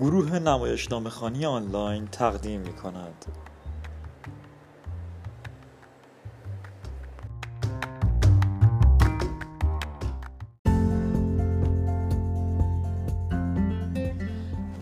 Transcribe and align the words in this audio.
گروه 0.00 0.38
نمایشنامه 0.38 1.10
خانی 1.10 1.46
آنلاین 1.46 2.06
تقدیم 2.06 2.60
می 2.60 2.72
کند. 2.72 3.24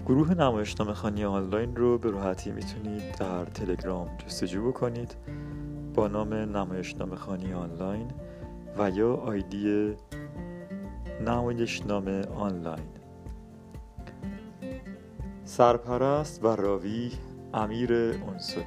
گروه 0.07 0.35
نمایشنامه 0.35 0.95
خانی 0.95 1.25
آنلاین 1.25 1.77
رو 1.77 1.99
به 1.99 2.11
راحتی 2.11 2.51
می‌تونید 2.51 3.17
در 3.19 3.45
تلگرام 3.45 4.09
جستجو 4.19 4.69
بکنید 4.69 5.17
با 5.95 6.09
نام 6.09 6.35
نمایشنامه 6.35 7.17
خانی 7.17 7.53
آنلاین 7.53 8.11
و 8.79 8.91
یا 8.91 9.15
آیدی 9.15 9.95
نمایشنامه 11.27 12.23
آنلاین 12.27 12.96
سرپرست 15.49 16.45
و 16.45 16.57
راوی 16.57 17.11
امیر 17.55 17.93
انصاری. 17.93 18.67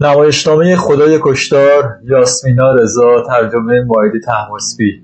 نمایشنامه 0.00 0.76
خدای 0.76 1.18
کشتار 1.22 1.98
یاسمینا 2.04 2.72
رضا 2.72 3.24
ترجمه 3.26 3.80
مایدی 3.80 4.20
تحماسبی 4.20 5.02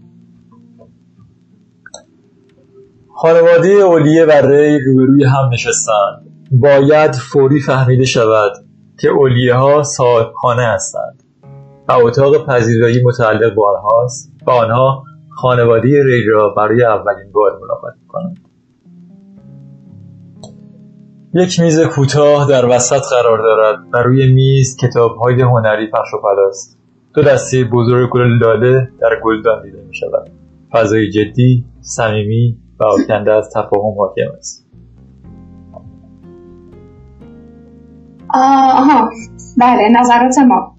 خانواده 3.15 3.69
اولیه 3.69 4.25
و 4.25 4.31
ری 4.31 4.85
روبروی 4.85 5.25
هم 5.25 5.51
نشستند. 5.53 6.27
باید 6.51 7.15
فوری 7.15 7.61
فهمیده 7.61 8.05
شود 8.05 8.66
که 9.01 9.09
اولیه 9.09 9.55
ها 9.55 9.83
صاحبخانه 9.83 10.63
هستند 10.63 11.23
و 11.89 11.93
اتاق 11.93 12.47
پذیرایی 12.47 13.03
متعلق 13.05 13.55
به 13.55 13.63
آنهاست 13.67 14.33
و 14.47 14.51
آنها 14.51 15.05
خانواده 15.37 16.05
ری 16.05 16.27
را 16.27 16.49
برای 16.49 16.85
اولین 16.85 17.33
بار 17.33 17.59
ملاقات 17.63 17.95
کنند 18.09 18.47
یک 21.35 21.61
میز 21.61 21.81
کوتاه 21.81 22.49
در 22.49 22.67
وسط 22.67 23.03
قرار 23.11 23.39
دارد 23.39 23.79
و 23.93 23.99
روی 23.99 24.33
میز 24.33 24.77
کتابهای 24.77 25.43
هنری 25.43 25.91
پخش 25.91 26.15
و 26.15 26.23
پلاست 26.23 26.79
دو 27.15 27.23
دسته 27.23 27.65
بزرگ 27.65 28.11
گل 28.11 28.39
لاله 28.39 28.89
در 29.01 29.21
گلدان 29.25 29.63
دیده 29.63 29.83
می 29.89 29.95
شود 29.95 30.31
فضای 30.73 31.11
جدی 31.11 31.65
صمیمی 31.81 32.59
و 32.81 32.85
آکنده 32.85 33.33
از 33.33 33.51
تفاهم 33.51 33.99
حاکم 33.99 34.33
است. 34.39 34.66
آها. 38.35 39.11
بله 39.59 39.89
نظرات 40.01 40.39
ما. 40.39 40.77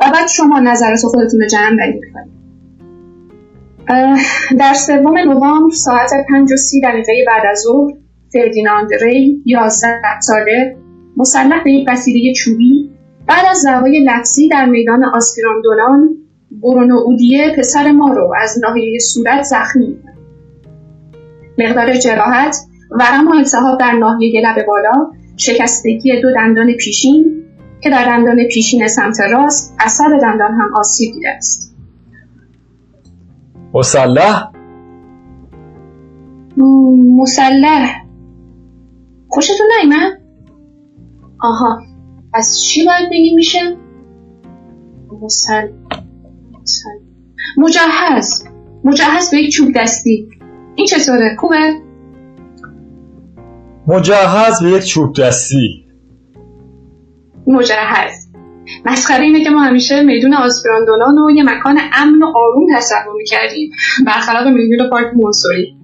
و 0.00 0.10
بعد 0.12 0.28
شما 0.28 0.60
نظرات 0.60 1.00
خودتون 1.00 1.40
رو 1.40 1.46
جمع 1.46 1.76
بندی 1.76 2.00
کنید 2.14 2.40
در 4.58 4.74
سوم 4.74 5.18
نوامبر 5.18 5.74
ساعت 5.74 6.10
پنج 6.28 6.52
و 6.52 6.56
سی 6.56 6.80
دقیقه 6.80 7.12
بعد 7.26 7.42
از 7.50 7.58
ظهر 7.58 7.92
فردیناند 8.32 8.94
ری 8.94 9.42
یازده 9.44 10.20
ساله 10.20 10.76
مسلح 11.16 11.64
به 11.64 11.72
یک 11.72 11.88
وسیله 11.88 12.34
چوبی 12.34 12.90
بعد 13.26 13.46
از 13.50 13.64
دعوای 13.66 14.04
لفظی 14.04 14.48
در 14.48 14.66
میدان 14.66 15.04
آسپیراندونان 15.04 16.08
برونو 16.62 16.96
اودیه 17.06 17.54
پسر 17.58 17.92
ما 17.92 18.12
رو 18.12 18.34
از 18.42 18.58
ناحیه 18.62 18.98
صورت 18.98 19.42
زخمی 19.42 19.96
مقدار 21.58 21.94
جراحت 21.94 22.56
ورم 22.90 23.28
و 23.28 23.34
التهاب 23.34 23.80
در 23.80 23.92
ناحیه 23.92 24.40
لب 24.40 24.66
بالا 24.66 25.10
شکستگی 25.40 26.20
دو 26.22 26.32
دندان 26.34 26.72
پیشین 26.72 27.44
که 27.80 27.90
در 27.90 28.04
دندان 28.04 28.36
پیشین 28.52 28.88
سمت 28.88 29.20
راست 29.20 29.76
اثر 29.80 30.18
دندان 30.22 30.52
هم 30.52 30.74
آسیب 30.76 31.14
دیده 31.14 31.28
است 31.28 31.76
مسلح 33.74 34.52
مسلح 37.16 38.04
خوشتون 39.28 39.66
نیمد؟ 39.80 40.20
آها 41.40 41.82
از 42.34 42.60
چی 42.62 42.86
باید 42.86 43.10
بگیم 43.10 43.34
میشه؟ 43.34 43.76
مسل 45.22 45.68
مسل 46.62 46.90
مجهز 47.56 48.44
مجهز 48.84 49.30
به 49.30 49.36
یک 49.36 49.52
چوب 49.52 49.68
دستی 49.76 50.28
این 50.76 50.86
چطوره؟ 50.86 51.36
خوبه؟ 51.38 51.89
مجهز 53.90 54.62
به 54.62 54.70
یک 54.70 54.84
چوب 54.84 55.16
دستی. 55.16 55.84
مجهز. 57.46 58.30
مسخره 58.84 59.24
اینه 59.24 59.44
که 59.44 59.50
ما 59.50 59.62
همیشه 59.62 60.02
میدون 60.02 60.34
آسپراندونان 60.34 61.18
و 61.18 61.30
یه 61.30 61.42
مکان 61.42 61.78
امن 61.92 62.22
و 62.22 62.26
آروم 62.26 62.66
تصور 62.76 63.14
می‌کردیم. 63.16 63.70
برخلاف 64.06 64.46
میدون 64.46 64.90
پارک 64.90 65.06
مونسوری. 65.14 65.76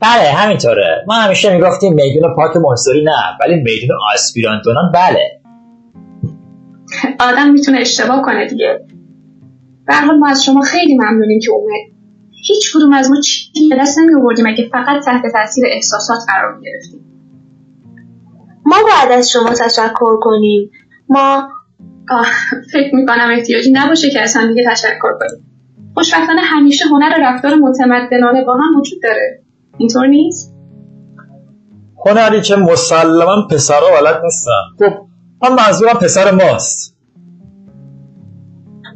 بله 0.00 0.30
همینطوره. 0.30 1.04
ما 1.06 1.14
همیشه 1.14 1.56
می‌گفتیم 1.56 1.94
میدون 1.94 2.34
پارک 2.36 2.56
مونسوری 2.56 3.04
نه 3.04 3.12
ولی 3.40 3.54
میدون 3.54 3.96
آسپیراندونان 4.14 4.92
بله. 4.94 5.40
آدم 7.20 7.50
می‌تونه 7.50 7.78
اشتباه 7.78 8.22
کنه 8.22 8.48
دیگه. 8.48 8.80
به 9.86 9.94
حال 9.94 10.18
ما 10.18 10.28
از 10.28 10.44
شما 10.44 10.60
خیلی 10.60 10.94
ممنونیم 10.94 11.40
که 11.42 11.50
اومد 11.52 11.95
هیچ 12.46 12.76
کدوم 12.76 12.92
از 12.92 13.10
ما 13.10 13.20
چیزی 13.20 13.68
به 13.68 13.76
دست 13.80 13.98
نمی 13.98 14.14
آوردیم 14.14 14.46
اگه 14.46 14.68
فقط 14.72 15.04
تحت 15.04 15.22
تاثیر 15.32 15.64
احساسات 15.70 16.18
قرار 16.28 16.60
گرفتیم 16.64 17.06
ما 18.66 18.76
باید 18.82 19.18
از 19.18 19.30
شما 19.30 19.50
تشکر 19.50 20.16
کنیم. 20.20 20.70
ما 21.08 21.48
آه، 22.10 22.26
فکر 22.72 22.94
می‌کنم 22.94 23.28
احتیاجی 23.32 23.72
نباشه 23.72 24.10
که 24.10 24.20
از 24.20 24.36
هم 24.36 24.48
دیگه 24.48 24.70
تشکر 24.70 25.12
کنیم. 25.20 25.46
خوشبختانه 25.94 26.40
همیشه 26.40 26.84
هنر 26.84 27.14
رفتار 27.20 27.54
متمدنانه 27.54 28.44
با 28.44 28.54
هم 28.54 28.80
وجود 28.80 29.02
داره. 29.02 29.42
اینطور 29.78 30.06
نیست؟ 30.06 30.54
هنری 32.06 32.40
که 32.40 32.56
مسلما 32.56 33.46
پسرها 33.50 34.00
بلد 34.00 34.22
نیستن. 34.24 34.50
خب 34.78 35.06
من 35.42 35.54
منظورم 35.54 35.94
پسر 35.94 36.30
ماست. 36.30 36.96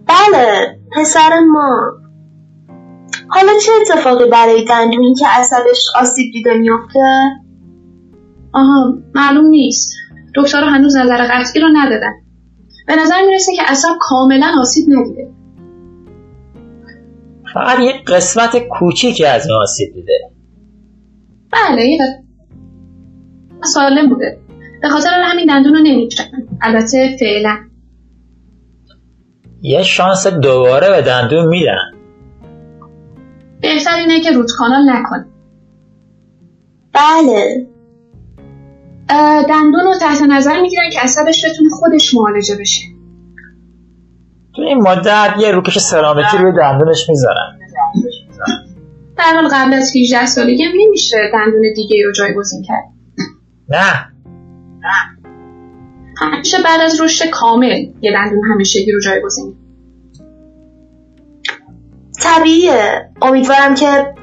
بله 0.09 0.78
پسر 0.93 1.41
ما. 1.41 1.93
حالا 3.30 3.52
چه 3.62 3.72
اتفاقی 3.80 4.30
برای 4.30 4.64
دندونی 4.64 5.14
که 5.14 5.26
عصبش 5.28 5.84
آسیب 6.00 6.32
دیده 6.32 6.54
میفته 6.54 7.00
آها 8.52 8.94
معلوم 9.14 9.46
نیست. 9.46 9.92
دکترها 10.36 10.70
هنوز 10.70 10.96
نظر 10.96 11.26
قطعی 11.26 11.62
رو 11.62 11.68
ندادن. 11.72 12.12
به 12.86 12.96
نظر 12.96 13.26
می‌رسه 13.26 13.52
که 13.56 13.62
عصب 13.62 13.88
کاملا 14.00 14.46
آسیب 14.60 14.86
ندیده. 14.88 15.30
فقط 17.54 17.80
یک 17.80 18.04
قسمت 18.06 18.68
کوچیکی 18.68 19.26
از 19.26 19.47
این 19.47 19.56
آسیب 19.56 19.94
دیده. 19.94 20.30
بله 21.52 21.86
یه 21.86 21.98
سالم 23.64 24.08
بوده. 24.08 24.41
به 24.82 24.88
خاطر 24.88 25.08
همین 25.24 25.47
دندون 25.47 25.74
رو 25.74 25.80
نمی‌کشن 25.80 26.30
البته 26.62 27.16
فعلا. 27.20 27.56
یه 29.62 29.82
شانس 29.82 30.26
دوباره 30.26 30.91
به 30.91 31.02
دندون 31.02 31.48
میدن. 31.48 32.00
بهتر 33.60 33.97
اینه 33.97 34.21
که 34.21 34.31
روت 34.31 34.50
کانال 34.59 34.91
نکن 34.91 35.26
بله. 36.93 37.66
دندون 39.48 39.81
رو 39.84 39.94
تحت 40.00 40.22
نظر 40.22 40.60
می‌گیرن 40.60 40.91
که 40.93 41.00
عصبش 41.00 41.44
بتونه 41.44 41.71
خودش 41.71 42.15
معالجه 42.15 42.56
بشه. 42.60 42.82
تو 44.56 44.62
این 44.62 44.78
مدت 44.82 45.34
یه 45.38 45.50
روکش 45.50 45.78
سرامیکی 45.78 46.37
روی 46.38 46.53
دندونش 46.53 47.09
می‌ذارن. 47.09 47.59
در 49.19 49.34
حال 49.34 49.48
قبل 49.48 49.75
از 49.75 49.97
18 49.97 50.27
سالگی 50.27 50.62
هم 50.62 50.72
نمیشه 50.77 51.16
دندون 51.32 51.62
دیگه 51.77 51.97
رو 52.07 52.12
جایگزین 52.12 52.62
کرد. 52.62 52.84
نه. 53.68 54.07
همیشه 56.16 56.57
بعد 56.65 56.80
از 56.80 57.01
رشد 57.01 57.30
کامل 57.30 57.86
یه 58.01 58.12
دندون 58.12 58.41
همیشگی 58.53 58.92
رو 58.92 59.01
جایگزین. 59.01 59.57
طبیعیه. 62.30 63.10
امیدوارم 63.22 63.74
که 63.74 64.15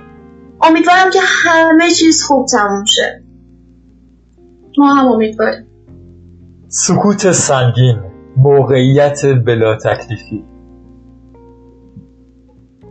امیدوارم 0.62 1.09
که 1.13 1.19
همه 1.24 1.92
چیز 1.92 2.24
خوب 2.24 2.45
تموم 2.48 2.86
شه. 2.86 3.24
ما 4.77 4.94
هم 4.94 5.07
امیدواریم. 5.07 5.68
سکوت 6.68 7.31
سنگین 7.31 7.98
موقعیت 8.38 9.25
بلا 9.25 9.75
تکلیفی. 9.75 10.44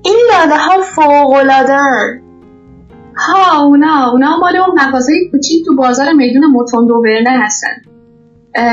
این 0.05 0.17
لاله 0.33 0.57
ها 0.57 0.83
فوقلادن 0.83 2.23
ها 3.17 3.63
اونا 3.65 4.11
اونا 4.11 4.37
مال 4.37 4.57
اون 4.57 4.81
مغازه 4.81 5.13
کوچیک 5.31 5.65
تو 5.67 5.77
بازار 5.77 6.13
میدون 6.13 6.47
موتوندو 6.47 6.95
ورنه 6.95 7.45
هستن. 7.45 7.83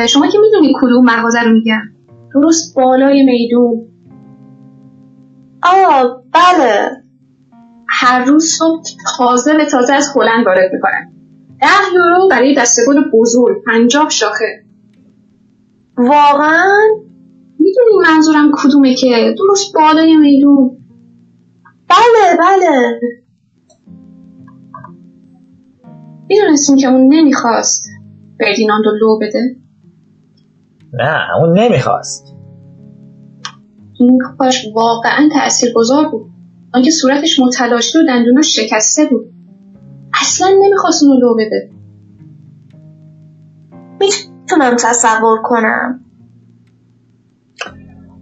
شما 0.08 0.28
که 0.28 0.38
می‌دونی 0.42 0.74
کدوم 0.82 1.06
مغازه 1.06 1.42
رو 1.42 1.52
میگم 1.54 1.82
درست 2.34 2.76
بالای 2.76 3.24
میدون. 3.24 3.88
آه 5.64 6.23
بله. 6.34 7.04
هر 7.90 8.26
روز 8.26 8.46
صبح 8.46 8.84
تازه 9.18 9.54
به 9.58 9.66
تازه 9.66 9.94
از 9.94 10.08
هلند 10.16 10.46
وارد 10.46 10.74
می‌کنن 10.74 11.14
ده 11.62 11.94
یورو 11.94 12.28
برای 12.32 12.56
دسته 12.56 12.82
گل 12.88 13.12
بزرگ 13.14 13.64
پنجاه 13.66 14.10
شاخه. 14.10 14.66
واقعا 15.98 16.78
می‌دونی 17.60 17.92
منظورم 18.08 18.52
کدومه 18.54 18.96
که؟ 18.96 19.36
درست 19.38 19.74
بالای 19.74 20.16
میدون. 20.18 20.78
بله 21.90 22.38
بله. 22.40 23.00
می‌دونستیم 26.30 26.78
که 26.78 26.88
اون 26.88 27.14
نمی‌خواست 27.14 27.90
فردیناند 28.40 28.84
رو 28.86 28.92
لو 29.02 29.20
بده؟ 29.22 29.56
نه 30.94 31.20
اون 31.42 31.60
نمی‌خواست. 31.60 32.33
این 34.04 34.20
کاش 34.38 34.66
واقعا 34.76 35.30
تأثیر 35.34 35.74
گذار 35.74 36.10
بود. 36.10 36.26
آنکه 36.74 36.92
صورتش 36.92 37.40
متلاشی 37.40 37.98
و 37.98 38.02
دندوناش 38.08 38.60
شکسته 38.60 39.06
بود. 39.06 39.26
اصلا 40.22 40.48
نمی‌خواست 40.64 41.04
اونو 41.04 41.20
لو 41.20 41.36
بده. 41.36 41.70
می‌تونم 44.00 44.76
تصور 44.80 45.38
کنم. 45.44 46.00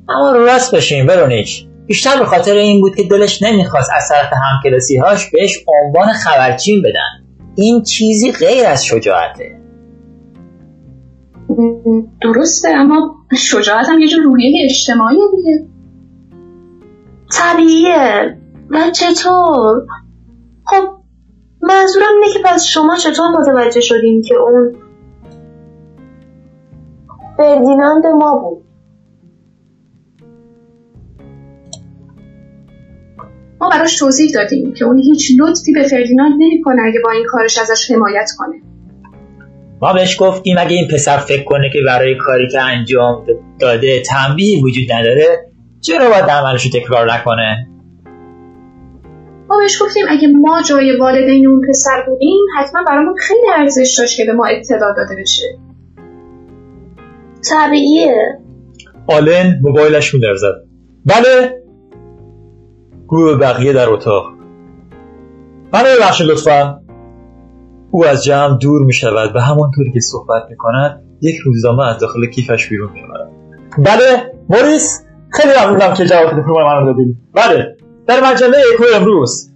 اما 0.10 0.32
رو 0.32 0.46
راست 0.46 0.76
بشین 0.76 1.06
ورونیک 1.06 1.68
بیشتر 1.86 2.20
به 2.20 2.26
خاطر 2.26 2.54
این 2.54 2.82
بود 2.82 2.96
که 2.96 3.04
دلش 3.04 3.44
نمی‌خواست 3.44 3.90
از 3.96 4.10
طرف 4.10 4.34
همکلاسی 4.34 4.98
هاش 4.98 5.30
بهش 5.30 5.66
عنوان 5.68 6.14
خبرچین 6.14 6.82
بدن. 6.82 7.28
این 7.56 7.84
چیزی 7.84 8.32
غیر 8.32 8.66
از 8.66 8.86
شجاعته. 8.86 9.62
درسته 12.22 12.70
اما 12.70 13.16
شجاعت 13.38 13.90
هم 13.90 14.00
یه 14.00 14.08
جور 14.08 14.24
روحیه 14.24 14.66
اجتماعی 14.66 15.18
دیگه. 15.36 15.71
طبیعیه. 17.34 18.38
و 18.70 18.92
چطور؟ 18.92 19.86
خب 20.66 21.02
منظورم 21.62 22.14
اینه 22.22 22.34
که 22.34 22.40
پس 22.46 22.64
شما 22.64 22.96
چطور 22.96 23.28
متوجه 23.40 23.82
شدین 23.82 24.22
که 24.22 24.36
اون 24.36 24.76
فردیناند 27.38 28.06
ما 28.06 28.36
بود؟ 28.36 28.64
ما 33.62 33.70
براش 33.70 34.00
توضیح 34.00 34.32
دادیم 34.34 34.74
که 34.74 34.86
اون 34.86 34.98
هیچ 34.98 35.32
لطفی 35.40 35.72
به 35.74 35.84
فردیناند 35.84 36.34
نمی‌کنه 36.40 36.82
اگه 36.86 37.00
با 37.04 37.12
این 37.12 37.26
کارش 37.30 37.58
ازش 37.58 37.92
حمایت 37.92 38.30
کنه. 38.38 38.56
ما 39.82 39.94
بهش 39.94 40.22
گفتیم 40.22 40.56
اگه 40.60 40.76
این 40.76 40.88
پسر 40.94 41.18
فکر 41.18 41.44
کنه 41.44 41.70
که 41.74 41.80
برای 41.86 42.16
کاری 42.18 42.48
که 42.48 42.62
انجام 42.62 43.26
داده 43.60 44.02
تنبیهی 44.02 44.62
وجود 44.64 44.92
نداره 44.92 45.51
چرا 45.82 46.10
باید 46.10 46.26
عملش 46.26 46.66
رو 46.66 46.80
تکرار 46.80 47.14
نکنه؟ 47.14 47.68
ما 49.50 49.58
بهش 49.58 49.82
گفتیم 49.82 50.06
اگه 50.10 50.28
ما 50.28 50.62
جای 50.62 50.98
والدین 50.98 51.48
اون 51.48 51.62
پسر 51.70 52.04
بودیم 52.08 52.46
حتما 52.58 52.82
برامون 52.88 53.16
خیلی 53.20 53.48
ارزش 53.58 53.96
داشت 54.00 54.18
که 54.18 54.26
به 54.26 54.34
ما 54.34 54.46
اطلاع 54.46 54.94
داده 54.98 55.16
بشه. 55.22 55.60
طبیعیه. 57.50 58.40
آلن 59.08 59.60
موبایلش 59.62 60.14
میلرزد 60.14 60.54
بله. 61.06 61.62
گو 63.08 63.26
به 63.26 63.36
بقیه 63.36 63.74
در 63.74 63.90
اتاق. 63.90 64.26
منو 65.74 65.86
ببخشید 65.98 66.28
لطفا. 66.28 66.82
او 67.92 68.06
از 68.06 68.24
جمع 68.24 68.58
دور 68.58 68.86
می 68.86 68.94
شود 68.94 69.36
و 69.36 69.40
همانطوری 69.40 69.92
که 69.92 70.00
صحبت 70.00 70.44
می 70.50 70.58
کند 70.58 71.04
یک 71.22 71.36
روزنامه 71.46 71.88
از 71.88 72.00
داخل 72.00 72.26
کیفش 72.26 72.70
بیرون 72.70 72.92
می 72.94 73.02
بله 73.78 74.34
موریس. 74.50 75.06
خیلی 75.34 75.54
ممنونم 75.64 75.94
که 75.94 76.06
جواب 76.06 76.30
تلفن 76.30 76.52
من 76.52 76.78
رو 76.80 76.94
دادید 76.94 77.18
بله. 77.34 77.78
در 78.08 78.32
مجله 78.32 78.58
اکو 78.74 78.84
امروز 78.96 79.52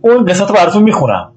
اون 0.00 0.24
قسمت 0.24 0.48
رو 0.48 0.54
براتون 0.54 0.82
می‌خونم. 0.82 1.32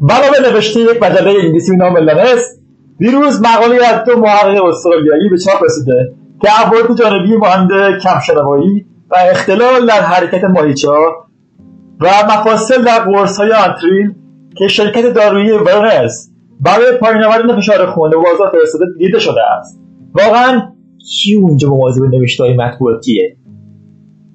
بنابه 0.00 0.50
نوشته 0.52 0.80
یک 0.80 1.02
مجله 1.02 1.30
انگلیسی 1.30 1.70
به 1.70 1.76
نام 1.76 1.96
لنست 1.96 2.58
دیروز 2.98 3.42
مقاله 3.42 3.86
از 3.86 4.04
دو 4.04 4.20
محقق 4.20 4.64
استرالیایی 4.64 5.28
به 5.28 5.38
چاپ 5.38 5.64
رسیده 5.64 6.12
که 6.42 6.48
عوارض 6.50 6.98
جانبی 6.98 7.36
مانند 7.36 7.98
کم‌شنوایی 7.98 8.86
و 9.10 9.14
اختلال 9.30 9.86
در 9.86 10.00
حرکت 10.00 10.44
ماهیچه 10.44 10.88
و 12.00 12.06
مفاصل 12.24 12.84
در 12.84 12.98
قرص 12.98 13.40
های 13.40 13.52
آنتریل 13.52 14.14
که 14.58 14.68
شرکت 14.68 15.12
دارویی 15.12 15.52
ورنس 15.52 16.30
برای 16.60 16.92
پایین 17.00 17.24
آوردن 17.24 17.56
فشار 17.56 17.86
خون 17.86 18.10
به 18.10 18.16
بازار 18.16 18.52
فرستاده 18.52 18.84
دیده 18.98 19.18
شده 19.18 19.40
است. 19.58 19.80
واقعا 20.14 20.73
کی 21.10 21.34
اونجا 21.34 21.68
مواظب 21.70 22.02
نوشته 22.02 22.44
های 22.44 22.54
مطبوعاتیه؟ 22.56 23.36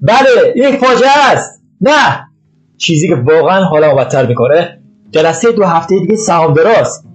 بله 0.02 0.54
یک 0.56 0.76
فاجعه 0.76 1.32
است. 1.32 1.62
نه. 1.80 2.26
چیزی 2.76 3.08
که 3.08 3.14
واقعا 3.14 3.64
حالا 3.64 3.94
بدتر 3.94 4.26
می‌کنه. 4.26 4.82
جلسه 5.10 5.52
دو 5.52 5.64
هفته 5.64 5.98
دیگه 5.98 6.16
سهامداراست 6.16 7.06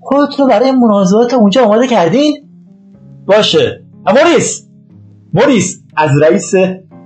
خودت 0.00 0.40
رو 0.40 0.46
برای 0.46 0.70
مناظرات 0.72 1.34
اونجا 1.34 1.64
آماده 1.64 1.86
کردین؟ 1.86 2.36
باشه. 3.26 3.84
موریس. 4.06 4.68
موریس 5.34 5.82
از 5.96 6.22
رئیس 6.22 6.54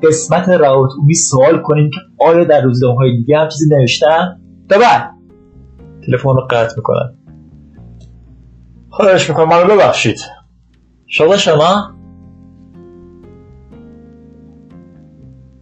قسمت 0.02 0.48
روابط 0.48 0.90
عمومی 0.98 1.14
سوال 1.14 1.62
کنیم 1.62 1.90
که 1.90 2.00
آیا 2.18 2.44
در 2.44 2.60
روزنامه 2.62 2.96
های 2.96 3.16
دیگه 3.16 3.38
هم 3.38 3.48
چیزی 3.48 3.64
نوشتن؟ 3.80 4.40
تا 4.68 4.78
بعد. 4.78 5.10
تلفن 6.06 6.28
رو 6.28 6.46
قطع 6.50 6.74
می‌کنن 6.76 7.14
خواهش 8.90 9.28
می‌کنم. 9.30 9.48
منو 9.48 9.74
ببخشید. 9.74 10.20
شغل 11.06 11.36
شما 11.36 11.94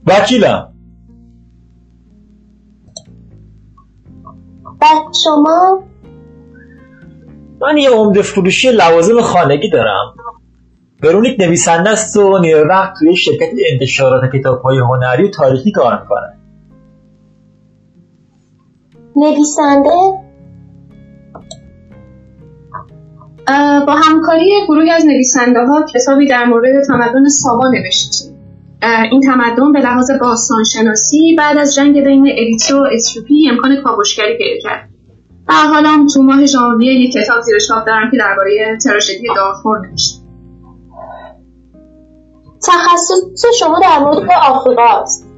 وکیلم. 0.06 0.74
بعد 4.80 5.14
شما؟ 5.24 5.82
من 7.60 7.78
یه 7.78 7.90
عمده 7.90 8.22
فروشی 8.22 8.70
لوازم 8.70 9.20
خانگی 9.20 9.70
دارم. 9.70 10.14
برونیک 11.02 11.40
نویسنده 11.40 11.90
است 11.90 12.16
و 12.16 12.38
نیمه 12.38 12.60
وقت 12.60 12.92
توی 12.98 13.16
شرکت 13.16 13.50
انتشارات 13.72 14.32
کتاب 14.36 14.62
های 14.62 14.78
هنری 14.78 15.24
و 15.24 15.30
تاریخی 15.30 15.72
کار 15.72 16.02
می‌کنه. 16.02 16.38
نویسنده؟ 19.16 20.23
با 23.86 23.94
همکاری 23.94 24.50
گروهی 24.68 24.90
از 24.90 25.06
نویسنده 25.06 25.60
ها 25.60 25.82
کتابی 25.82 26.28
در 26.28 26.44
مورد 26.44 26.84
تمدن 26.86 27.28
ساوا 27.28 27.70
نوشتیم. 27.70 28.34
این 29.10 29.20
تمدن 29.20 29.72
به 29.72 29.80
لحاظ 29.80 30.10
باستانشناسی 30.20 31.34
بعد 31.38 31.58
از 31.58 31.74
جنگ 31.74 32.04
بین 32.04 32.28
اریتره 32.32 32.76
و 32.76 32.86
اتیوپی 32.92 33.50
امکان 33.50 33.82
کاوشگری 33.84 34.38
پیدا 34.38 34.68
کرد. 34.68 34.88
و 35.48 35.52
حالا 35.52 36.06
تو 36.14 36.22
ماه 36.22 36.46
ژانویه 36.46 36.92
یک 36.92 37.12
کتاب 37.12 37.40
زیر 37.40 37.58
چاپ 37.58 37.86
دارم 37.86 38.10
که 38.10 38.18
درباره 38.18 38.78
تراژدی 38.84 39.28
دارفور 39.36 39.78
نوشتم 39.78 40.24
تخصص 42.66 43.44
شما 43.58 43.80
در 43.80 43.98
مورد 43.98 44.28
آفریقا 44.50 45.02
است 45.02 45.30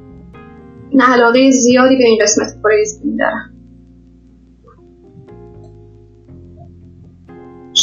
نه 0.93 1.13
علاقه 1.13 1.51
زیادی 1.51 1.97
به 1.97 2.03
این 2.03 2.19
قسمت 2.21 2.47
زمین 2.85 3.17
دارم. 3.17 3.56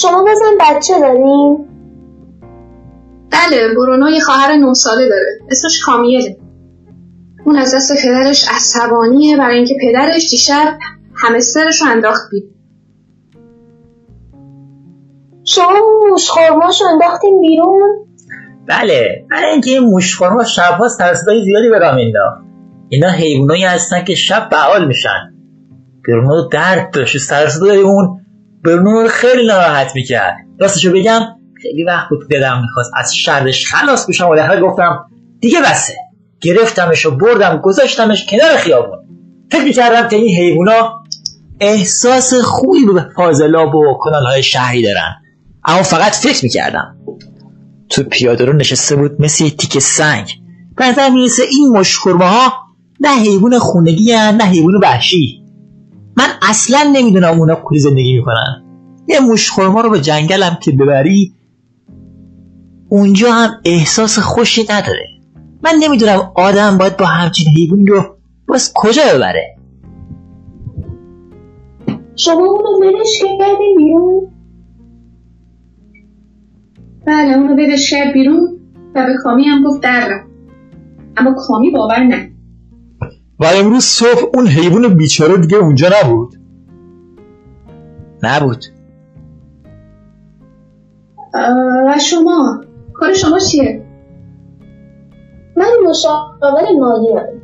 شما 0.00 0.24
بزن 0.28 0.58
بچه 0.60 1.00
دارین 1.00 1.68
بله 3.30 3.74
برونو 3.76 4.10
یه 4.10 4.20
خواهر 4.20 4.56
نه 4.56 4.74
ساله 4.74 5.08
داره. 5.08 5.38
اسمش 5.50 5.80
کامیله. 5.84 6.36
اون 7.46 7.56
از 7.56 7.74
دست 7.74 7.92
پدرش 8.02 8.48
عصبانیه 8.56 9.36
برای 9.36 9.56
اینکه 9.56 9.74
پدرش 9.82 10.30
دیشب 10.30 10.78
همسترش 11.16 11.80
رو 11.82 11.88
انداخت 11.90 12.30
بید 12.30 12.44
شما 15.44 15.72
موشخورماشو 16.10 16.84
انداختین 16.92 17.40
بیرون؟ 17.40 18.06
بله 18.68 19.26
برای 19.30 19.50
اینکه 19.50 19.70
این 19.70 19.82
موشخورما 19.82 20.44
شبها 20.44 20.88
سرصدای 20.88 21.44
زیادی 21.44 21.68
به 21.68 21.78
راه 21.78 21.94
مینداخت 21.94 22.44
اینا 22.88 23.10
حیوانایی 23.10 23.64
هستن 23.64 24.04
که 24.04 24.14
شب 24.14 24.48
فعال 24.50 24.86
میشن. 24.86 25.34
برونو 26.08 26.48
درد 26.52 26.90
داشت 26.90 27.18
سرصدای 27.18 27.80
اون 27.80 28.23
برونو 28.64 29.02
رو 29.02 29.08
خیلی 29.08 29.46
ناراحت 29.46 29.94
می‌کرد. 29.94 30.36
راستشو 30.58 30.92
بگم 30.92 31.20
خیلی 31.62 31.84
وقت 31.84 32.08
بود 32.08 32.28
دلم 32.30 32.60
می‌خواست 32.60 32.90
از 32.96 33.16
شرش 33.16 33.66
خلاص 33.66 34.06
بشم 34.06 34.28
و 34.28 34.36
در 34.36 34.60
گفتم 34.60 35.04
دیگه 35.40 35.60
بسه. 35.60 35.94
گرفتمش 36.40 37.06
و 37.06 37.10
بردم 37.10 37.60
گذاشتمش 37.62 38.26
کنار 38.26 38.56
خیابون. 38.56 38.98
فکر 39.52 39.64
می‌کردم 39.64 40.08
که 40.08 40.16
این 40.16 40.36
حیوونا 40.36 41.02
احساس 41.60 42.34
خوبی 42.34 42.84
به 42.84 43.06
فاضلاب 43.16 43.74
و 43.74 43.98
کانالهای 44.00 44.42
شهری 44.42 44.82
دارن. 44.82 45.14
اما 45.64 45.82
فقط 45.82 46.12
فکر 46.12 46.44
می‌کردم. 46.44 46.96
تو 47.88 48.02
پیاده 48.02 48.44
رو 48.44 48.52
نشسته 48.52 48.96
بود 48.96 49.16
مثل 49.18 49.44
یه 49.44 49.50
تیکه 49.50 49.80
سنگ. 49.80 50.28
به 50.76 51.08
می‌رسه 51.08 51.42
این 51.50 51.68
مشخورمه 51.68 52.24
ها 52.24 52.52
نه 53.00 53.20
حیوان 53.20 53.58
خونگی 53.58 54.12
نه 54.12 54.44
حیوان 54.44 54.74
وحشی. 54.82 55.43
من 56.16 56.26
اصلا 56.42 56.90
نمی‌دونم 56.92 57.38
اونا 57.38 57.54
کلی 57.64 57.78
زندگی 57.78 58.16
می‌کنن. 58.16 58.64
یه 59.08 59.20
مشخورما 59.20 59.80
رو 59.80 59.90
به 59.90 60.00
جنگلم 60.00 60.58
که 60.62 60.72
ببری 60.72 61.34
اونجا 62.88 63.32
هم 63.32 63.50
احساس 63.64 64.18
خوشی 64.18 64.62
نداره. 64.70 65.06
من 65.62 65.72
نمی‌دونم 65.80 66.32
آدم 66.34 66.78
باید 66.78 66.96
با 66.96 67.06
همچین 67.06 67.46
حیوانی 67.56 67.84
رو 67.84 68.16
باز 68.48 68.72
کجا 68.74 69.02
ببره. 69.14 69.56
شما 72.16 72.44
اونو 72.44 72.78
ولش 72.80 73.22
کردین 73.22 73.76
بیرون؟ 73.76 74.30
بله 77.06 77.38
اونو 77.38 77.54
بده 77.56 77.76
شب 77.76 78.12
بیرون 78.12 78.60
و 78.94 79.06
به 79.06 79.14
کامی 79.22 79.44
هم 79.44 79.64
گفت 79.64 79.82
در 79.82 80.20
اما 81.16 81.34
کامی 81.48 81.70
باور 81.70 81.98
نه 81.98 82.33
و 83.40 83.44
امروز 83.44 83.84
صبح 83.84 84.30
اون 84.34 84.46
حیوان 84.46 84.94
بیچاره 84.94 85.36
دیگه 85.36 85.56
اونجا 85.56 85.90
نبود؟ 86.02 86.34
نبود. 88.22 88.64
و 91.88 91.98
شما؟ 91.98 92.60
کار 92.94 93.14
شما 93.14 93.38
چیه؟ 93.38 93.86
من 95.56 95.70
مشاور 95.88 96.62
مالی 96.80 97.12
هم 97.16 97.40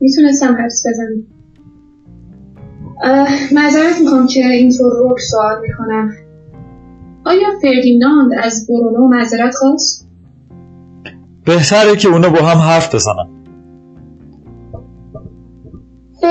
می‌تونستم 0.00 0.56
حرس 0.56 0.86
بزنم. 0.86 1.26
معذرت 3.52 4.00
می‌خوام 4.00 4.26
که 4.26 4.40
اینطور 4.40 4.92
رو 4.92 5.16
سوال 5.30 5.60
می‌کنم. 5.60 6.12
آیا 7.26 7.48
فردیناند 7.62 8.30
از 8.42 8.66
برونو 8.68 9.08
معذرت 9.08 9.54
خواست؟ 9.54 10.08
بهتره 11.44 11.96
که 11.96 12.08
اونا 12.08 12.28
با 12.28 12.38
هم 12.38 12.58
حرف 12.58 12.94
بزنن. 12.94 13.33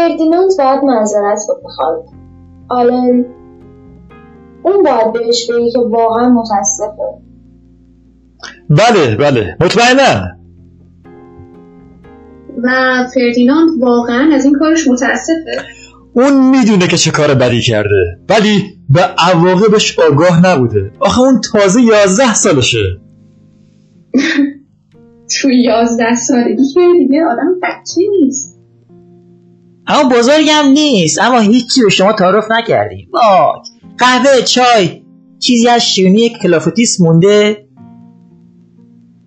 فردیناند 0.04 0.52
باید 0.58 0.84
معذرت 0.84 1.40
بخواد. 1.66 2.06
آلن 2.70 3.26
اون 4.64 4.84
باید 4.84 5.14
بهش 5.14 5.50
بگی 5.50 5.72
که 5.72 5.80
واقعا 5.80 6.30
متاسفه. 6.30 7.22
بله 8.70 9.16
بله. 9.16 9.58
مطمئنا 9.62 10.28
و 12.64 12.70
فردیناند 13.14 13.70
واقعا 13.80 14.36
از 14.36 14.46
این 14.46 14.54
کارش 14.60 14.88
متاسفه. 14.88 15.66
اون 16.14 16.50
می‌دونه 16.50 16.88
که 16.88 16.98
چه 16.98 17.12
کار 17.12 17.34
بدی 17.34 17.62
کرده 17.62 18.20
ولی 18.30 18.64
به 18.90 19.02
عواقبش 19.02 20.00
آگاه 20.00 20.46
نبوده. 20.46 20.92
آخه 21.00 21.22
اون 21.22 21.42
تازه 21.42 21.82
یازده 21.82 22.34
سالشه. 22.34 23.00
تو 25.42 25.52
یازده 25.52 26.16
سالگی 26.16 26.74
که 26.74 26.80
دیگه 27.00 27.26
آدم 27.26 27.60
بچه 27.64 28.02
نیست. 28.22 28.53
اما 29.88 30.10
بزرگم 30.10 30.68
نیست 30.74 31.22
اما 31.22 31.40
هیچی 31.40 31.84
به 31.84 31.90
شما 31.90 32.14
تعارف 32.14 32.52
نکردیم. 32.52 33.10
وای 33.14 33.62
قهوه 33.98 34.42
چای 34.42 35.04
چیزی 35.40 35.68
از 35.68 35.82
شیرینی 35.82 36.30
کلافتیس 36.30 37.02
مونده. 37.02 37.68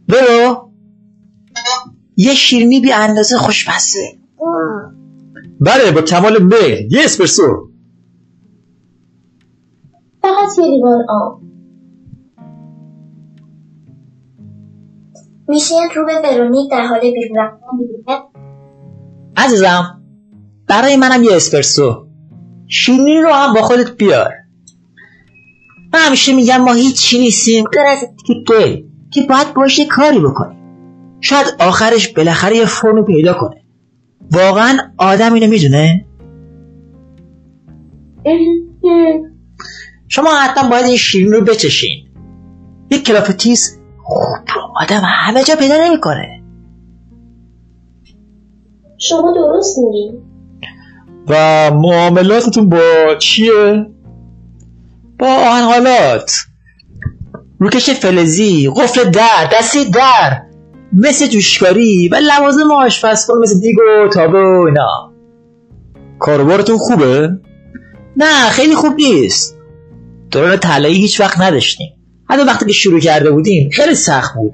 برو. 0.08 0.70
یه 2.16 2.34
شیرینی 2.34 2.80
بی 2.80 2.92
اندازه 2.92 3.36
خوشمزه 3.36 4.18
بله 5.60 5.90
با 5.90 6.02
کمال 6.02 6.42
میل 6.42 6.92
یه 6.92 7.04
اسپرسو. 7.04 7.70
فقط 10.22 10.58
یه 10.58 10.64
لیوان 10.64 11.04
آب. 11.08 11.40
میشین 15.48 15.88
رو 15.96 16.06
به 16.06 16.12
ورونیک 16.24 16.70
در 16.70 16.86
حال 16.86 17.00
بیرون 17.00 17.38
رفتن 17.38 17.66
عزیزم. 19.36 19.95
برای 20.68 20.96
منم 20.96 21.24
یه 21.24 21.36
اسپرسو. 21.36 22.06
شیرینی 22.68 23.20
رو 23.20 23.32
هم 23.32 23.54
با 23.54 23.62
خودت 23.62 23.96
بیار. 23.96 24.32
من 25.92 26.00
همیشه 26.00 26.32
میگم 26.32 26.56
ما 26.56 26.72
هیچی 26.72 27.18
نیستیم. 27.18 27.64
غیر 27.64 27.86
از 27.86 27.98
تیک 28.26 28.48
دل 28.48 28.82
که 29.10 29.22
باید 29.28 29.54
باشه 29.54 29.84
کاری 29.84 30.20
بکنیم. 30.20 30.56
شاید 31.20 31.46
آخرش 31.60 32.08
بالاخره 32.08 32.56
یه 32.56 32.64
فرمی 32.64 33.02
پیدا 33.04 33.34
کنه. 33.34 33.62
واقعا 34.32 34.78
آدم 34.98 35.32
اینو 35.32 35.46
می‌دونه؟ 35.46 36.06
شما 40.08 40.30
حتما 40.30 40.70
باید 40.70 40.84
این 40.86 40.96
شیرین 40.96 41.32
رو 41.32 41.44
بچشین. 41.44 42.08
یک 42.90 43.06
کلافتیس 43.06 43.78
خوب 44.02 44.48
رو 44.54 44.62
آدم 44.80 45.02
همه 45.04 45.44
جا 45.44 45.56
پیدا 45.56 45.74
نمی‌کنه. 45.84 46.42
شما 48.98 49.34
درست 49.36 49.78
میگین 49.78 50.25
و 51.28 51.70
معاملاتتون 51.70 52.68
با 52.68 53.14
چیه؟ 53.18 53.86
با 55.18 55.26
آهنحالات 55.26 56.32
روکش 57.58 57.90
فلزی 57.90 58.70
قفل 58.76 59.10
در 59.10 59.50
دستی 59.52 59.84
در 59.84 60.42
مثل 60.92 61.26
جوشکاری 61.26 62.08
و 62.08 62.16
لوازم 62.16 62.72
آشپزخونه 62.72 63.40
مثل 63.40 63.60
دیگ 63.60 63.76
و 63.78 64.08
تابه 64.08 64.38
و 64.38 64.64
اینا. 64.66 65.12
کاروبارتون 66.18 66.76
خوبه؟ 66.78 67.30
نه 68.16 68.48
خیلی 68.50 68.74
خوب 68.74 68.94
نیست. 68.96 69.56
دوران 70.30 70.56
طلایی 70.56 70.96
هیچ 70.96 71.20
وقت 71.20 71.40
نداشتیم. 71.40 71.92
حتی 72.30 72.42
وقتی 72.42 72.66
که 72.66 72.72
شروع 72.72 73.00
کرده 73.00 73.30
بودیم 73.30 73.70
خیلی 73.70 73.94
سخت 73.94 74.34
بود. 74.34 74.52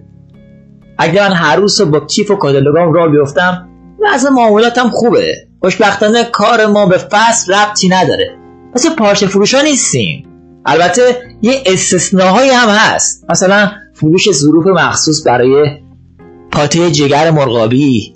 اگه 0.99 1.29
من 1.29 1.35
هر 1.35 1.57
روز 1.57 1.81
با 1.83 2.01
کیف 2.01 2.31
و 2.31 2.37
کادلوگام 2.37 2.93
را 2.93 3.09
بیفتم 3.09 3.69
وضع 4.01 4.31
معاملاتم 4.31 4.89
خوبه. 4.89 5.52
خوشبختانه 5.63 6.25
کار 6.25 6.67
ما 6.67 6.87
به 6.87 6.99
فصل 6.99 7.55
ربطی 7.55 7.89
نداره. 7.89 8.39
مثل 8.75 8.95
پارچه 8.95 9.27
فروشا 9.27 9.61
نیستیم. 9.61 10.29
البته 10.67 11.03
یه 11.43 11.53
استثناهایی 11.67 12.51
هم 12.51 12.69
هست. 12.69 13.25
مثلا 13.31 13.71
فروش 13.95 14.33
ظروف 14.33 14.67
مخصوص 14.67 15.27
برای 15.27 15.81
پاته 16.53 16.91
جگر 16.91 17.31
مرغابی. 17.31 18.15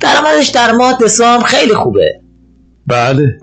درآمدش 0.00 0.48
در 0.48 0.72
ماه 0.72 0.98
دسامبر 1.02 1.44
خیلی 1.44 1.74
خوبه. 1.74 2.20
بله. 2.86 3.38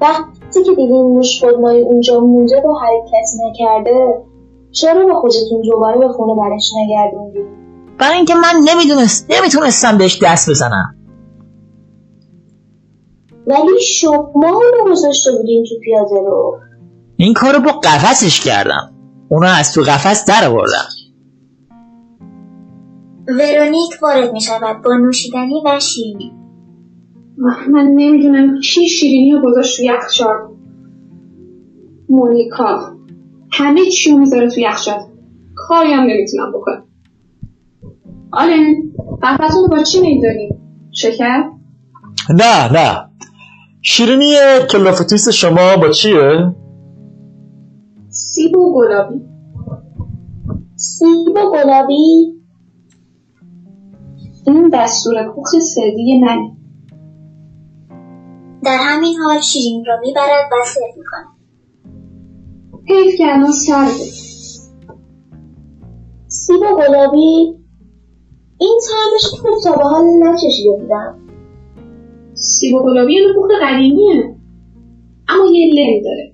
وقتی 0.00 0.62
که 0.64 0.70
دیدین 0.70 1.02
موش 1.02 1.40
خودمایی 1.40 1.82
اونجا 1.82 2.20
مونده 2.20 2.56
و 2.56 2.74
حرکتی 2.74 3.36
نکرده 3.50 4.14
چرا 4.70 5.06
به 5.06 5.14
خودتون 5.14 5.62
دوباره 5.72 5.98
به 5.98 6.08
خونه 6.08 6.34
برش 6.40 6.70
نگردوندین؟ 6.76 7.46
برای 8.00 8.16
اینکه 8.16 8.34
من 8.34 8.54
نمی‌دونست 8.64 9.30
نمی‌تونستم 9.30 9.98
بهش 9.98 10.22
دست 10.22 10.50
بزنم. 10.50 10.96
ولی 13.46 13.80
شما 13.80 14.30
اونو 14.34 14.90
گذاشته 14.90 15.32
بودین 15.32 15.64
تو 15.68 15.74
پیاده 15.84 16.14
رو. 16.26 16.58
این 17.16 17.34
کارو 17.34 17.58
با 17.58 17.72
قفسش 17.72 18.40
کردم. 18.40 18.92
اونو 19.28 19.46
از 19.46 19.74
تو 19.74 19.80
قفس 19.80 20.24
در 20.24 20.48
آوردم. 20.48 20.88
ورونیک 23.28 24.02
وارد 24.02 24.32
می 24.32 24.40
شود 24.40 24.82
با 24.84 24.96
نوشیدنی 24.96 25.62
و 25.66 25.80
شیرینی. 25.80 26.32
من 27.68 27.84
نمی‌دونم 27.84 28.60
کی 28.60 28.88
شیرینی 28.88 29.32
رو 29.32 29.42
گذاشت 29.50 29.76
تو 29.76 29.82
یخچال 29.82 30.36
مونیکا 32.08 32.96
همه 33.52 33.86
چی 33.86 34.10
رو 34.10 34.18
می‌ذاره 34.18 34.50
تو 34.50 34.60
یخچال 34.60 35.00
کاری 35.56 35.92
هم 35.92 36.02
نمی‌تونم 36.02 36.52
بکنم. 36.52 36.89
آلن 38.32 38.74
قهوهتون 39.22 39.62
رو 39.62 39.68
با 39.68 39.82
چی 39.82 40.00
میداریم 40.00 40.60
شکر؟ 40.92 41.42
نه 42.30 42.72
نه. 42.72 43.10
شیرینی 43.82 44.34
کلافتیس 44.70 45.28
شما 45.28 45.76
با 45.76 45.88
چیه؟ 45.88 46.54
سیب 48.08 48.56
و 48.56 48.74
گلابی. 48.74 49.20
سیب 50.76 51.36
و 51.36 51.52
گلابی؟ 51.52 52.34
این 54.46 54.70
دستور 54.72 55.32
کوخ 55.34 55.48
سری 55.74 56.20
منه. 56.20 56.56
در 58.64 58.78
همین 58.80 59.16
حال 59.16 59.40
شیرین 59.40 59.84
را 59.86 60.00
می‌برد 60.00 60.52
و 60.52 60.64
سرو 60.64 60.84
می‌کند 60.96 61.26
حیف 62.88 63.18
که 63.18 63.24
الان 63.24 63.52
سرده. 63.52 64.04
سیب 66.28 66.60
و 66.60 66.76
گلابی 66.76 67.59
این 68.60 68.78
طعمش 68.88 69.40
خوب 69.40 69.60
تا 69.64 69.72
به 69.76 69.84
حال 69.84 70.04
نچشیده 70.22 70.70
بودم 70.70 71.18
سیب 72.34 72.74
و 72.74 72.82
گلابی 72.82 73.18
کوخ 73.34 73.50
قدیمیه. 73.62 74.36
اما 75.28 75.44
یه 75.52 75.74
لم 75.74 76.02
داره 76.02 76.32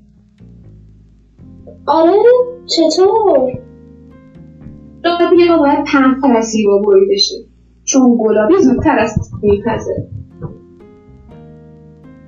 آره 1.87 2.23
چطور؟ 2.67 3.59
گلابی 5.05 5.47
ها 5.49 5.59
باید 5.59 5.85
پهنتر 5.85 6.37
از 6.37 6.47
سیب 6.47 6.69
و 6.69 6.83
بریده 6.83 7.17
شه 7.17 7.35
چون 7.85 8.19
گلابی 8.21 8.55
زودتر 8.63 8.99
از 8.99 9.15
میپزه. 9.43 10.09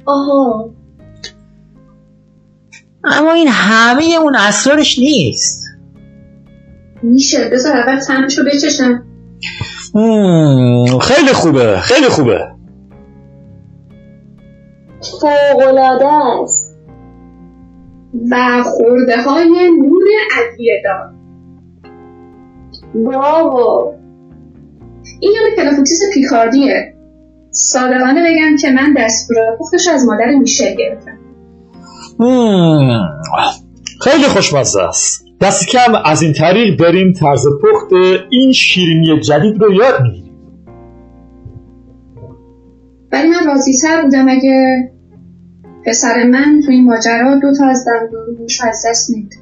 آها. 0.06 0.70
اما 3.04 3.32
این 3.32 3.48
همه 3.50 4.04
اون 4.22 4.34
اسرارش 4.36 4.98
نیست. 4.98 5.64
میشه. 7.02 7.50
بذار 7.52 7.76
اول 7.76 8.00
طعمش 8.00 8.38
رو 8.38 8.44
بچشم. 8.44 9.07
خیلی 11.00 11.32
خوبه 11.34 11.76
خیلی 11.76 12.08
خوبه. 12.08 12.38
فوقلاده 15.20 16.12
است. 16.42 16.78
و 18.30 18.62
خورده 18.62 19.22
های 19.22 19.70
نور 19.80 20.04
ادویه 20.38 20.82
دار. 20.84 21.14
براوو 22.94 23.92
این 25.20 25.32
یاد 25.32 25.56
کلافوتیس 25.56 26.00
پیکاردیه. 26.14 26.94
صادقانه 27.50 28.24
بگم 28.30 28.56
که 28.60 28.70
من 28.70 28.94
دستور 28.98 29.36
پختش 29.58 29.88
از 29.88 30.06
مادر 30.06 30.34
میشل 30.40 30.74
گرفتم. 30.74 31.18
خیلی 34.00 34.24
خوشمزه 34.24 34.82
است. 34.82 35.27
دست 35.40 35.68
کم 35.68 35.94
از 36.04 36.22
این 36.22 36.32
طریق 36.32 36.78
داریم 36.78 37.12
طرز 37.12 37.46
پخت 37.46 37.92
این 38.30 38.52
شیرینی 38.52 39.20
جدید 39.20 39.62
رو 39.62 39.72
یاد 39.72 40.02
می‌گیریم. 40.02 40.28
ولی 43.12 43.28
من 43.28 43.46
راضیتر 43.46 44.02
بودم 44.02 44.28
اگه 44.28 44.90
پسر 45.86 46.24
من 46.24 46.60
تو 46.64 46.70
این 46.70 46.84
ماجرا 46.84 47.38
دو 47.42 47.54
تا 47.58 47.66
از 47.66 47.84
دندونش 47.86 48.60
از 48.60 48.84
دست 48.88 49.10
میده. 49.10 49.36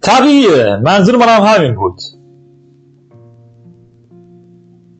طبیعیه 0.00 0.76
منظور 0.84 1.16
منم 1.16 1.42
همین 1.46 1.74
بود. 1.74 2.00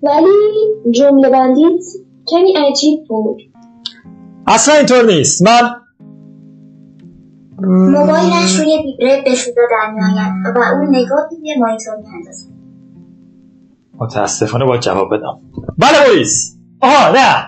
ولی 0.02 0.90
جمله 0.90 1.30
بندیت 1.30 1.84
کمی 2.26 2.54
عجیب 2.56 3.00
بود. 3.08 3.38
اصلا 4.46 4.74
اینطور 4.74 5.06
نیست. 5.06 5.42
من 5.42 5.70
موبایلش 7.66 8.58
روی 8.58 8.78
ویبره 8.84 9.22
به 9.24 9.34
صدا 9.34 9.62
در 9.70 9.94
میآید 9.94 10.56
و 10.56 10.58
او 10.58 10.90
نگاه 10.90 11.28
روی 11.30 11.54
مانیتور 11.58 11.94
میاندازد 11.96 12.54
متاسفانه 13.98 14.64
باید 14.64 14.80
جواب 14.80 15.14
بدم. 15.14 15.40
بله 15.78 16.08
بوریس 16.08 16.56
آها 16.80 17.12
نه. 17.12 17.44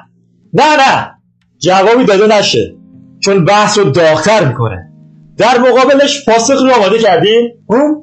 نه 0.53 0.77
نه. 0.77 1.13
جوابی 1.59 2.05
داده 2.05 2.39
نشه. 2.39 2.77
چون 3.21 3.45
بحث 3.45 3.79
رو 3.79 3.91
داغتر 3.91 4.49
می‌کنه. 4.49 4.93
در 5.37 5.59
مقابلش 5.59 6.25
پاسخ 6.25 6.63
رو 6.63 6.71
آماده 6.71 6.99
کردین؟ 6.99 7.51
هم؟ 7.71 7.97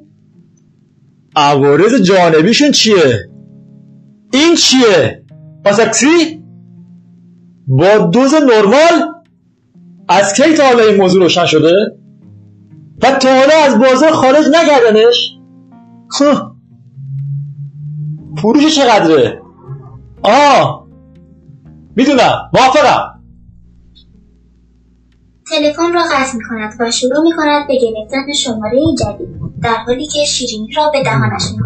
عوارض 1.36 2.01
جانبیشون 2.01 2.72
چیه؟ 2.72 3.29
این 4.34 4.55
چیه؟ 4.55 5.24
پاسکسی 5.65 6.43
با 7.67 7.98
دوز 7.98 8.34
نرمال؟ 8.34 9.13
از 10.10 10.34
کی 10.34 10.53
تا 10.53 10.63
حالا 10.63 10.84
این 10.84 11.01
موضوع 11.01 11.24
روشن 11.24 11.46
شده؟ 11.46 11.74
و 13.03 13.12
تا 13.12 13.29
حالا 13.29 13.53
از 13.65 13.79
بازار 13.79 14.12
خارج 14.12 14.45
نکردنش 14.48 15.38
خب. 16.10 16.53
فروش 18.41 18.75
چقدره؟ 18.75 19.41
آه. 20.24 20.88
می‌دونم. 21.95 22.50
موافقم. 22.53 23.24
تلفن 25.50 25.93
را 25.93 26.01
قطع 26.03 26.38
می 26.38 26.43
کند 26.50 26.74
و 26.79 26.91
شروع 26.91 27.24
می 27.24 27.31
کند 27.38 27.67
به 27.67 27.74
گرفتن 27.81 28.33
شماره 28.33 28.79
جدید 29.00 29.29
در 29.62 29.75
حالی 29.75 30.07
که 30.07 30.25
شیرینی 30.25 30.74
را 30.74 30.89
به 30.93 31.03
دهانش 31.03 31.43
می 31.51 31.63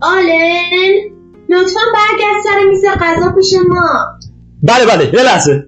آلن 0.00 1.12
لطفا 1.48 1.80
برگرد 1.94 2.42
سر 2.44 2.68
میز 2.70 2.84
غذا 3.00 3.32
پیش 3.32 3.54
ما. 3.68 4.18
بله 4.62 4.86
بله. 4.86 5.14
یه 5.14 5.22
لحظه. 5.22 5.66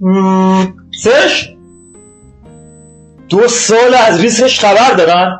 مم، 0.00 0.74
سش 1.00 1.54
دو 3.28 3.48
سال 3.48 3.94
از 4.08 4.20
ریسکش 4.20 4.60
خبر 4.60 4.94
دارن؟ 4.94 5.38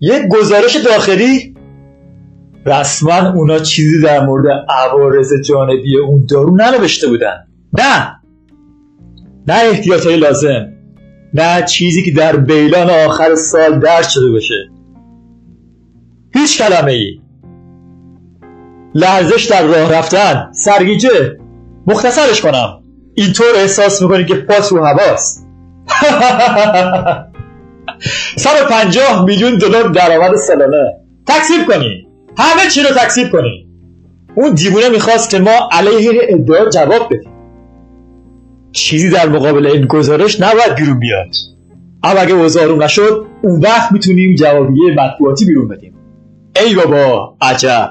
یک 0.00 0.22
گزارش 0.30 0.76
داخلی؟ 0.76 1.54
رسما 2.66 3.30
اونا 3.30 3.58
چیزی 3.58 4.02
در 4.02 4.26
مورد 4.26 4.46
عوارض 4.68 5.32
جانبی 5.44 5.98
اون 5.98 6.26
دارو 6.30 6.56
ننوشته 6.56 7.08
بودن. 7.08 7.46
نه. 7.72 8.16
نه 9.46 9.54
احتیاطهای 9.54 10.16
لازم. 10.16 10.72
نه 11.34 11.62
چیزی 11.62 12.02
که 12.02 12.10
در 12.10 12.36
بیلان 12.36 12.90
آخر 12.90 13.34
سال 13.34 13.78
درد 13.78 14.08
شده 14.08 14.30
باشه. 14.30 14.70
هیچ 16.34 16.62
کلمه 16.62 16.92
ای 16.92 17.20
لرزش 18.94 19.44
در 19.44 19.66
راه 19.66 19.92
رفتن. 19.92 20.52
سرگیجه. 20.52 21.36
مختصرش 21.86 22.40
کنم. 22.40 22.85
اینطور 23.16 23.46
احساس 23.56 24.02
می‌کنی 24.02 24.24
که 24.24 24.34
پاس 24.34 24.72
رو 24.72 24.84
هواست. 24.84 25.46
150 28.36 29.24
میلیون 29.24 29.58
دلار 29.58 29.88
درآمد 29.88 30.36
سالانه. 30.36 30.94
تکسیب 31.26 31.66
کنی. 31.66 32.08
همه 32.38 32.70
چی 32.70 32.82
رو 32.82 32.88
تکسیب 32.88 33.32
کنی. 33.32 33.68
اون 34.34 34.54
دیوونه 34.54 34.88
می‌خواست 34.88 35.30
که 35.30 35.38
ما 35.38 35.68
علیه 35.72 36.20
ادعا 36.28 36.70
جواب 36.70 37.06
بدیم. 37.06 37.32
چیزی 38.72 39.10
در 39.10 39.28
مقابل 39.28 39.66
این 39.66 39.86
گزارش 39.86 40.40
نباید 40.40 40.74
بیرون 40.74 40.98
بیاد. 40.98 41.28
اما 42.02 42.20
اگه 42.20 42.34
اوضاع 42.34 42.76
نشد 42.76 43.26
اون 43.42 43.60
وقت 43.60 43.92
می‌تونیم 43.92 44.34
جوابیه 44.34 44.94
مطبوعاتی 44.94 45.44
بیرون 45.44 45.68
بدیم. 45.68 45.94
ای 46.56 46.74
بابا 46.74 47.36
عجب! 47.40 47.90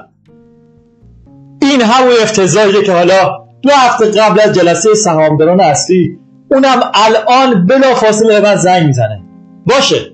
این 1.62 1.80
همون 1.80 2.12
افتضاحیه 2.22 2.82
که 2.82 2.92
حالا 2.92 3.45
دو 3.62 3.70
هفته 3.72 4.10
قبل 4.10 4.40
از 4.40 4.54
جلسه 4.54 4.94
سهامداران 4.94 5.60
اصلی 5.60 6.18
اونم 6.50 6.80
الان 6.94 7.66
بلا 7.66 7.94
فاصله 7.94 8.40
به 8.40 8.48
من 8.48 8.56
زنگ 8.56 8.86
می‌زنه. 8.86 9.22
باشه. 9.66 10.12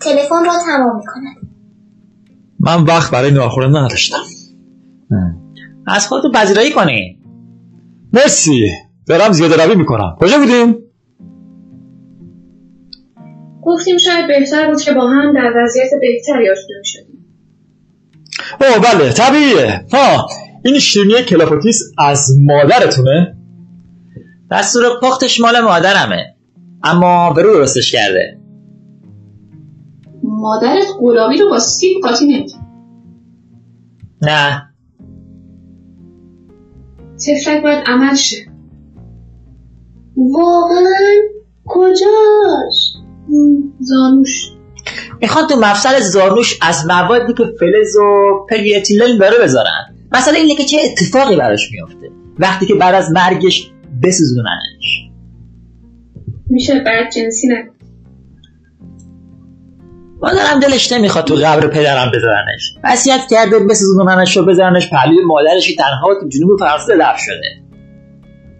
تلفن 0.00 0.44
را 0.44 0.52
تمام 0.66 0.96
می 0.96 1.02
کند 1.06 1.50
من 2.60 2.84
وقت 2.84 3.12
برای 3.12 3.30
ناخوردن 3.30 3.76
نداشتم. 3.76 4.16
از 5.86 6.06
خودتون 6.06 6.32
پذیرایی 6.32 6.72
کنی 6.72 7.18
مرسی. 8.12 8.70
دارم 9.06 9.32
زیاده 9.32 9.64
روی 9.64 9.74
می‌کنم. 9.74 10.16
کجا 10.20 10.38
بودیم؟ 10.38 10.76
گفتیم 13.62 13.98
شاید 13.98 14.26
بهتر 14.28 14.70
بود 14.70 14.80
که 14.80 14.92
با 14.92 15.08
هم 15.08 15.34
در 15.34 15.52
وضعیت 15.56 15.90
بهتری 16.00 16.50
آشنا 16.50 16.82
شدیم 16.84 17.13
اوه 18.60 18.78
بله 18.78 19.12
طبیعیه. 19.12 19.86
ها 19.92 20.28
این 20.64 20.78
شیرینی 20.78 21.22
کلافوتیس 21.22 21.82
از 21.98 22.30
مادرتونه؟ 22.40 23.36
دستور 24.50 25.00
پختش 25.02 25.40
مال 25.40 25.60
مادرمه 25.60 26.36
اما 26.82 27.32
ورو 27.32 27.54
درستش 27.54 27.92
کرده. 27.92 28.40
مادرت 30.22 30.86
گلابی 31.00 31.38
رو 31.38 31.48
با 31.48 31.58
سیب 31.58 31.96
قاطی 32.02 32.26
نمی‌کرد. 32.26 32.60
نه. 34.22 34.62
طفلک 37.16 37.62
باید 37.62 37.84
عمل 37.86 38.14
شه. 38.14 38.36
واقعا 40.16 40.82
کجاش؟ 41.64 42.94
زانوش. 43.78 44.53
می‌خوان 45.20 45.46
تو 45.46 45.56
مفصل 45.56 46.00
زانوش 46.00 46.58
از 46.62 46.86
موادی 46.86 47.34
که 47.34 47.44
فلز 47.60 47.96
و 47.96 48.46
پلی‌اتیلن 48.50 49.18
داره 49.18 49.38
بذارن. 49.42 49.96
مثلا 50.12 50.34
اینه 50.34 50.54
که 50.54 50.64
چه 50.64 50.78
اتفاقی 50.84 51.36
براش 51.36 51.72
میافته 51.72 52.10
وقتی 52.38 52.66
که 52.66 52.74
بعد 52.74 52.94
از 52.94 53.10
مرگش 53.10 53.70
بسوزوننش. 54.02 55.10
میشل 56.46 56.80
بدجنسی 56.80 57.48
نکن 57.48 57.74
مادرم 60.22 60.60
دلش 60.60 60.92
نمی‌خواد 60.92 61.24
تو 61.24 61.34
قبر 61.34 61.66
پدرم 61.66 62.10
بذارنش. 62.10 62.74
وصیت 62.84 63.20
کرده 63.30 63.58
بسوزوننش 63.58 64.36
و 64.36 64.44
بذارنش 64.44 64.90
پهلوی 64.90 65.24
مادرش 65.24 65.68
که 65.68 65.76
تنها 65.76 66.14
تو 66.20 66.28
جنوب 66.28 66.58
فرانسه 66.58 66.96
دفن 66.96 67.16
شده. 67.18 67.62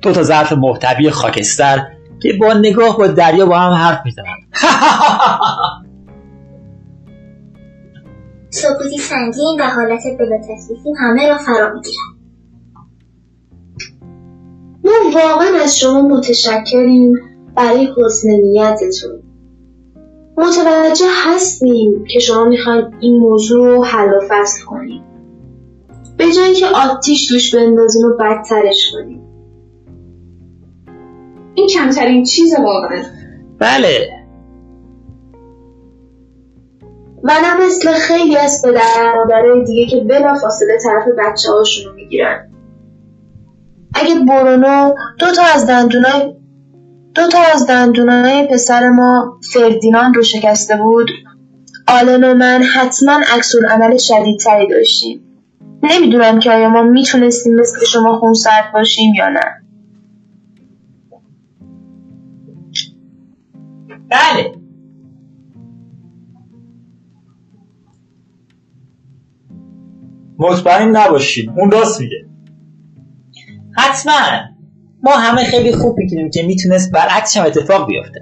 دو 0.03 0.13
تا 0.13 0.23
ظرف 0.23 0.53
محتوی 0.53 1.11
خاکستر 1.11 1.87
که 2.23 2.33
با 2.33 2.53
نگاه 2.53 2.99
با 2.99 3.07
دریا 3.07 3.47
با 3.47 3.59
هم 3.59 3.73
حرف 3.73 4.01
می‌زنن. 4.05 4.25
سکوتی 8.55 8.99
سنگین 8.99 9.61
و 9.61 9.65
حالت 9.65 10.03
بلا 10.19 10.39
تکلیفی 10.39 10.93
همه 10.99 11.29
را 11.29 11.39
فرا 11.39 11.73
می‌گیرد 11.75 12.15
ما 14.85 14.93
واقعا 15.15 15.63
از 15.63 15.79
شما 15.79 16.03
متشکریم 16.03 17.13
برای 17.57 17.89
حسن 17.97 18.29
نیتتون. 18.29 19.23
متوجه 20.37 21.07
هستیم 21.27 22.05
که 22.05 22.19
شما 22.19 22.45
می‌خواید 22.45 22.85
این 23.01 23.17
موضوع 23.17 23.67
رو 23.67 23.85
حل 23.85 24.09
و 24.09 24.21
فصل 24.29 24.65
کنید 24.65 25.03
به 26.17 26.25
جای 26.33 26.55
که 26.55 26.67
آتیش 26.67 27.29
توش 27.29 27.55
بندازین 27.55 28.05
و 28.05 28.17
بدترش 28.17 28.93
کنید 28.93 29.21
این 31.55 31.69
کمترین 31.69 32.25
چیز 32.25 32.55
واقعا 32.55 33.03
بله. 33.59 34.24
نه 37.25 37.67
مثل 37.67 37.93
خیلی 37.93 38.37
از 38.37 38.63
پدر 38.65 39.15
مادرای 39.17 39.65
دیگه 39.65 39.87
که 39.87 39.97
بلا 39.97 40.35
فاصله 40.35 40.79
طرف 40.85 41.05
بچه 41.19 41.51
هاشون 41.51 41.85
رو 41.91 41.95
می‌گیرن. 41.95 42.51
اگه 43.95 44.15
برونو 44.29 44.95
دو 45.19 45.33
تا 45.33 45.43
از 45.55 45.67
دندونای 45.67 46.35
دو 47.15 47.29
تا 47.29 47.39
از 47.55 47.67
دندونای 47.67 48.49
پسر 48.51 48.89
ما 48.89 49.39
فردیناند 49.53 50.17
رو 50.17 50.23
شکسته 50.23 50.77
بود. 50.77 51.11
آلن 51.89 52.25
و 52.25 52.35
من 52.35 52.63
حتما 52.63 53.21
عکس 53.37 53.53
عمل 53.71 53.97
شدیدتری 53.97 54.69
داشتیم. 54.69 55.21
نمی‌دونم 55.83 56.39
که 56.39 56.51
آیا 56.51 56.69
ما 56.69 56.83
می‌تونستیم 56.83 57.55
مثل 57.55 57.87
شما 57.87 58.19
خونسرد 58.19 58.73
باشیم 58.73 59.15
یا 59.15 59.29
نه. 59.29 59.45
بله. 64.11 64.64
مطمئن 70.39 70.97
نباشین. 70.97 71.51
اون 71.51 71.71
راست 71.71 72.01
میگه. 72.01 72.27
حتما. 73.77 74.13
ما 75.03 75.11
همه 75.11 75.45
خیلی 75.45 75.73
خوب 75.73 75.99
می‌کنیم 75.99 76.31
که 76.31 76.43
می‌تونست 76.43 76.93
برعکس 76.93 77.37
هم 77.37 77.47
اتفاق 77.47 77.89
بیفته. 77.89 78.21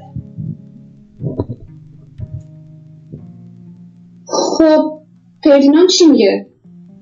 خب 4.27 5.03
فردیناند 5.44 5.88
چی 5.88 6.07
میگه؟ 6.07 6.46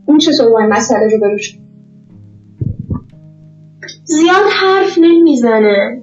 اون 0.07 0.19
چطور 0.19 0.51
با 0.51 0.61
این 0.61 0.69
مسئله 0.69 1.09
رو 1.13 1.21
بروش 1.21 1.59
زیاد 4.05 4.45
حرف 4.63 4.99
نمی‌زنه. 4.99 6.03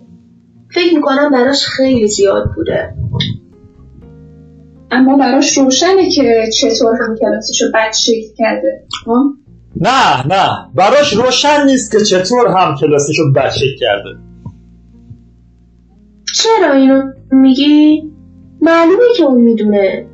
فکر 0.72 0.96
می‌کنم 0.96 1.32
براش 1.32 1.65
خیلی 1.65 2.08
زیاد 2.08 2.52
بوده. 2.56 2.96
اما 4.91 5.17
براش 5.17 5.58
روشنه 5.58 6.10
که 6.10 6.50
چطور 6.62 6.95
هم 7.02 7.15
کلاسیشو 7.15 7.65
بد 7.73 7.93
شکل 7.93 8.36
کرده؟ 8.38 8.84
نه 9.82 10.28
نه. 10.28 10.69
براش 10.76 11.13
روشن 11.13 11.65
نیست 11.65 11.91
که 11.91 12.00
چطور 12.00 12.47
هم 12.47 12.76
کلاسیشو 12.76 13.23
بچه 13.36 13.65
کرده. 13.80 14.10
چرا 16.36 16.73
اینو 16.73 17.02
میگی؟ 17.32 18.04
معلومه 18.62 19.04
که 19.17 19.23
اون 19.23 19.41
می‌دونه. 19.41 20.08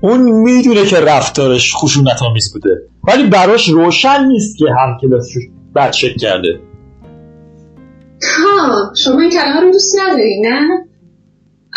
اون 0.00 0.20
می‌دونه 0.20 0.86
که 0.86 1.00
رفتارش 1.00 1.74
خشونت 1.76 2.22
آمیز 2.22 2.52
بوده. 2.52 2.82
ولی 3.08 3.26
براش 3.26 3.68
روشن 3.68 4.24
نیست 4.24 4.58
که 4.58 4.64
هم 4.78 4.96
کلاسیشو 5.00 5.40
بچه 5.76 6.14
کرده. 6.14 6.60
ها 8.22 8.94
شما 9.04 9.20
این 9.20 9.30
کلمه 9.30 9.60
رو 9.60 9.72
دوست 9.72 9.96
نداری 10.00 10.40
نه؟ 10.40 10.87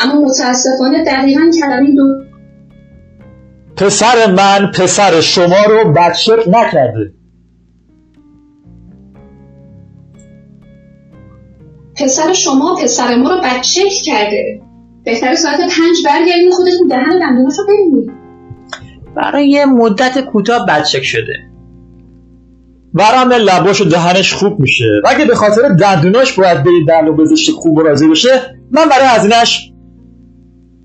اما 0.03 0.21
متاسفانه 0.21 1.03
دقیقا 1.05 1.41
کلمه 1.61 1.95
دو 1.95 2.31
پسر 3.75 4.31
من 4.31 4.71
پسر 4.71 5.21
شما 5.21 5.63
رو 5.69 5.93
بچه 5.93 6.35
نکرده. 6.47 7.13
پسر 11.95 12.33
شما 12.33 12.75
پسر 12.83 13.15
ما 13.15 13.29
رو 13.29 13.41
بچه 13.43 13.81
کرده. 14.05 14.61
بهتر 15.05 15.35
ساعت 15.35 15.59
پنج 15.59 15.97
برگردین 16.05 16.51
خودتون 16.51 16.87
دهن 16.89 17.19
دندوناش 17.19 17.53
رو 17.57 17.63
ببینید. 17.63 18.11
برای 19.15 19.49
یه 19.49 19.65
مدت 19.65 20.25
کوتاه 20.25 20.65
بدشک 20.65 21.03
شده. 21.03 21.33
ورم 22.93 23.31
لباش 23.33 23.81
و 23.81 23.85
دهنش 23.85 24.33
خوب 24.33 24.59
میشه. 24.59 24.85
و 25.03 25.07
اگه 25.09 25.25
به 25.25 25.35
خاطر 25.35 25.69
دندوناش 25.69 26.39
باید 26.39 26.63
بری 26.63 26.85
دندون 26.85 27.17
بزشت 27.17 27.51
خوب 27.51 27.77
و 27.77 27.81
راضی 27.81 28.07
بشه 28.07 28.41
من 28.71 28.89
برای 28.89 29.05
هزینهش 29.07 29.70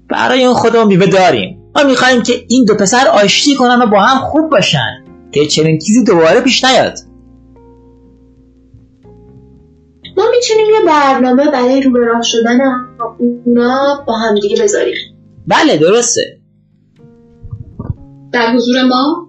برای 0.09 0.45
اون 0.45 0.55
خودمون 0.55 0.87
میوه 0.87 1.07
داریم. 1.07 1.63
ما 1.77 1.83
می‌خوایم 1.85 2.23
که 2.23 2.33
این 2.49 2.65
دو 2.65 2.75
پسر 2.75 3.09
آشتی 3.09 3.57
کنن 3.57 3.83
و 3.83 3.87
با 3.87 4.01
هم 4.01 4.19
خوب 4.19 4.51
باشن. 4.51 5.05
که 5.33 5.47
چنین 5.47 5.79
چیزی 5.79 6.05
دوباره 6.05 6.41
پیش 6.41 6.65
نیاد. 6.65 6.99
ما 10.17 10.25
می‌تونیم 10.31 10.67
یه 10.71 10.87
برنامه 10.87 11.51
برای 11.51 11.83
رو 11.83 12.05
راه 12.05 12.23
شدن 12.23 12.59
اونا 13.19 14.05
با 14.07 14.15
هم 14.19 14.35
دیگه 14.41 14.63
بذاریم. 14.63 14.95
بله 15.47 15.77
درسته. 15.77 16.21
در 18.33 18.53
حضور 18.53 18.83
ما؟ 18.83 19.29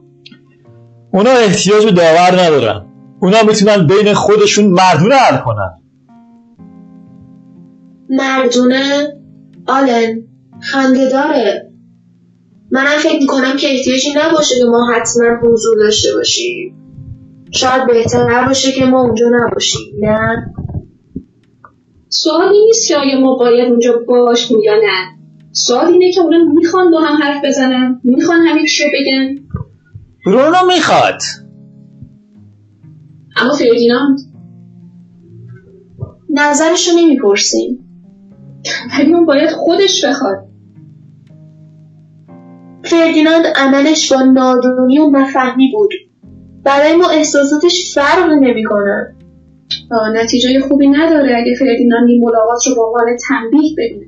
اونا 1.13 1.29
احتیاج 1.29 1.85
به 1.85 1.91
داور 1.91 2.41
ندارن. 2.41 2.85
اونا 3.21 3.43
می‌تونن 3.43 3.87
بین 3.87 4.13
خودشون 4.13 4.65
مردونه 4.65 5.15
حل 5.15 5.37
کنن. 5.37 5.75
مردونه؟ 8.09 9.13
آلن. 9.67 10.26
خنده 10.61 11.09
داره. 11.09 11.71
منم 12.71 12.97
فکر 12.99 13.19
می‌کنم 13.19 13.57
که 13.57 13.67
احتیاجی 13.67 14.09
نباشه 14.15 14.55
که 14.59 14.65
ما 14.65 14.91
حتما 14.93 15.25
حضور 15.43 15.77
داشته 15.77 16.15
باشیم. 16.15 16.75
شاید 17.51 17.87
بهتر 17.87 18.47
باشه 18.47 18.71
که 18.71 18.85
ما 18.85 19.01
اونجا 19.01 19.25
نباشیم 19.31 19.81
نه؟ 19.99 20.53
سوال 22.09 22.49
این 22.53 22.63
نیست 22.63 22.87
که 22.87 22.97
آیا 22.97 23.19
ما 23.19 23.37
باید 23.37 23.69
اونجا 23.71 24.03
باشیم 24.07 24.59
یا 24.59 24.75
نه. 24.75 25.17
سوال 25.51 25.85
اینه 25.85 26.11
که 26.11 26.21
اونا 26.21 26.37
می‌خوان 26.53 26.91
با 26.91 26.99
هم 26.99 27.21
حرف 27.23 27.45
بزنن؟ 27.45 28.01
می‌خوان 28.03 28.39
همیشه 28.39 28.83
رو 28.83 28.89
بگن؟ 28.93 29.35
برونو 30.25 30.67
می‌خواد. 30.67 31.21
اما 33.37 33.53
فردیناند 33.53 34.19
نظرشو 36.29 36.91
نمی‌پرسیم. 36.97 37.83
ولی 38.91 39.13
اون 39.13 39.25
باید 39.25 39.49
خودش 39.49 40.05
بخواد. 40.05 40.46
فردیناند 42.89 43.45
عملش 43.45 44.13
با 44.13 44.21
نادونی 44.21 44.99
و 44.99 45.09
نفهمی 45.09 45.71
بود. 45.71 45.89
برای 46.63 46.95
ما 46.95 47.09
احساساتش 47.09 47.93
فرق 47.95 48.29
نمی‌کنه 48.41 49.15
آه، 49.91 50.09
نتیجه 50.13 50.59
خوبی 50.59 50.87
نداره 50.87 51.37
اگه 51.37 51.55
فردیناند 51.59 52.09
این 52.09 52.23
ملاقات 52.23 52.67
رو 52.67 52.83
عنوان 52.83 53.17
تنبیه 53.27 53.75
ببینه 53.77 54.05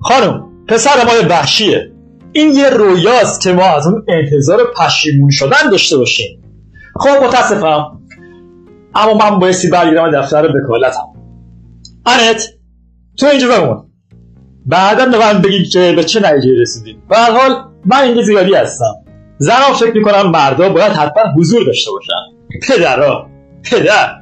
خانم 0.00 0.48
پسر 0.68 1.04
ما 1.06 1.14
یه 1.14 1.28
وحشیه. 1.28 1.90
این 2.32 2.54
یه 2.54 2.70
رویاست 2.70 3.40
که 3.40 3.52
ما 3.52 3.64
از 3.64 3.86
اون 3.86 4.06
انتظار 4.08 4.58
پشیمون 4.76 5.30
شدن 5.30 5.70
داشته 5.70 5.96
باشیم. 5.96 6.42
خب 6.96 7.24
متاسفم. 7.24 8.00
اما 8.94 9.14
من 9.14 9.38
بایستی 9.38 9.68
برگردم 9.70 10.20
دفتر 10.20 10.44
وکالتم. 10.44 11.06
آنت 12.06 12.48
تو 13.18 13.26
اینجا 13.26 13.48
بمون. 13.48 13.84
بعدا 14.66 15.06
به 15.06 15.18
من 15.18 15.42
بگید 15.42 15.68
که 15.68 15.92
به 15.96 16.04
چه 16.04 16.20
نتیجه 16.20 16.60
رسیدیم. 16.60 17.02
به 17.08 17.16
حال 17.16 17.73
من 17.86 18.02
اینجا 18.02 18.22
زیادی 18.22 18.54
هستم. 18.54 18.94
زنها 19.38 19.74
فکر 19.74 19.92
می‌کنم 19.92 20.30
مردا 20.30 20.68
باید 20.68 20.92
حتما 20.92 21.22
حضور 21.38 21.64
داشته 21.64 21.90
باشن. 21.90 22.12
پدرها 22.68 23.26
پدر. 23.70 24.14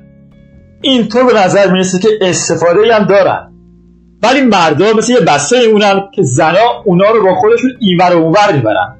اینطور 0.80 1.24
به 1.24 1.44
نظر 1.44 1.72
می‌رسه 1.72 1.98
که 1.98 2.08
استفاده 2.20 2.94
هم 2.94 3.04
دارن. 3.04 3.52
ولی 4.22 4.40
مردا 4.40 4.92
مثل 4.92 5.12
یه 5.12 5.20
بسته 5.20 5.66
میمونن 5.66 6.00
که 6.14 6.22
زنا 6.22 6.82
اونا 6.84 7.10
رو 7.10 7.24
با 7.24 7.34
خودشون 7.34 7.70
اینور 7.80 8.16
و 8.16 8.22
اونور 8.22 8.52
می‌برن. 8.52 8.96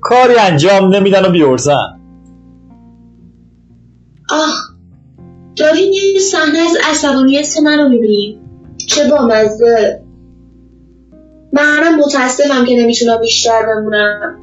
کاری 0.00 0.34
انجام 0.38 0.94
نمیدن 0.94 1.24
و 1.24 1.30
بیورزن 1.30 2.00
آه 4.30 4.54
داریم 5.56 5.92
یه 5.92 6.20
صحنه 6.20 6.58
از 6.58 6.76
عصبانیت 6.90 7.56
من 7.64 7.78
رو 7.78 7.88
می‌بینیم 7.88 8.40
چه 8.86 9.08
با 9.10 9.26
مزه. 9.26 10.02
منم 11.52 11.98
متاسفم 11.98 12.64
که 12.64 12.76
نمی‌تونم 12.76 13.16
بیشتر 13.20 13.62
بمونم. 13.66 14.38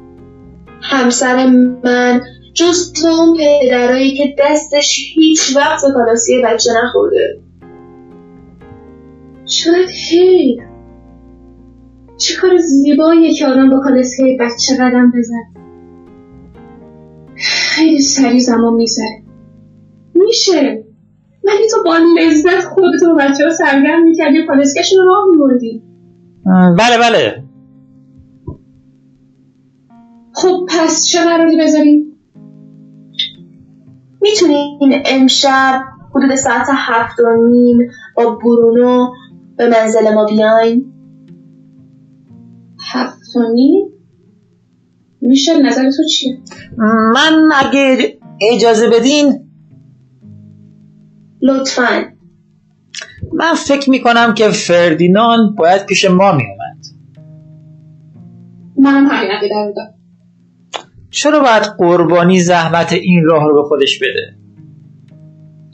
همسر 0.82 1.46
من 1.84 2.20
جز 2.54 2.92
تو 2.92 3.06
اون 3.08 3.38
پدرایی 3.38 4.16
که 4.16 4.34
دستش 4.38 5.12
هیچ 5.14 5.56
وقت 5.56 5.82
به 5.82 5.88
کلاسی 5.94 6.42
بچه 6.44 6.70
نخورده. 6.84 7.40
شاید 9.46 9.88
حیف 10.10 10.60
چه 12.16 12.36
کار 12.36 12.56
زیباییه 12.56 13.34
که 13.34 13.46
آدم 13.46 13.70
با 13.70 13.80
کالسکه 13.80 14.36
بچه 14.40 14.74
قدم 14.74 15.12
بزن. 15.18 15.42
خیلی 17.36 18.00
سریع 18.00 18.40
زمان 18.40 18.74
میگذره. 18.74 19.22
میشه. 20.14 20.84
ولی 21.44 21.68
تو 21.70 21.82
با 21.84 21.96
لذت 22.20 22.64
خودتو 22.64 23.14
بچه 23.18 23.44
ها 23.44 23.50
سرگرم 23.50 24.02
می‌کردی 24.02 24.38
و 24.38 24.46
کالسکهشون 24.46 24.98
رو 24.98 25.04
راه 25.08 25.24
میبردی. 25.30 25.87
بله 26.48 26.98
بله. 26.98 27.44
خب 30.32 30.66
پس 30.68 31.06
چه 31.06 31.18
قراری 31.24 31.58
بذاریم 31.60 32.18
می‌تونین 34.20 35.02
امشب 35.06 35.80
حدود 36.14 36.36
ساعت 36.36 36.66
هفت 36.70 37.20
و 37.20 37.46
نیم 37.48 37.78
با 38.16 38.30
برونو 38.30 39.12
به 39.56 39.68
منزل 39.68 40.14
ما 40.14 40.24
بیاین. 40.24 40.92
هفت 42.92 43.36
و 43.36 43.52
نیم؟ 43.52 43.88
میشه 45.20 45.58
نظر 45.62 45.90
تو 45.96 46.04
چیه؟ 46.10 46.38
من 47.14 47.48
اگه 47.54 48.18
اجازه 48.52 48.88
بدین. 48.88 49.50
لطفا. 51.42 52.17
من 53.38 53.54
فکر 53.54 53.90
می‌کنم 53.90 54.34
که 54.34 54.48
فردیناند 54.48 55.56
باید 55.56 55.86
پیش 55.86 56.04
ما 56.04 56.32
میومد 56.32 56.84
منم 58.78 59.06
همین 59.06 59.30
عقیده 59.30 59.54
چرا 61.10 61.40
باید 61.40 61.62
قربانی 61.78 62.40
زحمت 62.40 62.92
این 62.92 63.24
راه 63.24 63.44
رو 63.44 63.62
به 63.62 63.68
خودش 63.68 63.98
بده؟ 63.98 64.38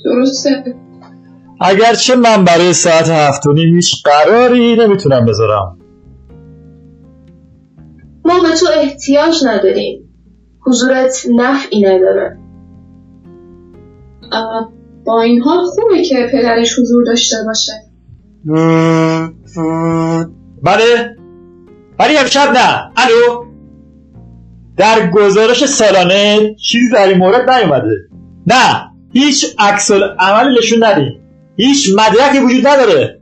درسته. 0.05 0.75
اگرچه 1.61 2.17
من 2.17 2.45
برای 2.45 2.73
ساعت 2.73 3.09
هفت 3.09 3.47
و 3.47 3.53
نیم 3.53 3.75
هیچ 3.75 3.95
قراری 4.05 4.77
نمی‌تونم 4.77 5.27
بذارم. 5.27 5.79
ما 8.25 8.41
به 8.43 8.57
تو 8.61 8.67
احتیاج 8.83 9.35
نداریم. 9.47 10.09
حضورت 10.67 11.27
نفعی 11.37 11.83
نداره. 11.83 12.39
آه، 14.33 14.73
با 15.07 15.21
این 15.23 15.43
حال 15.43 15.65
خوبه 15.65 16.03
که 16.03 16.29
پدرش 16.33 16.79
حضور 16.79 17.05
داشته 17.05 17.37
باشه. 17.47 17.73
بله. 20.63 21.17
ولی 21.99 22.17
امشب 22.17 22.53
نه. 22.53 22.93
الو. 22.97 23.45
در 24.77 25.11
گزارش 25.11 25.65
سالانه 25.65 26.55
چیزی 26.55 26.91
در 26.93 27.09
این 27.09 27.19
مورد 27.19 27.51
نیومده. 27.51 27.97
نه. 28.47 28.91
هیچ 29.13 29.47
عکس 29.59 29.91
عملی 30.19 30.59
نشون 30.59 30.85
ندید 30.85 31.21
هیچ 31.57 31.89
مدرکی 31.99 32.39
وجود 32.39 32.67
نداره. 32.67 33.21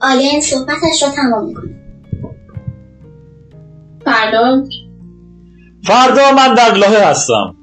آلن 0.00 0.40
صحبتش 0.40 1.02
را 1.02 1.08
تمام 1.08 1.46
می‌کنه 1.48 1.74
فردا؟ 4.04 4.64
فردا 5.82 6.32
من 6.36 6.54
در 6.54 6.74
لاهه 6.74 7.10
هستم. 7.10 7.56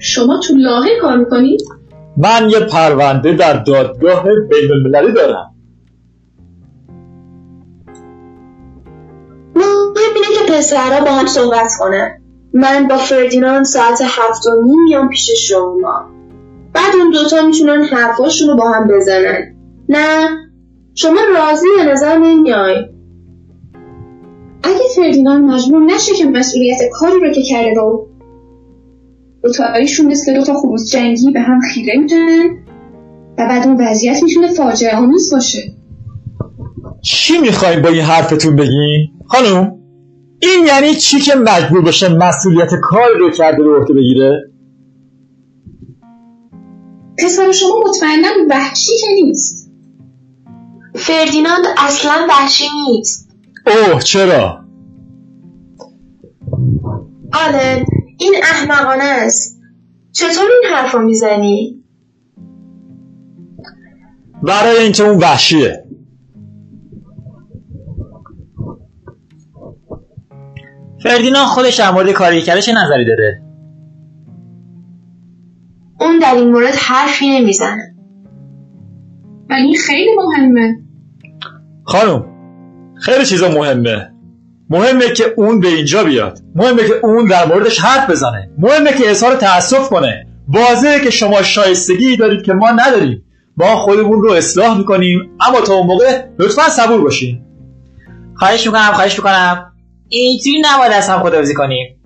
شما 0.00 0.40
تو 0.40 0.54
لاهه 0.56 0.88
کار 1.00 1.16
می‌کنید؟ 1.16 1.60
من 2.16 2.50
یه 2.50 2.60
پرونده 2.60 3.32
در 3.32 3.62
دادگاه 3.62 4.22
بین 4.22 4.72
المللی 4.72 5.12
دارم. 5.12 5.54
مهم 9.54 9.94
اینه 10.14 10.26
که 10.38 10.52
پسرها 10.52 11.04
با 11.04 11.10
هم 11.10 11.26
صحبت 11.26 11.72
کنن. 11.78 12.20
من 12.54 12.88
با 12.88 12.96
فردیناند 12.96 13.64
ساعت 13.64 14.00
هفت 14.02 14.46
و 14.46 14.62
نیم 14.62 14.82
میام 14.84 15.08
پیش 15.08 15.30
شما. 15.48 16.10
بعد 16.72 16.94
اون 16.98 17.10
دوتا 17.10 17.46
می‌تونن 17.46 17.82
حرفاشون 17.82 18.48
رو 18.48 18.56
با 18.56 18.70
هم 18.70 18.88
بزنن. 18.88 19.56
نه 19.88 20.28
شما 20.94 21.20
راضی 21.34 21.66
به 21.76 21.92
نظر 21.92 22.18
نمیای؟ 22.18 22.74
اگه 24.62 24.82
فردیناند 24.96 25.50
مجبور 25.50 25.82
نشه 25.82 26.14
که 26.14 26.24
مسئولیت 26.24 26.78
کاری 26.92 27.20
رو 27.20 27.32
که 27.32 27.42
کرده 27.42 27.74
رو 27.74 28.09
دوتایشون 29.42 30.06
مثل 30.06 30.34
دوتا 30.34 30.54
خروس 30.54 30.92
جنگی 30.92 31.30
به 31.30 31.40
هم 31.40 31.60
خیره 31.74 31.98
می‌تونن 31.98 32.50
و 33.38 33.46
بعد 33.48 33.66
اون 33.66 33.76
وضعیت 33.80 34.22
می‌تونه 34.22 34.52
فاجعه 34.52 34.96
آمیز 34.96 35.32
باشه 35.32 35.72
چی 37.02 37.38
می‌خوایم 37.38 37.82
با 37.82 37.88
این 37.88 38.00
حرفتون 38.00 38.56
بگین؟ 38.56 39.08
خانم 39.26 39.80
این 40.42 40.66
یعنی 40.66 40.94
چی 40.94 41.20
که 41.20 41.34
مجبور 41.34 41.82
بشه 41.82 42.08
مسئولیت 42.08 42.70
کار 42.82 43.08
رو 43.18 43.30
کرده 43.30 43.62
رو 43.62 43.80
عهده 43.80 43.94
بگیره؟ 43.94 44.50
پسر 47.18 47.52
شما 47.52 47.82
مطمئنا 47.86 48.28
وحشی 48.50 48.92
که 49.00 49.06
نیست 49.24 49.70
فردیناند 50.94 51.64
اصلا 51.78 52.26
وحشی 52.28 52.64
نیست 52.88 53.30
اوه 53.66 54.02
چرا؟ 54.02 54.64
آلن 57.32 57.84
این 58.20 58.34
احمقانه 58.42 59.04
است. 59.04 59.60
چطور 60.12 60.44
این 60.62 60.74
حرف 60.74 60.94
رو 60.94 61.02
می‌زنی؟ 61.02 61.84
برای 64.42 64.76
اینکه 64.76 65.04
اون 65.04 65.18
وحشیه. 65.18 65.84
فردیناند 71.02 71.46
خودش 71.46 71.76
در 71.76 71.90
مورد 71.90 72.10
کاری 72.10 72.42
کرده 72.42 72.62
چه 72.62 72.72
نظری 72.72 73.04
داره. 73.04 73.42
اون 76.00 76.18
در 76.18 76.34
این 76.34 76.50
مورد 76.50 76.74
حرفی 76.74 77.28
نمی‌زنه. 77.28 77.94
ولی 79.50 79.62
این 79.62 79.76
خیلی 79.86 80.10
مهمه؟ 80.16 80.78
خانم 81.84 82.24
خیلی 82.94 83.26
چیزا 83.26 83.48
مهمه. 83.48 84.09
مهمه 84.70 85.12
که 85.12 85.34
اون 85.36 85.60
به 85.60 85.68
اینجا 85.68 86.04
بیاد. 86.04 86.38
مهمه 86.54 86.88
که 86.88 86.94
اون 87.02 87.26
در 87.26 87.46
موردش 87.46 87.80
حرف 87.80 88.10
بزنه. 88.10 88.50
مهمه 88.58 88.92
که 88.92 89.10
اظهار 89.10 89.34
تأسف 89.34 89.88
کنه. 89.88 90.26
واضحه 90.48 91.00
که 91.00 91.10
شما 91.10 91.42
شایستگی 91.42 92.16
دارید 92.16 92.42
که 92.42 92.52
ما 92.52 92.70
نداریم. 92.70 93.24
ما 93.56 93.76
خودمون 93.76 94.22
رو 94.22 94.32
اصلاح 94.32 94.78
می‌کنیم. 94.78 95.30
اما 95.40 95.60
تا 95.60 95.74
اون 95.74 95.86
موقع 95.86 96.24
لطفا 96.38 96.68
صبور 96.68 97.00
باشین. 97.00 97.42
خواهش 98.34 98.66
می‌کنم 98.66 98.92
خواهش 98.92 99.18
می‌کنم. 99.18 99.72
اینجوری 100.08 100.62
نباید 100.64 100.92
از 100.92 101.08
هم 101.08 101.22
خداوزی 101.22 101.54
کنیم. 101.54 101.99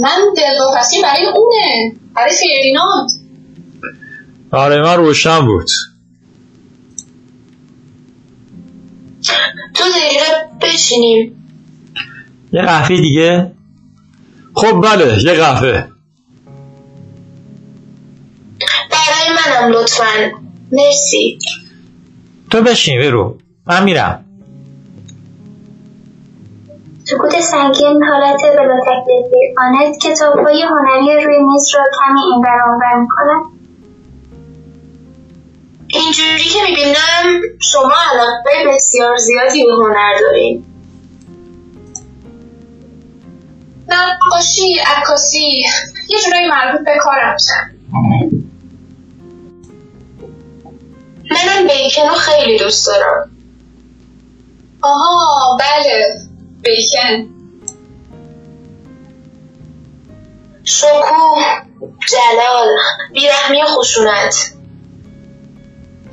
من 0.00 0.34
دلواپسی 0.36 1.02
برای 1.02 1.26
اونه 1.26 1.96
برای 2.16 2.32
فردیناند 2.34 3.10
برای 4.50 4.80
من 4.80 4.96
روشن 4.96 5.46
بود. 5.46 5.66
تو 9.74 9.84
دقیقه 9.84 10.48
بشینیم. 10.60 11.48
یه 12.52 12.62
قهوه 12.62 12.96
دیگه؟ 12.96 13.52
خب 14.54 14.80
بله 14.80 15.18
یه 15.24 15.32
قهوه. 15.34 15.86
برای 18.90 19.28
منم 19.36 19.72
لطفا. 19.72 20.30
مرسی. 20.72 21.38
تو 22.50 22.62
بشین 22.62 23.00
برو. 23.00 23.38
من 23.66 23.84
میرم. 23.84 24.23
سکوت 27.06 27.40
سنگین 27.40 28.02
حالت 28.04 28.40
بلا 28.58 28.80
تکلیفی 28.80 29.54
آنت 29.58 29.98
کتابهای 29.98 30.62
هنری 30.62 31.24
روی 31.24 31.38
میز 31.38 31.74
را 31.74 31.84
کمی 31.98 32.20
این 32.32 32.44
ور 32.44 32.62
آنور 32.62 33.00
می‌کند. 33.00 33.44
اینجوری 35.86 36.44
که 36.44 36.58
می‌بینم 36.68 37.40
شما 37.62 37.94
علاقه 38.12 38.74
بسیار 38.74 39.16
زیادی 39.16 39.64
به 39.64 39.72
هنر 39.72 40.18
دارین. 40.20 40.64
نقاشی 43.88 44.80
عکاسی 44.96 45.64
یه 46.08 46.18
جورایی 46.24 46.48
مربوط 46.48 46.86
به 46.86 46.96
کارم 47.00 47.32
میشن 47.32 47.74
منم 51.30 51.66
بیکن 51.66 52.08
رو 52.08 52.14
خیلی 52.14 52.58
دوست 52.58 52.86
دارم. 52.86 53.30
آها 54.82 55.56
بله. 55.60 56.33
بیکن 56.64 57.28
شکوه 60.64 61.44
جلال 62.08 62.68
بیرحمی 63.12 63.62
و 63.62 63.66
خشونت 63.66 64.54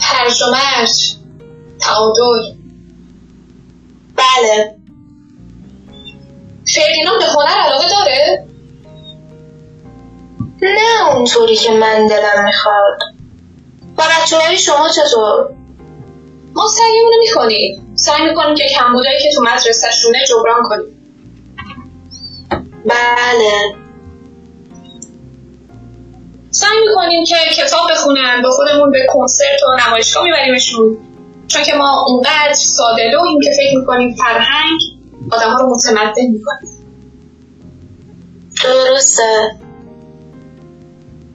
هرج 0.02 0.42
و 0.42 0.46
مرج 0.52 1.16
تعادل 1.80 2.54
بله 4.16 4.76
فردیناند 6.76 7.20
به 7.20 7.26
هنر 7.26 7.58
علاقه 7.66 7.90
داره 7.90 8.48
نه 10.62 11.16
اونطوری 11.16 11.56
که 11.56 11.72
من 11.72 12.08
دلم 12.08 12.46
می‌خواد 12.46 13.00
با 13.98 14.04
بچه 14.04 14.58
شما 14.58 14.90
چطور؟ 14.90 15.50
ما 16.54 16.68
سعیمونو 16.68 17.18
می‌کنیم 17.20 17.91
سعی 18.02 18.26
می‌کنیم 18.30 18.56
که 18.56 18.64
کمبودایی 18.70 19.20
که 19.22 19.32
تو 19.36 19.42
مدرسهشونه 19.42 20.18
جبران 20.30 20.64
کنیم. 20.64 20.98
بله. 22.86 23.76
سعی 26.52 26.78
می‌کنیم 26.88 27.26
که 27.26 27.36
کتاب 27.56 27.92
بخونن 27.92 28.42
با 28.44 28.52
خودمون 28.52 28.92
به 28.92 29.08
کنسرت 29.14 29.64
و 29.64 29.88
نمایشگاه 29.88 30.24
میبریمشون. 30.24 30.98
چون 31.48 31.64
که 31.64 31.76
ما 31.76 32.06
اونقدر 32.08 32.54
ساده 32.54 33.12
لوحیم 33.12 33.42
که 33.42 33.50
فکر 33.58 33.80
می‌کنیم 33.80 34.16
فرهنگ 34.16 34.82
آدم 35.32 35.52
ها 35.52 35.62
رو 35.62 35.76
متمدن 35.76 36.26
می‌کنه. 36.32 36.60
درسته. 38.64 39.56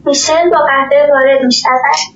میشل 0.05 0.51
با 0.51 0.59
قهوه 0.59 1.11
وارد 1.11 1.45
می‌شود. 1.45 2.16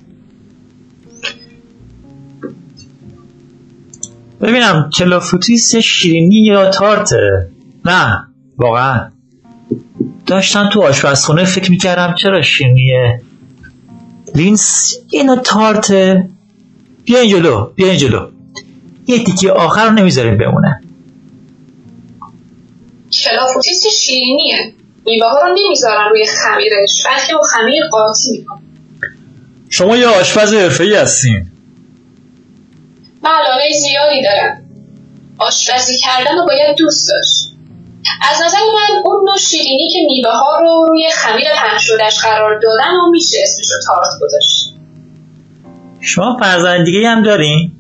ببینم 4.42 4.90
کلافوتیس 4.98 5.76
شیرینی 5.76 6.36
یا 6.36 6.70
تارته. 6.70 7.48
نه 7.84 8.26
واقعا. 8.58 9.10
داشتم 10.26 10.68
تو 10.72 10.82
آشپزخونه 10.82 11.44
فکر 11.44 11.70
می‌کردم 11.70 12.14
چرا 12.14 12.42
شیرینیه. 12.42 13.22
لینس 14.34 14.94
اینو 15.10 15.36
تارته. 15.36 16.28
بیا 17.04 17.18
این 17.18 17.30
جلو 17.30 17.64
بیا 17.64 17.86
این 17.86 17.98
جلو. 17.98 18.28
یه 19.06 19.24
تیکه 19.24 19.48
آخر 19.48 19.84
رو 19.88 19.92
نمی‌ذاریم 19.92 20.38
بمونه. 20.38 20.80
کلافوتیس 23.24 23.86
شیرینیه. 23.86 24.72
میوه 25.06 25.26
ها 25.26 25.46
رو 25.46 25.56
نمی‌ذارن 25.64 26.08
روی 26.10 26.26
خمیرش 26.26 27.02
بلکه 27.06 27.34
با 27.34 27.42
خمیر 27.42 27.82
قاطی 27.90 28.38
می‌کنن 28.38 28.60
شما 29.70 29.96
یه 29.96 30.06
آشپز 30.06 30.54
حرفه‌ای 30.54 30.94
هستین. 30.94 31.49
من 33.22 33.30
علاقه 33.30 33.72
زیادی 33.80 34.22
دارم. 34.22 34.62
آشپزی 35.38 35.98
کردن 35.98 36.38
رو 36.38 36.46
باید 36.46 36.76
دوست 36.78 37.08
داشت. 37.08 37.50
از 38.30 38.42
نظر 38.46 38.58
من 38.58 39.02
اون 39.04 39.28
نوع 39.28 39.36
شیرینی 39.36 39.88
که 39.92 39.98
میوه 40.06 40.30
ها 40.30 40.58
رو 40.60 40.86
روی 40.88 41.10
خمیر 41.14 41.46
پنج 41.56 41.80
شدهش 41.80 42.20
قرار 42.22 42.60
دادن 42.62 42.90
و 42.90 43.10
میشه 43.10 43.36
اسمش 43.42 43.66
رو 43.70 43.76
تارت 43.86 44.20
گذاشت. 44.22 44.74
شما 46.00 46.36
فرزند 46.40 46.84
دیگه 46.84 47.08
هم 47.08 47.22
دارین؟ 47.22 47.72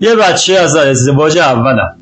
یه 0.00 0.14
بچه 0.14 0.54
از 0.54 0.76
ازدواج 0.76 1.38
اولم. 1.38 1.96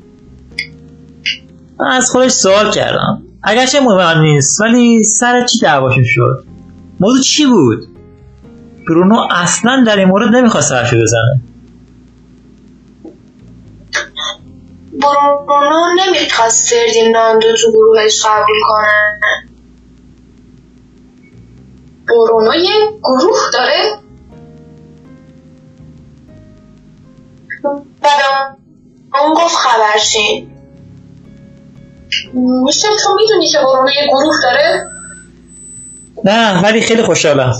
من 1.79 1.91
از 1.91 2.11
خودش 2.11 2.31
سوال 2.31 2.71
کردم. 2.71 3.23
اگرچه 3.43 3.79
مهم 3.79 4.21
نیست 4.21 4.61
ولی 4.61 5.03
سر 5.03 5.45
چی 5.45 5.59
دعواشون 5.59 6.03
شد؟ 6.07 6.45
موضوع 6.99 7.21
چی 7.21 7.45
بود؟ 7.45 7.87
برونو 8.87 9.27
اصلا 9.31 9.83
در 9.87 9.97
این 9.97 10.07
مورد 10.07 10.35
نمی‌خواست 10.35 10.71
حرفی 10.71 10.95
بزنه. 10.95 11.41
برونو 14.99 15.81
نمی‌خواست 15.99 16.73
فردیناندو 16.73 17.47
تو 17.57 17.71
گروهش 17.71 18.25
قبول 18.25 18.55
کنن. 18.67 19.19
برونو 22.07 22.55
یه 22.55 22.71
گروه 23.03 23.39
داره. 23.53 23.99
و 27.63 27.69
به 29.11 29.19
اون 29.23 29.33
گفت 29.33 29.55
خبرچین 29.55 30.49
میشه 32.33 32.87
تو 33.03 33.15
می‌دونی 33.15 33.47
که 33.47 33.57
برونو 33.57 33.89
یه 33.89 34.07
گروه 34.07 34.35
داره؟ 34.43 34.89
نه 36.25 36.63
ولی 36.63 36.81
خیلی 36.81 37.03
خوشحالم. 37.03 37.53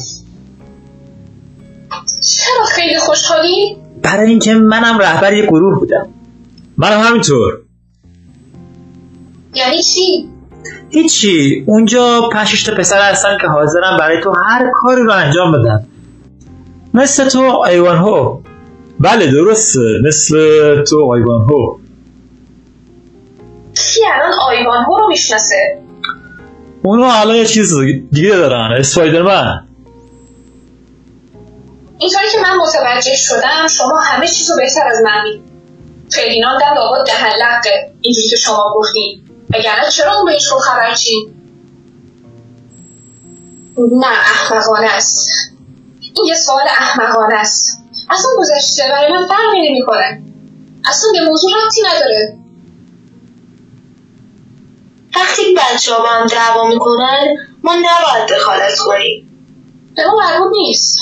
چرا 2.22 2.66
خیلی 2.66 3.00
خوشحالی؟ 3.00 3.78
برای 4.02 4.30
اینکه 4.30 4.54
منم 4.54 4.98
رهبر 4.98 5.34
یه 5.34 5.46
گروه 5.46 5.80
بودم. 5.80 6.14
منم 6.78 7.00
همینطور. 7.00 7.60
یعنی 9.54 9.84
چی؟ 9.84 10.30
هیچی. 10.90 11.64
اونجا 11.68 12.30
پنج 12.34 12.66
تا 12.66 12.76
پسر 12.76 13.12
هستن 13.12 13.38
که 13.42 13.48
حاضرن 13.48 13.98
برای 14.00 14.22
تو 14.24 14.32
هر 14.32 14.72
کاری 14.74 15.04
رو 15.04 15.14
انجام 15.14 15.52
بدن. 15.52 15.86
مثل 16.94 17.30
تو 17.30 17.60
ایوان 17.60 17.98
هو 17.98 18.40
بله 19.00 19.32
درسته. 19.32 19.80
مثل 20.08 20.36
تو 20.84 21.12
آیوان 21.12 21.42
هو 21.42 21.78
کی 23.74 24.02
الان 24.14 24.34
آیوان 24.50 24.84
ها 24.84 25.00
رو 25.00 25.08
می‌شناسه؟ 25.08 25.80
اونو 26.84 27.04
الان 27.04 27.36
یه 27.36 27.46
چیز 27.46 27.80
دیگه 28.12 28.30
دارن. 28.30 28.72
اسپایدرمن. 28.80 29.68
اینطوری 31.98 32.26
که 32.32 32.38
من 32.42 32.58
متوجه 32.58 33.16
شدم 33.16 33.68
شما 33.78 34.00
همه 34.00 34.28
چیز 34.28 34.50
رو 34.52 34.58
بهتر 34.58 34.88
از 34.92 34.98
من 35.06 35.24
می‌دونید 35.24 35.53
فردیناند 36.16 36.62
هم 36.62 36.76
لابد 36.76 37.06
دهن 37.08 37.36
لقه 37.36 37.94
اینجوری 38.02 38.28
که 38.30 38.36
شما 38.36 38.74
گفتین 38.76 39.22
وگرنه 39.54 39.90
چرا 39.92 40.16
اون 40.16 40.26
بهش 40.26 40.52
رو 40.52 40.58
خبر 40.58 40.96
چی 40.96 41.34
نه 43.78 44.08
احمقانه 44.08 44.90
است. 44.92 45.30
این 46.02 46.26
یه 46.26 46.36
سوال 46.36 46.68
احمقانه 46.68 47.36
است. 47.36 47.84
اصلا 48.10 48.32
گذشته 48.38 48.84
برای 48.92 49.12
من 49.14 49.28
فرقی 49.28 49.70
نمی‌کنه. 49.70 50.24
اصلا 50.86 51.10
به 51.14 51.26
موضوع 51.30 51.52
ربطی 51.64 51.82
نداره. 51.82 52.38
وقتی 55.16 55.42
بچه 55.56 55.94
ها 55.94 56.00
با 56.00 56.10
هم 56.10 56.28
دعوا 56.28 56.68
می‌کنن 56.68 57.38
ما 57.64 57.76
نباید 57.76 58.30
دخالت 58.30 58.80
کنیم. 58.86 59.30
به 59.96 60.06
ما 60.06 60.16
مربوط 60.18 60.52
نیست. 60.52 60.98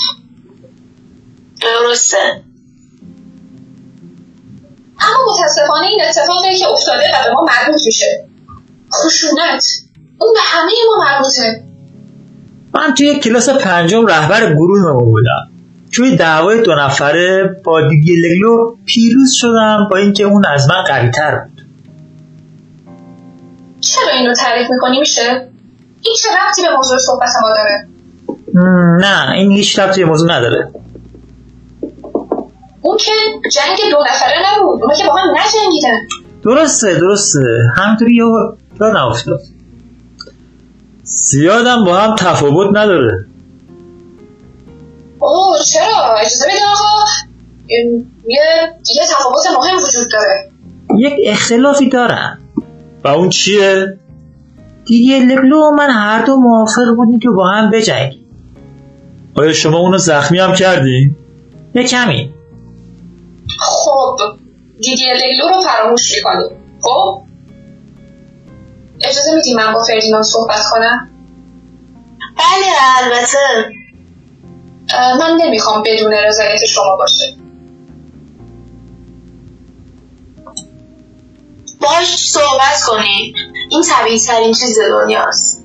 درسته. 1.60 2.42
اما 5.06 5.32
متاسفانه 5.32 5.86
این 5.86 6.00
اتفاقی 6.08 6.56
که 6.58 6.68
افتاده 6.68 7.04
و 7.04 7.24
به 7.24 7.32
ما 7.32 7.40
مربوط 7.42 7.86
میشه. 7.86 8.24
خشونت. 8.94 9.66
اون 10.18 10.34
به 10.34 10.40
همه 10.42 10.72
ما 10.86 11.04
مربوطه. 11.04 11.64
من 12.74 12.94
توی 12.94 13.20
کلاس 13.20 13.48
پنجم 13.48 14.06
رهبر 14.06 14.54
گروه 14.54 15.04
بودم. 15.04 15.50
توی 15.92 16.16
دعوای 16.16 16.62
دو 16.62 16.74
نفره 16.74 17.56
با 17.64 17.88
دیدی 17.88 18.16
لگلو 18.16 18.76
پیروز 18.84 19.32
شدم 19.32 19.88
با 19.90 19.96
اینکه 19.96 20.24
اون 20.24 20.46
از 20.46 20.68
من 20.68 20.82
قوی 20.82 21.10
تر 21.10 21.38
بود. 21.38 21.62
چرا 23.80 24.12
این 24.18 24.26
رو 24.26 24.34
تعریف 24.34 24.70
می‌کنی؟ 24.70 24.98
میشه؟ 25.00 25.48
این 26.02 26.14
چه 26.22 26.28
ربطی 26.28 26.62
به 26.62 26.76
موضوع 26.76 26.98
صحبت 26.98 27.30
ما 27.42 27.48
داره؟ 27.48 27.88
نه 29.00 29.32
این 29.32 29.52
هیچ 29.52 29.78
ربطی 29.78 30.04
به 30.04 30.10
موضوع 30.10 30.32
نداره. 30.32 30.70
اون 32.82 32.96
که 32.96 33.12
جنگ 33.52 33.90
دو 33.90 33.96
نفره 34.10 34.34
نبود 34.46 34.82
اونا 34.82 34.94
که 34.94 35.04
با 35.06 35.14
هم 35.14 35.28
نجنگیدن. 35.30 35.98
درسته 36.42 36.94
درسته. 36.94 37.40
همینطوری 37.76 38.16
یه 38.16 38.24
یادم 38.80 39.06
افتاد. 39.06 39.40
زیادم 41.02 41.84
با 41.84 41.96
هم 41.96 42.16
تفاوت 42.16 42.76
نداره. 42.76 43.26
اوه 45.18 45.58
چرا؟ 45.64 46.16
اجازه 46.20 46.44
بدین 46.46 46.58
آقا. 46.72 47.04
یه 47.68 48.40
یه 48.94 49.02
تفاوت 49.02 49.46
مهم 49.58 49.76
وجود 49.76 50.12
داره. 50.12 50.50
یک 50.98 51.12
اختلافی 51.26 51.88
دارن. 51.88 52.38
و 53.04 53.08
اون 53.08 53.28
چیه؟ 53.28 53.98
دیدی 54.84 55.18
لگلو 55.18 55.56
و 55.56 55.70
من 55.70 55.90
هر 55.90 56.24
دو 56.24 56.36
موافق 56.36 56.94
بودیم 56.96 57.20
که 57.20 57.28
با 57.36 57.48
هم 57.48 57.70
بجنگیم. 57.70 58.24
آیا 59.34 59.52
شما 59.52 59.78
اونو 59.78 59.98
زخمی 59.98 60.38
هم 60.38 60.54
کردی؟ 60.54 61.16
یه 61.74 61.84
کمی. 61.84 62.34
خب 63.62 64.16
دیدی 64.82 65.04
لگلو 65.04 65.48
رو 65.48 65.60
فراموش 65.60 66.12
می‌کنیم 66.16 66.48
خب؟ 66.82 67.22
اجازه 69.00 69.34
میدی 69.34 69.54
من 69.54 69.72
با 69.72 69.82
فردیناند 69.84 70.24
صحبت 70.24 70.62
کنم؟ 70.70 71.10
بله 72.38 72.66
البته. 72.98 73.72
من 75.20 75.38
نمی‌خوام 75.46 75.82
بدون 75.86 76.12
رضایت 76.12 76.64
شما 76.66 76.96
باشه. 76.96 77.36
باش 81.80 82.28
صحبت 82.28 82.82
کنید 82.86 83.36
این 83.70 83.82
طبیعی 83.82 84.20
ترین 84.20 84.52
چیز 84.52 84.78
دنیاست. 84.78 85.64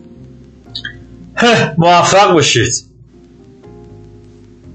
هه 1.36 1.76
موفق 1.78 2.34
باشید. 2.34 2.74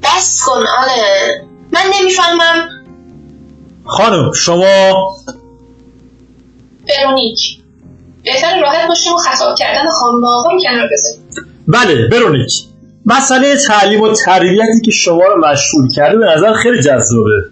بس 0.03 0.41
کن 0.47 0.61
آله 0.79 1.45
من 1.73 1.83
نمی‌فهمم 2.01 2.82
خانم 3.85 4.33
شما 4.33 5.17
ورونیک 6.89 7.59
بهتر 8.25 8.61
راحت 8.61 8.89
باشیم 8.89 9.13
و 9.13 9.17
خطاب 9.17 9.59
کردن 9.59 9.89
خانم 9.89 10.25
آقا 10.25 10.51
رو 10.51 10.61
کنار 10.61 10.89
بذاریم. 10.93 11.23
بله 11.69 12.09
برونیک 12.09 12.53
مسئله 13.07 13.57
تعلیم 13.67 14.01
و 14.01 14.13
تربیتی 14.13 14.81
که 14.85 14.91
شما 14.91 15.23
رو 15.25 15.49
مشغول 15.49 15.89
کرده 15.89 16.19
به 16.19 16.27
نظر 16.27 16.53
خیلی 16.53 16.83
جذابه. 16.83 17.45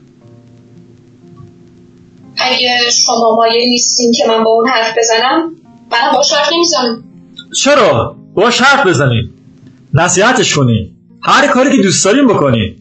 اگه 2.37 2.79
شما 3.07 3.37
مایل 3.37 3.69
نیستین 3.69 4.13
که 4.13 4.25
من 4.29 4.45
با 4.45 4.51
اون 4.51 4.69
حرف 4.69 4.99
بزنم 4.99 5.57
منم 5.93 6.13
باش 6.15 6.33
حرف 6.33 6.53
نمی‌زنم. 6.53 7.05
چرا؟ 7.57 8.17
باش 8.35 8.61
حرف 8.61 8.87
بزنید 8.87 9.31
نصیحتش 9.95 10.55
کنید 10.55 10.93
هر 11.23 11.47
کاری 11.47 11.77
که 11.77 11.83
دوست 11.83 12.05
داریم 12.05 12.29
بکنید 12.29 12.80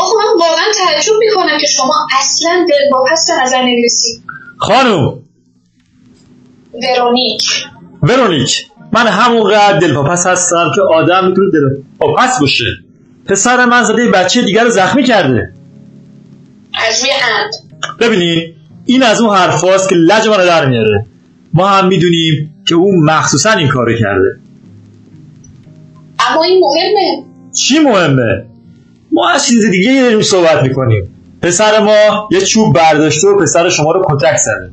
آخه 0.00 0.16
من 0.18 0.40
واقعا 0.40 0.64
تعجب 0.74 1.12
می‌کنم 1.18 1.58
که 1.60 1.66
شما 1.66 1.94
اصلا 2.20 2.66
دلواپس 2.68 3.30
به 3.30 3.44
نظر 3.44 3.62
نمی‌رسید 3.62 4.22
خانم. 4.58 5.18
ورونیک. 6.74 7.66
ورونیک 8.02 8.66
من 8.92 9.06
همونقدر 9.06 9.78
دلپاپس 9.78 10.26
هستم 10.26 10.70
که 10.74 10.82
آدم 10.82 11.28
می‌تونه 11.28 11.50
دلپاپس 11.52 12.40
باشه. 12.40 12.64
پسر 13.26 13.64
من 13.64 13.82
زده 13.82 14.10
بچه 14.10 14.42
دیگر 14.42 14.64
رو 14.64 14.70
زخمی 14.70 15.04
کرده. 15.04 15.52
از 16.88 17.00
روی 17.00 17.10
عمد 17.10 17.50
ببینید 18.00 18.54
این 18.86 19.02
از 19.02 19.20
اون 19.20 19.36
حرفاست 19.36 19.88
که 19.88 19.94
لج 19.94 20.28
منو 20.28 20.46
در 20.46 20.68
میاره. 20.68 21.06
ما 21.54 21.68
هم 21.68 21.88
می‌دونیم 21.88 22.54
که 22.68 22.74
اون 22.74 23.04
مخصوصا 23.04 23.50
این 23.50 23.68
کارو 23.68 23.98
کرده. 23.98 24.40
اما 26.30 26.42
این 26.42 26.60
مهمه. 26.60 27.24
چی 27.52 27.78
مهمه؟ 27.78 28.49
ما 29.20 29.28
از 29.28 29.46
چیز 29.46 29.70
دیگه 29.70 30.02
داریم 30.02 30.22
صحبت 30.22 30.62
می‌کنیم. 30.62 31.14
پسر 31.42 31.80
ما 31.80 32.28
یه 32.30 32.40
چوب 32.40 32.74
برداشته 32.74 33.28
و 33.28 33.38
پسر 33.42 33.68
شما 33.68 33.92
رو 33.92 34.04
کتک 34.08 34.36
زده. 34.36 34.72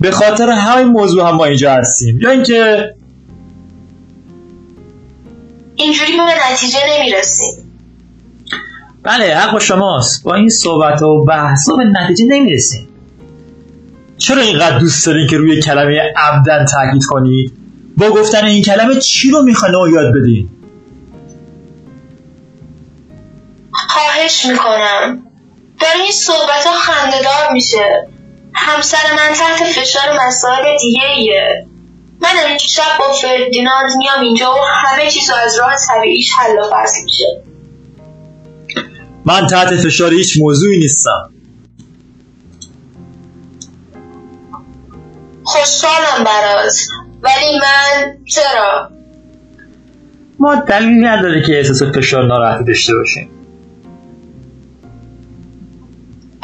به 0.00 0.10
خاطر 0.10 0.50
همین 0.50 0.88
موضوع 0.88 1.28
هم 1.28 1.34
ما 1.34 1.44
اینجا 1.44 1.72
هستیم. 1.72 2.20
یا 2.20 2.30
اینکه 2.30 2.94
اینجوری 5.74 6.12
به 6.12 6.52
نتیجه 6.52 6.78
نمی‌رسیم. 6.98 7.54
بله 9.02 9.36
حق 9.36 9.52
با 9.52 9.58
شماست. 9.58 10.24
با 10.24 10.34
این 10.34 10.48
صحبت 10.48 11.02
و 11.02 11.24
بحث 11.24 11.70
به 11.70 11.84
نتیجه 11.84 12.24
نمی‌رسیم. 12.24 12.88
چرا 14.18 14.42
اینقدر 14.42 14.78
دوست 14.78 15.06
دارین 15.06 15.26
که 15.26 15.36
روی 15.36 15.62
کلمه 15.62 16.00
عمدن 16.16 16.64
تاکید 16.64 17.04
کنید 17.04 17.52
با 17.96 18.10
گفتن 18.10 18.44
این 18.44 18.62
کلمه 18.62 18.94
چی 18.94 19.30
رو 19.30 19.42
می‌خواین 19.42 19.74
ما 19.74 19.88
یاد 19.88 20.14
بدین؟ 20.14 20.48
خواهش 23.94 24.44
می‌کنم. 24.46 25.22
داره 25.80 26.00
این 26.02 26.12
صحبت 26.12 26.66
ها 26.66 26.72
خندهدار 26.72 27.52
میشه. 27.52 28.08
همسر 28.54 29.14
من 29.16 29.34
تحت 29.34 29.64
فشار 29.64 30.26
مسائل 30.26 30.78
دیگه 30.80 31.04
ایه 31.16 31.66
من 32.20 32.30
امشب 32.46 32.98
با 32.98 33.12
فردیناند 33.12 33.96
میام 33.96 34.20
اینجا 34.20 34.54
و 34.54 34.58
همه 34.74 35.10
چیز 35.10 35.30
از 35.44 35.58
راه 35.58 35.74
طبیعیش 35.88 36.32
حل 36.32 36.58
و 36.58 36.62
فصل 36.72 37.04
میشه. 37.04 37.42
من 39.24 39.46
تحت 39.46 39.76
فشار 39.76 40.14
هیچ 40.14 40.38
موضوعی 40.40 40.78
نیستم. 40.78 41.30
خوشحالم 45.44 46.24
برات. 46.24 46.78
ولی 47.22 47.58
من 47.58 48.16
چرا؟ 48.24 48.90
ما 50.38 50.54
دلیلی 50.54 51.00
نداره 51.00 51.42
که 51.46 51.56
احساس 51.56 51.82
فشار 51.82 52.26
ناراحتی 52.26 52.64
داشته 52.64 52.94
باشیم. 52.94 53.33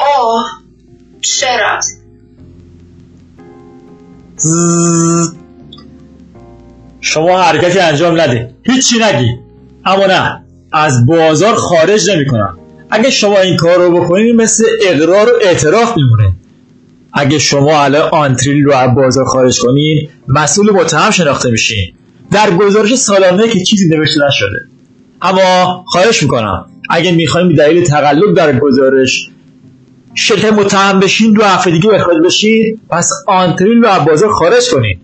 آه 0.01 0.45
چرا 1.21 1.79
زز. 4.37 5.33
شما 7.01 7.41
حرکتی 7.41 7.79
انجام 7.79 8.21
نده. 8.21 8.53
هیچی 8.63 8.95
نگی. 8.99 9.35
اما 9.85 10.05
نه. 10.05 10.43
از 10.71 11.05
بازار 11.05 11.55
خارج 11.55 12.09
نمی‌کنم. 12.09 12.57
اگه 12.89 13.09
شما 13.09 13.39
این 13.39 13.57
کار 13.57 13.77
رو 13.77 14.01
بکنید 14.01 14.35
مثل 14.35 14.63
اقرار 14.81 15.27
و 15.27 15.31
اعتراف 15.41 15.97
میمونه. 15.97 16.33
اگه 17.13 17.39
شما 17.39 17.83
الان 17.83 18.09
آنتریل 18.09 18.63
رو 18.65 18.73
از 18.73 18.95
بازار 18.95 19.25
خارج 19.25 19.59
کنین 19.59 20.09
مسئول 20.27 20.71
متهم 20.71 21.11
شناخته 21.11 21.51
میشین. 21.51 21.93
در 22.31 22.51
گزارش 22.51 22.95
سالانه 22.95 23.49
که 23.49 23.59
چیزی 23.59 23.89
نوشته 23.89 24.27
نشده. 24.27 24.59
اما 25.21 25.83
خواهش 25.87 26.23
می‌کنم 26.23 26.65
اگه 26.89 27.11
می‌خوایم 27.11 27.55
دلیل 27.55 27.83
تقلب 27.83 28.33
در 28.35 28.59
گزارش 28.59 29.29
شرکت 30.13 30.53
متهم 30.53 30.99
بشین 30.99 31.33
دو 31.33 31.43
هفته 31.43 31.71
دیگه 31.71 31.93
اخراج 31.93 32.17
بشین 32.25 32.81
پس 32.89 33.11
آنتریل 33.27 33.83
رو 33.83 33.89
از 33.89 34.05
بازار 34.05 34.31
خارج 34.31 34.69
کنین. 34.69 34.99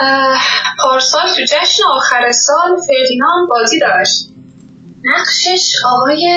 اه، 0.00 0.38
پارسال 0.78 1.22
تو 1.36 1.42
جشن 1.42 1.82
آخر 1.90 2.32
سال 2.32 2.80
فردیناند 2.86 3.48
بازی 3.48 3.78
داشت. 3.78 4.28
نقشش 5.04 5.72
آقای 5.86 6.28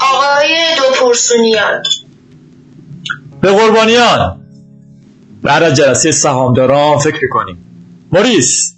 آقای 0.00 0.56
دو 0.76 1.06
پرسونیان. 1.06 1.82
به 3.40 3.52
قربانیان. 3.52 4.40
بعد 5.42 5.62
از 5.62 5.74
جلسه 5.74 6.12
سهامداران 6.12 6.98
فکر 6.98 7.28
کنیم 7.30 7.64
موریس 8.12 8.74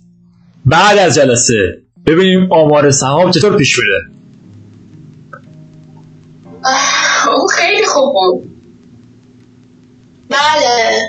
بعد 0.67 0.99
از 0.99 1.15
جلسه 1.15 1.83
ببینیم 2.07 2.53
آمار 2.53 2.91
سهام 2.91 3.31
چطور 3.31 3.57
پیش 3.57 3.79
میره. 3.79 4.20
اه، 6.65 7.35
او 7.35 7.47
خیلی 7.47 7.87
خوب 7.87 8.13
بود. 8.13 8.51
بله. 10.29 11.01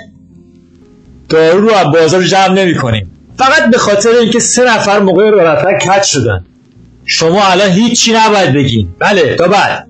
دارو 1.28 1.68
رو 1.68 1.74
از 1.74 1.86
بازار 1.86 2.22
جمع 2.22 2.54
نمی 2.54 2.74
کنیم. 2.74 3.12
فقط 3.38 3.70
به 3.70 3.78
خاطر 3.78 4.10
اینکه 4.10 4.40
سه 4.40 4.64
نفر 4.64 4.98
موقع 4.98 5.30
رفتن 5.30 5.78
کج 5.78 6.02
شدن. 6.02 6.44
شما 7.04 7.44
الان 7.44 7.70
هیچی 7.70 8.12
نباید 8.12 8.54
بگین. 8.54 8.94
بله 8.98 9.36
تا 9.36 9.48
بعد. 9.48 9.88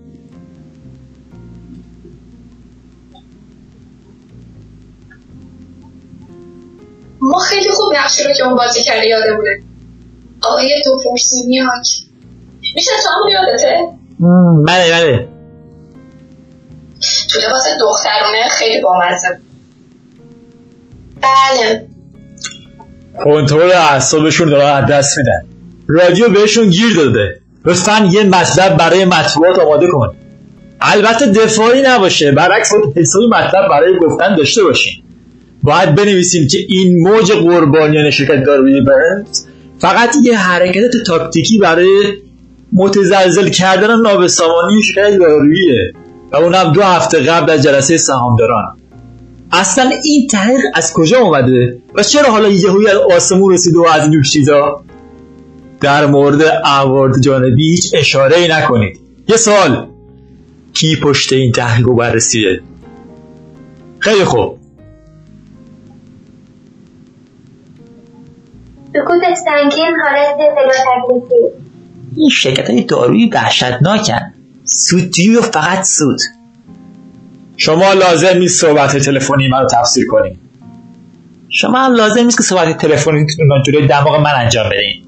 ما 7.20 7.38
خیلی 7.38 7.70
خوب 7.70 7.92
نقشی 7.96 8.24
رو 8.24 8.32
که 8.32 8.44
اون 8.44 8.56
بازی 8.56 8.82
کرده 8.82 9.06
یادمونه 9.06 9.62
آقای 10.42 10.82
دو 10.84 10.98
پرسونیاک 11.04 11.86
میشه 12.74 12.90
تو 13.02 13.08
همون 13.08 13.30
یادته؟ 13.32 13.88
بله 14.66 14.92
بله. 14.92 15.28
تو 17.30 17.40
لباس 17.40 17.64
دخترونه 17.80 18.48
خیلی 18.50 18.80
بامزه. 18.80 19.38
بله. 21.22 21.86
کنترل 23.24 23.72
اعصابشون 23.72 24.50
دارن 24.50 24.84
از 24.84 24.90
دست 24.90 25.18
میدن. 25.18 25.44
رادیو 25.88 26.28
بهشون 26.28 26.68
گیر 26.68 26.96
داده. 26.96 27.40
لطفا 27.64 28.08
یه 28.12 28.22
مطلب 28.22 28.76
برای 28.76 29.04
مطبوعات 29.04 29.58
آماده 29.58 29.86
کن. 29.86 30.14
البته 30.80 31.26
دفاعی 31.26 31.82
نباشه. 31.82 32.32
برعکس 32.32 32.72
باید 32.72 32.98
حسابی 32.98 33.26
مطلب 33.26 33.68
برای 33.68 33.98
گفتن 33.98 34.34
داشته 34.34 34.62
باشین. 34.62 35.02
باید 35.62 35.94
بنویسیم 35.94 36.48
که 36.48 36.58
این 36.68 37.08
موج 37.08 37.32
قربانیان 37.32 38.10
شرکت 38.10 38.44
دارویی 38.44 38.80
برنز 38.80 39.46
فقط 39.78 40.14
یه 40.22 40.38
حرکت 40.38 40.90
تاکتیکی 41.06 41.58
برای 41.58 42.12
متزلزل 42.72 43.48
کردن 43.48 44.00
نابسامانی 44.00 44.82
شرکت 44.82 45.18
داروییه 45.18 45.92
و 46.32 46.36
اونم 46.36 46.72
دو 46.72 46.82
هفته 46.82 47.20
قبل 47.20 47.50
از 47.50 47.62
جلسه 47.62 47.96
سهامداران. 47.96 48.76
اصلا 49.52 49.90
این 50.04 50.26
تحقیق 50.26 50.60
از 50.74 50.92
کجا 50.92 51.18
اومده؟ 51.18 51.78
و 51.94 52.02
چرا 52.02 52.30
حالا 52.30 52.48
یهویی 52.48 52.88
از 52.88 52.96
آسمون 52.96 53.52
رسیده 53.52 53.78
و 53.78 53.86
از 53.92 54.08
این 54.08 54.22
چیزا؟ 54.22 54.82
در 55.80 56.06
مورد 56.06 56.42
اوارد 56.64 57.20
جانبی 57.20 57.70
هیچ 57.70 57.90
اشاره 57.94 58.36
ای 58.36 58.48
نکنید. 58.48 59.00
یه 59.28 59.36
سوال. 59.36 59.86
کی 60.74 60.96
پشت 61.02 61.32
این 61.32 61.52
تحقیق 61.52 61.88
و 61.88 61.94
بررسیه؟ 61.94 62.60
خیلی 63.98 64.24
خوب. 64.24 64.58
سکوت 68.92 69.34
سنگین 69.44 69.94
حالت 70.04 70.36
تکلیفی 70.36 71.34
این 72.16 72.28
شرکت 72.28 72.70
های 72.70 72.82
دارویی 72.82 73.30
وحشتناکن. 73.34 74.31
سودجویی 74.76 75.36
و 75.36 75.42
فقط 75.42 75.84
سود؟ 75.84 76.18
شما 77.56 77.92
لازم 77.92 78.38
نیست 78.38 78.60
صحبت 78.60 78.96
تلفنی 78.96 79.48
منو 79.48 79.66
تفسیر 79.66 80.06
کنید 80.06 80.38
شما 81.48 81.78
هم 81.78 81.94
لازم 81.94 82.24
نیست 82.24 82.36
که 82.36 82.42
صحبت 82.42 82.78
تلفنیتون 82.78 83.48
رو 83.50 83.62
جلوی 83.62 83.86
دماغ 83.86 84.20
من 84.20 84.32
انجام 84.36 84.66
بدین 84.68 85.02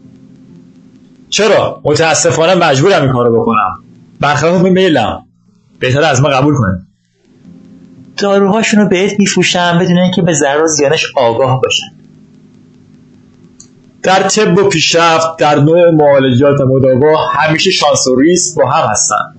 چرا؟ 1.31 1.81
متاسفانه 1.85 2.55
مجبورم 2.55 3.03
این 3.03 3.13
کارو 3.13 3.41
بکنم. 3.41 3.85
برخلاف 4.21 4.63
میلم. 4.63 5.27
بهتر 5.79 6.03
از 6.03 6.23
ما 6.23 6.29
قبول 6.29 6.55
کنید 6.55 6.87
داروهاشون 8.17 8.81
رو 8.81 8.89
بهت 8.89 9.19
میفروشن 9.21 9.79
بدون 9.79 9.99
اینکه 9.99 10.23
به 10.23 10.33
ضرر 10.33 10.63
و 10.63 10.67
زیانش 10.67 11.07
آگاه 11.17 11.61
باشن. 11.61 11.87
در 14.03 14.29
طب 14.29 14.59
و 14.59 14.69
پیشرفت 14.69 15.37
در 15.39 15.61
نوع 15.61 15.91
معالجات 15.91 16.61
و 16.61 16.65
مداوا 16.65 17.27
همیشه 17.27 17.71
شانس 17.71 18.07
و 18.07 18.15
ریسک 18.21 18.57
با 18.57 18.71
هم 18.71 18.91
هستن. 18.91 19.35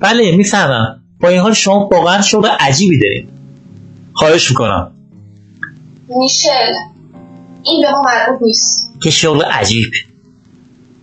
بله 0.00 0.36
می‌فهمم. 0.36 1.00
با 1.20 1.28
این 1.28 1.40
حال 1.40 1.52
شما 1.52 1.88
واقعا 1.92 2.22
شغل 2.22 2.48
عجیبی 2.60 2.98
دارین 2.98 3.28
خواهش 4.12 4.50
می‌کنم. 4.50 4.90
میشل. 6.08 6.72
این 7.62 7.82
به 7.82 7.90
ما 7.90 8.02
مربوط 8.02 8.42
نیست. 8.42 8.94
که 9.02 9.10
شغل 9.10 9.42
عجیب. 9.42 9.90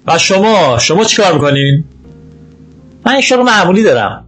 و 0.07 0.17
شما 0.17 0.77
شما 0.77 1.03
چیکار 1.03 1.33
می‌کنین؟ 1.33 1.83
من 3.05 3.11
این 3.11 3.21
شغل 3.21 3.43
معمولی 3.43 3.83
دارم. 3.83 4.25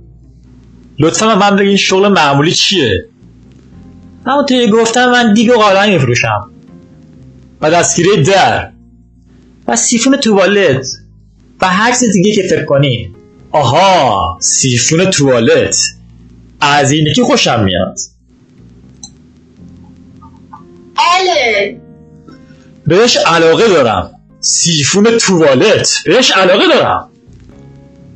لطفا 1.00 1.36
من 1.36 1.56
بگین 1.56 1.78
شغل 1.78 2.08
معمولی 2.08 2.52
چیه؟ 2.52 3.06
همونطور 4.26 4.66
که 4.66 4.72
گفتم 4.72 5.12
من 5.12 5.34
دیگ 5.34 5.50
و 5.50 5.54
قالن 5.54 5.90
میفروشم. 5.90 6.52
و 7.62 7.72
دستگیری 7.72 8.24
در. 8.24 8.72
و 9.68 9.76
سیفون 9.76 10.18
توالت. 10.18 10.88
و 11.62 11.68
هر 11.68 11.92
چیز 11.92 12.14
دیگه 12.14 12.36
که 12.36 12.42
فکر 12.50 12.66
کنین. 12.66 13.16
آها 13.52 14.38
سیفون 14.42 15.10
توالت. 15.10 15.78
از 16.62 16.92
اینه 16.92 17.14
که 17.14 17.24
خوشم 17.24 17.64
میاد. 17.64 17.98
بله 20.96 21.80
بهش 22.88 23.18
علاقه 23.18 23.68
دارم. 23.68 24.12
سیفون 24.40 25.18
توالت. 25.18 25.90
بهش 26.06 26.32
علاقه 26.32 26.68
دارم. 26.68 27.10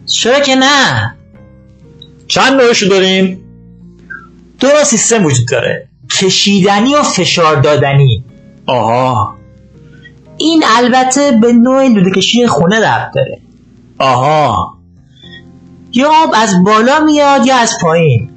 چرا 0.06 0.40
که 0.40 0.56
نه؟ 0.56 1.16
چند 2.28 2.62
نوعشو 2.62 2.88
داریم؟ 2.88 3.44
دو 4.60 4.68
نوع 4.68 4.84
سیستم 4.84 5.26
وجود 5.26 5.48
داره. 5.48 5.88
کشیدنی 6.20 6.96
و 6.96 7.04
فشار 7.04 7.62
دادنی. 7.62 8.24
آها. 8.66 9.36
این 10.38 10.64
البته 10.78 11.32
به 11.32 11.54
نوع 11.54 11.88
لوله 11.88 12.12
کشی 12.12 12.48
خونه 12.48 12.80
ربط 12.80 13.14
داره. 13.16 13.42
آها. 13.98 14.81
یا 15.94 16.10
آب 16.24 16.34
از 16.36 16.64
بالا 16.64 17.00
میاد 17.00 17.46
یا 17.46 17.56
از 17.56 17.78
پایین. 17.82 18.30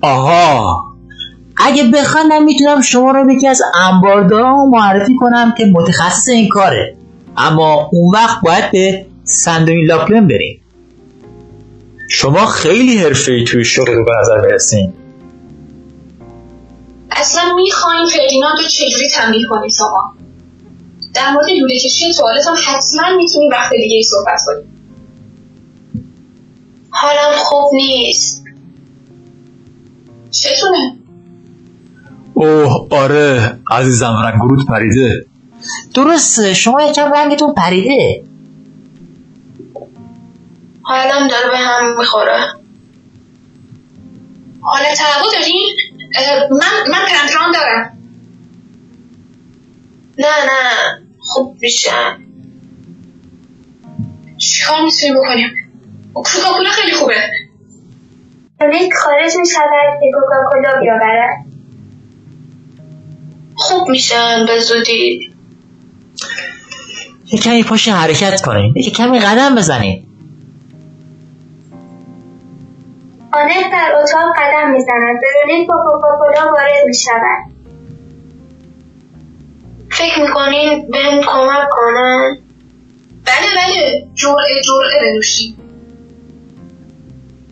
آها. 0.00 0.84
اگه 1.56 1.84
بخوام 1.84 2.28
من 2.28 2.44
می‌تونم 2.44 2.80
شما 2.80 3.10
رو 3.10 3.26
به 3.26 3.34
یکی 3.34 3.48
از 3.48 3.62
انبارداران 3.74 4.68
معرفی 4.68 5.16
کنم 5.16 5.54
که 5.58 5.64
متخصص 5.64 6.28
این 6.28 6.48
کاره. 6.48 6.96
اما 7.36 7.88
اون 7.92 8.14
وقت 8.14 8.40
باید 8.42 8.70
به 8.70 9.06
سندوین 9.24 9.86
لاکلن 9.86 10.26
بریم. 10.26 10.60
شما 12.10 12.46
خیلی 12.46 12.98
حرفه‌ای 12.98 13.44
توی 13.44 13.64
شغل 13.64 13.94
رو 13.94 14.04
به 14.04 14.12
نظر 14.20 14.40
می‌رسین. 14.40 14.92
اصلا 17.10 17.42
می‌خواین 17.56 18.06
فردیناند 18.06 18.58
رو 18.58 18.68
چجوری 18.68 19.08
تنبیه 19.08 19.46
کنید 19.50 19.70
شما؟ 19.70 20.12
در 21.14 21.32
مورد 21.32 21.46
لوله 21.60 21.78
کشی 21.78 22.14
توالت 22.14 22.46
هم 22.46 22.54
حتما 22.66 23.16
می‌تونی 23.16 23.48
وقت 23.48 23.70
دیگه 23.70 23.96
ای 23.96 24.02
صحبت 24.02 24.40
کنیم 24.46 24.75
حالم 27.00 27.36
خوب 27.36 27.70
نیست. 27.74 28.44
چتونه؟ 30.30 30.96
اوه 32.34 32.86
آره 32.90 33.58
عزیزم 33.70 34.16
رنگ 34.24 34.66
پریده. 34.68 35.26
درسته 35.94 36.54
شما 36.54 36.82
یکم 36.82 37.12
رنگتون 37.12 37.54
پریده. 37.54 38.24
حالم 40.82 41.28
داره 41.28 41.50
به 41.50 41.56
هم 41.56 41.98
می‌خوره. 41.98 42.38
حالت 44.60 45.00
هوا 45.00 45.32
دارین؟ 45.32 45.76
من 46.50 46.90
من 46.90 47.06
پنتران 47.08 47.52
دارم. 47.52 47.98
نه 50.18 50.26
نه 50.26 51.00
خوب 51.18 51.56
میشم 51.60 52.22
چیکار 54.38 54.84
می‌تونیم 54.84 55.14
بکنیم؟ 55.14 55.65
کوکاکولا 56.22 56.70
خیلی 56.70 56.92
خوبه. 56.92 57.14
ریک 58.60 58.94
خارج 58.94 59.36
می 59.36 59.46
شود 59.46 60.00
که 60.00 60.10
کوکاکولا 60.14 60.80
بیاورد؟ 60.80 61.46
خوب 63.54 63.88
میشن 63.88 64.46
به 64.46 64.60
زودی. 64.60 65.32
یه 67.32 67.40
کمی 67.40 67.62
پاشین 67.62 67.94
حرکت 67.94 68.42
کنین. 68.42 68.72
یه 68.76 68.90
کمی 68.90 69.18
قدم 69.18 69.54
بزنین. 69.54 70.06
آنت 73.32 73.70
در 73.72 73.92
اتاق 74.02 74.36
قدم 74.36 74.70
می‌زند. 74.70 75.20
ورونیک 75.22 75.68
با 75.68 75.74
کوکاکولا 75.74 76.52
وارد 76.52 76.86
می 76.86 76.94
شود 76.94 77.56
فکر 79.90 80.22
می‌کنین 80.22 80.90
بهم 80.90 81.20
کمک 81.20 81.68
کنن؟ 81.70 82.38
بله 83.26 83.48
بله. 83.56 84.06
جرعه 84.14 84.62
جرعه 84.64 85.12
بنوشیم 85.12 85.65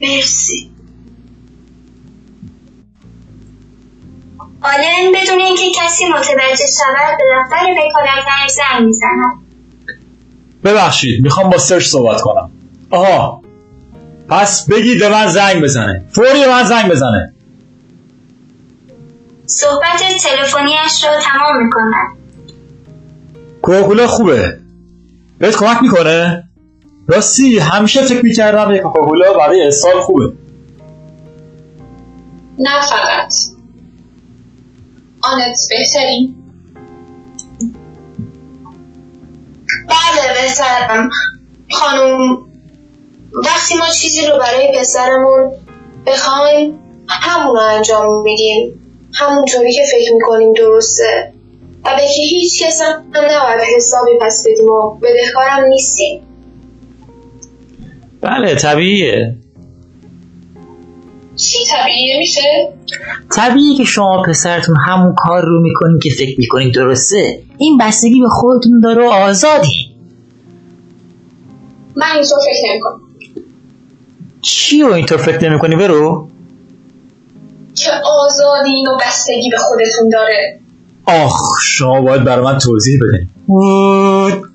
مرسی. 0.05 0.71
آلن 4.63 5.13
بدون 5.15 5.41
اینکه 5.41 5.63
کسی 5.81 6.05
متوجه 6.05 6.67
شود 6.79 7.19
به 7.19 7.25
دفتر 7.37 7.67
وکالتش 7.71 8.51
زنگ 8.51 8.87
می‌زند. 8.87 9.45
ببخشید 10.65 11.23
می‌خوام 11.23 11.51
با 11.51 11.59
سرچ 11.59 11.87
صحبت 11.87 12.21
کنم. 12.21 12.51
آها 12.91 13.43
پس 14.29 14.67
بگید 14.67 14.99
به 14.99 15.09
من 15.09 15.27
زنگ 15.27 15.63
بزنه. 15.63 16.05
فوری 16.11 16.41
به 16.41 16.49
من 16.49 16.65
زنگ 16.65 16.91
بزنه. 16.91 17.35
صحبت 19.47 20.03
تلفنیش 20.23 21.05
را 21.05 21.21
تمام 21.21 21.65
می 21.65 21.71
کند 21.71 22.17
کوکاکولا 23.63 24.07
خوبه. 24.07 24.59
بهت 25.39 25.57
کمک 25.57 25.83
می‌کنه؟ 25.83 26.44
راستی 27.07 27.59
همیشه 27.59 28.03
فکر 28.03 28.23
می‌کردم 28.23 28.75
یه 28.75 28.81
کوکاکولا 28.81 29.33
برای 29.33 29.67
اسهال 29.67 30.01
خوبه. 30.01 30.33
نه 32.59 32.83
فقط. 32.87 33.35
آنت 35.23 35.57
بهترین 35.71 36.35
بله 39.89 40.43
بهترم. 40.43 41.11
خانم 41.71 42.39
وقتی 43.33 43.75
ما 43.79 43.87
چیزی 43.87 44.27
رو 44.27 44.39
برای 44.39 44.79
پسرمون 44.81 45.53
بخوایم 46.07 46.79
همون 47.09 47.57
رو 47.57 47.63
انجام 47.63 48.23
میدیم. 48.23 48.81
همونطوری 49.15 49.73
که 49.73 49.83
فکر 49.93 50.15
می‌کنیم 50.15 50.53
درسته. 50.53 51.33
و 51.85 51.91
به 51.97 52.03
که 52.03 52.23
هیچ 52.23 52.63
کس 52.63 52.83
هم 52.83 53.05
نباید 53.15 53.61
حسابی 53.77 54.11
پس 54.21 54.47
بدیم 54.47 54.69
و 54.69 54.91
بدهکارم 54.91 55.65
نیستیم. 55.69 56.23
بله 58.25 58.55
طبیعیه. 58.55 59.37
چی 61.37 61.59
طبیعیه؟ 61.71 62.19
میشه؟ 62.19 62.73
طبیعیه 63.37 63.77
که 63.77 63.85
شما 63.85 64.23
پسرتون 64.23 64.77
همون 64.87 65.15
کار 65.19 65.43
رو 65.45 65.63
می‌کنین 65.63 65.99
که 65.99 66.11
فکر 66.11 66.41
می‌کنین 66.41 66.71
درسته. 66.71 67.43
این 67.59 67.79
بستگی 67.79 68.21
به 68.21 68.29
خودتون 68.29 68.81
داره 68.81 69.03
و 69.03 69.11
آزادی. 69.11 69.95
من 71.97 72.07
اینطور 72.15 72.39
فکر 72.39 72.71
نمی‌کنم. 72.71 73.01
چی 74.43 74.83
رو 74.83 74.93
اینطور 74.93 75.19
فکر 75.19 75.51
نمی‌کنی؟ 75.51 75.77
برو. 75.77 76.29
که 77.75 77.91
آزادین 78.25 78.89
و 78.89 78.99
بستگی 79.07 79.51
به 79.51 79.57
خودتون 79.57 80.09
داره. 80.13 80.61
آخ 81.07 81.41
شما 81.63 82.01
باید 82.01 82.25
برای 82.25 82.45
من 82.45 82.59
توضیح 82.59 82.99
بدین. 83.03 83.29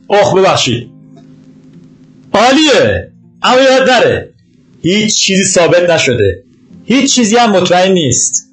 آخ 0.07 0.35
ببخشید. 0.35 0.89
عالیه. 2.33 3.08
اما 3.43 3.61
یاد 3.61 3.89
نره. 3.89 4.33
هیچ 4.81 5.21
چیزی 5.21 5.43
ثابت 5.43 5.89
نشده. 5.89 6.43
هیچ 6.85 7.15
چیزی 7.15 7.35
هم 7.35 7.51
مطمئن 7.51 7.91
نیست. 7.91 8.49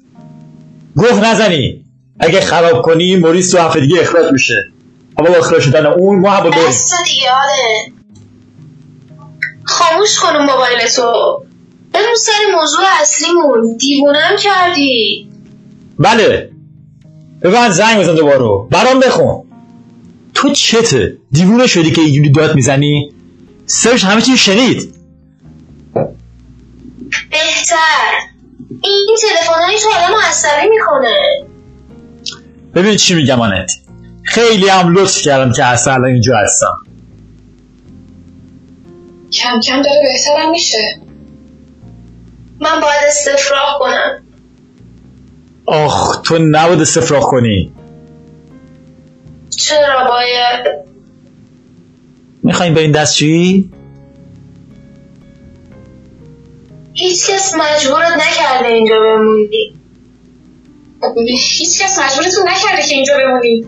گفت 0.97 1.23
نزنی. 1.25 1.85
اگه 2.19 2.41
خراب 2.41 2.81
کنی 2.81 3.15
موریس 3.15 3.51
تو 3.51 3.57
هفته 3.57 3.79
دیگه 3.79 4.01
اخراج 4.01 4.31
میشه. 4.31 4.71
اما 5.17 5.29
با 5.29 5.35
اخراج 5.35 5.61
شدن 5.61 5.85
اون 5.85 6.19
ما 6.19 6.31
هم 6.31 6.43
با 6.43 6.49
بس 6.49 6.91
دیگه 7.05 7.27
آره. 7.31 7.91
خاموش 9.63 10.19
کنم 10.19 10.45
موبایل 10.45 10.79
تو. 10.95 11.11
بریم 11.93 12.15
سر 12.15 12.55
موضوع 12.55 12.85
اصلیمون. 13.01 13.77
دیوونم 13.77 14.35
کردی. 14.43 15.29
بله. 15.99 16.49
به 17.39 17.49
من 17.49 17.69
زنگ 17.69 17.99
بزن 17.99 18.15
دوباره. 18.15 18.67
برام 18.71 18.99
بخون. 18.99 19.43
تو 20.33 20.51
چته؟ 20.51 21.17
دیوونه 21.31 21.67
شدی 21.67 21.91
که 21.91 22.01
اینجوری 22.01 22.29
داد 22.29 22.55
می‌زنی؟ 22.55 23.13
سرش 23.69 24.03
همه 24.03 24.21
چی 24.21 24.37
شنید. 24.37 24.95
بهتر. 27.31 28.11
این 28.83 29.17
تلفن 29.21 29.61
های 29.63 29.77
تو 29.77 29.89
آدم 29.89 30.15
عصبی 30.29 30.67
می‌کنه. 30.69 31.47
ببین 32.75 32.95
چی 32.95 33.15
میگم 33.15 33.41
آنت. 33.41 33.71
خیلی 34.23 34.69
هم 34.69 34.93
لطف 34.93 35.21
کردم 35.21 35.53
که 35.53 35.65
اصلا 35.65 35.93
الان 35.93 36.09
اینجا 36.11 36.37
هستم. 36.37 36.77
کم 39.31 39.59
کم 39.59 39.81
داره 39.81 40.01
بهترم 40.03 40.51
میشه. 40.51 40.99
من 42.59 42.81
باید 42.81 43.03
استفراغ 43.07 43.79
کنم. 43.79 44.23
آخ 45.65 46.21
تو 46.21 46.37
نباید 46.37 46.81
استفراغ 46.81 47.23
کنی. 47.23 47.73
چرا 49.57 50.07
باید؟ 50.09 50.86
می‌خواین 52.47 52.73
برین 52.73 52.91
دستشویی؟ 52.91 53.71
هیچ 56.93 57.29
کس 57.29 57.55
مجبورت 57.55 58.11
نکرده 58.11 58.67
اینجا 58.67 58.99
بموندی 58.99 59.73
هیچ 61.27 61.81
کس 61.81 61.99
مجبورتون 61.99 62.43
نکرده 62.49 62.87
که 62.87 62.95
اینجا 62.95 63.13
بمونید 63.17 63.67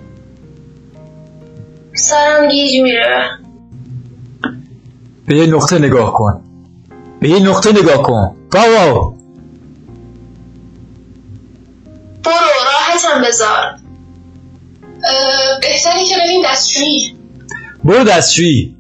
سرم 1.94 2.48
گیج 2.48 2.82
میره. 2.82 3.30
به 5.26 5.38
یه 5.38 5.46
نقطه 5.46 5.80
نگاه 5.80 6.14
کن. 6.14 6.44
به 7.20 7.30
یه 7.30 7.40
نقطه 7.40 7.72
نگاه 7.72 8.04
کن. 8.04 8.36
واو. 8.54 9.14
برو 12.24 12.34
راحتم 12.66 13.22
بذار. 13.28 13.76
اه، 15.04 15.60
بهتره 15.62 16.06
که 16.06 16.16
بریم 16.18 16.42
دستشویی. 16.46 17.19
برو 17.84 18.04
دستشویی. 18.04 18.76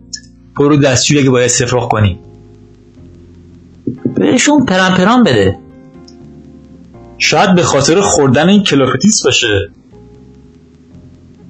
برو 0.59 0.77
دستشویی 0.77 1.21
اگه 1.21 1.29
باید 1.29 1.45
استفراغ 1.45 1.91
کنی. 1.91 2.19
بهشون 4.15 4.65
پرن 4.65 4.95
پرن 4.95 5.23
بده. 5.23 5.59
شاید 7.17 7.55
به 7.55 7.63
خاطر 7.63 8.01
خوردن 8.01 8.49
این 8.49 8.63
کلوفتیس 8.63 9.23
باشه. 9.23 9.71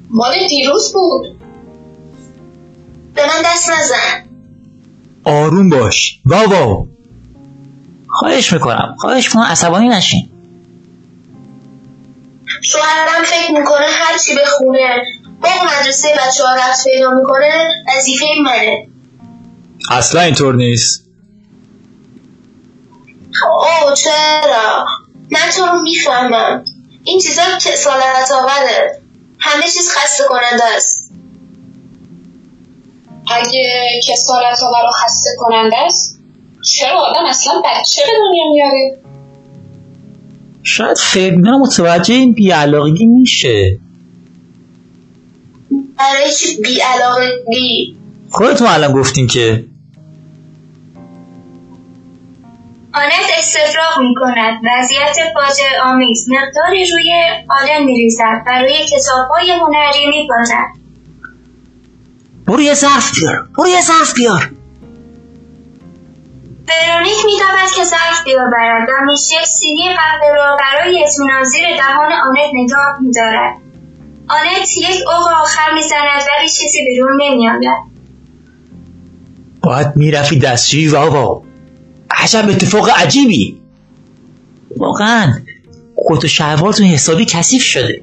مال 0.10 0.34
دیروز 0.50 0.94
بود. 0.94 1.28
به 3.16 3.22
من 3.22 3.42
دست 3.46 3.70
نزن. 3.70 4.24
آروم 5.24 5.70
باش. 5.70 6.20
واو 6.26 6.50
واو. 6.50 6.88
خواهش 8.08 8.54
می‌کنم. 8.54 8.96
خواهش 8.98 9.26
می‌کنم. 9.26 9.44
عصبانی 9.44 9.88
نشین. 9.88 10.30
شوهرم 12.62 13.24
فکر 13.24 13.60
می‌کنه 13.60 13.86
هرچی 13.92 14.36
به 14.36 14.46
خونه 14.46 15.04
با 15.42 15.50
مدرسه 15.66 16.08
بچه 16.08 16.44
ها 16.44 16.56
رفت 16.56 16.84
پیدا 16.84 17.10
می‌کنه 17.12 17.68
وظیفه 17.98 18.26
منه. 18.44 18.88
اصلا 19.92 20.22
اینطور 20.22 20.56
نیست. 20.56 21.06
اوه 23.44 23.96
چرا؟ 23.96 24.86
من 25.32 25.50
تو 25.56 25.66
رو 25.66 25.82
می‌فهمم. 25.82 26.66
این 27.04 27.20
چیزا 27.20 27.42
کسالت 27.62 28.32
آوره. 28.32 29.02
همه 29.40 29.64
چیز 29.64 29.90
خسته 29.90 30.24
کننده 30.30 30.64
است. 30.76 31.12
اگه 33.32 33.86
کسالت 34.08 34.64
آور 34.64 34.86
و 34.88 34.92
خسته 34.92 35.30
کننده 35.38 35.78
است 35.78 36.20
چرا 36.62 37.00
آدم 37.00 37.26
اصلا 37.26 37.54
بچه 37.66 38.02
به 38.02 38.12
دنیا 38.12 38.44
میاره؟ 38.54 39.00
شاید 40.64 40.98
فردینا 40.98 41.58
متوجه 41.58 42.14
این 42.14 42.34
بیعلاقگی 42.34 43.06
میشه. 43.06 43.80
برای 46.00 46.32
چی 46.32 46.62
بیعلاقگی 46.62 47.98
خودتون 48.32 48.68
الان 48.68 48.92
گفتین 48.92 49.28
که 49.28 49.66
آنت 52.94 53.30
استفراغ 53.38 54.00
می 54.00 54.16
کند 54.16 54.62
وضعیت 54.64 55.18
فاجعه 55.34 55.82
آمیز. 55.84 56.30
مقداری 56.30 56.92
روی 56.92 57.12
آلن 57.50 57.84
می 57.84 58.00
ریزد 58.00 58.44
و 58.48 58.60
روی 58.60 58.86
کتاب 58.86 59.28
های 59.32 59.52
هنری 59.52 60.06
می 60.10 60.28
پاشد 60.28 60.80
برو 62.48 62.62
یه 62.62 62.74
ظرف 62.74 63.20
بیار. 63.20 63.48
برو 63.58 63.68
یه 63.68 63.82
ظرف 63.82 64.14
بیار. 64.14 64.52
ورونیک 66.68 67.26
می 67.26 67.32
دود 67.32 67.72
که 67.76 67.84
ظرف 67.84 68.24
بیاورد 68.26 68.90
و 68.90 69.06
میشه 69.06 69.46
سینی 69.46 69.96
قهوه 69.96 70.36
را 70.36 70.58
برای 70.60 71.04
اطمینان 71.04 71.44
زیر 71.44 71.68
دهان 71.78 72.12
آنت 72.12 72.50
نگاه 72.54 73.00
می 73.02 73.12
دارد 73.12 73.69
آنت 74.30 74.78
یک 74.78 75.08
اوق 75.08 75.28
آخر 75.42 75.74
می‌زند 75.76 76.00
ولی 76.40 76.50
چیزی 76.50 76.86
بیرون 76.86 77.22
نمیآید. 77.22 77.90
باید 79.64 79.96
می‌رفتی 79.96 80.40
دستشویی 80.40 80.88
واوا 80.88 81.42
عجب 82.12 82.50
اتفاق 82.50 82.90
عجیبی. 82.90 83.62
واقعا 84.78 85.34
کت 85.98 86.26
و 86.26 86.28
شلوارتون 86.28 86.86
حسابی 86.86 87.26
کثیف 87.26 87.64
شده. 87.64 88.02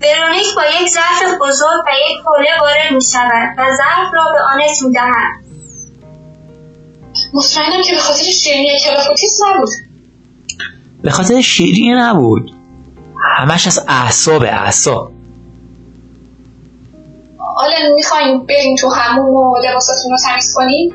ورونیک 0.00 0.54
با 0.56 0.62
یک 0.80 0.88
ظرف 0.88 1.40
بزرگ 1.40 1.84
و 1.86 1.90
یک 2.10 2.18
حوله 2.26 2.48
وارد 2.60 2.92
می 2.94 3.02
شود 3.02 3.58
و 3.58 3.76
ظرف 3.76 4.14
را 4.14 4.24
به 4.32 4.38
آنت 4.54 4.82
می 4.82 4.92
دهد. 4.92 5.46
مطمئنم 7.34 7.82
که 7.82 7.94
به 7.94 8.00
خاطر 8.00 8.24
شیرینی 8.24 8.80
کلافوتیس 8.84 9.40
نبود. 9.46 9.68
به 11.02 11.10
خاطر 11.10 11.40
شیرینی 11.40 11.94
نبود. 11.94 12.55
همش 13.22 13.66
از 13.66 13.84
اعصاب 13.88 14.42
اعصاب. 14.42 15.12
آلن 17.56 17.92
می‌خوایم 17.94 18.46
بریم 18.46 18.76
تو 18.76 18.88
همون 18.88 19.34
و 19.34 19.54
لباساتون 19.64 20.10
رو 20.10 20.16
تمیز 20.28 20.54
کنیم. 20.54 20.94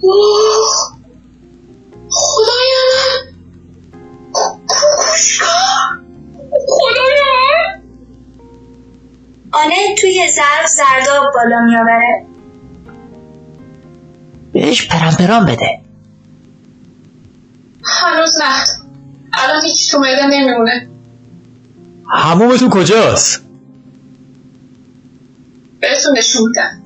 اوه، 0.00 0.94
خدای 2.10 2.72
من 2.94 3.32
کوکوشکا 4.66 5.46
خدای 6.68 7.20
من 7.32 7.82
آنت 9.52 10.00
توی 10.00 10.28
ظرف 10.36 10.66
زرداب 10.66 11.24
بالا 11.34 11.60
می 11.60 11.76
آورد. 11.76 12.26
بهش 14.52 14.88
پرمپران 14.88 15.46
بده. 15.46 15.80
هنوز 17.84 18.36
نه. 18.36 18.83
الان 19.44 19.62
هیچ 19.64 19.90
تو 19.90 19.98
معده 19.98 20.26
نمیمونه. 20.26 20.88
همومتون 22.10 22.70
کجاست؟ 22.70 23.44
بهتون 25.80 26.18
نشون 26.18 26.42
میدم. 26.48 26.82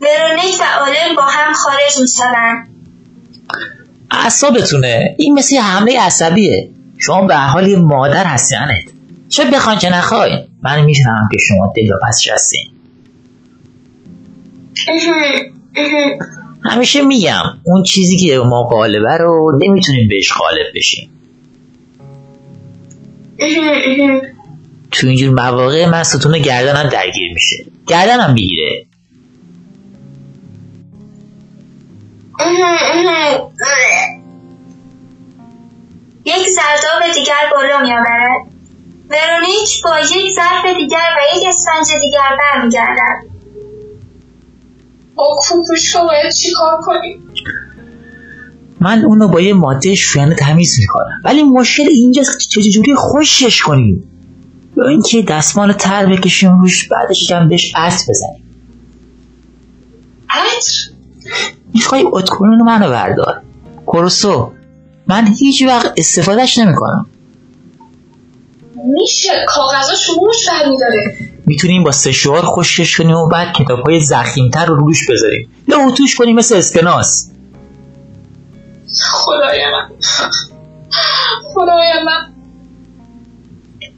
ورونیک 0.00 0.60
و 0.60 0.64
آلن 0.82 1.16
با 1.16 1.22
هم 1.22 1.52
خارج 1.52 2.00
می 2.00 2.08
شوند. 2.08 2.68
اعصابتونه. 4.10 5.14
این 5.18 5.34
مثل 5.34 5.54
یه 5.54 5.62
حمله 5.62 6.00
عصبیه. 6.00 6.70
شما 6.98 7.26
به 7.26 7.36
حال 7.36 7.68
یه 7.68 7.76
مادر 7.78 8.24
هستی 8.24 8.56
انت 8.56 8.90
چه 9.28 9.44
بخواین 9.44 9.78
چه 9.78 9.90
نخواین. 9.90 10.46
من 10.62 10.84
می‌فهمم 10.84 11.28
که 11.32 11.38
شما 11.38 11.72
دل 11.76 11.92
و 11.92 11.98
پس 12.08 12.28
هستین 12.32 12.70
همیشه 16.64 17.02
میگم 17.02 17.42
اون 17.62 17.82
چیزی 17.82 18.16
که 18.16 18.38
ما 18.38 18.62
غالبه 18.62 19.16
رو 19.16 19.58
نمی‌تونیم 19.62 20.08
بهش 20.08 20.32
غالب 20.32 20.66
بشیم 20.74 21.10
تو 24.90 25.06
اینجور 25.06 25.34
مواقع 25.34 25.86
من 25.86 26.02
ستون 26.02 26.38
گردنم 26.38 26.88
درگیر 26.88 27.32
میشه 27.34 27.64
گردنم 27.86 28.32
می‌گیره 28.32 28.86
یک 36.24 36.48
زرداب 36.48 37.12
دیگر 37.14 37.50
بالا 37.52 37.80
می 37.82 37.92
آورد. 37.92 38.46
ورونیک 39.10 39.82
با 39.84 39.98
یک 39.98 40.32
ظرف 40.34 40.76
دیگر 40.76 41.08
و 41.16 41.36
یک 41.36 41.44
اسفنج 41.48 42.00
دیگر 42.00 42.36
برمیگردد. 42.38 43.33
با 45.14 45.38
کوکوشکا 45.40 46.06
باید 46.06 46.32
چیکار 46.32 46.80
کنیم 46.82 47.22
من 48.80 49.04
اونو 49.04 49.28
با 49.28 49.40
یه 49.40 49.54
ماده 49.54 49.94
شوینده 49.94 50.34
تمیز 50.34 50.80
می‌کنم. 50.80 51.20
ولی 51.24 51.42
مشکل 51.42 51.82
اینجاست 51.82 52.38
که 52.38 52.60
چجوری 52.60 52.94
خوشش 52.94 53.62
کنیم؟ 53.62 54.10
یا 54.76 54.88
اینکه 54.88 55.22
دستمال 55.22 55.72
تر 55.72 56.06
بکشیم 56.06 56.60
روش 56.60 56.88
بعدش 56.88 57.32
هم 57.32 57.48
بهش 57.48 57.72
عطر 57.76 58.04
بزنیم. 58.08 58.44
عطر؟ 60.30 60.72
می‌خوای 61.74 62.04
اتکلون 62.06 62.62
منو 62.62 62.90
بردار. 62.90 63.42
کروسو 63.86 64.52
من 65.06 65.26
هیچ 65.26 65.62
وقت 65.62 65.92
استفادهش 65.96 66.58
نمی‌کنم. 66.58 67.06
میشه 68.84 69.44
کاغذاش 69.48 70.10
موش 70.20 70.48
برمیداره 70.48 71.16
می‌تونیم 71.46 71.84
با 71.84 71.92
سشوار 71.92 72.42
خوشش 72.42 72.96
کنیم 72.96 73.16
و 73.16 73.28
بعد 73.28 73.52
کتاب 73.52 73.80
های 73.80 74.00
زخیمتر 74.00 74.66
رو 74.66 74.76
روش 74.76 75.10
بذاریم. 75.10 75.52
یا 75.68 75.78
اتوش 75.86 76.16
کنیم 76.16 76.36
مثل 76.36 76.56
اسکناس 76.56 77.30
خدای 79.10 79.60
من. 79.72 79.90
خدای 81.54 81.92
من. 82.06 82.34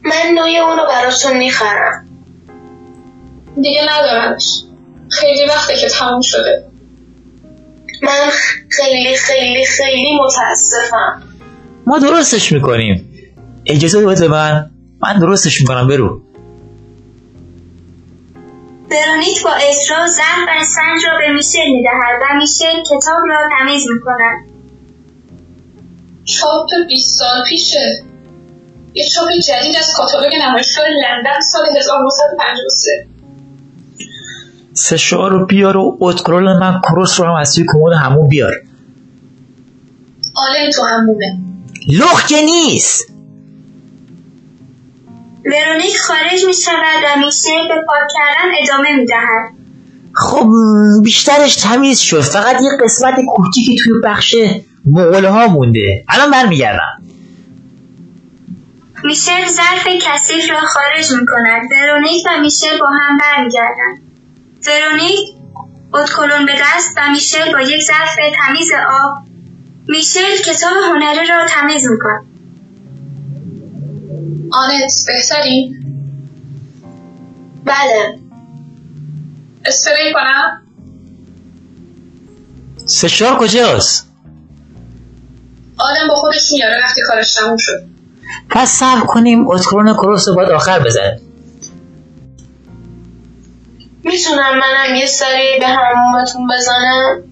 من 0.05 0.35
نوع 0.35 0.69
اونو 0.69 0.87
براتون 0.89 1.37
می‌خرم. 1.37 2.09
دیگه 3.63 3.81
ندارمش. 3.89 4.63
خیلی 5.09 5.45
وقته 5.49 5.77
که 5.77 5.89
تموم 5.89 6.21
شده. 6.21 6.65
من 8.03 8.31
خیلی 8.69 9.17
خیلی 9.17 9.67
خیلی 9.67 10.19
متاسفم. 10.25 11.23
ما 11.87 11.99
درستش 11.99 12.53
می‌کنیم. 12.53 13.13
اجازه 13.67 14.07
بده 14.07 14.29
من. 14.29 14.71
من 15.07 15.19
درستش 15.19 15.61
می‌کنم 15.61 15.89
برو. 15.89 16.21
ورونیک 18.91 19.43
با 19.45 19.51
اصرار 19.71 20.07
ظرف 20.07 20.49
و 20.49 20.51
اسفنج 20.61 21.07
را 21.07 21.19
به 21.19 21.33
میشل 21.35 21.73
می‌دهد 21.73 22.23
و 22.23 22.37
میشل 22.37 22.83
کتاب 22.83 23.23
را 23.29 23.49
تمیز 23.59 23.87
می‌کند. 23.95 24.51
چاپ 26.25 26.69
20 26.89 27.19
سال 27.19 27.45
پیشه. 27.49 28.05
یه 28.95 29.09
چاپ 29.09 29.29
جدید 29.47 29.77
از 29.77 29.95
کاتالوگ 29.97 30.33
نمایشگاه 30.43 30.85
لندن 30.87 31.41
سال 31.41 31.77
1953 31.77 33.07
سشوار 34.73 35.31
رو 35.31 35.47
بیار 35.47 35.77
و 35.77 35.97
اتکرول 36.01 36.59
من 36.59 36.81
کروس 36.81 37.21
رو 37.21 37.27
هم 37.27 37.35
از 37.35 37.55
توی 37.55 37.65
کمود 37.69 37.93
همون 37.93 38.29
بیار. 38.29 38.53
آلن 40.35 40.71
تو 40.71 40.83
همونه. 40.83 41.39
لخ 41.89 42.27
که 42.29 42.43
نیست. 42.43 43.16
ورونیک 45.47 45.99
خارج 45.99 46.45
می 46.47 46.55
شود 46.55 47.03
و 47.05 47.19
میشل 47.19 47.69
به 47.69 47.75
پاک 47.87 48.09
کردن 48.15 48.55
ادامه 48.63 48.97
می 48.97 49.07
دهد. 49.07 49.53
خب 50.13 50.49
بیشترش 51.03 51.57
تمیز 51.57 51.99
شد 51.99 52.21
فقط 52.21 52.63
یه 52.63 52.71
قسمت 52.85 53.15
کوچیکی 53.37 53.77
توی 53.77 53.93
بخش 54.05 54.37
مغوله 54.85 55.31
ها 55.31 55.47
مونده 55.47 56.05
الان 56.09 56.31
برمیگردم 56.31 57.03
میشل 59.05 59.47
ظرف 59.49 59.89
کثیف 60.03 60.51
را 60.51 60.61
خارج 60.61 61.13
می 61.13 61.27
کند. 61.27 61.63
ورونیک 61.73 62.27
و 62.27 62.41
میشل 62.41 62.79
با 62.79 62.87
هم 63.01 63.19
برمیگردند. 63.19 63.99
ورونیک 64.67 65.37
اتکلون 65.95 66.47
به 66.47 66.53
دست 66.53 66.95
و 66.97 67.11
میشل 67.11 67.53
با 67.53 67.61
یک 67.61 67.83
ظرف 67.83 68.17
تمیز 68.17 68.73
آب 68.73 69.19
میشل 69.89 70.37
کتاب 70.45 70.73
هنری 70.77 71.27
را 71.27 71.47
تمیز 71.49 71.91
می 71.91 71.99
کند. 71.99 72.36
آنت 74.57 74.93
بهتری؟ 75.07 75.77
بله. 77.65 78.19
اسپری 79.65 80.13
کنم؟ 80.13 80.63
سشوار 82.87 83.39
کجاست؟ 83.39 84.09
آدم 85.79 86.09
با 86.09 86.15
خودش 86.15 86.53
میاره 86.53 86.81
وقتی 86.85 87.01
کارش 87.09 87.35
تموم 87.35 87.57
شد. 87.57 87.87
پس 88.51 88.69
صبر 88.69 89.01
کنیم 89.01 89.49
اتکرون 89.49 89.95
کروس 89.95 90.29
رو 90.29 90.35
باید 90.35 90.51
آخر 90.51 90.79
بزن. 90.79 91.19
می‌تونم 94.05 94.59
منم 94.59 94.95
یه 94.95 95.07
سری 95.07 95.59
به 95.61 95.67
همومتون 95.67 96.49
بزنم؟ 96.49 97.23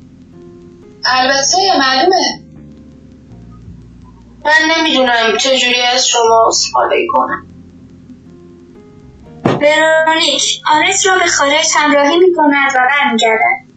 البته 1.04 1.56
معلومه. 1.78 2.43
من 4.44 4.76
نمی‌دونم 4.78 5.38
چجوری 5.40 5.82
از 5.94 6.08
شما 6.08 6.44
استفاده 6.48 6.96
کنم. 7.12 7.46
ورونیک 9.44 10.62
آرس 10.72 11.06
را 11.06 11.18
به 11.18 11.26
خارج 11.26 11.66
همراهی 11.74 12.18
می 12.18 12.34
کند 12.36 12.72
و 12.74 12.78
برمیگردد. 12.90 13.74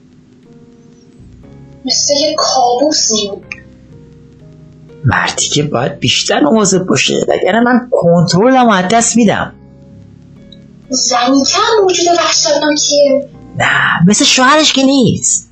مثل 1.85 2.13
یه 2.13 2.35
کابوس 2.37 3.09
مردی 5.05 5.47
که 5.47 5.63
باید 5.63 5.99
بیشتر 5.99 6.39
مواظب 6.39 6.85
باشه 6.85 7.25
وگرنه 7.27 7.59
من 7.59 7.89
کنترلم 7.91 8.69
از 8.69 8.85
دست 8.91 9.17
میدم. 9.17 9.53
زنی 10.89 11.43
کم 11.45 11.83
موجود 11.83 12.07
وحشتناکیه. 12.07 13.29
نه 13.57 14.07
مثل 14.07 14.25
شوهرش 14.25 14.73
که 14.73 14.83
نیست. 14.83 15.49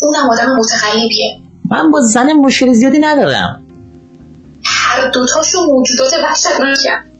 اونم 0.00 0.30
آدم 0.30 0.56
متقلبیه 0.56 1.40
من 1.70 1.90
با 1.90 2.00
زن 2.00 2.32
مشکل 2.32 2.72
زیادی 2.72 2.98
ندارم. 2.98 3.66
هر 4.90 5.08
دوتاشون 5.08 5.66
موجودات 5.66 6.12
وحشتناکن 6.24 7.10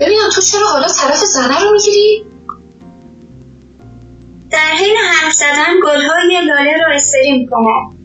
ببینم 0.00 0.28
تو 0.34 0.40
چرا 0.40 0.68
حالا 0.68 0.86
طرف 0.86 1.24
زنه 1.24 1.60
رو 1.60 1.72
می‌گیری؟ 1.72 2.24
در 4.50 4.72
حین 4.78 4.96
حرف 4.96 5.32
زدن 5.32 5.80
گلهای 5.84 6.46
لاله 6.46 6.76
را 6.86 6.94
استری 6.94 7.32
می 7.32 7.48
کند. 7.48 7.98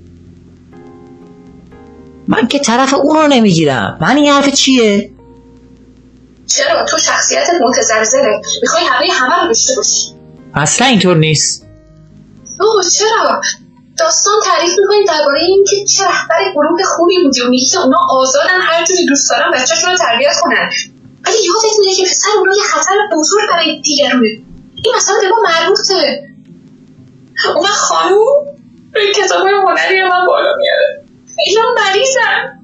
من 2.28 2.48
که 2.48 2.60
طرف 2.60 2.94
اون 2.94 3.16
رو 3.16 3.28
نمی‌گیرم. 3.28 3.98
من 4.02 4.16
این 4.18 4.32
حرف 4.32 4.50
چیه؟ 4.50 5.12
چرا 6.48 6.86
تو 6.86 6.98
شخصیتت 6.98 7.54
متزلزله؟ 7.70 8.42
می‌خوای 8.62 8.84
همه 8.84 9.12
همه 9.12 9.42
رو 9.42 9.48
داشته 9.48 9.76
باشی. 9.76 10.14
اصلا 10.54 10.88
اینطور 10.88 11.18
نیست. 11.18 11.66
اوه 12.60 12.84
چرا؟ 12.90 13.42
داستان 13.98 14.34
تعریف 14.46 14.72
می‌کنی 14.80 15.06
درباره 15.06 15.42
اینکه 15.42 15.86
چه 15.86 16.04
رهبر 16.04 16.52
گروه 16.54 16.84
خوبی 16.84 17.24
بودی 17.24 17.42
و 17.42 17.50
میگی 17.50 17.66
که 17.66 17.80
اونا 17.80 17.98
آزادن 18.10 18.62
هر 18.62 18.84
جوری 18.84 19.06
دوست 19.06 19.30
دارن 19.30 19.52
بچهشون 19.52 19.92
رو 19.92 19.98
تربیت 19.98 20.36
کنن. 20.42 20.70
ولی 21.26 21.36
یادت 21.36 21.80
میره 21.80 21.96
که 21.96 22.04
پسر 22.04 22.30
اونا 22.38 22.56
یه 22.56 22.64
خطر 22.64 22.96
بزرگ 23.12 23.50
برای 23.50 23.82
دیگرونه 23.82 24.28
این 24.84 24.96
مثلا 24.96 25.16
به 25.22 25.30
ما 25.30 25.38
مربوطه. 25.44 26.30
اون 27.56 27.68
خانوم 27.68 28.46
روی 28.96 29.14
کتاب 29.14 29.42
های 29.42 29.54
هنری 29.54 30.04
من 30.04 30.26
بالا 30.26 30.56
میاره. 30.58 31.04
اینا 31.46 31.62
مریضن. 31.78 32.60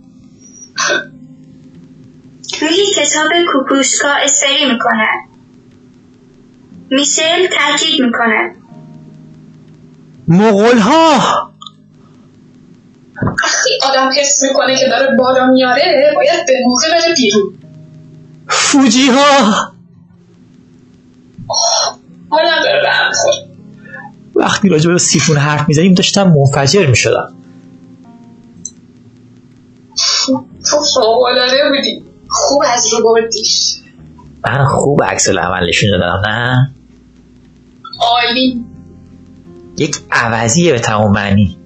روی 2.62 2.86
کتاب 2.96 3.28
کوکوشکا 3.54 4.10
استری 4.10 4.72
می‌کنن. 4.72 5.28
میشل 6.90 7.48
تاکید 7.48 8.02
می‌کند 8.02 8.59
مغول 10.30 10.78
ها 10.78 11.20
وقتی 13.44 13.70
آدم 13.90 14.10
حس 14.18 14.44
می‌کنه 14.44 14.76
که 14.76 14.88
داره 14.88 15.16
بالا 15.18 15.48
میاره 15.48 16.12
باید 16.16 16.46
به 16.48 16.54
موقع 16.66 16.88
بره 16.92 17.16
بیرون. 17.16 17.54
فوجی 18.48 19.08
ها 19.10 19.54
حالا 22.30 22.52
وقتی 24.36 24.70
راجع 24.70 24.92
به 24.92 24.98
سیفون 24.98 25.38
حرف 25.38 25.68
می‌زنیم 25.68 25.94
داشتم 25.94 26.28
منفجر 26.28 26.88
می‌شدم. 26.88 27.34
تو 30.70 30.84
فوقالعاده 30.94 31.70
بودی. 31.70 32.04
خوب 32.30 32.64
از 32.74 32.94
رو 32.94 33.04
بردیش. 33.04 33.76
من 34.46 34.66
خوب 34.66 35.04
عکس 35.04 35.30
العمل 35.30 35.70
نشون 35.70 35.90
دادم 35.90 36.22
نه؟ 36.30 36.72
عالی. 38.02 38.66
یک 39.80 39.98
عوضیه 40.12 40.72
به 40.74 40.80
تمام 40.80 41.12
معنی. 41.12 41.58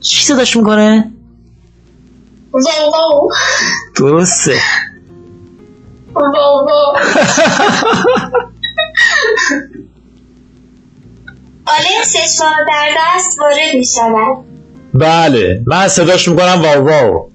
چی 0.00 0.24
صداش 0.24 0.56
می‌کنه؟ 0.56 1.12
واو. 2.52 2.62
واو 2.92 3.30
درسته. 3.96 4.60
واو. 6.14 6.32
واو 6.34 6.96
آلن 11.66 12.04
سشوار 12.04 12.64
در 12.68 12.88
دست 12.98 13.38
وارد 13.40 13.74
می 13.74 13.84
شود 13.84 14.44
بله 14.94 15.62
من 15.66 15.88
صداش 15.88 16.28
می‌کنم 16.28 16.62
واو 16.62 16.88
واو. 16.88 17.30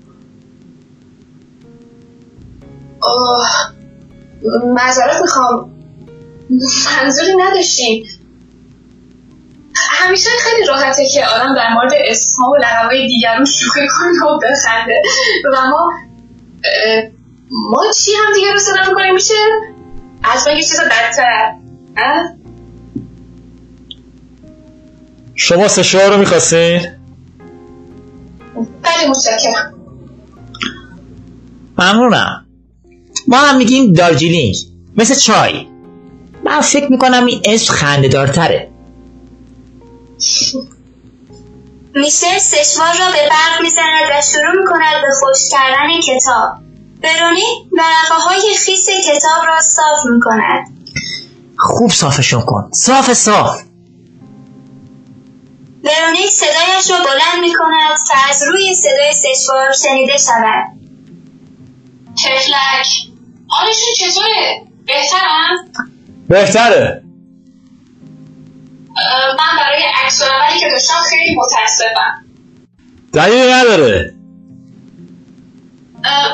آه 3.02 3.74
معذرت 4.76 5.22
می‌خوام. 5.22 5.72
منظوری 7.04 7.36
نداشتیم 7.38 8.06
همیشه 9.78 10.30
خیلی 10.40 10.68
راحته 10.68 11.08
که 11.14 11.26
آدم 11.26 11.56
در 11.56 11.74
مورد 11.74 11.92
اسمها 12.06 12.50
و 12.50 12.56
لقبهای 12.56 13.08
دیگران 13.08 13.46
شوخی 13.46 13.88
کنه 13.88 14.32
و 14.32 14.40
بخنده. 14.40 15.02
و 15.54 15.70
ما 15.70 15.92
ما 17.52 17.84
چی 17.92 18.12
هم 18.12 18.34
دیگه 18.34 18.52
رو 18.52 18.60
صدا 18.60 18.90
می‌کنیم؟ 18.90 19.14
میشه 19.14 19.34
حتما 20.22 20.54
یه 20.54 20.64
چیز 20.64 20.80
بدتر؟ 20.80 21.54
شما 25.36 25.68
سشوار 25.68 26.10
رو 26.12 26.18
می‌خواستین؟ 26.18 26.88
بله 28.56 29.10
متشکرم. 29.10 29.74
ممنونم. 31.78 32.46
ما 33.28 33.38
هم 33.38 33.58
میگیم 33.58 33.94
دارجیلینگ 33.94 34.56
مثل 34.98 35.16
چای. 35.16 35.68
من 36.44 36.62
فکر 36.62 36.92
می‌کنم 36.92 37.26
این 37.26 37.42
اسم 37.46 37.74
خنده 37.74 38.08
دارتره 38.08 38.75
میشل 41.96 42.38
سشوار 42.38 42.94
را 43.00 43.12
به 43.12 43.30
برق 43.30 43.62
می‌زند 43.62 44.04
و 44.12 44.22
شروع 44.22 44.62
می‌کند 44.62 45.02
به 45.02 45.08
خوش 45.20 45.50
کردن 45.52 46.02
کتاب. 46.02 46.50
ورونیک 47.04 47.74
ورقه 47.74 48.16
های 48.16 48.56
خیس 48.66 48.90
کتاب 48.90 49.46
را 49.46 49.62
صاف 49.62 50.06
می‌کند. 50.14 50.68
خوب 51.58 51.92
صافشون 51.92 52.42
کن. 52.42 52.70
صاف 52.74 53.14
صاف. 53.14 53.62
ورونیک 55.84 56.30
صدایش 56.30 56.92
را 56.92 56.98
بلند 56.98 57.42
می‌کند 57.42 57.98
که 58.08 58.14
از 58.30 58.44
روی 58.48 58.76
صدای 58.76 59.14
سشوار 59.14 59.72
شنیده 59.72 60.18
شود. 60.18 60.66
تفلک. 62.16 62.88
حالشون 63.48 63.90
چطوره؟ 63.98 64.66
بهترم؟ 64.86 65.88
بهتره. 66.30 67.05
من 69.38 69.58
برای 69.60 69.84
عکس 70.04 70.22
العملی 70.22 70.60
که 70.60 70.70
داشتم 70.70 70.94
خیلی 71.10 71.36
متاسفم. 71.36 72.26
دلیلی 73.14 73.54
نداره. 73.54 74.16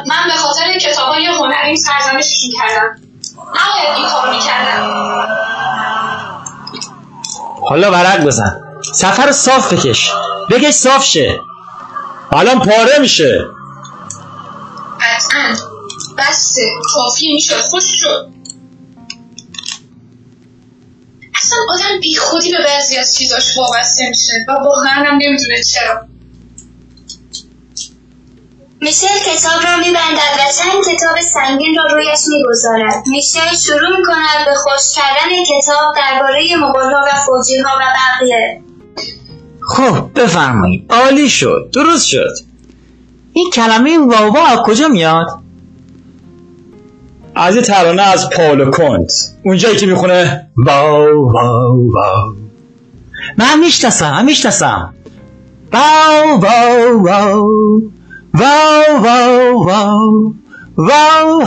من 0.08 0.28
به 0.28 0.34
خاطر 0.34 0.78
کتاب 0.78 1.08
های 1.14 1.26
هنریم 1.26 1.76
سرزنششون 1.76 2.52
کردم 2.52 3.02
نباید 3.38 3.98
این 3.98 4.08
کارو 4.10 4.32
می‌کردم. 4.32 4.94
حالا 7.70 7.92
ورق 7.92 8.26
بزن. 8.26 8.62
سفر 8.94 9.26
رو 9.26 9.32
صاف 9.32 9.74
بکش. 9.74 10.12
بگش 10.52 10.74
صاف 10.74 11.06
شه. 11.06 11.40
الان 12.32 12.60
پاره 12.60 13.00
میشه. 13.00 13.46
قطعا. 15.02 15.56
بسه 16.18 16.62
کافی 16.84 17.34
می‌شد. 17.34 17.60
خوش 17.60 17.84
شد. 18.02 18.41
اصلا 21.52 21.60
آدم 21.70 22.00
بی 22.00 22.16
خودی 22.16 22.52
به 22.52 22.64
بعضی 22.64 22.98
از 22.98 23.16
چیزاش 23.16 23.58
وابسته 23.58 24.10
میشه 24.10 24.34
و 24.48 24.52
واقعا 24.52 24.92
هم 24.92 25.14
نمی‌دونه 25.14 25.64
چرا. 25.64 26.02
میشل 28.82 29.20
کتاب 29.26 29.64
را 29.64 29.78
میبندد 29.78 30.34
و 30.40 30.52
چند 30.58 30.96
کتاب 30.96 31.22
سنگین 31.22 31.76
را 31.78 31.86
رویش 31.86 32.20
می‌گذارد. 32.28 33.08
میشل 33.08 33.56
شروع 33.56 33.98
می‌کند 33.98 34.46
به 34.46 34.54
خوش 34.56 34.96
کردن 34.96 35.44
کتاب 35.44 35.96
درباره 35.96 36.56
مغولها 36.58 37.06
و 37.08 37.20
فوجیها 37.26 37.70
و 37.80 37.84
بقیه. 37.98 38.62
خب 39.62 40.20
بفرمایید. 40.20 40.86
عالی 40.90 41.30
شد. 41.30 41.70
درست 41.74 42.08
شد. 42.08 42.34
این 43.34 43.50
کلمه 43.50 43.98
واوا 43.98 44.48
از 44.48 44.60
کجا 44.66 44.88
میاد؟ 44.88 45.41
از 47.36 47.56
یه 47.56 47.62
ترانه 47.62 48.02
از 48.02 48.30
پاولو 48.30 48.72
کنت 48.72 49.14
اونجایی 49.44 49.78
که 49.78 49.86
می‌خونه 49.86 50.48
واو 50.58 51.32
واو 51.32 51.92
واو. 51.94 52.34
من 53.38 53.60
می‌شناسم 53.60 54.12
من 54.12 54.26
می‌شناسم. 54.26 54.94
واو 55.74 56.40
واو 56.40 57.06
واو. 57.08 57.82
واو 58.34 59.04
واو 59.04 59.66
واو. 59.66 60.34
واو. 60.78 61.46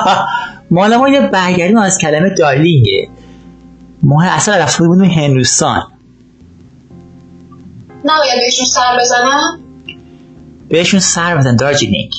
مال 0.70 0.96
ما 0.96 1.08
یه 1.08 1.20
برگردیم 1.20 1.78
از 1.78 1.98
کلمه 1.98 2.34
دارلینگه 2.38 3.08
ما 4.02 4.24
اصلا 4.24 4.56
رفته 4.56 4.84
بودیم 4.84 5.10
هندوستان. 5.10 5.82
نباید 8.04 8.40
بهشون 8.40 8.66
سر 8.66 8.98
بزنم؟ 9.00 9.60
بهشون 10.68 11.00
سر 11.00 11.36
بزن 11.36 11.56
دارجیلینگ 11.56 12.12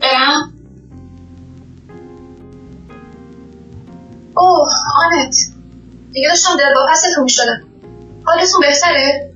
برم 0.00 0.53
اوه 4.36 4.68
آنت. 5.04 5.36
دیگه 6.12 6.28
داشتم 6.28 6.56
دل 6.56 6.74
با 6.74 6.86
پستون 6.90 7.24
می‌شدم. 7.24 7.62
حالتون 8.24 8.60
بهتره؟ 8.60 9.30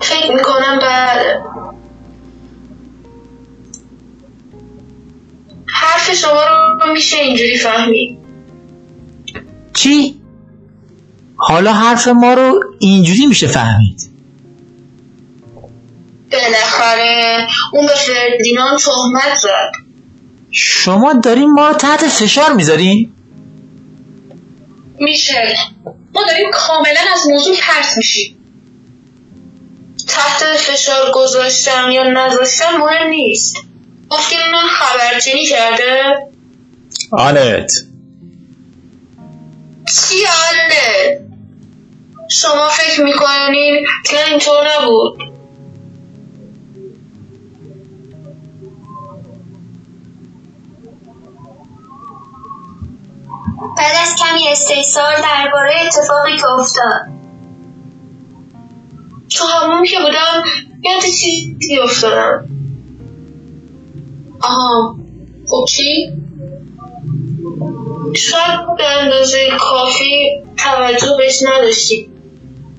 فکر 0.00 0.34
می‌کنم 0.34 0.78
بله. 0.78 1.42
حرف 5.66 6.12
شما 6.12 6.40
رو 6.80 6.92
میشه 6.92 7.16
اینجوری 7.16 7.58
فهمید. 7.58 8.18
چی؟ 9.74 10.20
حالا 11.36 11.72
حرف 11.72 12.08
ما 12.08 12.34
رو 12.34 12.60
اینجوری 12.78 13.26
میشه 13.26 13.46
فهمید. 13.46 14.10
بالاخره 16.32 17.46
اون 17.72 17.86
به 17.86 17.92
فردیناند 17.92 18.78
تهمت 18.78 19.38
زد. 19.38 19.87
شما 20.50 21.12
دارین 21.12 21.52
ما 21.52 21.68
رو 21.68 21.74
تحت 21.74 22.08
فشار 22.08 22.52
می‌ذارین؟ 22.52 23.12
میشل 24.98 25.54
ما 26.14 26.24
داریم 26.24 26.50
کاملا 26.52 27.00
از 27.14 27.26
موضوع 27.28 27.56
پرت 27.56 27.96
میشیم. 27.96 28.34
تحت 30.08 30.42
فشار 30.56 31.12
گذاشتم 31.14 31.90
یا 31.90 32.02
نذاشتم 32.02 32.76
مهم 32.76 33.08
نیست. 33.08 33.56
گفتیم 34.10 34.38
من 34.52 34.68
خبرچینی 34.68 35.46
کرده؟ 35.46 36.02
آنت. 37.12 37.72
چی 39.86 40.24
حاله 40.24 41.20
شما 42.30 42.68
فکر 42.68 43.02
می‌کنین 43.04 43.86
که 44.04 44.24
اینطور 44.24 44.68
نبود. 44.76 45.37
بعد 53.78 53.96
از 54.02 54.14
کمی 54.16 54.48
استیصال 54.48 55.14
درباره 55.22 55.74
اتفاقی 55.86 56.36
که 56.36 56.46
افتاد. 56.46 57.00
تو 59.30 59.44
همون 59.44 59.84
که 59.84 59.96
بودم 59.98 60.42
یاد 60.82 61.02
چیزی 61.02 61.78
افتادم. 61.82 62.48
آها 64.40 64.98
خب 65.48 65.64
چی؟ 65.68 66.12
شاید 68.16 68.76
به 68.78 68.88
اندازه 68.88 69.38
کافی 69.60 70.42
توجه 70.56 71.16
بهش 71.18 71.42
نداشتی 71.42 72.10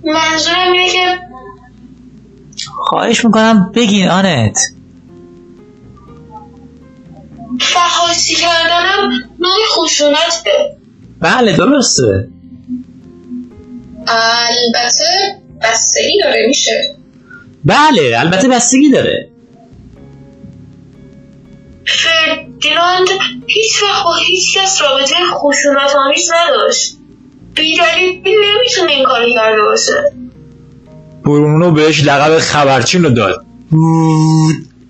منظورم 0.04 0.72
اینه 0.72 0.90
که 0.90 1.20
خواهش 2.76 3.26
می‌کنم 3.26 3.72
بگین 3.76 4.08
آنت. 4.08 4.60
فحاسی 7.60 8.36
کردنم 8.36 9.12
نوع 9.40 9.66
خشونته 9.68 10.79
بله 11.22 11.58
درسته. 11.58 12.28
البته 14.08 15.04
بستگی 15.64 16.20
داره 16.24 16.48
میشه؟ 16.48 16.96
بله 17.66 18.16
البته 18.18 18.48
بستگی 18.48 18.92
داره. 18.92 19.30
فردیناند 21.86 23.08
هیچ 23.48 23.84
وقت 23.84 24.04
با 24.06 24.16
هیچ 24.28 24.58
کس 24.58 24.82
رابطه 24.82 25.16
خشونت 25.34 25.96
آمیز 26.08 26.32
نداشت. 26.34 26.96
بیدلیل 27.56 28.22
نمی‌تونه 28.26 28.92
این 28.92 29.06
کاری 29.06 29.34
کرده 29.34 29.62
باشه. 29.62 30.14
برونو 31.24 31.72
بهش 31.72 32.04
لقب 32.04 32.40
خبرچین 32.40 33.04
رو 33.04 33.10
داد. 33.10 33.46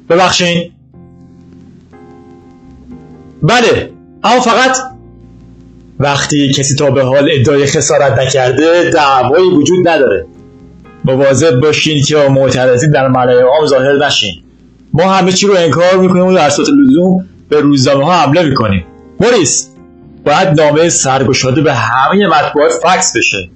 ببخشین. 0.10 0.72
بله 3.44 3.92
اما 4.24 4.42
فقط 4.42 4.78
وقتی 6.00 6.54
کسی 6.54 6.76
تا 6.76 6.91
به 6.91 7.04
حال 7.04 7.30
ادعای 7.34 7.66
خسارت 7.66 8.20
نکرده 8.20 8.89
دعوایی 8.93 9.50
وجود 9.50 9.88
نداره. 9.88 10.26
مواظب 11.06 11.60
باشین 11.60 12.04
که 12.04 12.16
معترضین 12.18 12.91
در 12.91 13.08
ملای 13.08 13.41
عام 13.41 13.66
ظاهر 13.66 14.06
نشین. 14.06 14.34
ما 14.93 15.14
همه 15.14 15.32
چی 15.32 15.47
رو 15.47 15.56
انکار 15.58 15.97
می‌کنیم 15.97 16.26
و 16.26 16.34
در 16.34 16.50
صورت 16.50 16.68
لزوم 16.70 17.26
به 17.50 17.60
روزنامه 17.60 18.06
ها 18.06 18.14
حمله 18.14 18.43
می‌کنیم. 18.43 18.86
موریس 19.20 19.70
باید 20.26 20.62
نامه 20.62 20.89
سرگشاده 20.89 21.62
به 21.62 21.74
همه 21.74 22.28
مطبوعات 22.28 22.72
فکس 22.84 23.18
بشه. 23.18 23.50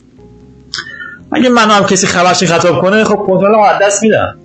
اگه 1.31 1.49
من 1.49 1.69
هم 1.69 1.85
کسی 1.85 2.07
خبرچین 2.07 2.47
خطاب 2.47 2.81
کنه 2.81 3.03
خب 3.03 3.15
کنترل 3.15 3.55
از 3.55 3.81
دست 3.81 4.03
میدم. 4.03 4.35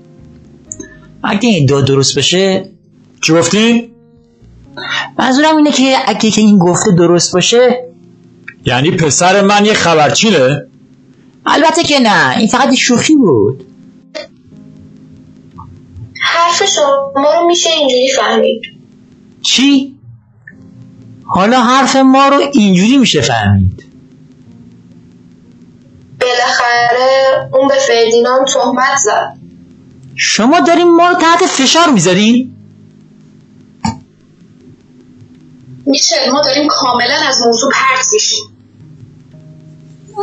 اگه 1.24 1.48
این 1.48 1.66
دو 1.66 1.82
درست 1.82 2.18
بشه؟ 2.18 2.64
چی 3.22 3.32
گفتین؟ 3.32 3.90
منظورم 5.18 5.56
اینه 5.56 5.72
که 5.72 5.96
اگه 6.06 6.30
که 6.30 6.40
این 6.40 6.58
گفته 6.58 6.90
درست 6.92 7.32
باشه 7.32 7.87
یعنی 8.64 8.90
پسر 8.90 9.40
من 9.40 9.64
یه 9.64 9.74
خبرچینه؟ 9.74 10.66
البته 11.46 11.82
که 11.82 11.98
نه 11.98 12.38
این 12.38 12.46
فقط 12.46 12.74
شوخی 12.74 13.14
بود 13.16 13.64
حرف 16.22 16.64
شما 16.64 17.34
رو 17.40 17.46
میشه 17.46 17.70
اینجوری 17.70 18.08
فهمید 18.16 18.62
چی؟ 19.42 19.94
حالا 21.24 21.62
حرف 21.62 21.96
ما 21.96 22.28
رو 22.28 22.40
اینجوری 22.52 22.96
میشه 22.96 23.20
فهمید 23.20 23.84
بالاخره 26.20 27.50
اون 27.52 27.68
به 27.68 27.74
فردیناند 27.74 28.46
تهمت 28.46 28.96
زد 28.96 29.38
شما 30.14 30.60
داریم 30.60 30.88
ما 30.88 31.08
رو 31.08 31.14
تحت 31.14 31.46
فشار 31.46 31.90
می‌ذارین؟ 31.90 32.57
میشه. 35.88 36.30
ما 36.32 36.40
داریم 36.40 36.68
کاملا 36.68 37.14
از 37.28 37.42
موضوع 37.46 37.72
پرت 37.72 38.06
میشیم. 38.12 38.44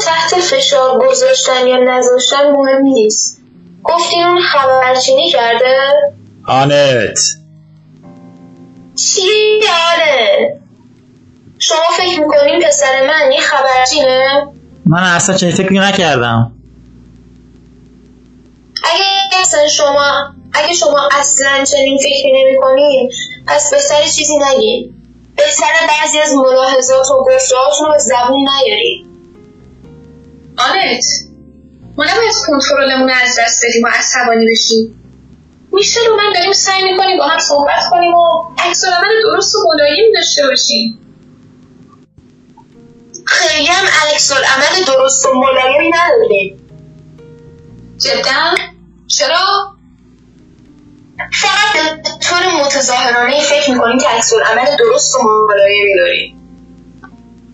تحت 0.01 0.41
فشار 0.41 1.07
گذاشتن 1.07 1.67
یا 1.67 1.77
نذاشتن 1.77 2.51
مهم 2.51 2.81
نیست. 2.81 3.41
گفتین 3.83 4.23
اون 4.23 4.41
خبرچینی 4.41 5.31
کرده؟ 5.31 5.89
آنت. 6.47 7.19
چی؟ 8.95 9.21
یاره 9.61 10.59
شما 11.59 11.77
فکر 11.97 12.19
می‌کنین 12.19 12.63
پسر 12.67 13.07
من 13.07 13.31
یه 13.31 13.41
خبرچینه؟ 13.41 14.47
من 14.85 15.03
اصلا 15.03 15.37
چنین 15.37 15.55
فکری 15.55 15.79
نکردم. 15.79 16.51
اگه 18.83 19.39
اصلا 19.41 19.67
شما 19.67 20.33
اگه 20.53 20.73
شما 20.73 21.09
اصلا 21.11 21.63
چنین 21.63 21.97
فکری 21.97 22.31
نمی‌کنین 22.43 23.11
پس 23.47 23.71
بهتر 23.71 24.03
چیزی 24.03 24.33
نگین. 24.37 24.94
بهتر 25.37 25.87
بعضی 25.87 26.19
از 26.19 26.31
ملاحظات 26.33 27.11
و 27.11 27.23
گفتهاتون 27.23 27.85
رو 27.87 27.91
به 27.91 27.99
زبون 27.99 28.49
نیارین 28.49 29.05
آنت 30.57 31.05
ما 31.97 32.03
نباید 32.03 32.33
کنترلمون 32.47 33.09
از 33.09 33.39
دست 33.39 33.65
بدیم 33.65 33.83
و 33.83 33.87
عصبانی 33.87 34.45
بشیم. 34.51 35.01
میشه 35.71 35.99
رو 36.07 36.15
من 36.15 36.33
داریم 36.35 36.51
سعی 36.53 36.83
می‌کنیم 36.83 37.17
با 37.17 37.25
هم 37.25 37.39
صحبت 37.39 37.89
کنیم 37.91 38.13
و 38.13 38.43
عکس 38.57 38.83
العمل 38.85 39.21
درست 39.23 39.55
و 39.55 39.59
ملایمی 39.73 40.13
داشته 40.13 40.47
باشیم. 40.47 40.99
خیلی 43.25 43.67
هم 43.67 43.85
عکس 43.85 44.31
عمل 44.31 44.85
درست 44.87 45.25
و 45.25 45.33
ملایمی 45.33 45.91
نداریم. 45.93 46.61
جدا؟ 47.97 48.55
چرا؟ 49.07 49.74
فقط 51.17 51.73
به 51.73 52.09
طور 52.19 52.65
متظاهرانه 52.65 53.41
فکر 53.41 53.71
می‌کنیم 53.73 53.97
که 53.97 54.07
عکس 54.07 54.33
عمل 54.33 54.65
درست 54.79 55.15
و 55.15 55.19
ملایمی 55.49 55.95
داریم 55.95 56.35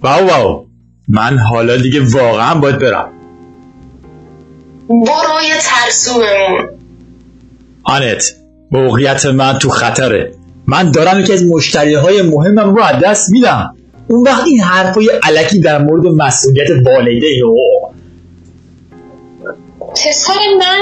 واو 0.03 0.27
واو. 0.27 0.65
من 1.07 1.37
حالا 1.37 1.77
دیگه 1.77 2.01
واقعا 2.03 2.55
باید 2.55 2.79
برم. 2.79 3.09
برو 4.89 5.41
یه 5.47 5.55
ترسو 5.61 6.13
بمون 6.13 6.69
آنت 7.83 8.23
موقعیت 8.71 9.25
من 9.25 9.59
تو 9.59 9.69
خطره. 9.69 10.31
من 10.67 10.91
دارم 10.91 11.19
یکی 11.19 11.33
از 11.33 11.43
مشتری 11.43 11.93
های 11.93 12.21
مهمم 12.21 12.75
رو 12.75 12.83
از 12.83 13.03
دست 13.03 13.29
میدم. 13.29 13.75
اون 14.07 14.27
وقت 14.27 14.43
این 14.45 14.61
حرفای 14.61 15.09
علکی 15.23 15.59
در 15.59 15.77
مورد 15.77 16.05
مسئولیت 16.05 16.67
والدین 16.85 17.43
و 17.43 17.55
پسر 19.91 20.33
من 20.59 20.79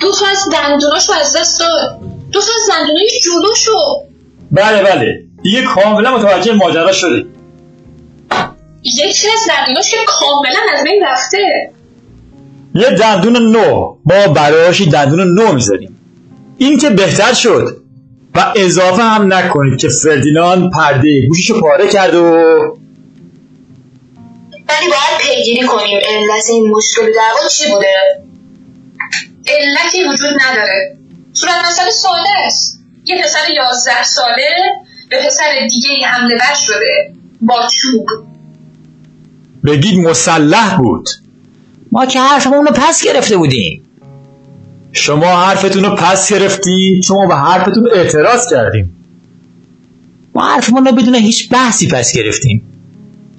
دو 0.00 0.12
تا 0.12 0.26
از 0.26 0.48
دندوناشو 0.52 1.12
از 1.12 1.36
دست 1.36 1.60
داد. 1.60 2.03
دو 2.34 2.40
تا 2.40 2.46
از 2.62 2.70
دندونای 2.70 3.08
جلوشو 3.24 4.06
بله 4.52 4.82
بله. 4.82 5.24
دیگه 5.42 5.62
کاملا 5.62 6.16
متوجه 6.16 6.52
ماجرا 6.52 6.92
شده 6.92 7.26
یکی 8.82 9.28
از 9.28 9.48
دندوناش 9.48 9.90
که 9.90 9.96
کاملا 10.06 10.58
از 10.76 10.84
بین 10.84 11.04
رفته؟ 11.06 11.70
یه 12.74 12.90
دندون 12.90 13.36
نو. 13.36 13.96
ما 14.04 14.28
براش 14.34 14.80
یه 14.80 14.90
دندون 14.90 15.34
نو 15.34 15.52
می‌ذاریم 15.52 16.00
این 16.58 16.78
که 16.78 16.90
بهتر 16.90 17.32
شد. 17.32 17.76
و 18.34 18.52
اضافه 18.56 19.02
هم 19.02 19.32
نکنید 19.34 19.80
که 19.80 19.88
فردیناند 19.88 20.70
پرده 20.70 21.26
گوششو 21.28 21.60
پاره 21.60 21.88
کرد 21.88 22.14
و 22.14 22.22
ولی 24.68 24.88
باید 24.88 25.20
پیگیری 25.20 25.66
کنیم. 25.66 25.98
علت 26.08 26.44
این 26.50 26.70
مشکل 26.70 27.12
دعوا 27.12 27.48
چی 27.48 27.70
بوده؟ 27.70 27.94
علتی 29.46 30.04
وجود 30.04 30.38
نداره. 30.40 30.96
صورت 31.34 31.64
مسئله 31.68 31.90
ساده 31.90 32.28
است. 32.46 32.80
یه 33.06 33.22
پسر 33.22 33.50
یازده 33.56 34.02
ساله 34.04 34.56
به 35.10 35.16
پسر 35.26 35.66
دیگه 35.70 35.90
ای 35.90 36.04
حمله 36.04 36.34
بر 36.36 36.54
شده 36.54 37.14
با 37.40 37.68
چوب. 37.68 38.06
بگید 39.64 39.98
مسلح 39.98 40.76
بود. 40.76 41.08
ما 41.92 42.06
که 42.06 42.20
حرفمون 42.20 42.66
رو 42.66 42.72
پس 42.72 43.04
گرفته 43.04 43.36
بودیم. 43.36 43.82
شما 44.92 45.26
حرفتون 45.26 45.84
رو 45.84 45.96
پس 45.96 46.32
گرفتین 46.32 47.00
شما 47.00 47.26
به 47.26 47.34
حرفتون 47.34 47.88
اعتراض 47.94 48.50
کردیم. 48.50 48.96
ما 50.34 50.48
حرفمون 50.54 50.86
رو 50.86 50.92
بدون 50.92 51.14
هیچ 51.14 51.48
بحثی 51.50 51.88
پس 51.88 52.12
گرفتیم. 52.12 52.62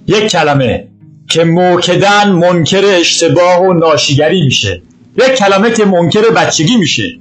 یک 0.07 0.27
کلمه 0.27 0.87
که 1.29 1.43
موکدن 1.43 2.31
منکر 2.31 2.85
اشتباه 2.85 3.61
و 3.61 3.73
ناشیگری 3.73 4.43
میشه. 4.43 4.81
یک 5.17 5.35
کلمه 5.35 5.71
که 5.71 5.85
منکر 5.85 6.21
بچگی 6.21 6.77
میشه. 6.77 7.19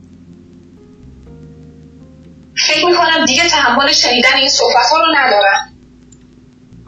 فکر 2.56 2.86
می‌کنم 2.86 3.24
دیگه 3.26 3.48
تحمل 3.48 3.92
شنیدن 3.92 4.36
این 4.36 4.48
صحبت 4.48 4.86
ها 4.92 4.98
رو 4.98 5.12
ندارم. 5.16 5.70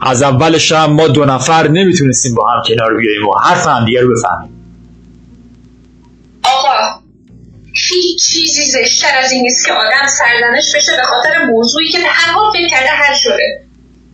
از 0.01 0.23
اولش 0.23 0.71
هم 0.71 0.93
ما 0.93 1.07
دو 1.07 1.25
نفر 1.25 1.67
نمی‌تونستیم 1.67 2.35
با 2.35 2.49
هم 2.49 2.61
کنار 2.67 2.97
بیاییم 2.97 3.27
و 3.27 3.33
حرف 3.33 3.67
هم 3.67 3.85
دیگه 3.85 4.01
رو 4.01 4.15
بفهمیم. 4.15 4.53
آقا 6.43 6.99
هیچ 7.89 8.29
چیزی 8.29 8.63
زشتر 8.63 9.17
از 9.23 9.31
این 9.31 9.41
نیست 9.41 9.65
که 9.65 9.73
آدم 9.73 10.07
سرزنش 10.07 10.75
بشه 10.75 10.91
به 10.91 11.03
خاطر 11.03 11.45
موضوعی 11.45 11.89
که 11.89 11.97
به 11.97 12.07
هر 12.07 12.33
حال 12.33 12.53
فکر 12.53 12.67
کرده 12.67 12.89
حل 12.89 13.15
شده. 13.15 13.61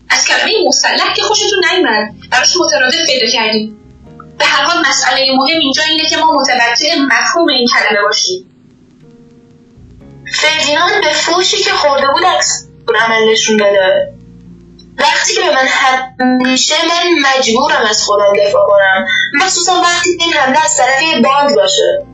از 0.09 0.25
کلمه 0.27 0.51
مسلح 0.67 1.13
که 1.15 1.21
خوشتون 1.21 1.63
نیومد. 1.71 2.09
براش 2.31 2.53
مترادف 2.57 3.05
پیدا 3.05 3.27
کردیم. 3.27 3.77
به 4.37 4.45
هر 4.45 4.63
حال 4.63 4.85
مسئله 4.89 5.25
مهم 5.37 5.59
اینجا 5.59 5.83
اینه 5.83 6.09
که 6.09 6.17
ما 6.17 6.33
متوجه 6.33 6.95
مفهوم 7.01 7.49
این 7.49 7.67
کلمه 7.67 8.01
باشیم. 8.01 8.52
فردیناند 10.33 11.03
به 11.03 11.13
فوشی 11.13 11.57
که 11.57 11.71
خورده 11.71 12.07
بود 12.13 12.25
عکس 12.25 12.67
عمل 13.05 13.31
نشون 13.31 13.57
داده. 13.57 14.13
وقتی 14.97 15.33
که 15.33 15.41
به 15.41 15.49
من 15.55 15.67
حمله 15.67 16.51
میشه 16.51 16.75
من 16.85 17.29
مجبورم 17.29 17.85
از 17.89 18.03
خودم 18.03 18.33
دفاع 18.47 18.67
کنم. 18.67 19.05
مخصوصا 19.33 19.81
وقتی 19.81 20.09
این 20.09 20.33
حمله 20.33 20.63
از 20.65 20.77
طرف 20.77 21.01
یه 21.01 21.21
باند 21.21 21.55
باشه. 21.55 22.05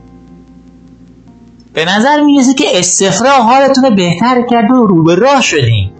به 1.74 1.84
نظر 1.84 2.20
می‌رسه 2.20 2.54
که 2.54 2.78
استفراغ 2.78 3.42
حالتون 3.42 3.84
رو 3.84 3.90
بهتر 3.90 4.42
کرد 4.50 4.70
و 4.70 4.86
رو 4.86 5.04
به 5.04 5.14
راه 5.14 5.42
شدیم 5.42 5.92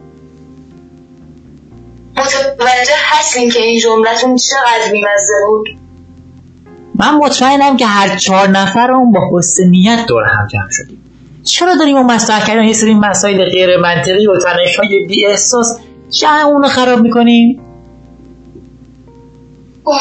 متوجه 2.17 2.97
هستین 3.05 3.51
که 3.51 3.59
این 3.59 3.81
جملتون 3.81 4.37
چقدر 4.37 4.93
بیمزه 4.93 5.35
بود. 5.49 5.67
من 6.95 7.15
مطمئنم 7.15 7.77
که 7.77 7.87
هر 7.87 8.17
چهار 8.17 8.49
نفر 8.49 8.93
اون 8.93 9.13
با 9.13 9.21
حسن 9.33 9.65
نیت 9.65 10.07
دور 10.07 10.25
هم 10.25 10.47
جمع 10.47 10.71
شدیم 10.71 11.10
چرا 11.51 11.75
داریم 11.75 11.97
اون 11.97 12.07
مطرح 12.07 12.47
کردن؟ 12.47 12.65
یه 12.65 12.73
سری 12.73 12.95
مسائل 12.95 13.45
غیر 13.45 13.77
منطقی 13.77 14.27
و 14.27 14.39
تنش 14.39 14.77
های 14.77 15.07
بی 15.07 15.27
احساس 15.27 15.79
جمعمون 16.11 16.63
رو 16.63 16.69
خراب 16.69 17.01
می‌کنیم؟ 17.01 17.61
اوه 19.85 20.01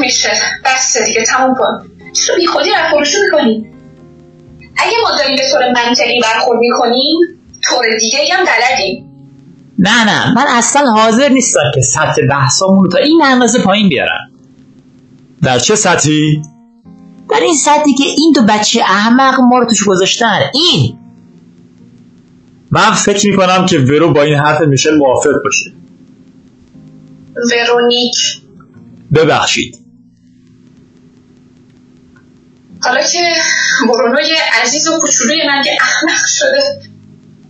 میشه. 0.00 0.30
بس 0.64 0.96
دیگه 1.06 1.24
تموم 1.24 1.54
کن. 1.54 1.90
چرا 2.12 2.36
بی 2.36 2.46
خودی 2.46 2.70
رفت 2.70 2.94
روشو 2.94 3.18
می‌کنی؟ 3.24 3.66
اگه 4.76 4.96
ما 5.02 5.18
داریم 5.18 5.36
به 5.36 5.42
طور 5.52 5.68
منطقی 5.68 6.20
برخورد 6.22 6.58
می‌کنیم 6.58 7.14
طور 7.64 7.84
دیگه 8.00 8.18
هم 8.34 8.44
بلدیم 8.44 9.02
نه 9.78 10.04
نه. 10.04 10.34
من 10.34 10.44
اصلا 10.48 10.90
حاضر 10.90 11.28
نیستم 11.28 11.70
که 11.74 11.80
سطح 11.80 12.22
بحثامون 12.30 12.84
رو 12.84 12.90
تا 12.90 12.98
این 12.98 13.22
اندازه 13.24 13.62
پایین 13.62 13.88
بیارم. 13.88 14.30
در 15.42 15.58
چه 15.58 15.74
سطحی؟ 15.74 16.42
در 17.30 17.40
این 17.40 17.54
سطحی 17.54 17.94
که 17.94 18.04
این 18.04 18.32
دو 18.34 18.42
بچه 18.42 18.80
احمق 18.80 19.40
ما 19.40 19.58
رو 19.58 19.66
توش 19.66 19.84
گذاشتن. 19.84 20.40
این. 20.54 20.98
من 22.70 22.90
فکر 22.94 23.30
می‌کنم 23.30 23.66
که 23.66 23.78
ورو 23.78 24.12
با 24.12 24.22
این 24.22 24.34
حرف 24.34 24.60
میشل 24.60 24.96
موافق 24.96 25.30
باشه. 25.44 25.72
ورونیک. 27.34 28.40
ببخشید. 29.14 29.78
حالا 32.82 33.02
که 33.02 33.18
برونوی 33.88 34.36
عزیز 34.62 34.88
و 34.88 34.98
کوچولوی 35.00 35.46
من 35.46 35.62
که 35.62 35.70
احمق 35.80 36.26
شده. 36.26 36.80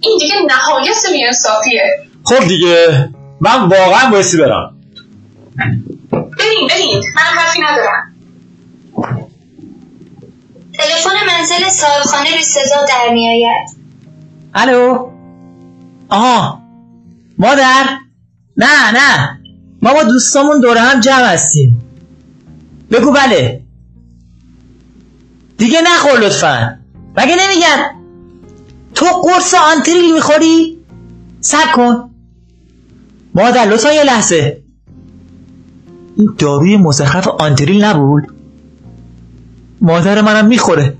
این 0.01 0.19
دیگه 0.19 0.35
نهایت 0.49 1.07
بیانصافیه 1.13 1.83
خب 2.25 2.49
دیگه 2.49 3.09
من 3.41 3.69
واقعا 3.69 4.11
بایستی 4.11 4.37
برم. 4.37 4.77
بریم 6.13 6.69
بریم 6.71 7.03
من 7.17 7.23
حرفی 7.23 7.61
ندارم. 7.61 8.13
تلفن 10.79 11.17
منزل 11.27 11.69
صاحبخانه 11.69 12.31
رو 12.37 12.43
صدا 12.43 12.87
در 12.89 13.13
میآید 13.13 13.69
الو؟ 14.55 15.11
آها. 16.09 16.63
مادر؟ 17.39 17.85
نه 18.57 18.91
نه. 18.93 19.39
ما 19.83 19.95
با 19.95 20.03
دوستامون 20.03 20.61
دور 20.61 20.79
هم 20.79 21.01
جمع 21.01 21.33
هستیم. 21.33 21.83
بگو 22.91 23.13
بله. 23.13 23.63
دیگه 25.59 25.81
نخور 25.83 26.21
لطفا. 26.21 26.79
مگه 27.17 27.37
نمیگن؟ 27.37 27.91
تو 28.95 29.07
قرص 29.07 29.55
آنتریل 29.55 30.15
می‌خوری؟ 30.15 30.79
سب 31.41 31.73
کن. 31.75 32.11
مادر 33.35 33.65
لطفا 33.65 33.93
یه 33.93 34.05
لحظه. 34.05 34.63
این 36.17 36.35
داروی 36.39 36.77
مزخرف 36.77 37.29
آنتریل 37.29 37.85
نبود؟ 37.85 38.36
مادر 39.81 40.23
منم 40.23 40.47
می‌خوره. 40.47 40.97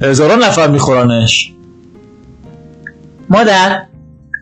هزاران 0.00 0.44
نفر 0.44 0.68
میخورنش. 0.70 1.52
مادر 3.30 3.82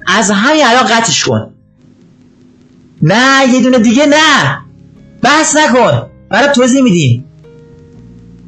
از 0.06 0.30
همین 0.30 0.66
الان 0.66 0.82
قطعش 0.82 1.24
کن. 1.24 1.54
نه 3.02 3.48
یه 3.52 3.62
دونه 3.62 3.78
دیگه 3.78 4.06
نه. 4.06 4.60
بحث 5.22 5.56
نکن. 5.56 6.06
برای 6.28 6.54
توضیح 6.54 6.82
میدیم. 6.82 7.24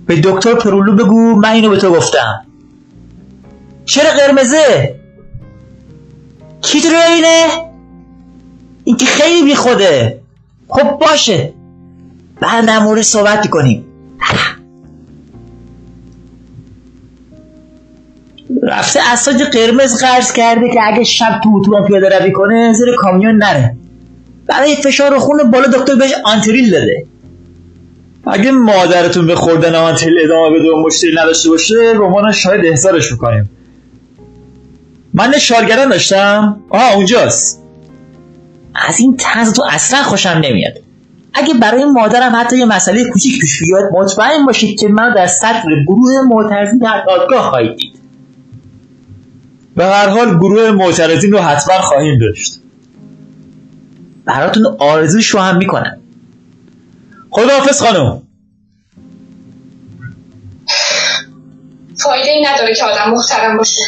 به 0.06 0.20
دکتر 0.24 0.54
پرولو 0.54 0.96
بگو 0.96 1.34
من 1.34 1.50
اینو 1.50 1.70
به 1.70 1.76
تو 1.76 1.90
گفتم. 1.90 2.46
چرا 3.84 4.10
قرمزه؟ 4.10 4.94
کی 6.60 6.80
تو 6.80 6.88
اینه؟ 6.88 7.46
این 8.84 8.96
که 8.96 9.06
خیلی 9.06 9.44
بی 9.44 9.54
خوده 9.54 10.20
خب 10.68 10.98
باشه. 10.98 11.54
بعد 12.40 12.66
در 12.66 12.78
مورد 12.78 13.02
صحبت 13.02 13.48
کنیم 13.48 13.84
رفته 18.62 19.00
اساج 19.12 19.42
قرمز 19.42 20.02
قرض 20.02 20.32
کرده 20.32 20.70
که 20.74 20.80
اگه 20.82 21.04
شب 21.04 21.40
تو 21.44 21.56
اتوبان 21.56 21.84
پیاده 21.84 22.18
روی 22.18 22.32
کنه 22.32 22.72
زیر 22.72 22.88
کامیون 22.96 23.36
نره. 23.36 23.76
برای 24.46 24.76
فشار 24.76 25.18
خون 25.18 25.50
بالا 25.50 25.66
دکتر 25.66 25.94
بهش 25.94 26.12
آنتریل 26.24 26.70
داده. 26.70 27.06
اگه 28.26 28.50
مادرتون 28.50 29.26
به 29.26 29.34
خوردن 29.34 29.74
آنتریل 29.74 30.14
ادامه 30.24 30.58
بده 30.58 30.70
و 30.70 30.86
مشکلی 30.86 31.14
نداشته 31.14 31.50
باشه 31.50 31.94
به 31.94 32.04
عنوان 32.04 32.32
شاید 32.32 32.66
احضارش 32.66 33.12
می‌کنیم. 33.12 33.50
من 35.14 35.38
شارگران 35.38 35.88
داشتم. 35.88 36.60
آها 36.70 36.94
اونجاست. 36.94 37.62
از 38.88 39.00
این 39.00 39.16
طنز 39.16 39.52
تو 39.52 39.62
اصلا 39.70 40.02
خوشم 40.02 40.40
نمیاد. 40.44 40.72
اگه 41.34 41.54
برای 41.54 41.84
مادرم 41.84 42.36
حتی 42.36 42.58
یه 42.58 42.64
مسئله 42.64 43.04
کوچیک 43.04 43.40
پیش 43.40 43.60
بیاد 43.62 43.92
مطمئن 43.92 44.46
باشید 44.46 44.80
که 44.80 44.88
من 44.88 45.14
در 45.14 45.26
سطح 45.26 45.62
گروه 45.86 46.22
معترضین 46.28 46.78
در 46.78 47.04
دادگاه 47.06 47.50
خواهید 47.50 47.76
دید. 47.76 47.94
به 49.76 49.84
هر 49.84 50.08
حال 50.08 50.38
گروه 50.38 50.70
معترضین 50.70 51.32
رو 51.32 51.38
حتما 51.38 51.78
خواهیم 51.78 52.18
داشت. 52.18 52.60
براتون 54.24 54.76
آرزوش 54.78 55.28
رو 55.28 55.40
هم 55.40 55.56
می‌کنم. 55.56 55.98
خداحافظ 57.30 57.82
خانم. 57.82 58.22
فایده 61.96 62.30
ای 62.30 62.46
نداره 62.46 62.74
که 62.74 62.84
آدم 62.84 63.10
محترم 63.10 63.56
باشه. 63.56 63.80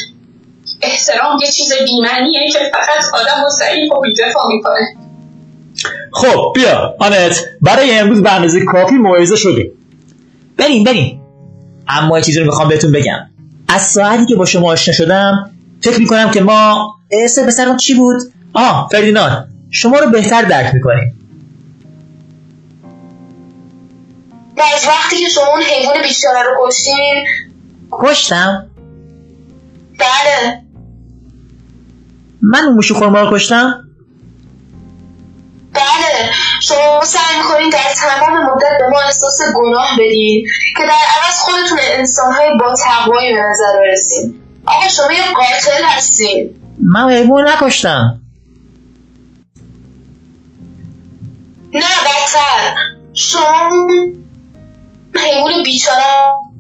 احترام 0.83 1.39
یه 1.43 1.51
چیز 1.51 1.73
بیمعنیه 1.85 2.53
که 2.53 2.59
فقط 2.73 3.21
آدم 3.21 3.45
و 3.47 3.51
ضعیف 3.51 3.93
و 3.93 4.01
بیدفاع 4.01 4.47
می‌کنه. 4.49 5.04
خب 6.15 6.53
بیا. 6.55 6.95
آنت 6.99 7.45
برای 7.61 7.99
امروز 7.99 8.23
به 8.23 8.33
اندازه 8.33 8.65
کافی 8.65 8.95
موعظه 8.95 9.37
شدیم. 9.37 9.71
بریم 10.57 10.85
بریم. 10.85 11.21
اما 11.89 12.19
یه 12.19 12.25
چیزی 12.25 12.41
رو 12.41 12.47
می‌خوام 12.47 12.69
بهتون 12.69 12.93
بگم. 12.93 13.19
از 13.69 13.83
ساعتی 13.83 14.27
که 14.27 14.35
با 14.35 14.45
شما 14.45 14.73
آشنا 14.73 14.95
شدم 14.95 15.51
فکر 15.81 15.99
می‌کنم 15.99 16.31
که 16.31 16.41
ما 16.41 16.95
اسم 17.11 17.47
پسرم 17.47 17.77
چی 17.77 17.95
بود؟ 17.95 18.23
آه 18.53 18.89
فردیناند. 18.93 19.55
شما 19.71 19.99
رو 19.99 20.11
بهتر 20.11 20.43
درک 20.43 20.75
می‌کنیم. 20.75 21.21
و 24.57 24.63
از 24.75 24.85
وقتی 24.89 25.17
که 25.17 25.29
شما 25.29 25.45
اون 25.53 25.63
حیوان 25.63 26.03
بیچاره 26.03 26.39
رو 26.43 26.69
کشتین؟ 26.69 27.25
کشتم. 27.93 28.67
بله. 29.99 30.63
من 32.43 32.65
اون 32.65 32.75
موشو 32.75 32.95
خورما 32.95 33.21
رو 33.21 33.37
کشتم. 33.37 33.84
بله 35.75 36.31
شما 36.63 37.05
سعی 37.05 37.37
می‌کنین 37.39 37.71
در 37.71 37.93
تمام 37.95 38.45
مدت 38.45 38.79
به 38.79 38.89
ما 38.93 39.01
احساس 39.01 39.39
گناه 39.57 39.93
بدین 39.99 40.47
که 40.77 40.83
در 40.83 40.91
عوض 40.91 41.39
خودتون 41.39 41.79
انسانهای 41.83 42.49
با 42.61 42.75
تقوایی 42.75 43.35
به 43.35 43.41
نظر 43.41 43.81
برسین. 43.81 44.41
آقا 44.67 44.89
شما 44.89 45.13
یه 45.13 45.23
قاتل 45.35 45.85
هستین. 45.85 46.61
من 46.79 47.11
حیوان 47.11 47.49
نکشتم. 47.49 48.21
نه 51.73 51.81
بدتر. 51.81 52.75
شما 53.15 53.71
حیوان 55.17 55.63
بیچاره 55.65 56.05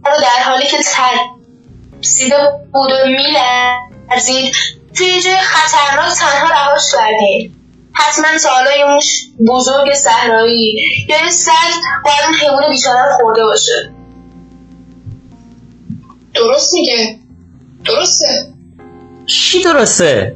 رو 0.07 0.12
در 0.23 0.43
حالی 0.45 0.67
که 0.67 0.77
ترسیده 0.77 2.37
بود 2.73 2.91
و 2.93 2.97
میلرزید 3.07 4.55
توی 4.95 5.23
جای 5.23 5.37
خطرناک 5.37 6.12
تنها 6.12 6.49
رهاش 6.51 6.93
کردین. 6.93 7.64
حتما 7.95 8.39
تا 8.43 8.49
حالا 8.49 8.77
یه 8.77 8.85
موش 8.95 9.27
بزرگ 9.47 9.95
صحرایی 9.95 10.75
یا 11.09 11.25
یه 11.25 11.31
سگ 11.31 11.51
باید 12.05 12.17
اون 12.27 12.35
حیوان 12.35 12.71
بیچاره 12.71 13.05
رو 13.05 13.17
خورده 13.21 13.45
باشه. 13.45 13.93
درست 16.35 16.75
میگه. 16.75 17.19
درسته. 17.85 18.47
چی 19.27 19.63
درسته؟ 19.63 20.35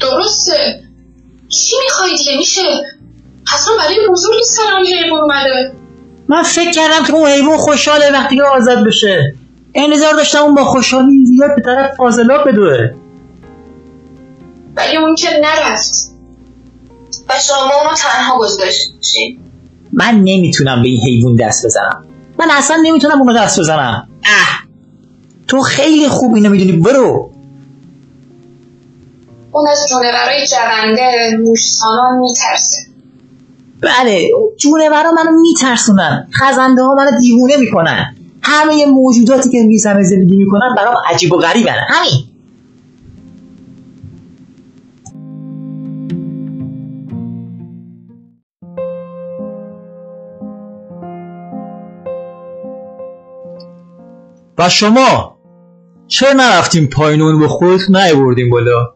درسته. 0.00 0.82
چی 1.48 1.74
می‌خوای 1.84 2.16
دیگه؟ 2.16 2.36
میشه. 2.36 2.62
حتما 3.46 3.76
برای 3.76 4.08
بزرگی 4.10 4.44
سلام 4.44 4.82
حیوان 4.84 5.20
اومده. 5.20 5.72
من 6.28 6.42
فکر 6.42 6.70
کردم 6.70 7.04
که 7.04 7.12
اون 7.12 7.30
حیوان 7.30 7.56
خوشحاله 7.56 8.10
وقتی 8.12 8.36
که 8.36 8.42
آزاد 8.42 8.86
بشه. 8.86 9.34
انتظار 9.74 10.14
داشتم 10.14 10.38
اون 10.38 10.54
با 10.54 10.64
خوشحالی 10.64 11.26
زیاد 11.26 11.50
به 11.56 11.62
طرف 11.62 11.96
فاضلاب 11.96 12.48
بدوه. 12.48 13.01
ولی 14.76 14.96
اون 14.96 15.14
که 15.14 15.28
نرفت. 15.42 16.12
و 17.28 17.32
شما 17.40 17.56
اونو 17.56 17.96
تنها 17.96 18.38
گذاشتین 18.38 19.38
من 19.92 20.14
نمی‌تونم 20.14 20.82
به 20.82 20.88
این 20.88 21.00
حیوان 21.00 21.36
دست 21.36 21.66
بزنم. 21.66 22.04
من 22.38 22.48
اصلا 22.50 22.76
نمی‌تونم 22.82 23.20
اونو 23.20 23.38
دست 23.38 23.60
بزنم. 23.60 24.08
اه. 24.24 24.62
تو 25.48 25.60
خیلی 25.60 26.08
خوب 26.08 26.34
اینو 26.34 26.48
می‌دونی 26.48 26.72
برو. 26.72 27.30
اون 29.52 29.68
از 29.68 29.88
جونورای 29.88 30.46
جونده 30.46 31.36
موشسانان 31.44 32.18
میترسه. 32.18 32.76
بله 33.80 34.28
جونورا 34.58 35.12
منو 35.12 35.40
میترسونن. 35.40 36.28
خزنده 36.34 36.82
ها 36.82 36.94
منو 36.94 37.18
دیوونه 37.18 37.56
می‌کنن. 37.56 38.16
همه 38.42 38.86
موجوداتی 38.86 39.50
که 39.50 39.62
روی 39.62 39.78
زمین 39.78 40.04
زندگی 40.04 40.36
می‌کنن 40.36 40.74
برام 40.76 40.94
عجیب 41.10 41.32
و 41.32 41.36
غریبن. 41.36 41.76
همین. 41.88 42.24
و 54.62 54.68
شما 54.68 55.38
چرا 56.08 56.32
نرفتیم 56.32 56.86
پایین 56.86 57.22
اون 57.22 57.40
به 57.40 57.48
خودتون 57.48 57.96
نیاوردیم 57.96 58.50
بالا؟ 58.50 58.94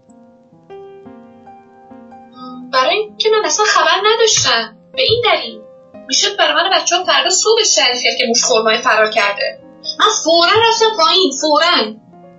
برای 2.72 2.96
اینکه 2.96 3.28
من 3.28 3.46
اصلا 3.46 3.64
خبر 3.68 4.00
نداشتم. 4.14 4.76
به 4.92 5.02
این 5.02 5.22
دلیل. 5.24 5.60
میشه 6.08 6.26
برای 6.38 6.54
من 6.54 6.70
بچه 6.78 6.96
ها 6.96 7.04
فردا 7.04 7.30
صبح 7.30 7.62
شریف 7.62 8.02
کرد 8.04 8.16
که 8.18 8.26
موش 8.28 8.44
خورمای 8.44 8.78
فرار 8.78 9.10
کرده. 9.10 9.60
من 10.00 10.06
فورا 10.24 10.62
رفتم 10.68 10.96
پایین 11.04 11.32
فورا. 11.40 11.92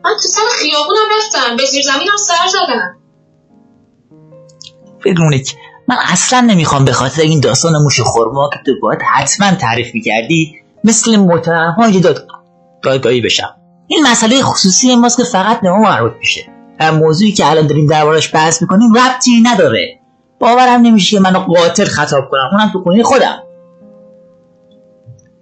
من 0.03 0.11
تو 0.21 0.27
سر 0.27 0.41
خیابونم 0.59 1.07
رفتم 1.17 1.55
به 1.57 1.65
زیر 1.65 1.83
زمینم 1.83 2.17
سر 2.17 2.47
زدم. 2.47 2.97
بدونید 5.05 5.55
من 5.87 5.95
اصلا 6.11 6.41
نمی‌خوام 6.41 6.85
به 6.85 6.91
خاطر 6.91 7.21
این 7.21 7.39
داستان 7.39 7.73
موش 7.83 8.01
خورما 8.01 8.49
که 8.53 8.59
تو 8.65 8.71
باید 8.81 8.99
حتما 9.13 9.51
تعریف 9.51 9.93
می‌کردی 9.93 10.55
مثل 10.83 11.15
های 11.77 11.99
داد 11.99 12.27
دادگاهی 12.87 13.21
بشم. 13.21 13.55
این 13.87 14.07
مسئله 14.11 14.41
خصوصی 14.41 14.95
ماست 14.95 15.17
که 15.17 15.23
فقط 15.23 15.61
به 15.61 15.69
ما 15.69 15.77
مربوط 15.77 16.11
میشه. 16.19 16.41
و 16.79 16.91
موضوعی 16.91 17.31
که 17.31 17.49
الان 17.49 17.67
داریم 17.67 17.87
دربارش 17.87 18.35
بحث 18.35 18.61
می‌کنیم 18.61 18.93
ربطی 18.93 19.41
نداره. 19.45 19.99
باورم 20.39 20.81
نمیشه 20.81 21.17
که 21.17 21.23
منو 21.23 21.39
قاتل 21.39 21.85
خطاب 21.85 22.29
کنم. 22.31 22.49
اونم 22.51 22.69
تو 22.73 22.81
خونه 22.83 23.03
خودم. 23.03 23.43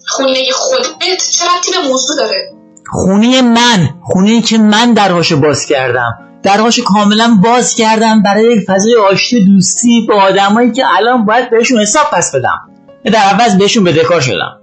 خونه 0.07 0.37
خودت 0.53 1.29
چه 1.31 1.45
ربطی 1.45 1.71
به 1.71 1.89
موضوع 1.89 2.17
داره؟ 2.17 2.51
خونه 2.91 3.41
من. 3.41 3.89
خونه 4.03 4.41
که 4.41 4.57
من 4.57 4.93
درهاشو 4.93 5.41
باز 5.41 5.65
کردم. 5.65 6.19
درهاشو 6.43 6.83
کاملا 6.83 7.39
باز 7.43 7.75
کردم 7.75 8.23
برای 8.23 8.53
یک 8.53 8.65
فضای 8.67 8.95
آشتی 8.95 9.45
دوستی 9.45 10.05
با 10.09 10.15
آدمایی 10.15 10.71
که 10.71 10.83
الان 10.97 11.25
باید 11.25 11.49
بهشون 11.49 11.79
حساب 11.79 12.05
پس 12.11 12.35
بدم. 12.35 12.69
در 13.05 13.19
عوض 13.19 13.57
بهشون 13.57 13.83
بدهکار 13.83 14.21
شدم. 14.21 14.61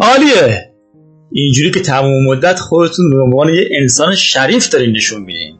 عالیه. 0.00 0.73
اینجوری 1.36 1.70
که 1.70 1.80
تمام 1.80 2.24
مدت 2.26 2.58
خودتون 2.58 3.10
به 3.10 3.22
عنوان 3.22 3.54
یه 3.54 3.68
انسان 3.80 4.14
شریف 4.14 4.68
دارین 4.68 4.96
نشون 4.96 5.22
میدین. 5.22 5.58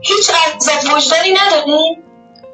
هیچ 0.00 0.30
عزت 0.56 0.84
وجدانی 0.84 1.30
نداری 1.30 1.96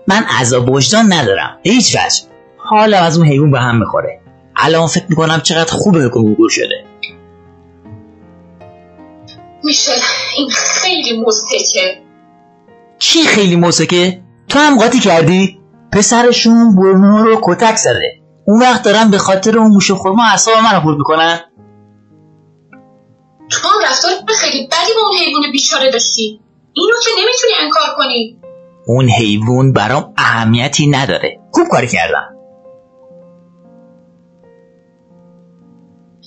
من 0.08 0.24
عذاب 0.40 0.70
وجدان 0.70 1.12
ندارم 1.12 1.58
هیچ 1.62 1.96
وجه. 1.96 2.16
حالا 2.56 2.98
از 2.98 3.18
اون 3.18 3.26
حیوان 3.26 3.50
به 3.50 3.60
هم 3.60 3.78
می‌خوره. 3.78 4.20
الان 4.56 4.86
فکر 4.86 5.04
می‌کنم 5.08 5.40
چقدر 5.40 5.72
خوبه 5.72 6.02
که 6.02 6.08
گوگل 6.08 6.48
شده. 6.48 6.84
میشه 9.64 9.92
این 10.36 10.50
خیلی 10.50 11.22
مزهکه 11.26 11.98
چی 12.98 13.22
خیلی 13.22 13.56
موسیقه 13.56 14.22
تو 14.48 14.58
هم 14.58 14.78
قاطی 14.78 15.00
کردی؟ 15.00 15.58
پسرشون 15.92 16.76
برنو 16.76 17.24
رو 17.24 17.40
کتک 17.42 17.76
زده. 17.76 18.23
اون 18.46 18.60
وقت 18.60 18.82
دارن 18.82 19.10
به 19.10 19.18
خاطر 19.18 19.58
اون 19.58 19.70
موش 19.70 19.90
خورما 19.90 20.24
اعصاب 20.24 20.54
من 20.64 20.74
رو 20.74 20.80
خورد 20.80 20.98
می‌کنن. 20.98 21.40
تو 23.50 23.68
هم 23.68 23.84
رفتار 23.90 24.10
خیلی 24.36 24.66
بدی 24.66 24.92
با 24.96 25.00
اون 25.08 25.18
حیوان 25.18 25.52
بیچاره 25.52 25.90
داشتی. 25.90 26.40
اینو 26.72 26.94
که 27.04 27.10
نمی‌تونی 27.22 27.52
انکار 27.62 27.96
کنی. 27.96 28.38
اون 28.86 29.08
حیوان 29.08 29.72
برام 29.72 30.14
اهمیتی 30.16 30.86
نداره. 30.86 31.40
خوب 31.52 31.68
کاری 31.68 31.88
کردم. 31.88 32.34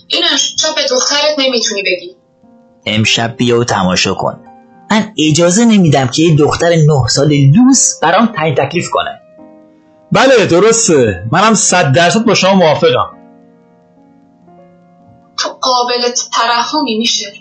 این 0.07 0.23
امشب 0.31 0.75
به 0.75 0.81
دخترت 0.89 1.39
نمی‌تونی 1.39 1.81
بگی. 1.81 2.15
امشب 2.85 3.37
بیا 3.37 3.59
و 3.59 3.63
تماشا 3.63 4.13
کن. 4.13 4.39
من 4.91 5.13
اجازه 5.17 5.65
نمیدم 5.65 6.07
که 6.07 6.23
یه 6.23 6.35
دختر 6.35 6.69
نه 6.69 7.07
سال 7.09 7.33
لوس 7.33 7.99
برام 8.01 8.25
تعیین 8.25 8.55
تکلیف 8.55 8.89
کنه. 8.89 9.16
بله 10.11 10.45
درسته. 10.45 11.23
منم 11.31 11.53
صد 11.53 11.91
درصد 11.91 12.25
با 12.25 12.33
شما 12.33 12.53
موافقم. 12.53 13.17
تو 15.37 15.49
قابل 15.49 16.11
ترحمی 16.33 16.97
میشه. 16.97 17.33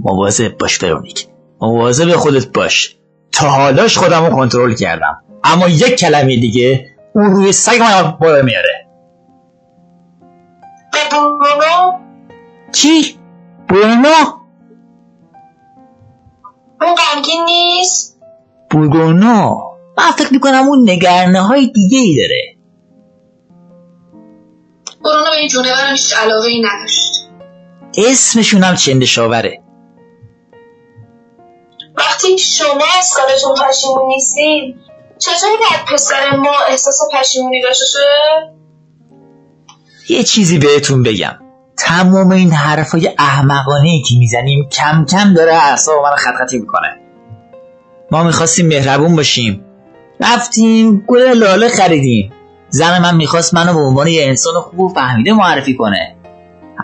مواظب 0.00 0.58
باش 0.58 0.78
فرونیک 0.78 1.28
مواظب 1.60 2.16
خودت 2.16 2.52
باش. 2.52 2.96
تا 3.32 3.48
حالاش 3.48 3.98
خودم 3.98 4.24
رو 4.24 4.36
کنترل 4.36 4.74
کردم. 4.74 5.22
اما 5.44 5.68
یک 5.68 5.94
کلمه 5.94 6.36
دیگه 6.36 6.90
اون 7.14 7.30
روی 7.30 7.52
سگ 7.52 7.80
من 7.80 8.16
بالا 8.20 8.42
میاره. 8.42 8.86
برونو 10.92 11.98
چی؟ 12.72 13.18
برونو؟ 13.68 14.08
اون 16.80 16.94
غمگین 16.94 17.44
نیست؟ 17.44 18.20
برونو 18.70 19.73
من 19.98 20.10
فکر 20.10 20.32
می‌کنم 20.32 20.68
اون 20.68 20.90
نگرنه 20.90 21.40
های 21.40 21.66
دیگه 21.66 21.98
ای 21.98 22.16
داره. 22.16 22.56
برونو 25.04 25.30
به 25.30 25.36
این 25.36 25.48
جونورم 25.48 25.90
هیچ 25.90 26.14
علاقه 26.16 26.48
ای 26.48 26.62
نداشت. 26.62 27.28
اسمشون 27.98 28.62
هم 28.62 28.74
چندشاوره. 28.74 29.60
وقتی 31.96 32.38
شما 32.38 32.84
از 32.98 33.12
کارتون 33.16 33.54
پشیمون 33.54 34.06
نیستین 34.06 34.74
چطوری 35.18 35.52
باید 35.60 35.84
پسر 35.92 36.36
ما 36.36 36.52
احساس 36.68 36.98
پشیمونی 37.12 37.62
داشته 37.62 37.84
شه؟ 37.92 37.98
یه 40.14 40.22
چیزی 40.22 40.58
بهتون 40.58 41.02
بگم. 41.02 41.38
تمام 41.78 42.30
این 42.30 42.52
حرفای 42.52 43.10
احمقانه 43.18 43.88
ای 43.88 44.02
که 44.02 44.14
می‌زنیم 44.18 44.68
کم 44.68 45.04
کم 45.04 45.34
داره 45.34 45.54
اعصاب 45.54 46.02
من 46.02 46.16
خط 46.16 46.34
خطی 46.34 46.58
می‌کنه. 46.58 47.00
ما 48.10 48.22
می‌خواستیم 48.24 48.66
مهربون 48.66 49.16
باشیم. 49.16 49.64
رفتیم 50.20 51.04
گل 51.06 51.38
لاله 51.38 51.68
خریدیم. 51.68 52.32
زن 52.68 53.02
من 53.02 53.16
می‌خواست 53.16 53.54
منو 53.54 53.74
به 53.74 53.80
عنوان 53.80 54.06
یه 54.06 54.26
انسان 54.26 54.54
خوب 54.54 54.80
و 54.80 54.88
فهمیده 54.88 55.32
معرفی 55.32 55.76
کنه. 55.76 56.16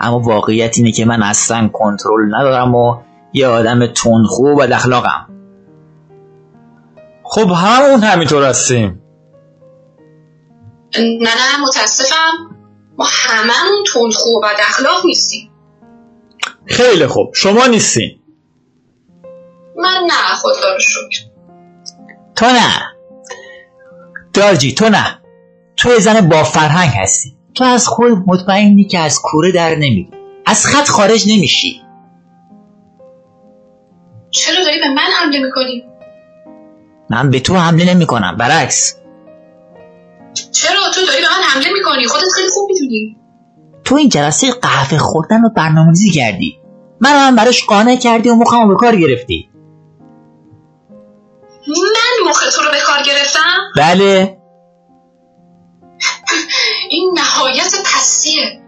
اما 0.01 0.19
واقعیت 0.19 0.77
اینه 0.77 0.91
که 0.91 1.05
من 1.05 1.23
اصلا 1.23 1.69
کنترل 1.73 2.35
ندارم 2.35 2.75
و 2.75 2.97
یه 3.33 3.47
آدم 3.47 3.87
تندخو 3.87 4.47
و 4.47 4.55
بد 4.55 4.71
اخلاقم. 4.71 5.27
خب 7.23 7.51
همون 7.51 8.03
همینطور 8.03 8.43
هستیم. 8.43 9.01
نه 10.97 11.19
نه 11.19 11.63
متاسفم. 11.67 12.55
ما 12.97 13.05
هممون 13.09 13.83
تندخو 13.93 14.29
و 14.29 14.41
بد 14.41 14.59
اخلاق 14.69 15.05
نیستیم. 15.05 15.51
خیلی 16.65 17.07
خوب. 17.07 17.31
شما 17.33 17.65
نیستین. 17.65 18.19
من 19.77 20.07
نه 20.07 20.35
خدا 20.35 20.73
رو 20.73 20.79
شکر. 20.79 21.25
تو 22.35 22.45
نه. 22.45 22.90
دارجی 24.41 24.73
تو 24.73 24.89
نه. 24.89 25.19
تو 25.77 25.89
یه 25.89 25.99
زن 25.99 26.29
با 26.29 26.43
فرهنگ 26.43 26.89
هستی. 26.95 27.37
تو 27.55 27.63
از 27.63 27.87
خود 27.87 28.11
مطمئنی 28.27 28.83
که 28.83 28.99
از 28.99 29.19
کوره 29.23 29.51
در 29.51 29.75
نمیری. 29.75 30.09
از 30.45 30.65
خط 30.65 30.87
خارج 30.87 31.31
نمیشی. 31.31 31.81
چرا 34.31 34.63
داری 34.65 34.79
به 34.79 34.89
من 34.89 35.09
حمله 35.19 35.39
می‌کنی؟ 35.39 35.83
من 37.09 37.29
به 37.29 37.39
تو 37.39 37.55
حمله 37.55 37.93
نمی 37.93 38.05
کنم 38.05 38.37
برعکس. 38.37 38.95
چرا 40.51 40.79
تو 40.95 41.01
داری 41.05 41.21
به 41.21 41.27
من 41.27 41.43
حمله 41.43 41.67
می‌کنی؟ 41.73 42.05
خودت 42.05 42.23
خیلی 42.35 42.49
خوب 42.53 42.69
می‌دونی. 42.71 43.17
تو 43.83 43.95
این 43.95 44.09
جلسه 44.09 44.51
قهوه 44.51 44.97
خوردن 44.97 45.41
رو 45.41 45.49
برنامه‌ریزی 45.49 46.11
کردی. 46.11 46.59
من 47.01 47.27
هم 47.27 47.35
براش 47.35 47.65
قانع 47.65 47.95
کردی 47.95 48.29
و 48.29 48.35
مخمو 48.35 48.67
به 48.67 48.75
کار 48.75 48.95
گرفتی. 48.95 49.50
من 51.67 52.29
مخ 52.29 52.55
تو 52.55 52.61
رو 52.61 52.71
به 52.71 52.77
کار 52.85 53.03
گرفتم؟ 53.03 53.57
بله. 53.77 54.37
این 56.89 57.11
نهایت 57.17 57.73
پستیه. 57.85 58.61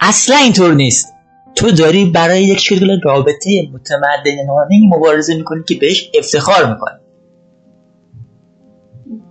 اصلا 0.00 0.36
اینطور 0.36 0.74
نیست. 0.74 1.14
تو 1.54 1.70
داری 1.70 2.04
برای 2.04 2.44
یک 2.44 2.58
شکل 2.58 3.00
رابطه 3.04 3.68
متمدنانه 3.74 4.80
مبارزه 4.96 5.34
می‌کنی 5.34 5.62
که 5.68 5.74
بهش 5.74 6.10
افتخار 6.14 6.66
می‌کنی. 6.66 6.98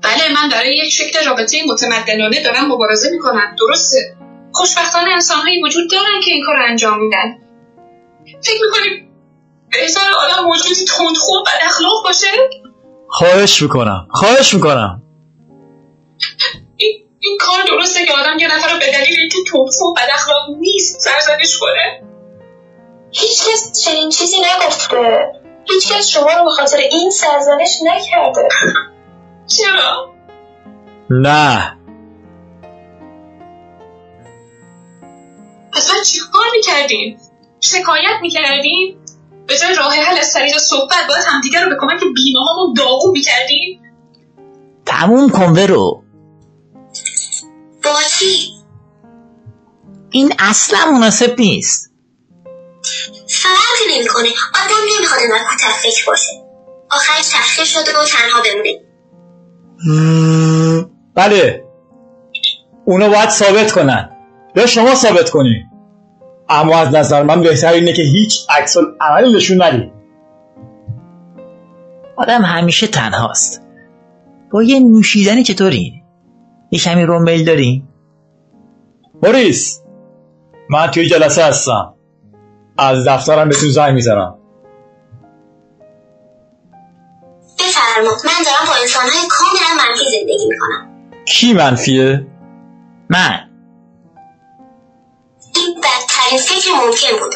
بله 0.01 0.33
من 0.35 0.49
برای 0.49 0.77
یک 0.77 0.89
شکل 0.89 1.25
رابطه 1.25 1.57
متمدنانه 1.67 2.43
دارم 2.43 2.71
مبارزه 2.71 3.09
می‌کنم. 3.11 3.55
درسته. 3.59 4.15
خوشبختانه 4.53 5.11
انسانهایی 5.11 5.63
وجود 5.63 5.91
دارن 5.91 6.21
که 6.25 6.31
این 6.31 6.43
کار 6.45 6.55
انجام 6.69 7.03
میدن. 7.03 7.37
فکر 8.43 8.59
می‌کنی 8.65 9.08
بهتر 9.71 10.11
آدم 10.23 10.45
موجودی 10.45 10.85
تندخو 10.85 11.33
و 11.35 11.43
بد 11.43 11.65
اخلاق 11.65 12.03
باشه؟ 12.03 12.27
خواهش 13.07 13.61
می‌کنم. 13.61 14.07
خواهش 14.11 14.53
می‌کنم. 14.53 15.03
این, 16.77 17.05
این 17.19 17.37
کار 17.39 17.63
درسته 17.67 18.05
که 18.05 18.13
آدم 18.13 18.39
یه 18.39 18.55
نفر 18.55 18.73
رو 18.73 18.79
به 18.79 18.91
دلیل 18.91 19.19
اینکه 19.19 19.37
تندخو 19.51 19.85
و 19.85 19.93
بد 19.93 20.09
اخلاق 20.13 20.49
نیست 20.59 20.99
سرزنش 20.99 21.57
کنه. 21.57 22.03
هیچ 23.11 23.39
کس 23.47 23.81
چنین 23.85 24.09
چیزی 24.09 24.37
نگفته. 24.39 25.31
هیچکس 25.69 26.07
شما 26.07 26.31
رو 26.37 26.43
به 26.43 26.49
خاطر 26.49 26.77
این 26.77 27.11
سرزنش 27.11 27.77
نکرده. 27.81 28.49
چرا؟ 29.47 30.13
نه. 31.09 31.77
پس 35.73 35.91
بعد 35.91 36.03
چیکار 36.03 36.45
می‌کردیم؟ 36.51 37.19
شکایت 37.61 38.21
می‌کردیم؟ 38.21 38.99
به 39.49 39.57
جای 39.57 39.75
راه 39.75 39.93
حل 39.93 40.17
از 40.17 40.33
طریق 40.33 40.57
صحبت 40.57 41.07
باید 41.09 41.25
همدیگه 41.27 41.61
رو 41.61 41.69
به 41.69 41.75
کمک 41.79 41.99
بیمه 41.99 42.39
هامون 42.47 42.73
داغون 42.73 43.11
می‌کردیم؟ 43.11 43.81
تموم 44.85 45.29
کن 45.29 45.51
ورو. 45.51 46.03
بازی 47.83 48.53
این 50.11 50.33
اصلا 50.39 50.91
مناسب 50.91 51.39
نیست. 51.39 51.91
فرقی 53.27 53.97
نمی‌کنه. 53.97 54.29
آدم 54.65 54.95
نمی‌خواد 54.97 55.21
انقدر 55.23 55.43
کوتاه 55.43 55.71
فکر 55.83 56.05
باشه. 56.07 56.31
آخرش 56.91 57.27
تحقیر 57.27 57.65
شده 57.65 57.91
و 57.99 58.05
تنها 58.05 58.41
بمونه. 58.41 58.79
بله. 61.15 61.63
اونو 62.85 63.09
باید 63.09 63.29
ثابت 63.29 63.71
کنن. 63.71 64.09
یا 64.55 64.65
شما 64.65 64.95
ثابت 64.95 65.29
کنی. 65.29 65.68
اما 66.49 66.77
از 66.77 66.95
نظر 66.95 67.23
من 67.23 67.41
بهتر 67.41 67.73
اینه 67.73 67.93
که 67.93 68.01
هیچ 68.01 68.47
عکس 68.49 68.77
عملی 69.01 69.33
نشون 69.33 69.63
ندی 69.63 69.91
آدم 72.17 72.41
همیشه 72.41 72.87
تنهاست. 72.87 73.61
با 74.51 74.63
یه 74.63 74.79
نوشیدنی 74.79 75.43
چطوری؟ 75.43 76.03
یه 76.71 76.79
کمی 76.79 77.03
رومیل 77.03 77.45
داری؟ 77.45 77.83
موریس 79.23 79.81
من 80.69 80.87
توی 80.87 81.05
جلسه 81.07 81.43
هستم. 81.43 81.93
از 82.77 83.07
دفترم 83.07 83.49
بهتون 83.49 83.69
زنگ 83.69 83.93
می‌زنم. 83.93 84.35
بفرما. 87.59 88.09
من 88.25 88.43
دارم 88.45 88.67
با 88.67 88.73
انسانهای 88.81 89.27
کاملا 89.29 89.83
منفی 89.83 90.05
زندگی 90.19 90.47
می‌کنم. 90.49 90.89
کی 91.25 91.53
منفیه؟ 91.53 92.27
من. 93.09 93.48
ممکن 96.89 97.19
بود. 97.19 97.33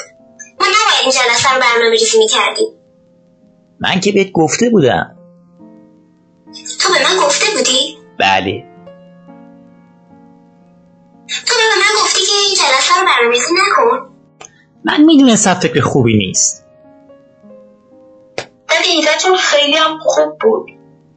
ما 0.60 0.66
نباید 0.66 1.02
این 1.02 1.12
جلسه 1.12 1.54
رو 1.54 1.62
برنامه 1.62 1.90
ریزی 1.90 2.18
می‌کردیم. 2.18 2.68
من 3.80 4.00
که 4.00 4.12
بهت 4.12 4.32
گفته 4.32 4.70
بودم. 4.70 5.18
تو 6.80 6.94
به 6.94 7.00
من 7.04 7.26
گفته 7.26 7.58
بودی؟ 7.58 7.98
بله. 8.20 8.64
تو 11.46 11.54
به 11.56 11.76
من 11.80 12.04
گفتی 12.04 12.20
که 12.20 12.32
این 12.48 12.56
جلسه 12.56 13.00
رو 13.00 13.06
برنامه 13.06 13.34
ریزی 13.36 13.54
نکن. 13.54 14.10
من 14.84 15.04
می‌دونستم 15.04 15.54
فکر 15.54 15.82
خوبی 15.82 16.18
نیست. 16.18 16.68
ولی 18.70 18.88
ایدهتون 18.88 19.36
خیلی 19.36 19.78
هم 19.78 19.98
خوب 20.00 20.38
بود. 20.42 20.70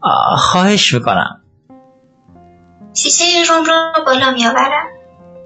آه، 0.03 0.39
خواهش 0.39 0.95
می‌کنم. 0.95 1.43
شیشه 2.95 3.25
روم 3.49 3.65
رو 3.65 4.05
بالا 4.07 4.31
میآورم؟ 4.31 4.87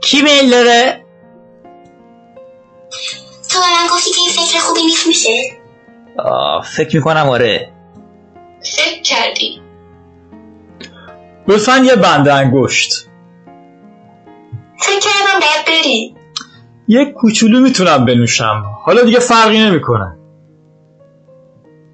کی 0.02 0.22
میل 0.22 0.50
داره؟ 0.50 1.04
تو 3.50 3.58
به 3.58 3.66
من 3.82 3.88
گفتی 3.92 4.10
که 4.10 4.20
این 4.20 4.30
فکر 4.30 4.58
خوبی 4.60 4.82
نیست 4.82 5.06
میشه 5.06 5.60
آه، 6.18 6.64
فکر 6.76 6.96
می‌کنم 6.96 7.28
آره. 7.28 7.72
فکر 8.76 9.02
کردی. 9.02 9.62
لطفا 11.48 11.76
یه 11.76 11.96
بنده 11.96 12.34
انگشت. 12.34 13.06
فکر 14.78 15.00
کردم 15.00 15.40
باید 15.40 15.66
بری. 15.66 16.16
یه 16.88 17.04
کوچولو 17.04 17.60
می‌تونم 17.60 18.04
بنوشم. 18.04 18.62
حالا 18.84 19.02
دیگه 19.02 19.18
فرقی 19.18 19.58
نمی‌کنه. 19.58 20.16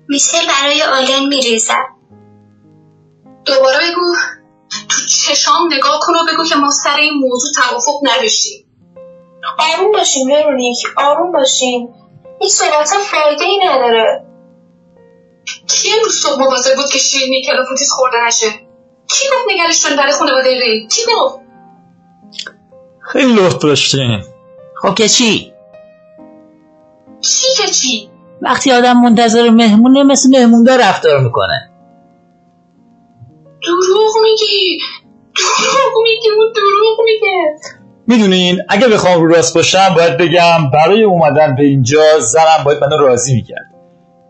میشل 0.08 0.46
برای 0.48 0.82
آلن 0.82 1.28
میریزد 1.28 1.86
دوباره 3.44 3.76
بگو. 3.90 4.14
تو 4.88 4.96
چشام 5.08 5.72
نگاه 5.72 6.00
کن 6.02 6.12
و 6.12 6.32
بگو 6.32 6.44
که 6.44 6.54
ما 6.56 6.70
سر 6.70 6.96
این 6.96 7.12
موضوع 7.14 7.50
توافق 7.56 8.00
نداشتیم. 8.02 8.65
آروم 9.58 9.92
باشین 9.92 10.30
ورونیک 10.30 10.78
آروم 10.96 11.32
باشین. 11.32 11.94
این 12.40 12.50
صحبت 12.50 12.90
ها 12.92 12.98
فایده 12.98 13.44
ای 13.44 13.58
نداره. 13.68 14.24
کی 15.68 15.88
امروز 15.98 16.14
صبح 16.14 16.40
مواظب 16.40 16.76
بود 16.76 16.86
که 16.92 16.98
شیرین 16.98 17.30
نیکل 17.30 17.58
و 17.58 17.64
فوتیس 17.64 17.90
خورده 17.90 18.16
نشه؟ 18.26 18.46
کی 19.08 19.28
گفت 19.28 19.54
نگرش 19.54 19.82
داریم 19.82 19.98
برای 19.98 20.12
خانواده 20.12 20.50
ری 20.50 20.88
کی 20.88 21.02
گفت؟ 21.02 21.40
خیلی 23.00 23.32
لطف 23.34 23.58
داشتین. 23.58 24.22
خب 24.82 24.94
که 24.94 25.08
چی؟ 25.08 25.52
چی 27.20 27.46
که 27.56 27.68
چی؟ 27.68 28.10
وقتی 28.42 28.72
آدم 28.72 29.00
منتظر 29.00 29.50
مهمونه 29.50 30.02
مثل 30.02 30.30
مهموندار 30.30 30.80
رفتار 30.80 31.20
می‌کنه. 31.20 31.70
دروغ 33.66 34.12
میگی. 34.22 34.78
دروغ 35.36 36.02
میگی. 36.02 36.28
اون 36.36 36.52
دروغ 36.52 37.00
میگه. 37.04 37.58
می‌دونین 38.06 38.62
اگه 38.68 38.88
بخوام 38.88 39.22
رو 39.22 39.28
راست 39.28 39.54
باشم 39.54 39.94
باید 39.96 40.16
بگم 40.16 40.70
برای 40.72 41.02
اومدن 41.02 41.54
به 41.54 41.62
اینجا 41.62 42.20
زنم 42.20 42.64
باید 42.64 42.84
منو 42.84 42.96
راضی 42.96 43.34
می‌کرد. 43.34 43.70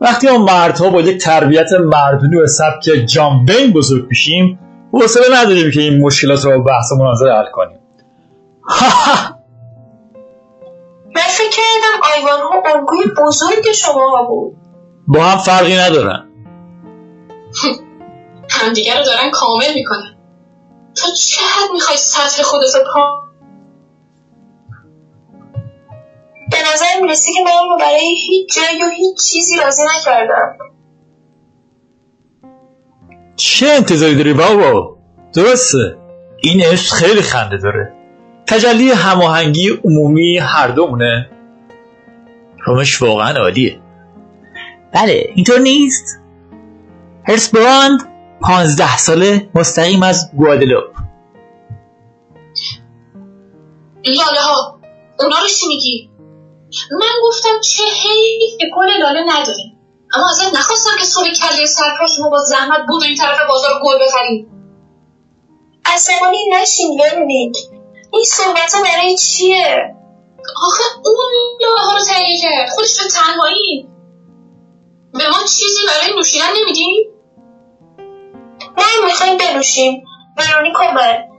وقتی 0.00 0.28
ما 0.28 0.38
مردها 0.38 0.90
با 0.90 1.00
یک 1.00 1.22
تربیت 1.22 1.72
مردونی 1.72 2.36
و 2.36 2.46
سبک 2.46 2.82
جان 3.06 3.44
بین 3.44 3.72
بزرگ 3.72 4.06
میشیم 4.08 4.58
حوصله 4.92 5.24
نداریم 5.40 5.70
که 5.70 5.80
این 5.80 6.02
مشکلات 6.02 6.44
رو 6.44 6.58
با 6.58 6.64
بحث 6.64 6.92
و 6.92 6.96
مناظره 6.96 7.34
حل 7.34 7.50
کنیم. 7.52 7.78
من 11.16 11.22
فکر 11.22 11.50
کردم 11.50 12.00
آیوان 12.14 12.40
ها 12.40 12.62
الگوی 12.74 13.04
بزرگ 13.26 13.72
شما 13.74 14.26
بود. 14.28 14.56
با 15.08 15.22
هم 15.22 15.38
فرقی 15.38 15.76
ندارن. 15.76 16.28
همدیگه 18.60 18.98
رو 18.98 19.04
دارن 19.04 19.30
کامل 19.30 19.74
می‌کنن. 19.74 20.16
تو 20.94 21.12
چه 21.12 21.40
حد 21.40 21.72
می‌خوای 21.72 21.96
سطح 21.96 22.42
خودت 22.42 22.74
رو 22.74 22.80
پا 22.94 23.25
به 26.56 26.72
نظر 26.72 27.00
می‌رسی 27.02 27.32
که 27.32 27.40
من 27.44 27.68
رو 27.70 27.76
برای 27.78 28.16
هیچ 28.28 28.56
جایی 28.56 28.82
و 28.82 28.90
هیچ 28.96 29.16
چیزی 29.32 29.56
راضی 29.56 29.82
نکردم. 29.96 30.58
چه 33.36 33.66
انتظاری 33.66 34.16
داری 34.16 34.32
بابا؟ 34.32 34.96
درسته. 35.32 35.96
این 36.42 36.62
عشق 36.62 36.94
خیلی 36.94 37.22
خنده 37.22 37.56
داره. 37.56 37.92
تجلی 38.46 38.90
هماهنگی 38.90 39.70
عمومی 39.84 40.38
هر 40.38 40.68
دومونه. 40.68 41.30
رومش 42.66 43.02
واقعا 43.02 43.38
عالیه. 43.38 43.80
بله 44.94 45.30
اینطور 45.34 45.58
نیست. 45.58 46.20
هرس 47.28 47.50
براند 47.50 48.00
پانزده 48.40 48.96
ساله 48.96 49.48
مستقیم 49.54 50.02
از 50.02 50.30
گوادلوپ. 50.36 50.96
لاله 54.04 54.40
ها 54.40 54.78
اونا 55.20 55.36
رو 55.42 55.48
چی 55.48 55.66
میگی؟ 55.66 56.15
من 56.90 57.12
گفتم 57.22 57.60
چه 57.60 57.82
حیف 57.84 58.58
که 58.60 58.66
گل 58.76 58.90
لاله 58.90 59.20
نداریم. 59.20 59.78
اما 60.14 60.30
ازت 60.30 60.54
نخواستم 60.54 60.90
که 60.98 61.04
صبح 61.04 61.24
کله 61.24 61.66
سرکاشمو 61.66 62.30
با 62.30 62.38
زحمت 62.38 62.80
بود 62.88 63.02
این 63.02 63.16
طرف 63.16 63.38
بازار 63.48 63.80
گل 63.84 63.98
بخریم. 64.06 64.52
عصبانی 65.84 66.38
نشین 66.52 67.00
ورونیک. 67.00 67.56
این 68.12 68.24
صحبت 68.24 68.74
برای 68.84 69.16
چیه؟ 69.16 69.94
آخه 70.66 70.82
اون 71.04 71.32
لاله 71.60 71.98
رو 71.98 72.04
تهیه 72.04 72.40
کرد. 72.40 72.68
خودش 72.74 73.00
به 73.00 73.08
تنهایی. 73.08 73.88
به 75.12 75.28
ما 75.28 75.42
چیزی 75.42 75.80
برای 75.88 76.16
نوشیدن 76.16 76.52
نمیدی؟ 76.62 77.10
ما 78.76 79.06
می‌خوایم 79.06 79.38
بنوشیم. 79.38 80.04
ورونیک 80.38 80.80
اومد 80.80 81.35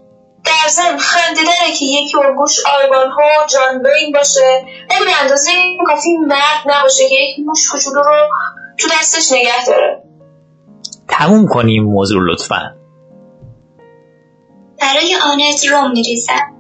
در 0.47 0.69
ضمن 0.69 0.97
خنده 0.97 1.41
داره 1.43 1.73
که 1.79 1.85
یکی 1.85 2.17
الگوش 2.17 2.59
آیوان 2.65 3.11
ها 3.11 3.43
و 3.43 3.47
جان 3.47 3.83
بین 3.83 4.11
باشه. 4.13 4.65
ولی 4.89 5.05
به 5.05 5.21
اندازه 5.21 5.51
کافی 5.87 6.17
مرد 6.17 6.61
نباشه 6.65 7.09
که 7.09 7.15
یک 7.15 7.39
موش 7.45 7.69
کوچولو 7.71 8.03
رو 8.03 8.27
تو 8.77 8.87
دستش 8.99 9.31
نگه 9.31 9.65
داره. 9.67 10.03
تموم 11.07 11.47
کنیم 11.47 11.83
موضوع 11.83 12.23
لطفا. 12.31 12.75
برای 14.81 15.15
آنت 15.23 15.65
روم 15.71 15.91
میریزم. 15.91 16.55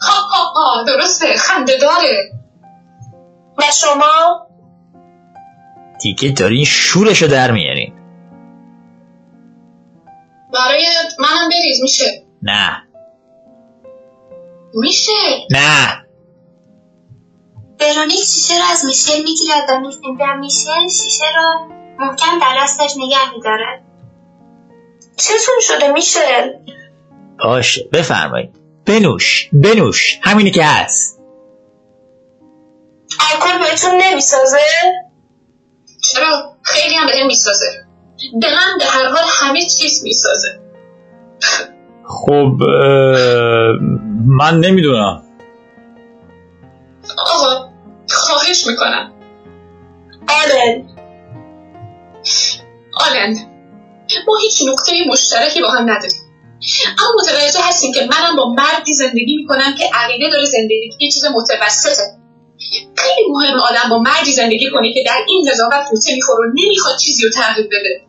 ها 0.00 0.22
ها 0.22 0.44
ها 0.44 0.82
درسته 0.82 1.36
خنده 1.36 1.76
داره. 1.76 2.32
و 3.58 3.62
شما؟ 3.80 4.46
دیگه 6.00 6.28
دارین 6.28 6.64
شورشو 6.64 7.26
در 7.26 7.50
میارین. 7.50 7.94
برای 10.52 10.86
منم 11.18 11.48
بریز 11.48 11.82
میشه؟ 11.82 12.24
نه. 12.42 12.82
میشه؟ 14.74 15.12
نه. 15.50 16.06
ورونیک 17.80 18.24
شیشه 18.24 18.54
رو 18.54 18.64
از 18.72 18.84
میشل 18.84 19.22
می‌گیرد 19.22 19.70
و 19.70 19.72
و 20.20 20.36
میشل 20.36 20.88
شیشه 20.88 21.24
رو 21.36 21.68
محکم 21.98 22.38
در 22.40 22.56
دستش 22.62 22.96
نگه 22.96 23.34
میدارد. 23.34 23.82
چتون 25.16 25.54
شده 25.60 25.92
میشل. 25.92 26.52
باشه 27.44 27.88
بفرمایید. 27.92 28.56
بنوش 28.86 29.48
بنوش. 29.52 30.18
همینی 30.22 30.50
که 30.50 30.64
هست. 30.64 31.20
الکل 33.32 33.58
بهتون 33.58 33.90
نمی‌سازه؟ 34.02 34.58
چرا؟ 36.02 36.56
خیلی 36.62 36.94
هم 36.94 37.06
بهم 37.06 37.26
می‌سازه. 37.26 37.86
به 38.40 38.46
هر 38.86 39.08
حال 39.08 39.24
همه 39.28 39.66
چیز 39.66 40.04
می‌سازه. 40.04 40.60
خب 42.12 42.56
من 44.26 44.60
نمی‌دونم. 44.60 45.22
آقا 47.18 47.68
خواهش 48.08 48.66
می‌کنم. 48.66 49.12
آلن. 50.28 50.88
آلن 52.94 53.36
ما 54.26 54.36
هیچ 54.42 54.62
نقطه 54.68 54.92
مشترکی 55.08 55.62
با 55.62 55.68
هم 55.68 55.82
نداریم. 55.82 56.20
اما 56.98 57.08
متوجه 57.22 57.60
هستیم 57.68 57.92
که 57.92 58.00
منم 58.00 58.36
با 58.36 58.54
مردی 58.54 58.92
زندگی 58.92 59.36
می‌کنم 59.36 59.74
که 59.78 59.84
عقیده 59.94 60.30
داره 60.30 60.44
زندگی 60.44 60.90
یه 61.00 61.10
چیز 61.10 61.24
متوسطه. 61.24 62.02
خیلی 62.96 63.28
مهم 63.30 63.60
آدم 63.60 63.90
با 63.90 63.98
مردی 63.98 64.32
زندگی 64.32 64.70
کنه 64.70 64.92
که 64.94 65.02
در 65.06 65.18
این 65.28 65.50
قضاوت 65.50 65.90
بوته 65.90 66.14
می‌خوره 66.14 66.48
و 66.48 66.52
نمی‌خواد 66.54 66.96
چیزی 66.96 67.24
رو 67.24 67.30
تغییر 67.30 67.66
بده. 67.66 68.00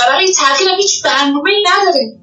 و 0.00 0.02
برای 0.08 0.32
تغییر 0.32 0.70
هم 0.70 0.76
هیچ 0.76 1.04
برنامه 1.04 1.50
نداره. 1.72 2.21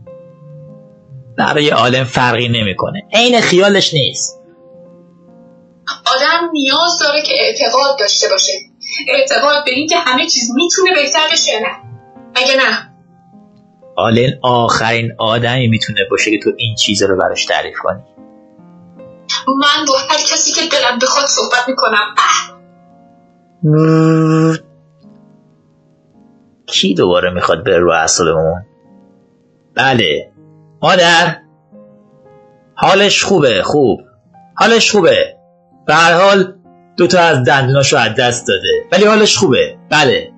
برای 1.39 1.69
عالم 1.69 2.03
فرقی 2.03 2.49
نمی‌کنه. 2.49 3.01
عین 3.13 3.41
خیالش 3.41 3.93
نیست. 3.93 4.41
آدم 6.15 6.49
نیاز 6.51 6.99
داره 6.99 7.21
که 7.21 7.33
اعتقاد 7.33 7.99
داشته 7.99 8.27
باشه. 8.31 8.51
اعتقاد 9.07 9.65
به 9.65 9.71
اینکه 9.71 9.95
همه 9.97 10.27
چیز 10.27 10.51
می‌تونه 10.55 10.93
بهتر 10.95 11.27
بشه 11.31 11.51
نه. 11.59 11.89
مگه 12.29 12.55
نه؟ 12.57 12.89
آلن 13.95 14.39
آخرین 14.41 15.11
آدمی 15.17 15.67
می‌تونه 15.67 15.99
باشه 16.11 16.31
که 16.31 16.39
تو 16.43 16.51
این 16.57 16.75
چیز 16.75 17.03
رو 17.03 17.17
براش 17.17 17.45
تعریف 17.45 17.75
کنی. 17.83 18.01
من 19.47 19.85
با 19.87 19.97
هر 19.97 20.17
کسی 20.17 20.51
که 20.51 20.61
دلم 20.71 20.99
بخواد 20.99 21.25
صحبت 21.25 21.67
می‌کنم. 21.67 22.15
کی 26.65 26.93
دوباره 26.93 27.33
می‌خواد 27.33 27.65
بره 27.65 27.79
رو 27.79 27.91
اعصابمون؟ 27.91 28.65
بله. 29.75 30.31
مادر 30.81 31.37
حالش 32.75 33.23
خوبه 33.23 33.63
خوب. 33.63 34.01
حالش 34.55 34.91
خوبه. 34.91 35.37
به 35.85 35.93
هر 35.93 36.13
حال 36.13 36.55
دوتا 36.97 37.19
از 37.19 37.43
دندوناشو 37.43 37.97
از 37.97 38.15
دست 38.15 38.47
داده. 38.47 38.85
ولی 38.91 39.05
حالش 39.05 39.37
خوبه. 39.37 39.77
بله. 39.89 40.31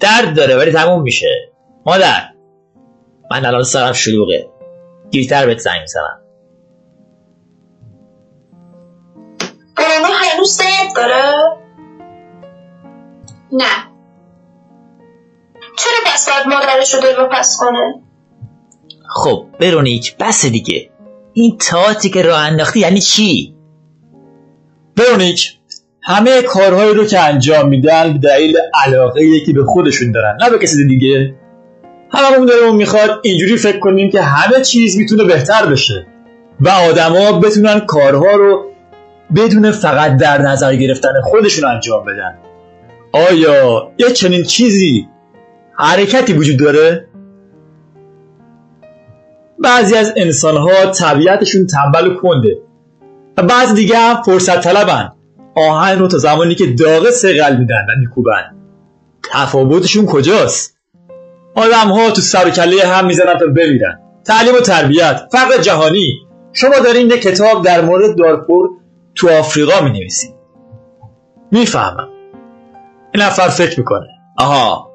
درد 0.00 0.36
داره 0.36 0.56
ولی 0.56 0.72
تموم 0.72 1.02
میشه. 1.02 1.52
مادر 1.86 2.28
من 3.30 3.44
الان 3.44 3.62
سرم 3.62 3.92
شلوغه. 3.92 4.50
دیرتر 5.10 5.46
بهت 5.46 5.58
زنگ 5.58 5.80
می‌زنم. 5.80 6.20
هنوز 10.38 10.60
داره؟ 10.96 11.56
نه. 13.52 13.88
چرا 15.78 15.98
پس 16.06 16.28
باید 16.28 16.46
مادرش 16.46 16.94
رو 16.94 17.00
دل 17.00 17.24
پس 17.32 17.56
کنه؟ 17.60 18.02
خب 19.08 19.46
برونیک 19.60 20.16
بس 20.20 20.46
دیگه. 20.46 20.90
این 21.32 21.58
تاعتی 21.58 22.10
که 22.10 22.22
راه 22.22 22.40
انداختی 22.40 22.80
یعنی 22.80 23.00
چی؟ 23.00 23.54
برونیک 24.96 25.58
همه 26.02 26.42
کارهایی 26.42 26.94
رو 26.94 27.04
که 27.04 27.20
انجام 27.20 27.68
میدن 27.68 28.12
به 28.12 28.18
دلیل 28.18 28.56
علاقه 28.86 29.40
که 29.46 29.52
به 29.52 29.64
خودشون 29.64 30.12
دارن 30.12 30.36
نه 30.42 30.50
به 30.50 30.58
کسی 30.58 30.86
دیگه. 30.86 31.34
هممون 32.10 32.46
دلمون 32.46 32.76
می‌خواد 32.76 33.20
اینجوری 33.22 33.56
فکر 33.56 33.78
کنیم 33.78 34.10
که 34.10 34.22
همه 34.22 34.60
چیز 34.60 34.96
می‌تونه 34.96 35.24
بهتر 35.24 35.66
بشه 35.66 36.06
و 36.60 36.68
آدما 36.68 37.40
بتونن 37.40 37.80
کارها 37.80 38.30
رو 38.32 38.72
بدون 39.36 39.70
فقط 39.70 40.16
در 40.16 40.42
نظر 40.42 40.76
گرفتن 40.76 41.12
خودشون 41.22 41.70
انجام 41.70 42.04
بدن. 42.04 42.38
آیا 43.12 43.92
یه 43.98 44.10
چنین 44.10 44.42
چیزی 44.42 45.08
حرکتی 45.78 46.32
وجود 46.32 46.58
داره؟ 46.58 47.07
بعضی 49.62 49.96
از 49.96 50.12
انسانها 50.16 50.86
طبیعتشون 50.86 51.66
تنبل 51.66 52.06
و 52.06 52.14
کنده. 52.14 52.58
و 53.38 53.42
بعضی 53.42 53.74
دیگه 53.74 53.98
هم 53.98 54.22
فرصت 54.22 54.60
طلبن 54.60 55.12
آهن 55.56 55.98
رو 55.98 56.08
تا 56.08 56.18
زمانی 56.18 56.54
که 56.54 56.66
داغه 56.66 57.10
سقل 57.10 57.56
میدن 57.56 57.86
و 57.88 58.00
میکوبن. 58.00 58.56
تفاوتشون 59.32 60.06
کجاست؟ 60.06 60.78
آدم 61.54 61.88
ها 61.88 62.10
تو 62.10 62.20
سر 62.20 62.46
و 62.46 62.50
کله 62.50 62.86
هم 62.86 63.06
می‌زنن 63.06 63.38
تا 63.38 63.46
بمیرن. 63.46 64.00
تعلیم 64.24 64.54
و 64.54 64.60
تربیت 64.60 65.28
فقر 65.32 65.58
جهانی. 65.62 66.20
شما 66.52 66.78
دارین 66.84 67.10
یه 67.10 67.18
کتاب 67.18 67.64
در 67.64 67.80
مورد 67.80 68.16
دارفور 68.16 68.68
تو 69.14 69.30
آفریقا 69.30 69.84
می 69.84 69.90
نویسید 69.90 70.34
می‌فهمم. 71.52 72.08
این 73.14 73.22
نفر 73.22 73.48
فکر 73.48 73.78
می‌کنه. 73.78 74.06
آها. 74.38 74.87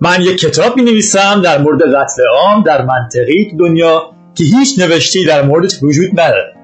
من 0.00 0.22
یک 0.22 0.38
کتاب 0.38 0.76
می 0.76 0.82
نویسم 0.82 1.42
در 1.42 1.58
مورد 1.58 1.82
قتل 1.82 2.22
عام 2.32 2.62
در 2.62 2.84
منطقی 2.84 3.56
دنیا 3.58 4.10
که 4.34 4.44
هیچ 4.44 4.78
نوشتی 4.78 5.24
در 5.24 5.42
موردش 5.42 5.82
وجود 5.82 6.20
نداره. 6.20 6.54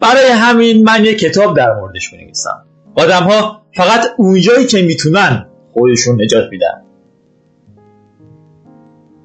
برای 0.00 0.26
همین 0.26 0.84
من 0.84 1.04
یک 1.04 1.18
کتاب 1.18 1.56
در 1.56 1.74
موردش 1.74 2.12
می 2.12 2.18
نویسم 2.18 2.64
آدم 2.96 3.22
ها 3.22 3.62
فقط 3.74 4.06
اونجایی 4.16 4.66
که 4.66 4.82
می‌تونن 4.82 5.46
خودشون 5.72 6.22
نجات 6.22 6.44
میدن. 6.50 6.84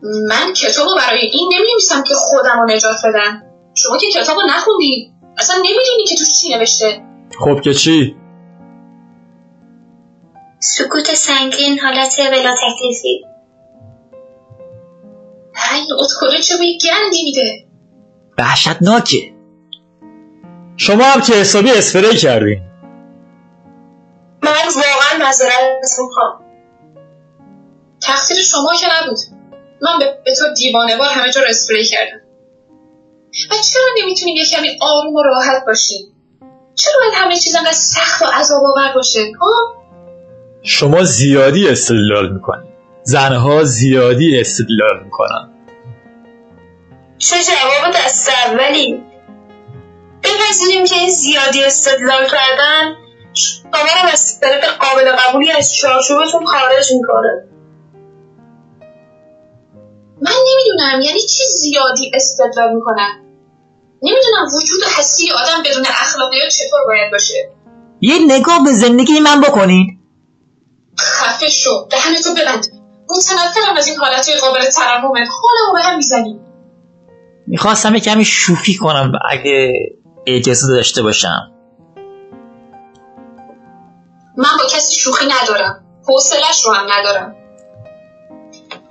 من 0.04 0.54
کتابو 0.54 0.90
برای 0.98 1.20
این 1.20 1.50
نمی‌نویسم 1.54 2.04
که 2.04 2.14
خودم 2.14 2.60
رو 2.62 2.76
نجات 2.76 2.96
بدم 3.06 3.44
شما 3.74 3.98
که 3.98 4.08
کتابو 4.20 4.42
نخوندی. 4.50 5.12
اصلا 5.38 5.56
نمی‌دونی 5.56 6.04
که 6.08 6.16
توش 6.16 6.42
چی 6.42 6.58
نوشته. 6.58 7.02
خب 7.40 7.62
که 7.62 7.74
چی؟ 7.74 8.16
سکوت 10.64 11.14
سنگین 11.14 11.80
حالت 11.80 12.20
بلا 12.20 12.56
تکلیفی. 12.56 13.26
این 15.74 15.88
اتکلو 16.00 16.42
چه 16.42 16.58
بوی 16.58 16.78
گندی 16.78 17.24
میده 17.24 17.66
وحشتناکه. 18.38 19.34
شما 20.78 21.04
هم 21.04 21.22
که 21.22 21.34
حسابی 21.34 21.72
اسپری 21.72 22.18
کردین. 22.18 22.62
من 24.42 24.52
واقعا 24.76 25.20
معذرت 25.20 26.00
می‌خوام. 26.00 26.44
تقصیر 28.02 28.38
شما 28.38 28.74
که 28.80 28.88
نبود. 28.94 29.18
من 29.82 30.00
به, 30.00 30.22
به 30.26 30.36
تو 30.36 30.54
دیوانه 30.58 30.98
وار 30.98 31.10
همه 31.10 31.32
جا 31.32 31.42
رو 31.42 31.48
اسپری 31.50 31.86
کردم. 31.86 32.22
و 33.52 33.56
چرا 33.72 33.84
نمی‌تونیم 34.02 34.36
یه 34.36 34.46
کمی 34.46 34.78
آروم 34.82 35.14
و 35.16 35.24
راحت 35.24 35.66
باشیم؟ 35.68 36.16
چرا 36.76 36.94
باید 37.02 37.14
همه 37.16 37.40
چیز 37.40 37.56
انقدر 37.56 37.72
سخت 37.72 38.22
و 38.22 38.26
عذاب 38.26 38.64
آور 38.64 38.94
باشه 38.96 39.20
ها؟ 39.42 39.83
شما 40.64 41.04
زیادی 41.04 41.68
استدلال 41.68 42.34
می‌کنید 42.34 42.74
زنها 43.04 43.64
زیادی 43.64 44.40
استدلال 44.40 45.04
می‌کنن. 45.04 45.50
چه 47.18 47.36
جواب 47.36 47.94
دست 47.96 48.30
اولی؟ 48.46 49.04
بپذیریم 50.24 50.86
که 50.86 50.96
این 50.96 51.10
زیادی 51.10 51.64
استدلال 51.64 52.28
کردن 52.28 52.96
شما 53.34 53.72
رو 53.72 54.10
از 54.14 54.40
طریق 54.40 54.66
قابل 54.66 55.12
قبولی 55.12 55.52
از 55.52 55.76
چارچوبتون 55.76 56.46
خارج 56.46 56.92
می‌کنه. 56.92 57.44
من 60.22 60.32
نمی‌دونم 60.32 61.02
یعنی 61.02 61.20
چی 61.20 61.44
زیادی 61.58 62.12
استدلال 62.14 62.76
می‌کنن؟ 62.76 63.24
نمی‌دونم 64.02 64.46
وجود 64.58 64.82
هستی 64.98 65.32
آدم 65.32 65.64
بدون 65.66 65.86
اخلاقیات 66.02 66.50
چطور 66.50 66.80
باید 66.88 67.12
باشه؟ 67.12 67.50
یه 68.02 68.16
نگاه 68.28 68.64
به 68.66 68.72
زندگی 68.72 69.20
من 69.20 69.42
بکنید. 69.42 69.93
خفه 71.04 71.50
شو 71.50 71.88
دهنتو 71.92 72.34
ببند. 72.42 72.66
متنفرم 73.10 73.78
از 73.78 73.88
این 73.88 73.98
حالتهای 73.98 74.38
قابل 74.38 74.66
ترحمت 74.66 75.06
حالمو 75.06 75.74
به 75.76 75.82
هم 75.84 75.96
می‌زنی 75.98 76.40
می‌خواستم 77.48 77.96
یه 77.96 78.02
کمی 78.02 78.26
شوخی 78.26 78.76
کنم 78.76 79.12
اگه 79.30 79.74
اجازه 80.28 80.74
داشته 80.74 81.02
باشم. 81.02 81.52
من 84.38 84.50
با 84.60 84.66
کسی 84.70 84.96
شوخی 84.96 85.26
ندارم. 85.26 85.86
حوصلش 86.08 86.66
رو 86.66 86.74
هم 86.74 86.88
ندارم. 86.92 87.36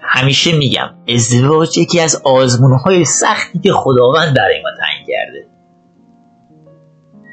همیشه 0.01 0.53
میگم 0.53 0.91
ازدواج 1.09 1.79
یکی 1.79 2.01
از 2.01 2.23
آزمونهای 2.25 3.05
سختی 3.05 3.59
که 3.59 3.73
خداوند 3.73 4.37
برای 4.37 4.63
ما 4.63 4.69
تعیین 4.81 5.07
کرده. 5.09 5.47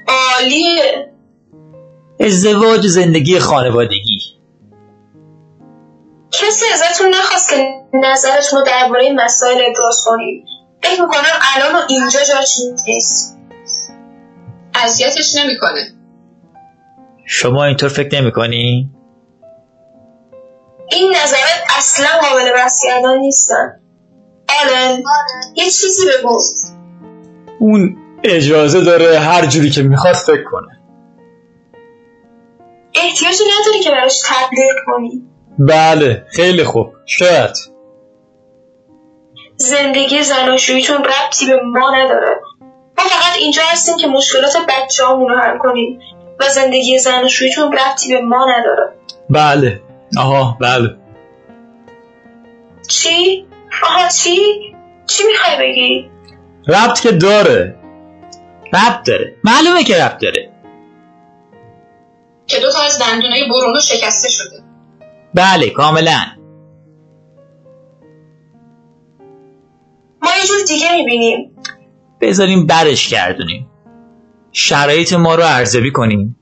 عالیه. 0.08 1.14
ازدواج 2.20 2.88
زندگی 2.88 3.40
خانوادگی. 3.40 4.09
کسی 6.32 6.66
ازتون 6.74 7.10
نخواست 7.10 7.50
که 7.50 7.56
نظرتون 7.94 8.60
رو 8.60 8.66
درباره 8.66 9.04
این 9.04 9.22
مسائل 9.22 9.58
ابراز 9.68 10.04
کنید؟ 10.06 10.46
فکر 10.84 11.02
می‌کنم 11.02 11.40
الان 11.56 11.76
و 11.76 11.86
اینجا 11.90 12.20
جاش 12.20 12.58
نیست. 12.88 13.38
اذیتش 14.76 15.36
نمی‌کنه. 15.36 15.94
شما 17.26 17.66
اینطور 17.66 17.90
فکر 17.90 18.22
نمی 18.22 18.32
کنی؟ 18.32 18.90
این 20.92 21.12
نظرت 21.12 21.64
اصلا 21.78 22.08
قابل 22.22 22.52
بحث 22.54 22.84
کردن 22.84 23.18
نیستن. 23.18 23.80
آلن 24.62 25.04
یه 25.56 25.64
چیزی 25.64 26.08
بگو. 26.08 26.42
اون 27.60 27.98
اجازه 28.24 28.82
داره 28.82 29.20
هر 29.20 29.46
جوری 29.46 29.70
که 29.70 29.82
می‌خواد 29.82 30.16
فکر 30.16 30.44
کنه. 30.52 30.80
احتیاجی 32.96 33.44
نداری 33.60 33.80
که 33.84 33.92
براش 33.92 34.22
تبلیغ 34.26 34.76
کنی. 34.86 35.29
بله 35.60 36.26
خیلی 36.30 36.64
خوب. 36.64 36.94
شاید. 37.06 37.52
زندگی 39.56 40.24
زناشوییتون 40.24 40.98
ربطی 41.04 41.46
به 41.46 41.62
ما 41.64 41.92
نداره. 41.96 42.42
ما 42.98 43.04
فقط 43.04 43.38
اینجا 43.40 43.62
هستیم 43.72 43.98
که 43.98 44.08
مشکلات 44.08 44.58
بچه 44.70 45.04
رو 45.04 45.30
حل 45.30 45.58
کنیم 45.58 46.00
و 46.40 46.50
زندگی 46.50 47.00
زناشوییتون 47.00 47.72
ربطی 47.72 48.14
به 48.14 48.22
ما 48.22 48.46
نداره. 48.46 48.94
بله. 49.30 49.82
آها 50.18 50.58
بله. 50.62 50.96
چی؟ 52.88 53.48
آها 53.84 54.08
چی؟ 54.08 54.38
چی 55.08 55.24
می‌خوای 55.24 55.58
بگی؟ 55.60 56.10
ربط 56.68 57.00
که 57.00 57.12
داره. 57.12 57.76
ربط 58.74 59.08
داره. 59.08 59.36
معلومه 59.44 59.84
که 59.84 60.04
ربط 60.04 60.22
داره. 60.22 60.50
که 62.48 62.60
دو 62.60 62.72
تا 62.72 62.82
از 62.82 63.00
دندونای 63.00 63.50
برونو 63.50 63.80
شکسته 63.82 64.30
شده. 64.30 64.59
بله 65.34 65.70
کاملا. 65.70 66.20
ما 70.22 70.30
یه 70.42 70.48
جور 70.48 70.58
دیگه 70.68 70.98
می‌بینیم. 70.98 71.52
بذاریم 72.22 72.66
برش 72.66 73.10
گردونیم. 73.10 73.68
شرایط 74.52 75.14
ما 75.14 75.36
رو 75.36 75.44
ارزیابی 75.46 75.92
کنیم. 75.92 76.36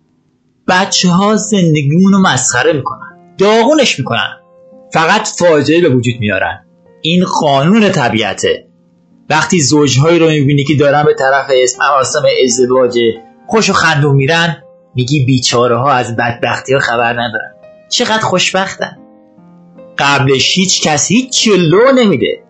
بچه 0.68 1.10
ها 1.10 1.36
زندگیمون 1.36 2.14
رو 2.14 2.20
مسخره 2.20 2.74
می‌کنن. 2.74 3.36
داغونش 3.38 4.00
می‌کنن. 4.00 4.38
فقط 4.94 5.28
فاجعه 5.28 5.82
به 5.82 5.90
وجود 5.90 6.16
میارن. 6.20 6.66
این 7.02 7.26
قانون 7.42 7.92
طبیعته. 7.92 8.68
وقتی 9.30 9.62
زوجهایی 9.62 10.20
رو 10.20 10.28
می‌بینی 10.28 10.64
که 10.64 10.76
دارن 10.76 11.04
به 11.04 11.14
طرف 11.14 11.46
اسم 11.50 11.80
مراسم 11.80 12.24
ازدواج 12.44 13.00
خوش 13.48 13.70
و 13.70 13.74
خندون 13.74 14.16
میرن 14.16 14.64
میگی 14.96 15.26
بیچاره 15.26 15.78
ها 15.78 15.92
از 15.92 16.16
بدبختی 16.16 16.74
ها 16.74 16.80
خبر 16.80 17.14
ندارن. 17.14 17.57
چقدر 17.90 18.20
خوشبختن. 18.20 18.98
قبلش 19.98 20.58
هیچ 20.58 20.88
کس 20.88 21.08
هیچ 21.08 21.48
لو 21.48 21.92
نمیده. 21.92 22.44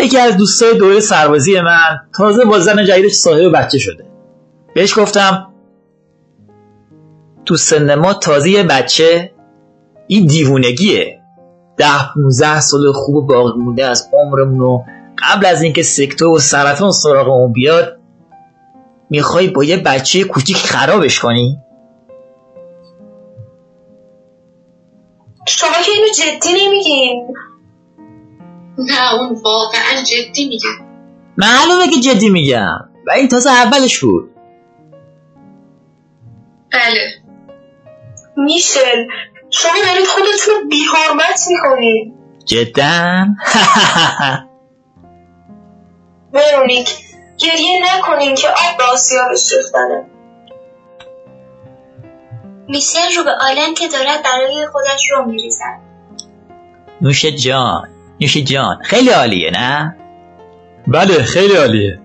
یکی 0.00 0.18
از 0.18 0.36
دوستای 0.36 0.78
دوره 0.78 1.00
سربازی 1.00 1.60
من 1.60 2.00
تازه 2.14 2.44
با 2.44 2.58
زن 2.58 2.84
جدیدش 2.84 3.12
صاحب 3.12 3.52
بچه 3.56 3.78
شده. 3.78 4.04
بهش 4.74 4.98
گفتم 4.98 5.48
تو 7.46 7.56
سن 7.56 7.94
ما 7.94 8.14
تازه 8.14 8.62
بچه 8.62 9.32
این 10.06 10.26
دیوونگیه. 10.26 11.20
ده 11.76 12.12
15 12.14 12.60
سال 12.60 12.92
خوب 12.92 13.14
و 13.14 13.22
باقی 13.22 13.58
مونده 13.58 13.86
از 13.86 14.08
عمرمون 14.12 14.60
رو 14.60 14.84
قبل 15.18 15.46
از 15.46 15.62
اینکه 15.62 15.82
سکتو 15.82 16.36
و 16.36 16.38
سرطان 16.38 16.92
سراغمون 16.92 17.52
بیاد 17.52 17.98
می‌خوای 19.10 19.48
با 19.48 19.64
یه 19.64 19.76
بچه 19.76 20.24
کوچیک 20.24 20.56
خرابش 20.56 21.20
کنی؟ 21.20 21.58
شما 25.46 25.82
که 25.86 25.92
اینو 25.92 26.08
جدی 26.08 26.66
نمیگین. 26.66 27.36
نه 28.78 29.14
اون 29.14 29.40
واقعا 29.44 30.02
جدی 30.02 30.48
میگه 30.48 30.68
معلومه 31.36 31.88
که 31.88 32.00
جدی 32.00 32.30
میگم؟ 32.30 32.78
و 33.06 33.10
این 33.10 33.28
تازه 33.28 33.50
اولش 33.50 33.98
بود. 33.98 34.30
بله. 36.72 37.22
میشل 38.36 39.06
شما 39.50 39.72
دارید 39.86 40.06
خودتون 40.06 40.54
رو 40.54 40.68
بیحرمت 40.68 41.40
می‌کنید 41.48 42.14
جدا؟ 42.44 43.26
ورونیک 46.32 46.88
گریه 47.38 47.82
نکنین 47.84 48.34
که 48.34 48.48
آب 48.48 48.78
به 48.78 48.84
آسیابش 48.84 49.52
ریختنه 49.52 50.11
میشل 52.72 53.16
رو 53.16 53.24
به 53.24 53.30
آلن 53.40 53.74
که 53.74 53.88
دارد 53.88 54.22
برای 54.24 54.66
خودش 54.72 55.10
رو 55.10 55.24
میریزد. 55.24 55.80
نوش 57.00 57.24
جان 57.24 57.88
نوش 58.20 58.36
جان 58.36 58.78
خیلی 58.82 59.10
عالیه 59.10 59.50
نه؟ 59.50 59.96
بله 60.86 61.22
خیلی 61.22 61.56
عالیه. 61.56 62.00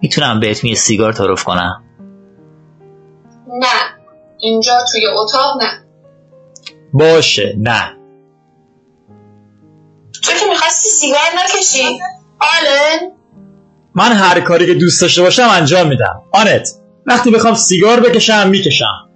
می‌تونم 0.00 0.40
بهت 0.40 0.64
یه 0.64 0.74
سیگار 0.74 1.12
تعارف 1.12 1.44
کنم؟ 1.44 1.82
نه 3.48 3.66
اینجا 4.40 4.78
توی 4.92 5.06
اتاق 5.06 5.62
نه. 5.62 5.84
باشه 6.92 7.54
نه. 7.58 7.96
تو 10.22 10.32
که 10.32 10.46
می‌خواستی 10.50 10.88
سیگار 10.88 11.20
نکشی؟ 11.36 12.00
آلن 12.40 13.12
من 13.94 14.12
هر 14.12 14.40
کاری 14.40 14.66
که 14.66 14.74
دوست 14.74 15.02
داشته 15.02 15.22
باشم 15.22 15.48
انجام 15.48 15.88
میدم. 15.88 16.22
آنت 16.32 16.68
وقتی 17.06 17.30
بخوام 17.30 17.54
سیگار 17.54 18.00
بکشم 18.00 18.48
می‌کشم. 18.48 19.11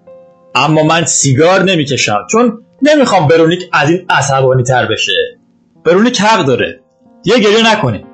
اما 0.56 0.82
من 0.82 1.04
سیگار 1.04 1.62
نمی‌کشم 1.62 2.26
چون 2.30 2.62
نمی‌خوام 2.82 3.28
برونیک 3.28 3.60
از 3.72 3.90
این 3.90 4.06
عصبانی 4.10 4.62
تر 4.62 4.86
بشه. 4.86 5.12
برونیک 5.84 6.20
حق 6.20 6.44
داره. 6.44 6.80
یه 7.24 7.38
گریه 7.38 7.72
نکنه 7.72 8.04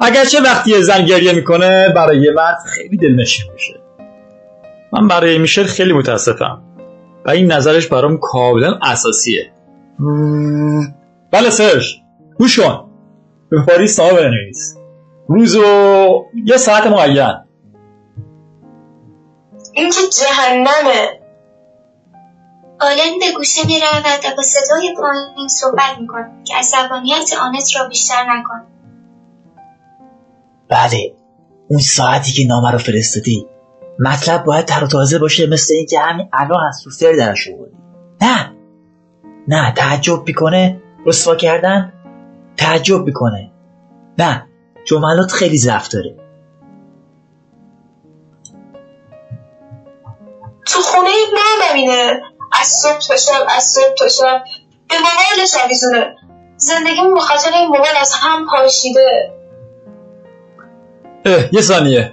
اگرچه 0.00 0.40
وقتی 0.40 0.70
یه 0.70 0.80
زن 0.80 1.04
گریه 1.04 1.32
می‌کنه 1.32 1.88
برای 1.88 2.20
یه 2.20 2.30
مرد 2.30 2.58
خیلی 2.66 2.96
دلنشین 2.96 3.52
میشه. 3.52 3.80
من 4.92 5.08
برای 5.08 5.38
میشل 5.38 5.64
خیلی 5.64 5.92
متاسفم. 5.92 6.62
و 7.24 7.30
این 7.30 7.52
نظرش 7.52 7.86
برام 7.86 8.18
کاملا 8.18 8.78
اساسیه. 8.82 9.52
بله 11.30 11.50
سرش 11.50 12.00
گوش 12.38 12.60
به 13.50 13.62
پاریس 13.62 14.00
نامه 14.00 14.12
بنویس. 14.12 14.76
روز 15.28 15.56
و 15.56 16.24
یه 16.44 16.56
ساعت 16.56 16.86
معین 16.86 17.34
این 19.72 19.90
که 19.90 20.00
جهنمه. 20.20 21.23
آلن 22.84 23.18
به 23.20 23.32
گوشه 23.36 23.66
می‌رود 23.66 24.04
و 24.24 24.36
با 24.36 24.42
صدای 24.42 24.94
پایین 24.96 25.48
صحبت 25.48 25.98
می‌کند 26.00 26.44
که 26.44 26.54
عصبانیت 26.56 27.32
آنت 27.40 27.76
را 27.76 27.88
بیشتر 27.88 28.24
نکن 28.28 28.62
بله 30.68 31.14
اون 31.68 31.80
ساعتی 31.80 32.32
که 32.32 32.46
نامه 32.46 32.70
رو 32.70 32.78
فرستادی. 32.78 33.46
مطلب 33.98 34.44
باید 34.44 34.64
تر 34.64 34.84
و 34.84 34.86
تازه 34.86 35.18
باشه 35.18 35.46
مثل 35.46 35.74
اینکه 35.74 36.00
همین 36.00 36.28
الان 36.32 36.66
از 36.68 36.76
سوفتر 36.76 37.12
درش 37.12 37.48
آوردی. 37.48 37.76
نه 38.20 38.52
نه 39.48 39.72
تعجب 39.72 40.26
می‌کنه. 40.26 40.82
رسوا 41.06 41.34
کردن؟ 41.34 41.92
تعجب 42.56 43.04
می‌کنه. 43.04 43.50
نه 44.18 44.46
جملات 44.84 45.32
خیلی 45.32 45.58
ضعف 45.58 45.88
داره. 45.88 46.16
تو 50.66 50.80
خونه 50.80 51.08
ما 51.34 51.70
ببینه. 51.70 52.22
از 52.60 52.66
صبح 52.66 52.98
تا 52.98 53.16
شب 53.16 53.46
از 53.56 53.64
صبح 53.64 53.94
تا 53.98 54.08
شب. 54.08 54.44
به 54.88 54.94
موبایلش 54.96 55.54
آویزونه. 55.64 56.16
زندگیمون 56.56 57.14
به 57.14 57.20
خاطر 57.20 57.50
این 57.52 57.66
موبایل 57.68 57.96
از 58.00 58.12
هم 58.12 58.46
پاشیده. 58.50 59.32
اه 61.24 61.54
یه 61.54 61.60
ثانیه. 61.60 62.12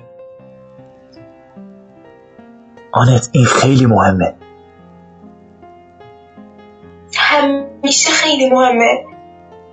آنت 2.92 3.30
این 3.32 3.46
خیلی 3.46 3.86
مهمه. 3.86 4.36
همیشه 7.18 8.10
خیلی 8.10 8.50
مهمه. 8.50 9.06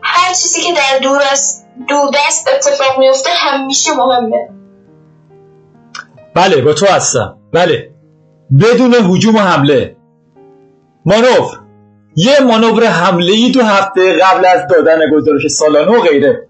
هر 0.02 0.34
چیزی 0.34 0.60
که 0.60 0.72
در 0.72 0.98
دور 1.02 1.22
از 1.32 1.64
دور 1.88 2.10
دست 2.14 2.48
اتفاق 2.48 2.98
میفته 2.98 3.30
همیشه 3.30 3.90
مهمه. 3.96 4.48
بله 6.34 6.62
با 6.62 6.72
تو 6.72 6.86
هستم. 6.86 7.38
بله. 7.52 7.90
بدون 8.60 8.94
هجوم 8.94 9.36
و 9.36 9.38
حمله. 9.38 9.96
مانور. 11.09 11.60
یه 12.16 12.40
مانور 12.40 12.85
حمله 12.85 13.32
ای 13.32 13.52
تو 13.52 13.62
هفته 13.62 14.12
قبل 14.12 14.47
از 14.47 14.60
دادن 14.70 15.10
گزارش 15.12 15.47
سالانه 15.47 15.98
و 15.98 16.01
غیره. 16.01 16.48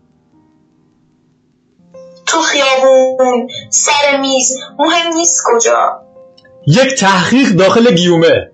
تو 2.27 2.39
خیابون 2.41 3.49
سر 3.71 4.21
میز 4.21 4.57
مهم 4.79 5.13
نیست 5.15 5.43
کجا. 5.47 6.03
یک 6.67 6.99
تحقیق 6.99 7.49
داخل 7.49 7.95
گیومه. 7.95 8.51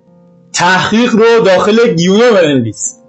تحقیق 0.52 1.12
رو 1.12 1.40
داخل 1.40 1.94
گیومه 1.94 2.31
بنویس. 2.31 3.01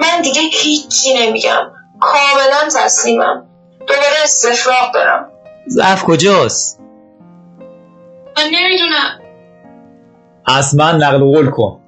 من 0.00 0.22
دیگه 0.22 0.40
هیچی 0.40 1.14
نمیگم. 1.14 1.70
کاملا 2.00 2.68
تسلیمم. 2.76 3.46
دوباره 3.80 4.22
استفراغ 4.24 4.94
دارم. 4.94 5.30
ضعف 5.68 6.02
کجاست؟ 6.02 6.80
من 8.36 8.44
نمی‌دونم. 8.52 9.21
از 10.46 10.74
من 10.74 10.96
نقل 10.96 11.18
قول 11.18 11.50
کن. 11.50 11.78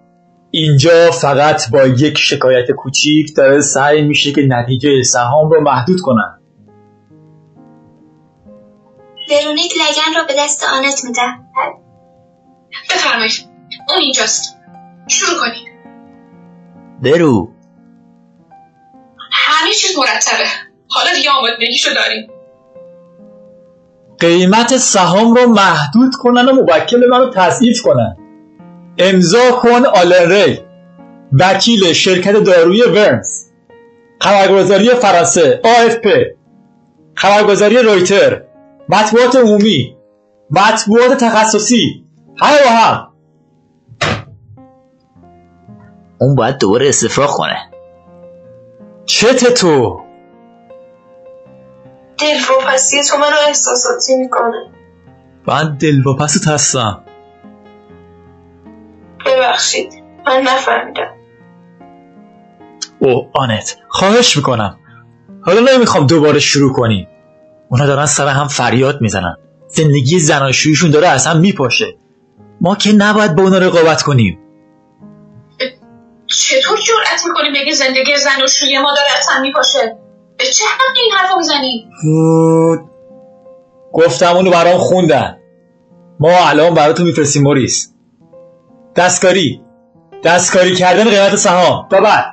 اینجا 0.50 1.10
فقط 1.10 1.70
با 1.70 1.82
یک 1.86 2.18
شکایت 2.18 2.70
کوچیک 2.70 3.36
داره 3.36 3.60
سعی 3.60 4.02
میشه 4.02 4.32
که 4.32 4.40
نتیجه 4.48 5.02
سهام 5.02 5.50
رو 5.50 5.60
محدود 5.60 6.00
کنن 6.00 6.38
ورونیک 9.30 9.72
لگن 9.72 10.18
را 10.18 10.24
به 10.24 10.34
دست 10.38 10.64
آنت 10.64 11.04
میده. 11.04 11.20
بفرمایید. 12.90 13.48
اون 13.88 13.98
اینجاست. 14.00 14.56
شروع 15.08 15.40
کنید. 15.40 15.68
برو. 17.02 17.50
همه 19.32 19.70
چیز 19.72 19.98
مرتبه. 19.98 20.44
حالا 20.88 21.14
دیگه 21.14 21.30
آمادگیشو 21.30 21.90
داریم. 21.94 22.30
قیمت 24.20 24.76
سهام 24.76 25.34
رو 25.34 25.46
محدود 25.46 26.14
کنن 26.14 26.48
و 26.48 26.52
موکل 26.52 27.08
من 27.10 27.20
رو 27.20 27.30
تضعیف 27.34 27.82
کنن. 27.82 28.16
امضا 28.98 29.50
کن 29.50 29.86
آلن 29.86 30.32
ری 30.32 30.60
وکیل 31.40 31.92
شرکت 31.92 32.32
دارویی 32.32 32.82
ورنز. 32.82 33.44
خبرگزاری 34.20 34.88
فرانسه 34.88 35.60
AFP 35.64 36.08
خبرگزاری 37.14 37.78
رویتر. 37.78 38.42
مطبوعات 38.88 39.36
عمومی. 39.36 39.96
مطبوعات 40.50 41.24
تخصصی. 41.24 42.04
همه 42.40 42.58
با 42.64 42.70
هم. 42.70 43.08
اون 46.18 46.34
باید 46.34 46.58
دوباره 46.58 46.88
استفراغ 46.88 47.30
کنه. 47.30 47.70
چت 49.06 49.54
تو. 49.54 50.00
دلواپسی 52.18 53.02
تو 53.02 53.16
منو 53.18 53.36
احساساتی 53.46 54.16
می‌کنه. 54.16 54.70
من 55.46 55.76
دلواپست 55.80 56.48
هستم. 56.48 57.03
ببخشید 59.26 59.92
من 60.26 60.40
نفهمیدم. 60.40 61.14
اوه 62.98 63.30
آنت 63.34 63.76
خواهش 63.88 64.36
می‌کنم. 64.36 64.78
حالا 65.42 65.60
نمی‌خوام 65.60 66.06
دوباره 66.06 66.38
شروع 66.38 66.72
کنیم 66.72 67.08
اونا 67.68 67.86
دارن 67.86 68.06
سر 68.06 68.28
هم 68.28 68.48
فریاد 68.48 69.00
می‌زنن. 69.00 69.36
زندگی 69.68 70.18
زناشویشون 70.18 70.90
داره 70.90 71.08
از 71.08 71.26
هم 71.26 71.38
میپاشه. 71.38 71.96
ما 72.60 72.74
که 72.74 72.92
نباید 72.92 73.34
با 73.34 73.42
اونا 73.42 73.58
رقابت 73.58 74.02
کنیم. 74.02 74.38
چطور 76.26 76.78
جرأت 76.78 77.26
می‌کنی 77.26 77.60
بگی 77.60 77.72
زندگی 77.72 78.16
زن 78.16 78.44
و 78.44 78.46
شوی 78.46 78.78
ما 78.78 78.94
داره 78.96 79.08
از 79.18 79.26
هم 79.30 79.42
میپاشه؟ 79.42 79.98
به 80.38 80.44
چه 80.44 80.64
حقی 80.64 81.00
این 81.00 81.12
حرفو 81.12 81.36
می‌زنی. 81.36 81.88
گفتم 83.92 84.36
اونو 84.36 84.50
برام 84.50 84.78
خوندن 84.78 85.38
ما 86.20 86.48
الان 86.48 86.74
براتون 86.74 87.06
میفرستیم 87.06 87.42
موریس 87.42 87.93
دستکاری. 88.96 89.64
دستکاری 90.24 90.74
کردن 90.74 91.04
قیمت 91.04 91.36
سهام. 91.36 91.88
و 91.92 92.00
بعد 92.00 92.24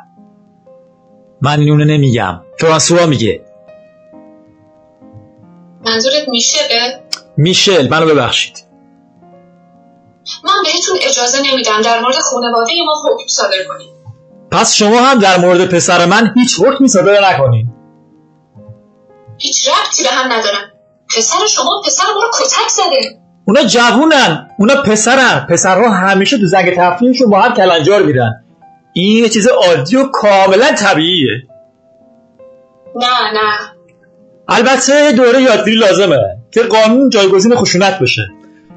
من 1.42 1.60
اینو 1.60 1.86
نمیگم. 1.86 2.42
فرانسوا 2.60 3.06
میگه. 3.06 3.46
منظورت 5.86 6.30
میشله 6.30 7.04
میشل 7.38 7.90
منو 7.90 8.06
ببخشید. 8.06 8.58
من 10.44 10.64
بهتون 10.64 10.98
اجازه 11.02 11.38
نمیدم 11.52 11.82
در 11.82 12.00
مورد 12.00 12.16
خانواده 12.16 12.74
ما 12.86 12.94
حکم 13.06 13.28
صادر 13.28 13.64
کنید 13.70 13.90
پس 14.52 14.74
شما 14.74 15.00
هم 15.00 15.20
در 15.20 15.38
مورد 15.38 15.76
پسر 15.76 16.06
من 16.06 16.34
هیچ 16.36 16.60
حکمی 16.60 16.88
صادر 16.88 17.34
نکنین. 17.34 17.70
هیچ 19.38 19.70
ربطی 19.70 20.04
به 20.04 20.10
هم 20.10 20.32
ندارم. 20.32 20.72
پسر 21.18 21.46
شما 21.48 21.82
پسر 21.86 22.04
ما 22.16 22.22
رو 22.22 22.30
کتک 22.40 22.68
زده. 22.70 23.21
اونا 23.46 23.64
جوونن 23.64 24.50
اونا 24.60 24.76
پسرن. 24.76 25.48
پسرها 25.50 25.90
همیشه 25.90 26.38
تو 26.38 26.46
زنگ 26.46 26.76
تفریحشون 26.76 27.30
با 27.30 27.42
هم 27.42 27.54
کلنجار 27.54 28.04
میرن. 28.04 28.44
این 28.94 29.24
یه 29.24 29.30
چیز 29.30 29.48
عادی 29.48 29.96
و 29.96 30.04
کاملا 30.04 30.72
طبیعیه. 30.72 31.44
نه 32.96 33.32
نه. 33.34 33.54
البته 34.48 35.12
دوره 35.12 35.42
یادگیری 35.42 35.78
لازمه 35.78 36.18
که 36.52 36.64
قانون 36.64 37.10
جایگزین 37.10 37.56
خشونت 37.56 38.00
بشه. 38.00 38.30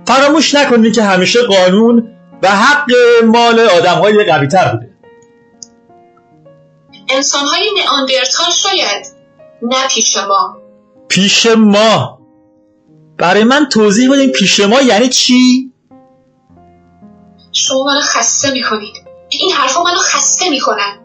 فراموش 0.07 0.55
نکنید 0.55 0.95
که 0.95 1.03
همیشه 1.03 1.43
قانون 1.43 2.11
و 2.43 2.49
حق 2.49 2.91
مال 3.24 3.61
آدم 3.61 3.95
های 3.95 4.24
قوی 4.24 4.47
تر 4.47 4.73
بوده. 4.73 4.91
انسان 7.09 7.45
های 7.45 7.66
نئاندرتال 7.82 8.51
شاید 8.53 9.07
نه 9.62 9.89
پیش 9.91 10.16
ما. 10.16 10.57
پیش 11.09 11.47
ما. 11.47 12.14
برای 13.19 13.45
من 13.45 13.69
توضیح 13.69 14.12
بدین 14.12 14.31
پیش 14.31 14.61
ما 14.61 14.81
یعنی 14.81 15.09
چی؟ 15.09 15.70
شما 17.53 17.85
منو 17.85 18.01
خسته 18.01 18.51
می‌کنید. 18.51 18.95
این 19.28 19.53
حرفا 19.53 19.82
منو 19.82 19.99
خسته 19.99 20.51
می‌کنن. 20.51 20.99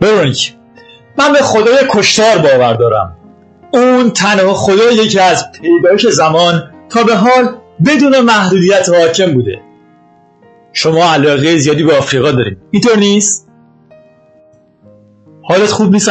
برونیک 0.00 0.54
من 1.18 1.32
به 1.32 1.38
خدای 1.38 1.78
کشتار 1.90 2.38
باور 2.38 2.74
دارم. 2.74 3.16
اون 3.72 4.10
تنها 4.10 4.54
خداییه 4.54 5.08
که 5.08 5.22
از 5.22 5.52
پیدایش 5.52 6.06
زمان 6.06 6.70
تا 6.88 7.04
به 7.04 7.16
حال 7.16 7.58
بدون 7.86 8.20
محدودیت 8.20 8.88
حاکم 8.88 9.34
بوده. 9.34 9.60
شما 10.72 11.04
علاقه 11.04 11.58
زیادی 11.58 11.82
به 11.82 11.98
آفریقا 11.98 12.30
دارید 12.30 12.58
اینطور 12.70 12.96
نیست؟ 12.96 13.48
حالت 15.42 15.70
خوب 15.70 15.92
نیست 15.92 16.08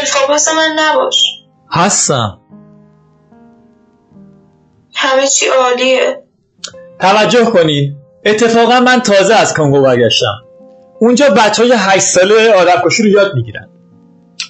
دلواپس 0.00 0.48
من 0.48 0.76
نباش. 0.78 1.24
هستم. 1.70 2.40
همه 4.94 5.26
چی 5.26 5.46
عالیه. 5.46 6.22
توجه 7.00 7.44
کنین 7.44 7.96
اتفاقا 8.24 8.80
من 8.80 9.00
تازه 9.00 9.34
از 9.34 9.54
کنگو 9.54 9.82
برگشتم. 9.82 10.42
اونجا 11.00 11.30
بچه 11.30 11.62
های 11.62 11.72
8 11.76 12.00
ساله 12.00 12.52
آدم 12.52 12.82
کشی 12.84 13.02
رو 13.02 13.08
یاد 13.08 13.34
می‌گیرن. 13.34 13.68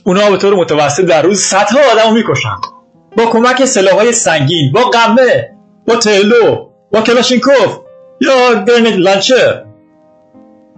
اونا 0.05 0.31
به 0.31 0.37
طور 0.37 0.55
متوسط 0.55 1.05
در 1.05 1.23
روز 1.23 1.41
صدها 1.41 1.79
آدم 1.93 2.09
رو 2.09 2.15
می‌کشن. 2.15 2.57
با 3.17 3.27
کمک 3.27 3.65
سلاح 3.65 3.95
های 3.95 4.13
سنگین 4.13 4.73
با 4.73 4.81
قمه 4.81 5.57
با 5.87 5.97
تهلو 5.97 6.69
با 6.93 7.01
کلاشینکوف 7.01 7.79
یا 8.21 8.65
گرنید 8.65 8.95
لانچر. 8.95 9.65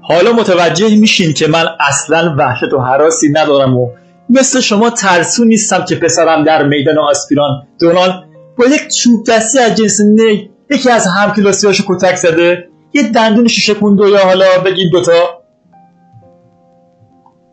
حالا 0.03 0.33
متوجه 0.33 0.97
میشین 0.97 1.35
که 1.35 1.47
من 1.47 1.67
اصلا 1.81 2.35
وحشت 2.39 2.73
و 2.73 2.79
حراسی 2.79 3.29
ندارم 3.33 3.77
و 3.77 3.91
مثل 4.33 4.61
شما 4.61 4.91
ترسو 4.91 5.45
نیستم 5.45 5.85
که 5.85 5.97
پسرم 5.97 6.45
در 6.45 6.63
میدان 6.63 6.99
آسپیران. 6.99 7.67
دونالد 7.81 8.25
با 8.59 8.67
یک 8.67 8.89
چوب 8.89 9.27
دستی 9.27 9.59
از 9.59 9.75
جنس 9.75 10.01
نی 10.01 10.51
یکی 10.71 10.91
از 10.91 11.07
همکلاسیاشو 11.07 11.85
کتک 11.89 12.17
زده. 12.17 12.69
یه 12.93 13.03
دندون 13.03 13.49
شیشه 13.49 13.75
کنده 13.75 14.09
یا 14.09 14.25
حالا 14.25 14.47
بگین 14.65 14.91
دوتا 14.93 15.43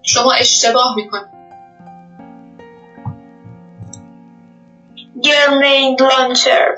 شما 0.02 0.34
اشتباه 0.34 0.96
می‌کنید. 0.96 1.30
گرنید 5.24 6.02
لانچر 6.02 6.76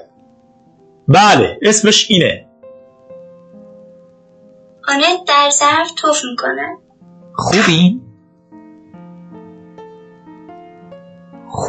بله 1.07 1.59
اسمش 1.61 2.07
اینه. 2.09 2.45
آنت 4.87 5.27
در 5.27 5.49
ظرف 5.49 5.91
توف 5.97 6.21
می‌کنه. 6.31 6.77
خوبین؟ 7.35 8.10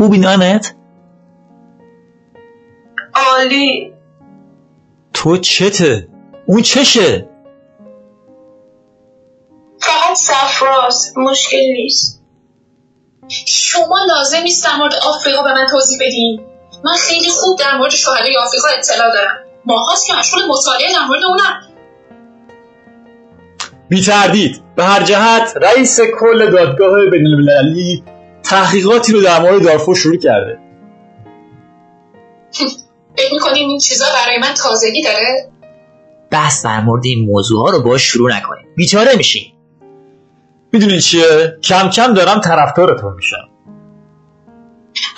خوبین 0.03 0.27
آنت؟ 0.27 0.74
عالی 3.15 3.93
تو 5.12 5.37
چته؟ 5.37 6.09
اون 6.47 6.62
چشه؟ 6.62 7.29
فقط 9.81 10.16
صفراست 10.16 11.19
مشکل 11.19 11.62
نیست 11.77 12.23
شما 13.47 13.99
لازم 14.09 14.43
نیست 14.43 14.65
در 14.65 14.77
مورد 14.77 14.95
آفریقا 14.95 15.43
به 15.43 15.53
من 15.53 15.66
توضیح 15.70 15.99
بدین 16.01 16.41
من 16.85 16.97
خیلی 16.97 17.29
خوب 17.29 17.59
در 17.59 17.79
مورد 17.79 17.91
شهدای 17.91 18.37
آفریقا 18.37 18.69
اطلاع 18.79 19.12
دارم 19.12 19.39
ماهاست 19.65 20.07
که 20.07 20.12
مشغول 20.19 20.43
مطالعه 20.49 20.93
در 20.93 21.07
مورد 21.09 21.24
اونم 21.24 21.61
بی 23.89 24.03
تردید 24.03 24.62
به 24.77 24.85
هر 24.85 25.03
جهت 25.03 25.57
رئیس 25.57 26.01
کل 26.01 26.51
دادگاه 26.51 27.11
بین 27.11 27.27
المللی 27.27 28.05
تحقیقاتی 28.53 29.12
رو 29.12 29.23
در 29.23 29.41
مورد 29.41 29.62
دارفور 29.62 29.97
شروع 29.97 30.16
کرده. 30.16 30.59
فکر 33.16 33.33
می‌کنین 33.33 33.69
این 33.69 33.79
چیزا 33.79 34.05
برای 34.15 34.39
من 34.39 34.55
تازگی 34.55 35.03
داره؟ 35.03 35.51
بحث 36.31 36.65
در 36.65 36.81
مورد 36.81 37.05
این 37.05 37.27
موضوع 37.31 37.65
ها 37.65 37.70
رو 37.70 37.83
باش 37.83 38.03
شروع 38.03 38.37
نکنیم. 38.37 38.66
بیچاره 38.77 39.16
میشین 39.16 39.53
می‌دونی 40.73 41.01
چیه؟ 41.01 41.59
کم 41.62 41.91
کم 41.91 42.15
دارم 42.15 42.41
طرفدارتون 42.41 43.15
میشم. 43.15 43.49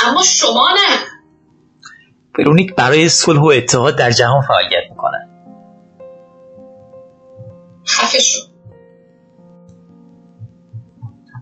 اما 0.07 0.23
شما 0.23 0.69
نه. 0.75 0.97
ورونیک 2.39 2.75
برای 2.75 3.09
صلح 3.09 3.41
و 3.41 3.47
اتحاد 3.47 3.97
در 3.97 4.11
جهان 4.11 4.43
فعالیت 4.43 4.91
می‌کنه. 4.91 5.29
خفه 7.87 8.21
شو. 8.21 8.54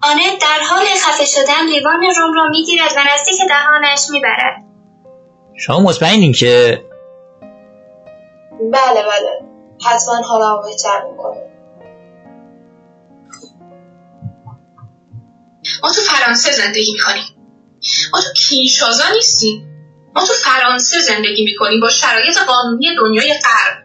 آنت 0.02 0.40
در 0.40 0.60
حال 0.70 0.84
خفه 0.84 1.24
شدن 1.24 1.66
لیوان 1.66 2.02
روم 2.16 2.32
را 2.34 2.48
می‌گیرد 2.50 2.92
و 2.96 3.00
نزدیک 3.14 3.48
دهانش 3.48 4.06
می‌برد. 4.10 4.64
شما 5.58 5.80
مطمئنین 5.80 6.32
که؟ 6.32 6.84
بله 8.72 9.02
بله. 9.02 9.40
حتما 9.86 10.14
حالمو 10.14 10.62
بهتر 10.62 11.02
می‌کنه 11.10 11.52
ما 15.82 15.90
تو 15.90 16.00
فرانسه 16.00 16.52
زندگی 16.52 16.92
می‌کنیم. 16.92 17.24
ما 18.12 18.20
تو 18.20 18.32
کینشازا 18.32 19.04
نیستیم. 19.14 19.68
ما 20.14 20.26
تو 20.26 20.32
فرانسه 20.32 21.00
زندگی 21.00 21.44
می‌کنیم 21.44 21.80
با 21.80 21.90
شرایط 21.90 22.38
قانونی 22.38 22.96
دنیای 22.96 23.34
غرب. 23.34 23.82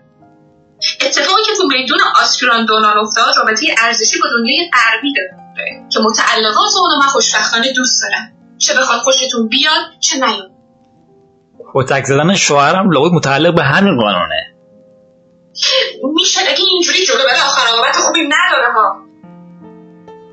اتفاقی 1.01 1.43
که 1.45 1.51
تو 1.57 1.67
میدون 1.67 1.99
آسپیران 2.23 2.65
دونال 2.65 2.97
افتاد 2.97 3.33
رابطه 3.37 3.75
ارزشی 3.83 4.19
با 4.19 4.29
دنیای 4.39 4.69
غربی 4.73 5.13
داره. 5.13 5.46
داره 5.57 5.89
که 5.89 5.99
متعلقات 5.99 6.71
اونو 6.75 6.95
من 6.99 7.07
خوشبختانه 7.07 7.73
دوست 7.73 8.01
دارم. 8.01 8.31
چه 8.57 8.73
بخواد 8.73 8.99
خوشتون 8.99 9.47
بیاد 9.47 9.99
چه 9.99 10.15
نیاد. 10.17 10.51
کتک 11.73 12.05
زدن 12.05 12.35
شوهرم 12.35 12.91
لابد 12.91 13.11
متعلق 13.11 13.55
به 13.55 13.63
همین 13.63 13.97
قانونه. 13.97 14.53
میشه 16.13 16.41
اگه 16.41 16.63
اینجوری 16.71 17.05
جلو 17.05 17.17
بره 17.17 17.45
آخر 17.47 17.75
عاقبت 17.75 17.95
خوبی 17.95 18.21
نداره 18.21 18.73
ها. 18.73 18.95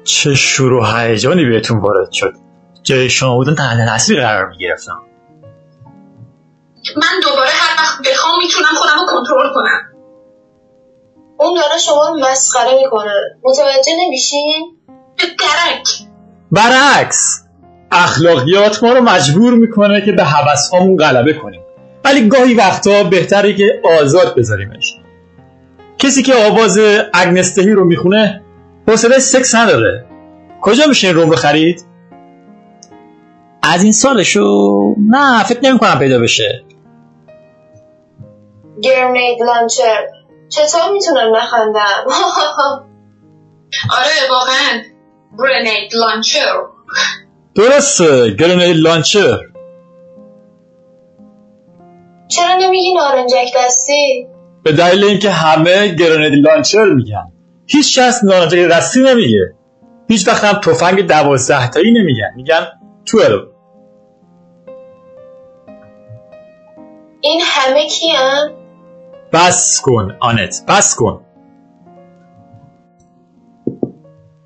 چه 0.05 0.35
شور 0.35 0.73
و 0.73 0.85
هیجانی 0.87 1.45
بهتون 1.45 1.79
وارد 1.81 2.13
شد. 2.13 2.33
جای 2.83 3.11
شما 3.11 3.35
بودن 3.35 3.55
تحت 3.55 3.89
تاثیر 3.89 4.21
قرار 4.21 4.49
می‌گرفتم. 4.49 5.03
من 6.97 7.21
دوباره 7.23 7.51
هر 7.51 7.83
وقت 7.83 8.09
بخوام 8.11 8.39
می‌تونم 8.39 8.75
خودم 8.79 9.01
رو 9.01 9.07
کنترل 9.07 9.55
کنم. 9.55 9.81
اون 11.39 11.55
داره 11.55 11.79
شما 11.79 12.09
رو 12.09 12.19
مسخره 12.19 12.75
می‌کنه. 12.85 13.13
متوجه 13.45 13.93
نمیشین؟ 14.07 14.79
درک. 15.19 15.89
برعکس 16.53 17.45
اخلاقیات 17.91 18.85
ما 18.85 18.93
رو 18.93 19.01
مجبور 19.01 19.55
می‌کنه 19.55 20.01
که 20.01 20.13
به 20.13 20.25
هوسهامون 20.25 20.97
غلبه 20.97 21.33
کنیم. 21.33 21.61
ولی 22.05 22.29
گاهی 22.29 22.55
وقتا 22.55 23.05
بهتره 23.05 23.55
که 23.55 23.81
آزاد 24.01 24.35
بذاریمش. 24.35 24.97
کسی 25.99 26.23
که 26.23 26.35
آواز 26.35 26.79
اگنستهی 27.15 27.73
رو 27.73 27.85
می‌خونه 27.85 28.43
حوصله 28.89 29.19
سکس 29.19 29.55
نداره. 29.55 30.07
کجا 30.61 30.87
میشه 30.87 31.07
این 31.07 31.17
روم 31.17 31.31
رو 31.31 31.37
خرید؟ 31.37 31.85
از 33.63 33.83
این 33.83 33.93
سالشو؟ 33.93 34.95
نه 35.09 35.45
فکر 35.45 35.61
نمی 35.63 35.79
کنم 35.79 35.99
پیدا 35.99 36.19
بشه. 36.19 36.65
گرنید 38.83 39.43
لانچر. 39.43 40.07
چطور 40.49 40.93
می‌تونم 40.93 41.37
نخندم؟ 41.37 42.05
آره 43.99 44.31
واقعا. 44.31 44.94
گرنید 45.39 45.95
لانچر 45.95 46.61
درسته 47.55 48.31
گرنید 48.31 48.77
لانچر 48.77 49.39
چرا 52.29 52.57
نمیگی 52.61 52.95
نارنجک 52.95 53.53
دستی؟ 53.57 54.27
به 54.63 54.73
دلیل 54.73 55.05
اینکه 55.05 55.31
همه 55.31 55.89
گرنید 55.89 56.47
لانچر 56.47 56.85
میگن. 56.85 57.33
هیچ 57.67 57.99
کس 57.99 58.25
نارنجک 58.25 58.59
دستی 58.59 59.01
نمیگه. 59.01 59.55
هیچ 60.09 60.29
وقت 60.29 60.45
هم 60.45 60.61
تفنگ 60.61 61.07
دوازده 61.07 61.71
تایی 61.71 61.93
نمیگن. 61.93 62.33
میگن 62.37 62.67
توئلو 63.07 63.47
این 67.21 67.41
همه 67.45 67.89
کیان؟ 67.89 68.53
بس 69.33 69.81
کن 69.81 70.17
آنت 70.21 70.65
بس 70.69 70.95
کن. 70.95 71.24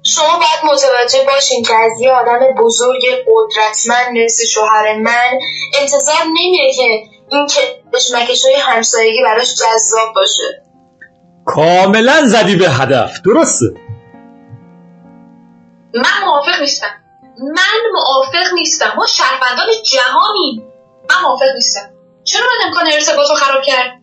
شما 0.09 0.39
باید 0.39 0.75
متوجه 0.75 1.25
باشین 1.27 1.63
که 1.63 1.75
از 1.75 2.01
یه 2.01 2.13
آدم 2.13 2.39
بزرگ 2.65 3.03
قدرتمند 3.27 4.19
مثل 4.25 4.47
شوهر 4.47 4.99
من 4.99 5.39
انتظار 5.81 6.25
نمیره 6.27 6.75
که 6.77 6.83
این 7.31 7.47
کشمکش 7.95 8.45
های 8.45 8.55
همسایگی 8.55 9.23
براش 9.23 9.55
جذاب 9.55 10.15
باشه. 10.15 10.63
کاملا 11.45 12.27
زدی 12.27 12.57
به 12.57 12.69
هدف. 12.69 13.21
درسته. 13.25 13.67
من 15.95 16.27
موافق 16.27 16.61
نیستم. 16.61 16.91
من 17.39 17.91
موافق 17.93 18.55
نیستم. 18.55 18.93
ما 18.97 19.07
شهروندان 19.07 19.67
جهانیم. 19.85 20.73
من 21.11 21.17
موافق 21.23 21.55
نیستم. 21.55 21.91
چرا 22.25 22.41
من 22.41 22.67
امکان 22.67 22.87
ارتباط 22.93 23.31
رو 23.31 23.37
خراب 23.37 23.63
کرد؟ 23.63 24.01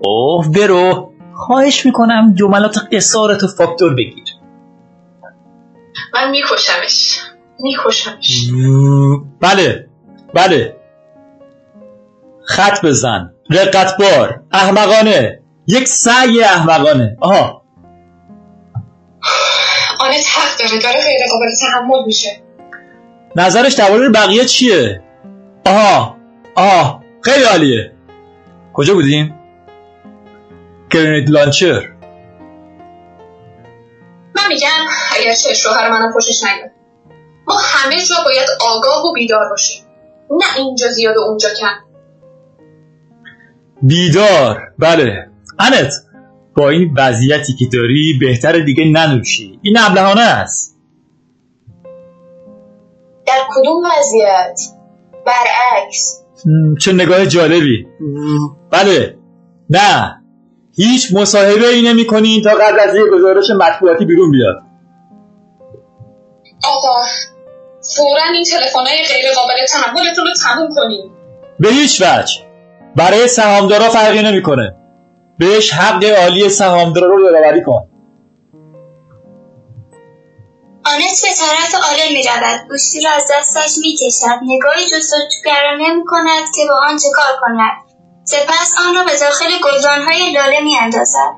اوه 0.00 0.48
برو. 0.48 1.12
خواهش 1.34 1.86
می‌کنم 1.86 2.34
جملات 2.38 2.76
قصارت 2.92 3.42
و 3.42 3.46
فاکتور 3.46 3.94
بگیر. 3.94 4.29
من 6.14 6.30
میکشمش. 6.30 7.20
میکشمش. 7.60 8.50
بله 9.40 9.88
بله. 10.34 10.76
خط 12.44 12.84
بزن. 12.84 13.32
رقتبار. 13.50 14.42
احمقانه. 14.52 15.40
یک 15.66 15.88
سعی 15.88 16.42
احمقانه. 16.42 17.16
آها. 17.20 17.62
آنت 20.00 20.26
حق 20.26 20.58
داره. 20.58 20.82
داره 20.82 21.00
غیر 21.00 21.20
قابل 21.30 21.46
تحمل 21.60 22.04
میشه. 22.06 22.42
نظرش 23.36 23.74
درباره 23.74 24.08
بقیه 24.08 24.44
چیه؟ 24.44 25.02
آها 25.66 26.16
آها. 26.54 27.04
خیلی 27.22 27.44
عالیه. 27.44 27.92
کجا 28.72 28.94
بودیم 28.94 29.34
گرنید 30.90 31.30
لانچر. 31.30 31.99
میگم 34.50 34.86
اگر 35.16 35.34
چه 35.34 35.54
شوهر 35.54 35.90
منم 35.90 36.12
خوشش 36.12 36.42
نیاد. 36.42 36.70
ما 37.46 37.54
همه 37.62 37.96
جا 37.96 38.14
باید 38.24 38.48
آگاه 38.60 39.04
و 39.06 39.12
بیدار 39.12 39.48
باشیم. 39.50 39.84
نه 40.30 40.56
اینجا 40.56 40.88
زیاد 40.88 41.16
و 41.16 41.20
اونجا 41.20 41.48
کم. 41.60 41.74
بیدار. 43.82 44.72
بله. 44.78 45.30
انت 45.58 45.92
با 46.56 46.70
این 46.70 46.94
وضعیتی 46.96 47.52
که 47.52 47.66
داری 47.72 48.18
بهتر 48.20 48.58
دیگه 48.58 48.84
ننوشی. 48.84 49.58
این 49.62 49.78
ابلهانه 49.78 50.20
است. 50.20 50.76
در 53.26 53.40
کدوم 53.50 53.82
وضعیت؟ 53.84 54.60
برعکس. 55.26 56.24
چه 56.80 56.92
نگاه 56.92 57.26
جالبی. 57.26 57.86
بله. 58.70 59.18
نه. 59.70 60.19
هیچ 60.76 61.14
مصاحبه 61.14 61.68
ای 61.68 61.82
نمی 61.82 62.06
کنی 62.06 62.42
تا 62.44 62.50
قبل 62.50 62.80
از 62.80 62.96
یه 62.96 63.02
گزارش 63.12 63.50
مطبوعاتی 63.50 64.04
بیرون 64.04 64.30
بیاد. 64.30 64.56
آقا 66.64 66.96
فورا 67.96 68.22
این 68.34 68.44
تلفن 68.44 68.86
های 68.86 69.04
غیر 69.08 69.34
قابل 69.36 69.66
تحملتون 69.68 70.24
رو 70.26 70.32
تموم 70.42 70.74
کنیم 70.74 71.12
به 71.60 71.68
هیچ 71.68 72.02
وجه. 72.02 72.34
برای 72.96 73.28
سهامدارا 73.28 73.88
فرقی 73.88 74.22
نمی‌کنه. 74.22 74.76
بهش 75.38 75.72
حق 75.72 76.04
عالی 76.04 76.48
سهامدارا 76.48 77.06
رو 77.06 77.24
یادآوری 77.24 77.62
کن. 77.62 77.86
آنت 80.84 81.22
به 81.22 81.28
طرف 81.38 81.74
آله 81.92 82.12
می 82.12 82.22
رود 82.22 82.68
گوشتی 82.68 83.00
را 83.00 83.10
از 83.10 83.24
دستش 83.30 83.78
می 83.80 83.94
کشد 83.94 84.38
نگاهی 84.42 84.84
جستجوگرا 84.84 85.76
نمی 85.76 86.04
کند 86.06 86.44
که 86.56 86.62
با 86.68 86.76
آن 86.88 86.96
چه 86.96 87.08
کار 87.14 87.40
کند. 87.40 87.89
سپس 88.30 88.74
آن 88.86 88.94
را 88.94 89.04
به 89.04 89.18
داخل 89.20 89.50
گلدانهای 89.64 90.32
لاله 90.32 90.60
می 90.60 90.76
اندازد 90.78 91.34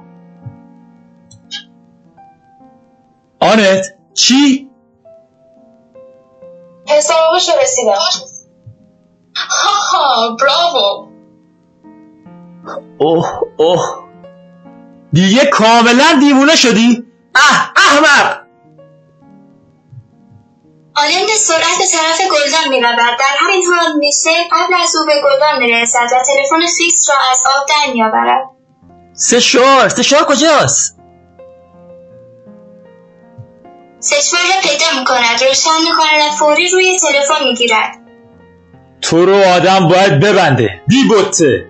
آنت 3.40 3.84
چی؟ 4.14 4.70
حسابش 6.88 7.48
رو 7.48 7.54
رسیدم. 7.62 7.98
ها 9.36 10.36
براوو 10.40 11.08
اوه 12.98 13.40
اوه. 13.56 14.04
دیگه 15.12 15.46
کاملا 15.46 16.18
دیوونه 16.20 16.56
شدی؟ 16.56 17.04
اه 17.34 17.72
احمق! 17.76 18.41
آلن 20.94 21.26
به 21.26 21.34
سرعت 21.34 21.78
به 21.78 21.84
طرف 21.92 22.20
گلدان 22.20 22.68
می 22.68 22.80
رود 22.80 23.18
در 23.18 23.36
همین 23.38 23.62
حال 23.64 23.92
میشه 23.98 24.30
قبل 24.52 24.74
از 24.82 24.96
او 24.96 25.06
به 25.06 25.12
گلدان 25.24 25.58
می 25.58 25.72
رسد 25.72 26.08
و 26.12 26.22
تلفن 26.22 26.66
فیکس 26.78 27.10
را 27.10 27.16
از 27.30 27.42
آب 27.56 27.68
در 27.68 27.92
می 27.92 28.02
آورد 28.02 28.48
سشوار 29.14 29.88
سشوار 29.88 30.24
کجاست؟ 30.24 30.98
سشوار 34.00 34.42
را 34.42 34.60
پیدا 34.62 35.00
می 35.00 35.04
کند 35.04 35.44
روشن 35.44 35.70
می 35.84 35.90
کند 35.98 36.28
و 36.28 36.36
فوری 36.36 36.68
روی 36.68 36.98
تلفن 36.98 37.44
می 37.44 37.54
گیرد 37.54 37.98
تو 39.02 39.26
رو 39.26 39.36
آدم 39.36 39.88
باید 39.88 40.20
ببنده 40.20 40.82
بی 40.88 41.08
بطه. 41.10 41.66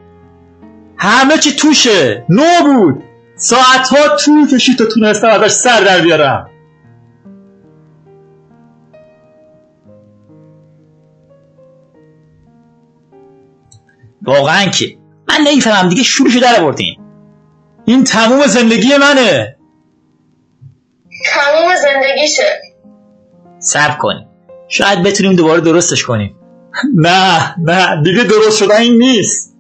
همه 0.98 1.38
چی 1.38 1.56
توشه 1.56 2.24
نو 2.28 2.62
بود. 2.64 3.02
ساعتها 3.36 4.16
طول 4.16 4.50
کشید 4.50 4.78
تا 4.78 4.84
تونستم 4.84 5.28
ازش 5.28 5.50
سر 5.50 5.80
در 5.80 6.00
بیارم. 6.00 6.51
واقعا 14.24 14.64
که 14.64 14.96
من 15.28 15.36
نمی‌فهمم 15.46 15.88
دیگه 15.88 16.02
شورشو 16.02 16.40
در 16.40 16.60
آوردین. 16.60 16.96
این 17.84 18.04
تموم 18.04 18.46
زندگی 18.46 18.88
منه. 18.96 19.56
تموم 21.34 21.76
زندگیشه. 21.76 22.42
صبر 23.58 23.96
کنیم 23.96 24.28
شاید 24.68 25.02
بتونیم 25.02 25.36
دوباره 25.36 25.60
درستش 25.60 26.04
کنیم. 26.04 26.36
نه 26.94 27.54
نه 27.58 28.02
دیگه 28.02 28.24
درست 28.24 28.58
شدن 28.58 28.76
این 28.76 28.98
نیست. 28.98 29.56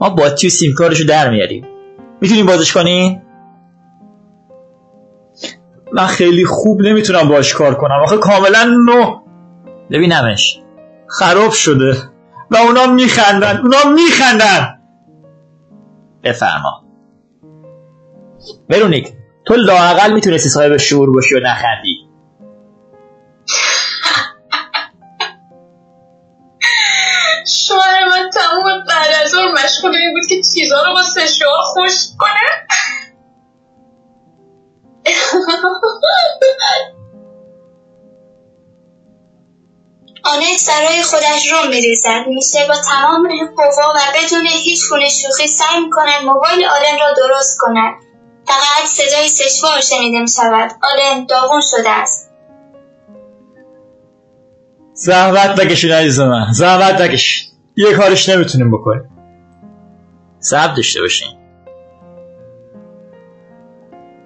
ما 0.00 0.10
باتی 0.10 0.46
و 0.46 0.50
سیم 0.50 0.74
کارشو 0.74 1.04
در 1.04 1.30
میاریم. 1.30 1.66
می‌تونیم 2.20 2.46
بازش 2.46 2.72
کنیم 2.72 3.22
من 5.92 6.06
خیلی 6.06 6.44
خوب 6.44 6.82
نمی‌تونم 6.82 7.28
باش 7.28 7.54
کار 7.54 7.74
کنم. 7.74 8.02
آخه 8.02 8.16
کاملا 8.16 8.64
نو 8.64 9.20
ببینمش. 9.90 10.60
خراب 11.08 11.52
شده. 11.52 11.96
و 12.50 12.56
اونا 12.56 12.86
میخندن 12.86 13.56
اونا 13.56 13.84
میخندن. 13.94 14.80
بفرما. 16.24 16.84
ورونیک 18.68 19.12
تو 19.46 19.54
لاقل 19.54 20.12
می‌تونستی 20.12 20.48
صاحب 20.48 20.76
شعور 20.76 21.12
باشی 21.12 21.34
و 21.34 21.40
نخندی. 21.40 22.06
شوهر 27.46 28.04
من 28.10 28.30
تمام 28.30 28.84
بعد 28.88 29.10
از 29.24 29.34
اون 29.34 29.52
مشغول 29.52 29.96
این 29.96 30.14
بود 30.14 30.28
که 30.28 30.42
چیزا 30.42 30.82
رو 30.86 30.94
با 30.94 31.02
سشوار 31.02 31.62
خوش 31.62 32.08
کنه. 32.18 32.66
آنت 40.26 40.68
برای 40.68 41.02
خودش 41.02 41.52
رو 41.52 41.68
میریزد. 41.68 42.24
میشه 42.26 42.66
با 42.68 42.74
تمام 42.90 43.28
قوا 43.56 43.92
و 43.94 43.98
بدون 44.14 44.46
هیچ 44.46 44.80
گونه 44.90 45.08
شوخی 45.08 45.48
سعی 45.48 45.80
می‌کند 45.84 46.22
موبایل 46.24 46.64
آلن 46.64 46.98
را 47.00 47.14
درست 47.16 47.58
کند. 47.60 47.94
فقط 48.46 48.86
صدای 48.86 49.28
سشوار 49.28 49.80
شنیده 49.80 50.20
می‌شود. 50.20 50.70
آلن 50.82 51.26
داغون 51.26 51.60
شده 51.60 51.90
است. 51.90 52.30
زحمت 54.92 55.60
نکشین 55.60 55.92
عزیز 55.92 56.20
من. 56.20 56.52
زحمت 56.52 57.00
نکشین. 57.00 57.48
یه 57.76 57.94
کارش 57.94 58.28
نمی‌تونیم 58.28 58.70
بکنیم. 58.70 59.10
صبر 60.40 60.74
داشته 60.74 61.00
باشین. 61.00 61.28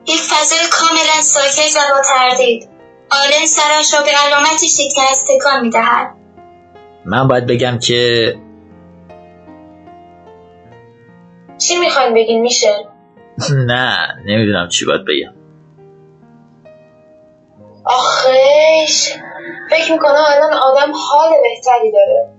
یک 0.07 0.21
فضای 0.21 0.59
کاملا 0.71 1.23
ساکت 1.23 1.77
و 1.77 1.95
با 1.95 2.03
تردید. 2.03 2.80
آلن 3.13 3.47
سرش 3.47 3.95
را 3.95 4.01
به 4.01 4.11
علامتی 4.27 4.69
شکست 4.69 5.27
تکان 5.29 5.61
می‌دهد. 5.61 6.15
من 7.05 7.29
باید 7.29 7.47
بگم 7.47 7.79
که 7.79 8.35
چی 11.59 11.79
می‌خواین 11.79 12.15
بگین 12.15 12.41
میشه؟ 12.41 12.75
نه 13.71 13.97
نمی‌دونم 14.27 14.69
چی 14.69 14.87
باید 14.87 15.01
بگم. 15.05 15.35
آخیش 17.85 19.13
فکر 19.71 19.93
می‌کنه 19.93 20.19
الان 20.31 20.53
آدم 20.53 20.93
حال 20.93 21.31
بهتری 21.43 21.93
داره. 21.93 22.35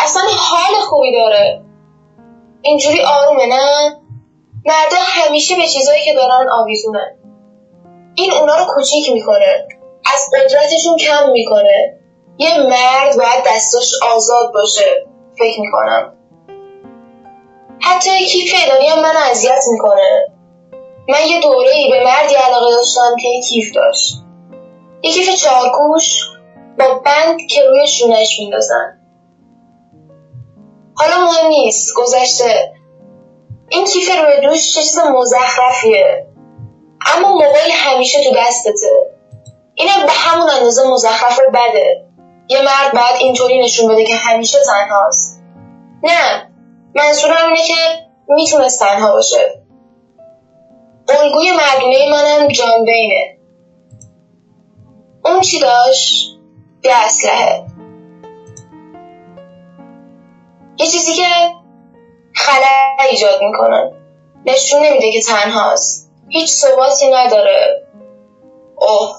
اصلا 0.00 0.22
حال 0.22 0.80
خوبی 0.80 1.12
داره. 1.12 1.62
اینجوری 2.62 3.00
آرومه 3.02 3.46
نه؟ 3.46 3.96
مردا 4.64 4.96
همیشه 5.00 5.56
به 5.56 5.66
چیزایی 5.66 6.04
که 6.04 6.14
دارن 6.14 6.46
آویزونن 6.52 7.17
این 8.18 8.32
اونا 8.32 8.56
رو 8.56 8.64
کوچیک 8.74 9.12
می‌کنه. 9.12 9.68
از 10.14 10.30
قدرتشون 10.34 10.96
کم 10.96 11.30
می‌کنه. 11.32 11.98
یه 12.38 12.58
مرد 12.58 13.16
باید 13.16 13.44
دستاش 13.46 13.92
آزاد 14.14 14.52
باشه 14.54 15.06
فکر 15.38 15.60
می‌کنم. 15.60 16.14
حتی 17.80 18.26
کیف 18.26 18.54
اداری 18.64 18.86
هم 18.86 19.02
من 19.02 19.14
اذیت 19.30 19.62
می‌کنه. 19.72 20.26
من 21.08 21.26
یه 21.28 21.40
دوره 21.40 21.70
ای 21.70 21.90
به 21.90 22.04
مردی 22.04 22.34
علاقه 22.34 22.70
داشتم 22.70 23.16
که 23.22 23.28
یه 23.28 23.42
کیف 23.42 23.74
داشت. 23.74 24.14
یه 25.02 25.12
کیف 25.12 25.34
چارگوش 25.34 26.20
با 26.78 26.98
بند 26.98 27.40
که 27.50 27.62
روی 27.62 27.86
شونش 27.86 28.38
میندازن. 28.40 28.98
حالا 30.94 31.16
مهم 31.24 31.48
نیست 31.48 31.94
گذشته. 31.96 32.72
این 33.68 33.84
کیف 33.84 34.10
روی 34.10 34.40
دوش 34.40 34.74
چیز 34.74 34.98
مزخرفیه. 34.98 36.26
اما 37.16 37.28
موبایل 37.28 37.70
همیشه 37.72 38.24
تو 38.24 38.30
دستته. 38.36 39.10
اینم 39.74 40.06
به 40.06 40.12
همون 40.12 40.50
اندازه 40.50 40.88
مزخرف 40.88 41.38
و 41.38 41.50
بده. 41.50 42.04
یه 42.48 42.62
مرد 42.62 42.92
باید 42.92 43.16
اینطوری 43.20 43.64
نشون 43.64 43.92
بده 43.92 44.04
که 44.04 44.14
همیشه 44.14 44.58
تنهاست. 44.66 45.42
نه 46.02 46.50
منظورم 46.94 47.46
اینه 47.46 47.66
که 47.66 47.74
می‌تونست 48.28 48.80
تنها 48.80 49.12
باشه. 49.12 49.62
الگوی 51.08 51.52
مردونه 51.52 52.10
منم 52.10 52.48
جان 52.48 52.84
بینه. 52.84 53.38
اون 55.24 55.40
چی 55.40 55.60
داشت؟ 55.60 56.38
یه 56.84 56.92
اسلحه. 56.96 57.66
یه 60.78 60.86
چیزی 60.86 61.14
که 61.14 61.26
خلع 62.34 62.96
ایجاد 63.10 63.42
می‌کنن 63.42 63.92
نشون 64.46 64.82
نمیده 64.82 65.12
که 65.12 65.22
تنهاست. 65.22 66.07
هیچ 66.28 66.50
ثباتی 66.50 67.10
نداره. 67.10 67.86
اوه. 68.76 69.16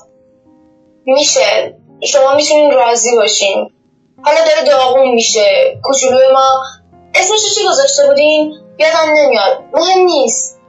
میشه. 1.06 1.78
شما 2.06 2.36
می‌تونین 2.36 2.72
راضی 2.72 3.16
باشین. 3.16 3.70
حالا 4.24 4.38
داره 4.38 4.68
داغون 4.68 5.10
میشه. 5.10 5.80
کوچولوی 5.84 6.34
ما. 6.34 6.64
اسمش 7.16 7.40
چی 7.56 7.62
گذاشته 7.70 8.08
بودیم 8.08 8.52
یادم 8.80 9.14
نمیاد. 9.18 9.64
مهم 9.74 10.06
نیست. 10.06 10.60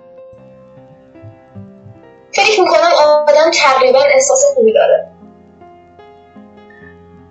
فکر 2.33 2.61
می‌کنم 2.61 2.91
آدم 3.29 3.51
تقریبا 3.55 3.99
احساس 4.15 4.45
خوبی 4.55 4.73
داره. 4.73 5.07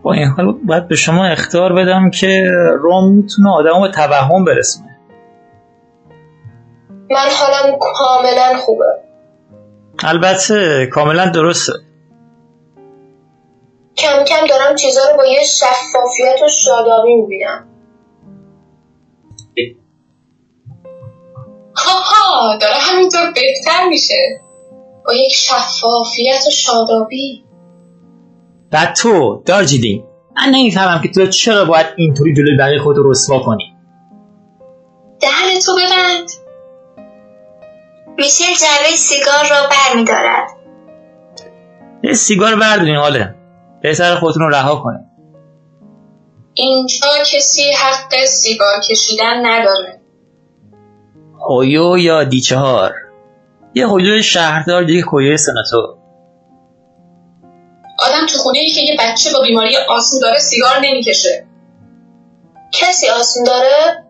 با 0.04 0.14
این 0.14 0.28
حال 0.28 0.52
باید 0.52 0.88
به 0.88 0.96
شما 0.96 1.26
اختار 1.26 1.74
بدم 1.74 2.10
که 2.10 2.52
روم 2.80 3.12
می‌تونه 3.12 3.50
آدم 3.50 3.82
به 3.82 3.92
توهم 3.92 4.46
برسونه. 4.46 4.89
من 7.12 7.30
حالم 7.32 7.80
کاملا 7.80 8.58
خوبه. 8.58 8.86
البته 10.04 10.90
کاملا 10.94 11.26
درسته. 11.26 11.74
کم 13.98 14.24
کم 14.24 14.48
دارم 14.50 14.76
چیزا 14.76 15.02
رو 15.12 15.18
با 15.18 15.26
یه 15.26 15.44
شفافیت 15.44 16.42
و 16.46 16.48
شادابی 16.48 17.16
می‌بینم. 17.16 17.66
ها 21.76 22.58
داره 22.62 22.76
همینطور 22.76 23.32
بهتر 23.36 23.88
میشه. 23.90 24.42
با 25.06 25.14
یک 25.14 25.34
شفافیت 25.34 26.48
و 26.48 26.50
شادابی. 26.50 27.46
بعد 28.72 28.96
تو 28.96 29.44
دارجیلینگ 29.46 30.04
من 30.36 30.50
نمی‌فهمم 30.50 31.02
که 31.02 31.10
تو 31.10 31.28
چرا 31.28 31.66
باید 31.66 31.88
اینطوری 31.98 32.34
جلوی 32.34 32.58
بقیه 32.58 32.80
خود 32.80 32.98
رو 32.98 33.12
رسوا 33.12 33.40
کنی. 33.40 33.76
دهن 35.22 35.60
تو 35.66 35.76
ببند. 35.76 36.49
میشل 38.20 38.46
جعبه 38.46 38.96
سیگار 38.96 39.50
را 39.50 39.68
بر 39.70 40.00
می 40.00 40.06
دارد. 40.06 40.50
یه 42.04 42.14
سیگار 42.14 42.56
بردارین 42.56 42.96
حاله 42.96 43.36
بهتر 43.82 44.16
خودتون 44.16 44.42
رو 44.42 44.50
رها 44.50 44.76
کنه 44.76 45.06
اینجا 46.54 47.08
کسی 47.26 47.72
حق 47.72 48.26
سیگار 48.26 48.80
کشیدن 48.90 49.46
نداره. 49.46 50.02
هویو 51.50 51.98
یا 51.98 52.24
دیچهار؟ 52.24 52.94
یه 53.74 53.88
هویو 53.88 54.22
شهردار 54.22 54.84
دیگه 54.84 55.02
کویه 55.02 55.38
سناتو 55.38 55.98
آدم 58.00 58.26
تو 58.26 58.38
خونه 58.38 58.60
ای 58.60 58.70
که 58.70 58.82
یه 58.82 58.98
بچه 59.00 59.30
با 59.34 59.42
بیماری 59.42 59.78
آسم 59.90 60.20
داره 60.22 60.40
سیگار 60.40 60.80
نمی‌کشه. 60.82 61.48
کسی 62.72 63.10
آسم 63.10 63.44
داره؟ 63.44 64.06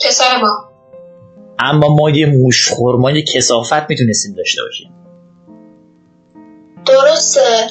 پسر 0.00 0.36
ما. 0.36 0.71
اما 1.62 1.88
ما 1.88 2.10
یه 2.10 2.26
موش 2.26 2.68
خورما 2.68 3.10
یه 3.10 3.22
کسافت 3.22 3.90
می‌تونستیم 3.90 4.34
داشته 4.34 4.62
باشیم. 4.62 4.92
درسته. 6.86 7.66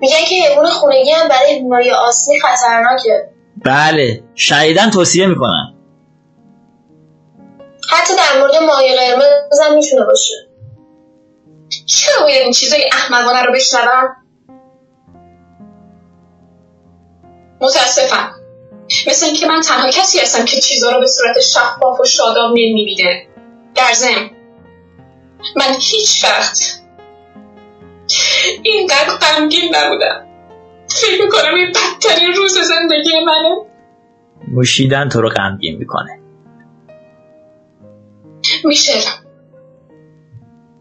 میگن 0.00 0.24
که 0.28 0.34
حیوان 0.34 0.66
خونگی 0.66 1.10
هم 1.10 1.28
برای 1.28 1.58
بیماری 1.58 1.90
آسمی 1.90 2.40
خطرناکه. 2.40 3.30
بله. 3.64 4.22
شدیدن 4.36 4.90
توصیه 4.90 5.26
می‌کنم. 5.26 5.74
حتی 7.90 8.14
در 8.16 8.40
مورد 8.40 8.54
ماهی 8.66 8.96
قرمز 8.96 9.60
هم 9.64 9.74
می‌تونه 9.74 10.04
باشه. 10.04 10.34
چرا 11.86 12.22
باید 12.22 12.42
این 12.42 12.52
چیزای 12.52 12.84
احمقانه 12.92 13.42
رو 13.42 13.52
بشنوم؟ 13.52 14.16
متاسفم. 17.60 18.35
مثل 19.06 19.26
اینکه 19.26 19.46
من 19.46 19.60
تنها 19.60 19.90
کسی 19.90 20.18
هستم 20.18 20.44
که 20.44 20.60
چیزا 20.60 20.90
رو 20.90 21.00
به 21.00 21.06
صورت 21.06 21.40
شفاف 21.40 22.00
و 22.00 22.04
شاداب 22.04 22.50
نمی‌بینه. 22.50 23.26
در 23.74 23.92
ضمن 23.92 24.30
من 25.56 25.76
هیچ 25.80 26.24
وقت 26.24 26.82
اینقدر 28.62 29.16
غمگین 29.20 29.76
نبودم. 29.76 30.26
فکر 30.88 31.24
می‌کنم 31.24 31.54
این 31.54 31.72
بدترین 31.72 32.32
روز 32.32 32.58
زندگی 32.58 33.24
منه. 33.26 33.56
موشیدن 34.48 35.08
تو 35.08 35.20
رو 35.20 35.28
غمگین 35.28 35.78
می‌کنه. 35.78 36.20
میشل 38.64 39.00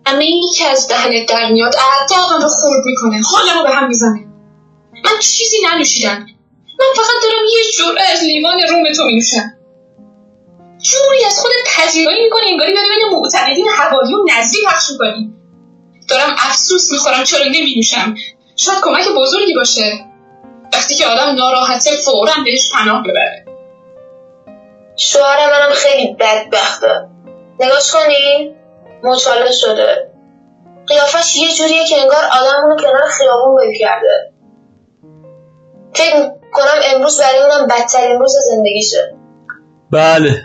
همه 0.06 0.24
اینی 0.24 0.50
که 0.58 0.66
از 0.66 0.88
دهنت 0.88 1.30
در 1.30 1.52
میاد 1.52 1.76
اعدادم 1.76 2.44
رو 2.44 2.50
خورد 2.50 2.86
می‌کنه. 2.86 3.22
حالمو 3.22 3.64
به 3.64 3.70
هم 3.70 3.88
می‌زنه. 3.88 4.28
من 5.06 5.20
چیزی 5.20 5.58
ننوشیدم. 5.66 6.26
من 6.80 6.86
فقط 6.96 7.24
دارم 7.24 7.46
یه 7.58 7.64
جرعه 7.78 8.14
از 8.14 8.24
لیوان 8.24 8.62
روم 8.70 8.94
تو 8.94 9.04
میشم 9.04 9.52
جوری 10.82 11.26
از 11.28 11.40
خودت 11.40 11.56
پذیرایی 11.78 12.24
می‌کنی؟ 12.24 12.52
انگاری 12.52 12.74
داری 12.74 12.88
بین 12.88 13.20
معتقدین 13.20 13.68
حوالی 13.68 14.14
و 14.14 14.18
نزدی 14.38 14.58
پخش 14.66 14.90
می‌کنی. 14.92 15.34
دارم 16.10 16.36
افسوس 16.38 16.92
می‌خورم 16.92 17.24
چرا 17.24 17.46
نمینوشم 17.46 18.16
شاید 18.56 18.78
کمک 18.84 19.08
بزرگی 19.18 19.54
باشه. 19.54 20.06
وقتی 20.74 20.96
که 20.96 21.06
آدم 21.06 21.36
ناراحته 21.36 21.92
فورا 22.06 22.34
بهش 22.46 22.70
پناه 22.74 23.04
ببره. 23.04 23.46
شوهر 24.98 25.50
منم 25.50 25.74
خیلی 25.74 26.14
بدبخته. 26.20 27.08
نگاش 27.60 27.92
کنین 27.92 28.56
مچاله 29.04 29.52
شده. 29.52 30.12
قیافش 30.88 31.36
یه 31.36 31.54
جوریه 31.54 31.86
که 31.86 32.02
انگار 32.02 32.24
آدم 32.26 32.64
اونو 32.64 32.76
کنار 32.76 33.08
خیابون 33.10 33.52
ول 33.52 33.78
کرده. 33.80 34.32
کنم 36.56 36.96
امروز 36.96 37.22
برای 37.22 37.40
اونم 37.40 37.68
بدترین 37.68 38.20
روز 38.20 38.36
زندگیشه. 38.52 39.16
بله. 39.92 40.42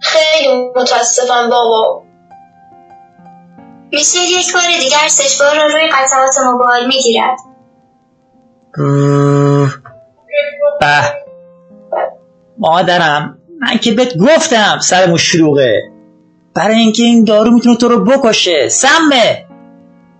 خیلی 0.00 0.70
متاسفم 0.76 1.50
بابا. 1.50 2.02
میشه 3.92 4.18
یک 4.18 4.52
بار 4.54 4.62
دیگر 4.80 5.08
سشوار 5.08 5.56
رو 5.56 5.68
روی 5.68 5.88
قطعات 5.88 6.38
موبایل 6.52 6.86
می‌گیرد. 6.86 7.38
به. 10.80 11.02
مادرم 12.58 13.38
من 13.60 13.78
که 13.78 13.92
بهت 13.92 14.16
گفتم 14.18 14.78
سرمون 14.82 15.16
شلوغه. 15.16 15.82
برای 16.54 16.76
اینکه 16.76 17.02
این 17.02 17.24
دارو 17.24 17.50
می‌تونه 17.50 17.76
تو 17.76 17.88
رو 17.88 18.04
بکشه. 18.04 18.68
سمه. 18.68 19.46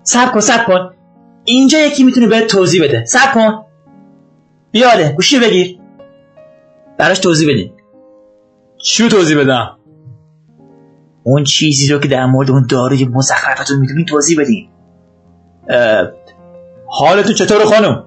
سب 0.03 0.33
کن 0.33 0.41
سب 0.41 0.67
کن. 0.67 0.95
اینجا 1.45 1.79
یکی 1.79 2.05
می‌تونه 2.05 2.27
بهت 2.27 2.47
توضیح 2.47 2.85
بده. 2.85 3.05
سب 3.05 3.35
کن. 3.35 3.65
بیاله 4.73 5.13
گوشی 5.13 5.39
بگیر. 5.39 5.79
براش 6.99 7.19
توضیح 7.19 7.49
بدین. 7.49 7.73
چیو 8.85 9.09
توضیح 9.09 9.41
بدم؟ 9.41 9.79
اون 11.23 11.45
چیزی 11.45 11.93
رو 11.93 11.99
که 11.99 12.09
در 12.09 12.27
مورد 12.27 12.51
اون 12.51 12.67
داروی 12.71 13.05
مزخرفتون 13.05 13.79
می‌دونی 13.79 14.05
توضیح 14.05 14.41
بدین. 14.41 14.69
حالتون 16.87 17.35
چطور 17.35 17.65
خانم؟ 17.65 18.05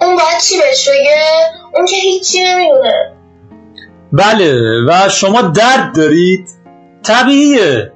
اون 0.00 0.16
باید 0.16 0.40
چی 0.42 0.58
بهش 0.58 0.88
بگه؟ 0.88 1.22
اون 1.76 1.86
که 1.86 1.96
هیچی 1.96 2.38
نمی‌دونه. 2.44 3.12
بله 4.12 4.54
و 4.88 5.08
شما 5.08 5.42
درد 5.42 5.96
دارید؟ 5.96 6.48
طبیعیه. 7.06 7.92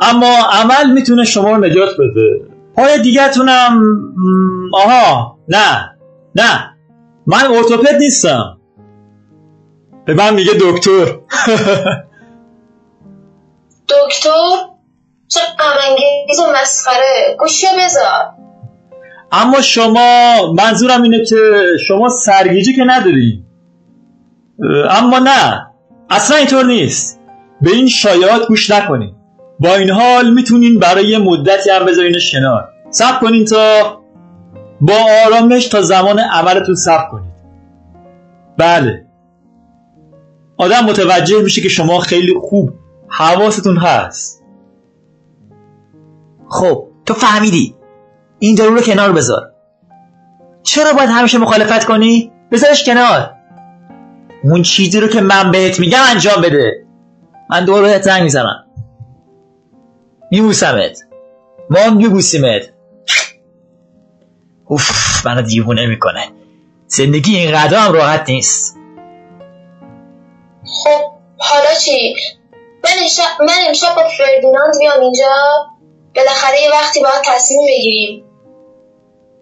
اما 0.00 0.36
عمل 0.52 0.92
می‌تونه 0.92 1.24
شما 1.24 1.50
رو 1.50 1.64
نجات 1.64 1.94
بده. 1.94 2.40
پای 2.76 3.02
دیگه‌تونم 3.02 3.80
م، 4.16 4.74
آها 4.74 5.38
نه 5.48 5.90
نه. 6.34 6.76
من 7.26 7.44
ارتوپد 7.56 7.94
نیستم. 7.94 8.58
به 10.04 10.14
من 10.14 10.34
میگه 10.34 10.52
دکتر. 10.60 11.04
دکتر؟ 13.88 14.56
چه 15.28 15.40
غمانگیز 15.58 16.40
و 16.40 16.52
مسخره. 16.62 17.36
گوشی 17.38 17.66
بذار. 17.84 18.34
اما 19.32 19.60
شما 19.60 20.36
منظورم 20.52 21.02
اینه 21.02 21.24
که 21.24 21.36
شما 21.88 22.08
سرگیجه 22.08 22.72
که 22.72 22.84
نداری 22.84 23.44
اما 24.90 25.18
نه. 25.18 25.66
اصلا 26.10 26.36
اینطور 26.36 26.66
نیست. 26.66 27.19
به 27.62 27.70
این 27.70 27.88
شایعات 27.88 28.48
گوش 28.48 28.70
نکنین. 28.70 29.14
با 29.60 29.74
این 29.74 29.90
حال 29.90 30.34
می‌تونین 30.34 30.78
برای 30.78 31.18
مدتی 31.18 31.70
هم 31.70 31.86
بذارینش 31.86 32.32
کنار. 32.32 32.68
صبر 32.90 33.18
کنین 33.18 33.44
تا 33.44 34.00
با 34.80 34.94
آرامش 35.26 35.68
تا 35.68 35.82
زمان 35.82 36.18
عملتون 36.18 36.74
صبر 36.74 37.08
کنید. 37.10 37.30
بله. 38.58 39.06
آدم 40.56 40.84
متوجه 40.84 41.42
میشه 41.42 41.60
که 41.60 41.68
شما 41.68 41.98
خیلی 41.98 42.34
خوب 42.40 42.70
حواستون 43.08 43.76
هست. 43.76 44.42
خب 46.48 46.88
تو 47.06 47.14
فهمیدی. 47.14 47.74
این 48.38 48.54
دارو 48.54 48.74
رو 48.74 48.80
کنار 48.80 49.12
بذار. 49.12 49.50
چرا 50.62 50.92
باید 50.92 51.08
همیشه 51.08 51.38
مخالفت 51.38 51.84
کنی؟ 51.84 52.32
بذارش 52.52 52.84
کنار. 52.84 53.30
اون 54.44 54.62
چیزی 54.62 55.00
رو 55.00 55.08
که 55.08 55.20
من 55.20 55.50
بهت 55.50 55.80
میگم 55.80 55.98
انجام 56.10 56.42
بده. 56.42 56.89
من 57.50 57.64
دور 57.64 57.82
بهت 57.82 58.02
زنگ 58.02 58.22
می‌زنم. 58.22 58.66
میبوسمت. 60.30 60.98
ما 61.70 61.90
میبوسیمت. 61.90 62.62
اوف 64.66 64.90
منو 65.26 65.42
دیوونه 65.42 65.86
می‌کنه. 65.86 66.28
زندگی 66.86 67.36
اینقدر 67.36 67.78
هم 67.78 67.92
راحت 67.92 68.30
نیست. 68.30 68.76
خب 70.64 71.00
حالا 71.38 71.74
چی؟ 71.84 72.14
من 72.84 72.90
امشب, 73.02 73.42
من 73.42 73.66
امشب 73.68 73.94
با 73.96 74.02
فردیناند 74.18 74.78
بیام 74.78 75.00
اینجا. 75.00 75.26
بالاخره 76.16 76.62
یه 76.62 76.70
وقتی 76.70 77.00
باید 77.00 77.22
تصمیم 77.24 77.66
بگیریم. 77.66 78.24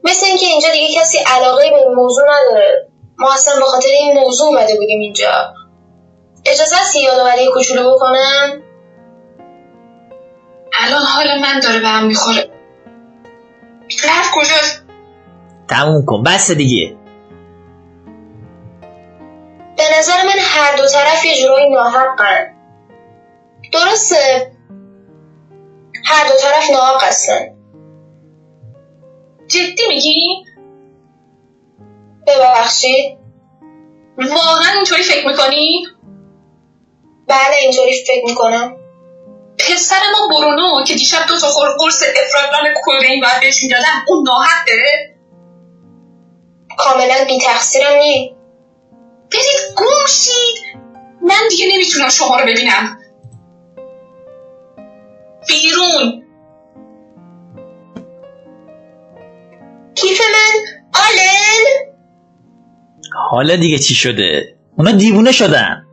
مثل 0.05 0.27
اینکه 0.27 0.47
اینجا 0.47 0.69
دیگه 0.73 1.01
کسی 1.01 1.19
علاقه 1.19 1.71
به 1.71 1.77
این 1.77 1.95
موضوع 1.95 2.25
نداره. 2.25 2.89
ما 3.19 3.33
اصلا 3.35 3.55
به 3.83 3.89
این 4.01 4.21
موضوع 4.21 4.47
اومده 4.47 4.77
بودیم 4.77 5.01
اینجا. 5.01 5.55
اجازه 6.49 6.77
هست 6.77 6.97
یه 6.97 7.03
یادآوری 7.03 7.51
کوچولو 7.55 7.95
بکنم؟ 7.95 8.63
الان 10.81 11.03
حال 11.03 11.41
من 11.41 11.61
داره 11.61 11.81
به 11.81 11.89
هم 11.89 12.07
می‌خوره. 12.07 12.51
رفت 14.05 14.31
کجاست؟ 14.35 14.85
تموم 15.69 16.05
کن 16.07 16.23
بس 16.23 16.51
دیگه. 16.51 16.97
به 19.77 19.85
نظر 19.99 20.23
من 20.23 20.39
هر 20.41 20.77
دو 20.77 20.87
طرف 20.87 21.25
یه 21.25 21.43
جورایی 21.43 21.71
ناحقن. 21.71 22.55
درسته؟ 23.73 24.53
هر 26.05 26.29
دو 26.29 26.35
طرف 26.43 26.71
ناحق 26.71 27.03
هستن. 27.05 27.49
جدی 29.47 29.89
میگی؟ 29.89 30.45
ببخشید. 32.27 33.19
واقعا 34.19 34.73
اینطوری 34.77 35.03
فکر 35.03 35.29
می‌کنی؟ 35.29 35.87
بله 37.29 37.57
اینطوری 37.63 38.05
فکر 38.07 38.25
می‌کنم. 38.25 38.77
پسر 39.59 40.01
ما 40.13 40.29
برونو 40.39 40.85
که 40.85 40.95
دیشب 40.95 41.27
دو 41.29 41.39
تا 41.39 41.47
خور 41.47 41.69
قرص 41.79 42.03
افرادان 42.03 42.75
کلرین 42.85 43.21
باید 43.21 43.41
بهش 43.41 43.63
می‌دادم 43.63 44.05
اون 44.07 44.25
ناحقه. 44.27 45.15
کاملا 46.79 47.25
بی 47.27 47.39
تقصیرم 47.39 47.97
نی 47.99 48.37
برید 49.33 49.77
گم 49.77 50.07
شید. 50.09 50.79
من 51.23 51.49
دیگه 51.51 51.67
نمی‌تونم 51.75 52.09
شما 52.09 52.37
رو 52.37 52.47
ببینم. 52.47 52.99
بیرون. 55.49 56.25
کیف 59.95 60.21
من؟ 60.21 60.81
آلن؟ 60.95 61.89
حالا 63.31 63.57
دیگه 63.57 63.79
چی 63.79 63.95
شده؟ 63.95 64.57
اونا 64.79 64.91
دیوونه 64.91 65.33
شدن. 65.33 65.88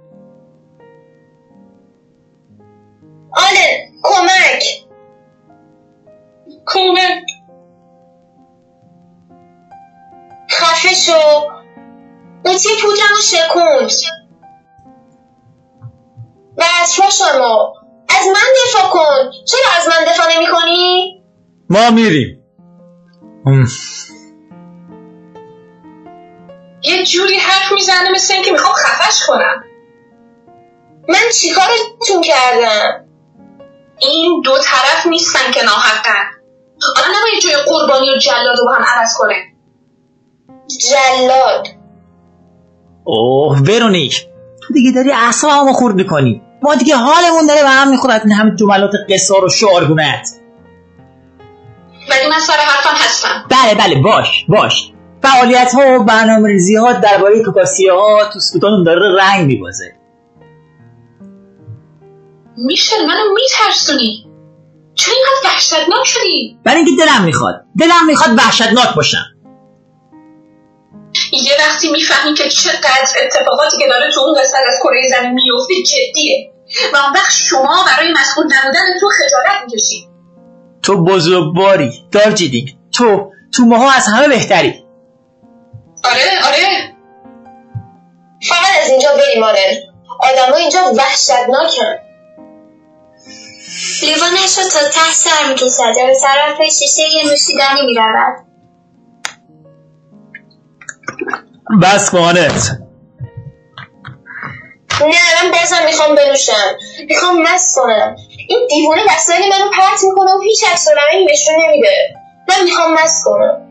آلن 3.36 3.99
کمک. 4.03 4.64
کمک. 6.66 7.24
خفه 10.52 10.95
شو. 10.95 11.49
قوطی 12.44 12.70
پودرم 12.82 13.16
رو 13.16 13.22
شکوند. 13.22 13.91
و 16.57 16.64
از 16.82 16.95
شما؟ 16.95 17.74
از 18.10 18.28
من 18.28 18.49
دفاع 18.66 18.90
کن. 18.91 19.32
چرا 19.45 19.72
از 19.78 19.88
من 19.88 20.14
دفاع 20.14 20.26
نمی 20.36 20.48
کنی؟ 20.48 21.24
ما 21.70 21.90
میریم. 21.91 22.41
یه 26.84 27.06
جوری 27.06 27.36
حرف 27.36 27.72
می‌زنه 27.72 28.12
مثل 28.12 28.34
اینکه 28.34 28.52
می‌خوام 28.52 28.74
خفش 28.74 29.26
کنم. 29.28 29.64
من 31.07 31.30
چیکارتون 31.41 32.22
کردم؟ 32.24 33.05
این 33.99 34.41
دو 34.41 34.51
طرف 34.51 35.05
نیستن 35.05 35.51
که 35.53 35.63
ناحقن. 35.63 36.26
آدم 36.97 37.07
نباید 37.17 37.43
جای 37.43 37.55
قربانی 37.55 38.09
و 38.09 38.17
جلاد 38.17 38.57
رو 38.59 38.65
با 38.65 38.73
هم 38.73 38.85
عوض 38.97 39.13
کنه. 39.17 39.35
جلاد. 40.89 41.67
اوه 43.03 43.59
ورونیک 43.59 44.27
تو 44.67 44.73
دیگه 44.73 44.91
داری 44.91 45.11
اعصابمو 45.11 45.73
خورد 45.73 45.95
می‌کنی. 45.95 46.41
ما 46.61 46.76
دیگه 46.76 46.95
حالمون 46.95 47.47
داره 47.47 47.61
به 47.61 47.69
هم 47.69 47.91
می‌خوره 47.91 48.13
از 48.13 48.22
این 48.26 48.31
همه 48.31 48.55
جملات 48.55 48.91
قصار 49.09 49.45
و 49.45 49.49
شعارگونت 49.49 50.27
ولی 52.09 52.30
من 52.30 52.39
سر 52.39 52.53
حرفم 52.53 53.05
هستم؟ 53.05 53.45
بله 53.49 53.76
بله 53.76 54.01
باش 54.01 54.45
باش. 54.49 54.91
فعالیت 55.23 55.73
ها 55.73 55.99
و 55.99 56.03
برنامه 56.03 56.49
ریزی 56.49 56.76
ها 56.76 56.93
درباره 56.93 57.43
کوکاسیه 57.43 57.93
ها 57.93 58.30
تو 58.34 58.39
سکوتانون 58.39 58.84
داره 58.84 59.01
رنگ 59.22 59.47
میبازه. 59.47 59.95
میشل 62.57 63.06
منو 63.06 63.34
میترسونی. 63.34 64.27
چرا 64.95 65.14
اینقدر 65.15 65.49
وحشتناک 65.49 66.06
شدی؟ 66.06 66.60
برای 66.64 66.77
اینکه 66.77 67.03
دلم 67.03 67.23
می‌خواد. 67.23 67.56
دلم 67.80 68.06
می‌خواد 68.07 68.38
وحشتناک 68.38 68.95
باشم. 68.95 69.26
یه 71.32 71.52
وقتی 71.60 71.91
می‌فهمی 71.91 72.34
که 72.34 72.49
چقدر 72.49 73.07
اتفاقاتی 73.26 73.77
که 73.77 73.88
داره 73.88 74.11
تو 74.11 74.19
اون 74.19 74.34
قسمت 74.41 74.61
از 74.68 74.80
کره 74.84 75.10
زمین 75.10 75.34
میفته 75.34 75.73
جدیه. 75.84 76.52
و 76.94 76.98
اون 76.98 77.14
وقت 77.14 77.32
شما 77.32 77.86
برای 77.88 78.11
مسئول 78.11 78.45
نبودن 78.45 78.99
تو 78.99 79.10
خجالت 79.10 79.61
می‌کشی. 79.65 80.07
تو 80.84 81.03
بزرگواری 81.03 81.91
دارجیدینگ 82.11 82.77
تو 82.91 83.32
تو 83.53 83.64
ماها 83.64 83.91
از 83.91 84.07
همه 84.07 84.27
بهتری. 84.27 84.84
آره 86.03 86.48
آره. 86.48 86.95
از 88.84 88.90
اینجا 88.90 89.10
بریم 89.18 89.44
آره 89.44 89.84
آدما 90.19 90.56
اینجا 90.56 90.80
وحشتناکن. 90.98 91.95
لیوانش 94.02 94.57
را 94.57 94.64
تا 94.64 94.89
ته 94.89 95.11
سر 95.14 95.49
می‌کشد. 95.49 96.03
و 96.03 96.07
به 96.07 96.15
طرف 96.22 96.61
شیشه 96.61 97.03
نوشیدنی 97.31 97.85
می‌رود. 97.85 98.45
بس 101.84 102.10
کانت 102.10 102.72
نه 105.02 105.43
من 105.43 105.52
بازم 105.52 105.85
می‌خوام 105.85 106.15
بنوشم. 106.15 106.77
می‌خوام 107.10 107.41
مست 107.41 107.76
کنم. 107.76 108.15
این 108.47 108.68
دیوونه 108.69 109.02
وسایل 109.15 109.41
منو 109.49 109.72
پرت 109.72 110.03
می‌کنه 110.03 110.31
و 110.31 110.41
هیچ 110.41 110.64
عکس 110.72 110.88
نشون 111.31 111.56
نمیده. 111.68 112.15
من 112.49 112.64
می‌خوام 112.64 112.93
مست 112.93 113.26
کنم. 113.26 113.61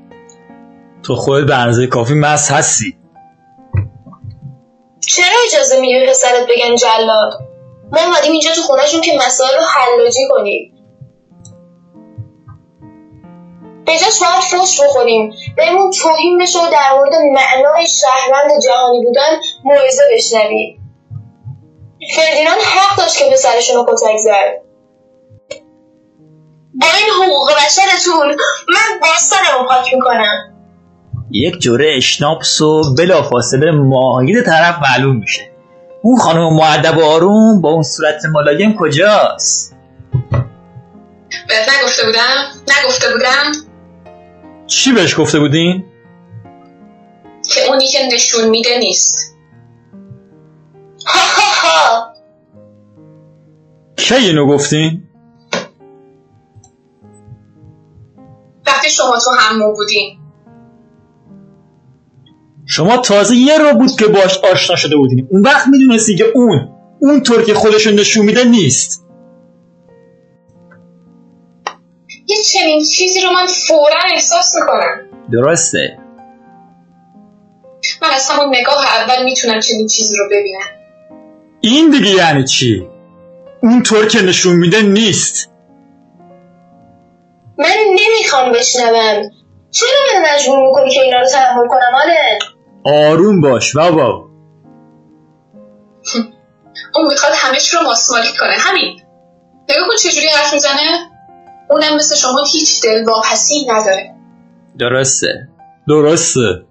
تو 1.03 1.17
خودت 1.17 1.47
به 1.47 1.55
اندازه 1.55 1.87
کافی 1.87 2.15
مست 2.15 2.51
هستی. 2.51 2.99
چرا 5.01 5.37
اجازه 5.49 5.81
میدی 5.81 6.01
به 6.01 6.11
پسرت 6.11 6.47
بگن 6.49 6.77
جلاد؟ 6.77 7.54
ما 7.95 8.01
اومدیم 8.01 8.33
اینجا 8.33 8.51
تو 8.55 8.63
خونهشون 8.63 9.01
که 9.01 9.13
مسائل 9.27 9.55
رو 9.55 9.65
حلاجی 9.65 10.29
کنیم. 10.31 10.71
به 13.87 13.93
جاش 13.93 14.21
باید 14.21 14.43
فوش 14.43 14.81
بخوریم 14.81 15.33
بهمون 15.57 15.91
توهین 15.91 16.39
بشه 16.39 16.59
و 16.59 16.71
در 16.73 16.97
مورد 16.97 17.13
معنای 17.15 17.87
شهروند 17.87 18.63
جهانی 18.65 19.05
بودن 19.07 19.41
موعظه 19.65 20.03
بشنویم. 20.17 20.81
فردیناند 22.17 22.61
حق 22.61 22.99
داشت 22.99 23.19
که 23.19 23.25
پسرشون 23.33 23.77
رو 23.77 23.85
کتک 23.89 24.17
زد. 24.25 24.65
با 26.75 26.87
این 26.99 27.25
حقوق 27.25 27.51
بشرتون 27.51 28.27
من 28.69 29.01
باستانمو 29.03 29.69
پاک 29.69 29.95
می‌کنم. 29.95 30.55
یک 31.31 31.59
جوره 31.59 31.95
اشناپس 31.97 32.61
و 32.61 32.95
بلافاصله 32.99 33.71
ماهید 33.71 34.45
طرف 34.47 34.79
معلوم 34.83 35.17
میشه. 35.17 35.54
اون 36.07 36.19
خانم 36.19 36.53
معدب 36.57 36.99
و 36.99 37.05
آروم 37.05 37.61
با 37.61 37.71
اون 37.71 37.83
صورت 37.83 38.25
ملایم 38.25 38.77
کجاست؟ 38.79 39.77
بهت 41.49 41.69
نگفته 41.69 42.07
بودم؟ 42.07 42.37
نگفته 42.63 43.13
بودم؟ 43.13 43.53
چی 44.67 44.93
بهش 44.93 45.21
گفته 45.21 45.39
بودین؟ 45.39 45.85
که 47.49 47.61
اونی 47.69 47.89
که 47.89 47.99
نشون 48.13 48.49
میده 48.49 48.79
نیست. 48.79 49.37
ها 51.07 51.21
ها 51.21 51.69
ها 51.69 52.15
کی 53.97 54.15
اینو 54.15 54.47
گفتین؟ 54.47 55.09
وقتی 58.67 58.91
شما 58.91 59.19
تو 59.25 59.31
همون 59.31 59.75
بودین. 59.75 60.24
شما 62.67 62.97
تازه 62.97 63.37
یه 63.37 63.59
رو 63.59 63.79
بود 63.79 63.91
که 63.99 64.07
باش 64.07 64.39
آشنا 64.39 64.77
شده 64.77 64.97
بودین. 64.97 65.29
اون 65.31 65.43
وقت 65.43 65.67
می‌دونستی 65.67 66.17
که 66.17 66.25
اون 66.35 66.69
اون 67.01 67.23
طور 67.23 67.45
که 67.45 67.55
خودشو 67.55 67.91
نشون 67.91 68.27
میده 68.27 68.45
نیست. 68.45 69.05
یه 72.27 72.37
چنین 72.53 72.85
چیزی 72.85 73.21
رو 73.21 73.31
من 73.31 73.47
فورا 73.47 74.01
احساس 74.15 74.55
می‌کنم. 74.55 75.01
درسته. 75.33 75.99
من 78.03 78.09
از 78.15 78.31
همون 78.31 78.57
نگاه 78.57 78.87
اول 78.87 79.25
می‌تونم 79.25 79.61
چنین 79.61 79.87
چیزی 79.87 80.17
رو 80.19 80.25
ببینم. 80.31 80.61
این 81.61 81.91
دیگه 81.91 82.11
یعنی 82.11 82.45
چی؟ 82.45 82.89
اون 83.63 83.83
طور 83.83 84.07
که 84.07 84.23
نشون 84.23 84.57
میده 84.57 84.83
نیست. 84.83 85.51
من 87.59 87.77
نمی‌خوام 87.89 88.53
بشنوم. 88.53 89.31
چرا 89.71 89.89
من 90.15 90.35
مجبور 90.35 90.69
می‌کنی 90.69 90.91
که 90.91 91.01
اینا 91.01 91.21
رو 91.21 91.27
تحمل 91.27 91.69
کنم 91.69 91.95
آلن 92.03 92.54
آروم 92.85 93.41
باش 93.41 93.77
بابا. 93.77 94.11
اون 96.95 97.07
می‌خواد 97.11 97.33
همه 97.37 97.57
چی 97.61 97.77
رو 97.77 97.83
ماسمالی 97.83 98.29
کنه. 98.41 98.53
همین. 98.59 99.01
نگاه 99.71 99.89
کن 99.89 99.97
چجوری 99.97 100.27
حرف 100.29 100.53
می‌زنه. 100.55 101.11
اونم 101.71 101.97
مثل 101.97 102.17
شما 102.17 102.45
هیچ 102.53 102.83
دلواپسی 102.83 103.67
نداره. 103.69 104.15
درسته. 104.79 105.49
درسته. 105.89 106.65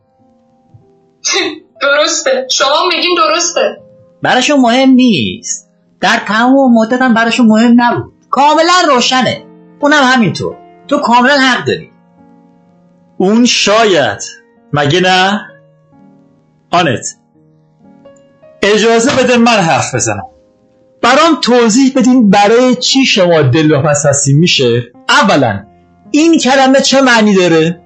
درسته. 1.81 2.47
شما 2.51 2.87
میگین 2.95 3.17
درسته. 3.17 3.81
براشون 4.21 4.59
مهم 4.59 4.89
نیست. 4.89 5.69
در 6.01 6.21
تمام 6.27 6.73
مدت 6.73 7.01
هم 7.01 7.13
براشون 7.13 7.45
مهم 7.47 7.81
نبود. 7.81 8.13
کاملا 8.29 8.73
روشنه. 8.87 9.45
اونم 9.79 10.03
همینطور. 10.03 10.57
تو 10.87 10.97
کاملا 10.97 11.39
حق 11.39 11.65
داری. 11.65 11.91
اون 13.17 13.45
شاید. 13.45 14.19
مگه 14.73 14.99
نه؟ 14.99 15.41
آنت 16.73 17.05
اجازه 18.61 19.23
بده 19.23 19.37
من 19.37 19.51
حرف 19.51 19.95
بزنم. 19.95 20.27
برام 21.01 21.41
توضیح 21.41 21.93
بدین 21.95 22.29
برای 22.29 22.75
چی 22.75 23.05
شما 23.05 23.41
دلواپس 23.41 24.05
هستیم 24.05 24.37
میشه؟ 24.37 24.83
اولا 25.09 25.65
این 26.11 26.37
کلمه 26.37 26.79
چه 26.79 27.01
معنی 27.01 27.35
داره؟ 27.35 27.81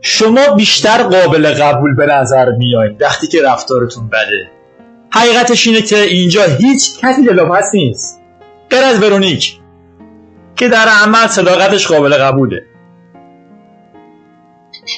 شما 0.00 0.54
بیشتر 0.56 1.02
قابل 1.02 1.54
قبول 1.54 1.96
به 1.96 2.06
نظر 2.06 2.50
میایید 2.50 3.02
وقتی 3.02 3.26
که 3.26 3.42
رفتارتون 3.42 4.08
بده. 4.08 4.50
حقیقتش 5.10 5.66
اینه 5.66 5.82
که 5.82 6.02
اینجا 6.02 6.42
هیچ 6.44 7.00
کسی 7.00 7.24
دلواپس 7.24 7.74
نیست. 7.74 8.20
غیر 8.70 8.84
از 8.84 9.02
ورونیک 9.02 9.60
که 10.56 10.68
در 10.68 10.88
عمل 10.88 11.26
صداقتش 11.26 11.86
قابل 11.86 12.14
قبوله. 12.14 12.62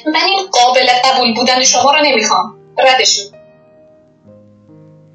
من 0.06 0.20
این 0.36 0.46
قابل 0.52 0.86
قبول 1.04 1.34
بودن 1.34 1.64
شما 1.64 1.92
رو 1.92 1.98
نمی‌خوام. 2.04 2.61
ردشون 2.78 3.24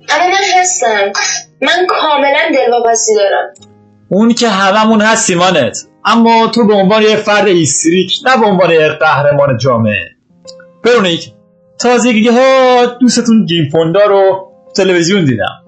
اما 0.10 0.28
من 0.28 0.62
هستم. 0.62 1.12
من 1.62 1.88
کاملا 1.90 2.40
دلواپسی 2.54 3.16
دارم. 3.16 3.54
اون 4.10 4.34
که 4.34 4.50
هممون 4.50 5.02
هستیم 5.02 5.42
آنت 5.42 5.78
اما 6.06 6.48
تو 6.48 6.68
به 6.68 6.74
عنوان 6.74 7.02
یک 7.02 7.16
فرد 7.16 7.48
هیستریک 7.48 8.20
نه 8.26 8.38
به 8.38 8.46
عنوان 8.46 8.70
یک 8.72 8.92
قهرمان 9.00 9.58
جامعه. 9.58 10.10
برونیک 10.84 11.34
تازگی 11.80 12.30
ها 12.30 12.86
دوستتون 12.86 13.46
گیم 13.46 13.70
فوندا 13.72 14.06
رو 14.06 14.52
تلویزیون 14.76 15.26
دیدم. 15.26 15.64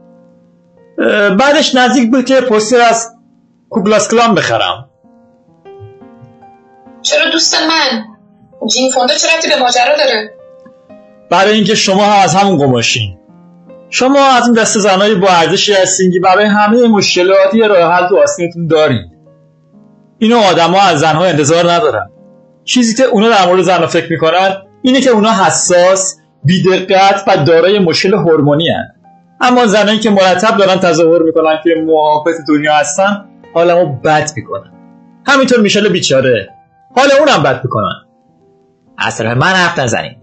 بعدش 1.37 1.75
نزدیک 1.75 2.11
بود 2.11 2.25
که 2.25 2.41
پوستر 2.41 2.81
از 2.81 3.15
کوکلاس 3.69 4.09
کلان 4.11 4.35
بخرم. 4.35 4.89
چرا 7.01 7.29
دوست 7.31 7.55
من؟ 7.55 8.03
جین 8.67 8.91
فوندا 8.91 9.13
ربطی 9.13 9.49
به 9.49 9.59
ماجرا 9.59 9.97
داره؟ 9.97 10.38
برای 11.29 11.53
اینکه 11.53 11.75
شما 11.75 12.05
هم 12.05 12.23
از 12.23 12.35
همون 12.35 12.57
قماشین. 12.57 13.17
شما 13.89 14.25
از 14.25 14.43
اون 14.43 14.53
دست 14.53 14.79
زنهای 14.79 15.15
با 15.15 15.27
ارزشی 15.27 15.73
هستین 15.73 16.11
که 16.11 16.19
برای 16.19 16.45
همه 16.45 16.87
مشکلات 16.87 17.53
یه 17.53 17.67
راه 17.67 17.93
حل 17.93 18.07
تو 18.07 18.21
آستینتون 18.21 18.67
دارین. 18.67 19.11
اینو 20.17 20.37
آدما 20.37 20.81
از 20.81 20.99
زنها 20.99 21.25
انتظار 21.25 21.71
ندارن. 21.71 22.09
چیزی 22.63 22.95
که 22.95 23.03
اونا 23.03 23.29
در 23.29 23.47
مورد 23.47 23.61
زنها 23.61 23.87
فکر 23.87 24.11
می‌کنن 24.11 24.55
اینه 24.81 25.01
که 25.01 25.09
اونا 25.09 25.31
حساس 25.31 26.17
بیدقت 26.43 27.23
و 27.27 27.37
دارای 27.43 27.79
مشکل 27.79 28.13
هورمونی 28.13 28.69
هن. 28.69 28.87
اما 29.41 29.65
زنایی 29.65 29.99
که 29.99 30.09
مرتب 30.09 30.57
دارن 30.57 30.79
تظاهر 30.79 31.21
می‌کنن 31.21 31.59
که 31.63 31.69
محافظ 31.87 32.35
دنیا 32.47 32.73
هستن 32.73 33.25
حالمو 33.53 33.95
بد 34.03 34.31
می‌کنن. 34.35 34.71
همینطور 35.27 35.59
میشل 35.59 35.89
بیچاره. 35.89 36.49
حال 36.95 37.09
اونم 37.19 37.43
بد 37.43 37.63
می‌کنن. 37.63 38.05
طرف 39.17 39.37
من 39.37 39.47
حرف 39.47 39.79
نزنیم. 39.79 40.18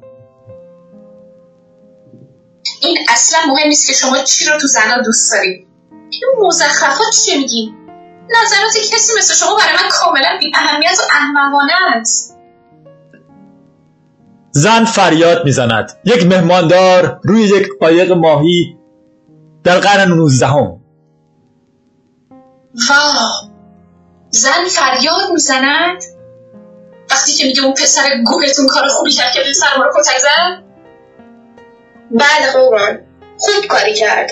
این 2.80 2.98
اصلا 3.08 3.38
مهم 3.48 3.68
نیست 3.68 3.86
که 3.86 3.92
شما 3.92 4.18
چی 4.18 4.44
رو 4.44 4.60
تو 4.60 4.66
زنها 4.66 5.02
دوست 5.02 5.32
دارید. 5.32 5.66
این 6.10 6.22
مزخرفات 6.38 7.06
چیه 7.24 7.38
میگی؟ 7.38 7.74
نظرات 8.42 8.76
کسی 8.76 9.12
مثل 9.18 9.34
شما 9.34 9.56
برای 9.56 9.72
من 9.72 9.88
کاملا 9.90 10.38
بی 10.40 10.52
اهمیت 10.54 10.98
و 10.98 11.02
احمقانه 11.14 11.72
است. 11.94 12.36
زن 14.50 14.84
فریاد 14.84 15.44
می‌زند. 15.44 15.92
یک 16.04 16.26
مهماندار 16.26 17.20
روی 17.22 17.42
یک 17.42 17.68
قایق 17.80 18.12
ماهی 18.12 18.76
در 19.64 19.78
قرن 19.78 20.12
19 20.12 20.46
هم. 20.46 20.80
واو! 22.88 23.50
زن 24.30 24.68
فریاد 24.68 25.30
می‌زند؟ 25.32 26.02
وقتی 27.10 27.32
که 27.32 27.46
میگه 27.46 27.64
اون 27.64 27.74
پسر 27.74 28.02
گوهتون 28.26 28.66
کار 28.66 28.88
خوبی 28.88 29.12
کرد 29.12 29.32
که 29.32 29.40
پسر 29.50 29.66
ما 29.78 29.84
رو 29.84 29.92
کتک 30.00 30.18
زد 30.18 30.65
بعد 32.10 32.52
قربان 32.52 33.00
خوب 33.38 33.66
کاری 33.66 33.94
کرد. 33.94 34.30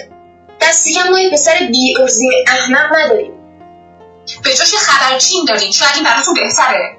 دست 0.61 0.85
دیگه 0.85 1.05
ما 1.11 1.19
یه 1.19 1.31
پسر 1.31 1.59
بیارزی 1.71 2.29
احمق 2.47 2.97
نداریم. 2.97 3.33
به 4.45 4.55
جاش 4.55 4.75
خبرچین 4.75 5.45
دارین 5.49 5.73
شاید 5.73 5.93
این 5.95 6.05
براتون 6.05 6.35
بهتره. 6.35 6.97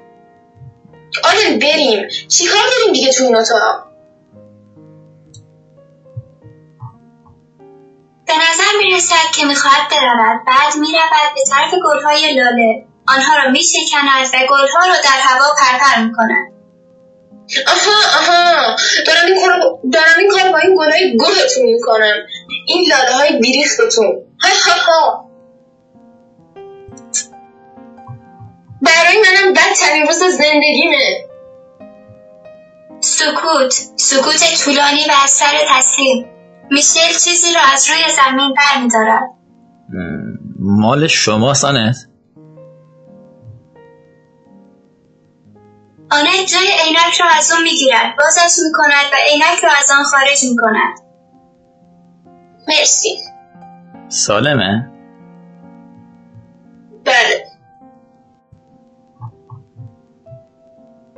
آلن 1.24 1.58
بریم. 1.58 2.08
چیکار 2.28 2.62
داریم 2.70 2.92
دیگه 2.92 3.12
تو 3.12 3.24
این 3.24 3.36
اتاق؟ 3.36 3.86
به 8.26 8.32
نظر 8.32 8.78
می 8.78 8.94
رسد 8.94 9.30
که 9.34 9.46
می‌خواهد 9.46 9.90
برود. 9.90 10.40
بعد 10.46 10.76
می 10.76 10.92
رود 10.92 11.34
به 11.34 11.40
طرف 11.50 11.74
گلهای 11.86 12.34
لاله. 12.34 12.86
آنها 13.08 13.36
را 13.36 13.50
می 13.50 13.62
شکند 13.62 14.26
و 14.34 14.38
گلها 14.50 14.86
را 14.86 14.94
در 15.04 15.20
هوا 15.20 15.46
پرپر 15.58 16.02
می 16.02 16.12
کند 16.12 16.55
آها 17.66 18.18
آها. 18.18 18.76
دارم 19.06 19.26
این 19.26 19.36
کار 19.36 19.78
دارم 19.92 20.18
این 20.18 20.30
کار 20.30 20.52
با 20.52 20.58
این 20.58 20.74
گلای 20.78 21.16
گلتون 21.16 21.64
می‌کنم. 21.64 22.16
این 22.66 22.88
لاله 22.88 23.14
های 23.16 23.38
بیریختتون. 23.40 24.06
ها 24.42 24.72
ها 24.72 24.92
ها. 24.92 25.30
برای 28.82 29.16
منم 29.16 29.52
بدترین 29.52 30.06
روز 30.06 30.18
زندگیمه. 30.18 31.26
سکوت. 33.00 33.72
سکوت 33.96 34.64
طولانی 34.64 35.00
و 35.08 35.12
از 35.24 35.30
سر 35.30 35.52
تسلیم. 35.68 36.26
میشل 36.70 37.18
چیزی 37.24 37.54
را 37.54 37.60
از 37.74 37.88
روی 37.88 37.98
زمین 38.16 38.54
برمیدارد. 38.56 39.22
مال 40.58 41.06
شما 41.06 41.54
سانت. 41.54 41.96
آنت 46.10 46.46
جای 46.46 46.68
عینک 46.84 47.20
را 47.20 47.26
از 47.38 47.52
او 47.52 47.62
می‌گیرد 47.62 48.16
بازش 48.18 48.58
می‌کند 48.66 49.04
و 49.12 49.16
عینک 49.30 49.64
را 49.64 49.70
از 49.78 49.90
آن 49.98 50.04
خارج 50.04 50.44
می‌کند. 50.50 50.98
مرسی. 52.68 53.18
سالمه؟ 54.08 54.90
بله. 57.04 57.46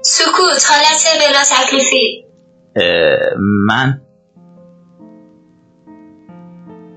سکوت 0.02 0.70
حالت 0.70 1.06
بلا 1.20 1.42
تکلیفی 1.44 2.24
من؟ 3.66 4.00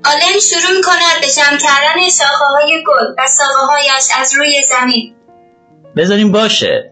آلن 0.05 0.39
شروع 0.39 0.77
می‌کند 0.77 1.21
به 1.21 1.27
جمع 1.27 1.57
کردن 1.57 2.09
شاخه 2.09 2.45
های 2.45 2.83
گل 2.87 3.13
و 3.17 3.27
ساقه 3.27 3.65
هایش 3.67 4.09
از 4.19 4.33
روی 4.37 4.63
زمین. 4.63 5.15
بذاریم 5.97 6.31
باشه. 6.31 6.90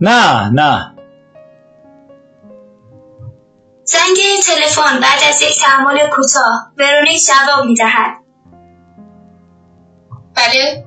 نه 0.00 0.50
نه. 0.50 0.94
زنگ 3.84 4.16
تلفن 4.46 5.00
بعد 5.00 5.18
از 5.28 5.42
یک 5.42 5.60
تحمل 5.60 6.06
کوتاه. 6.06 6.72
ورونیک 6.76 7.20
جواب 7.26 7.64
می‌دهد. 7.66 8.16
بله. 10.36 10.84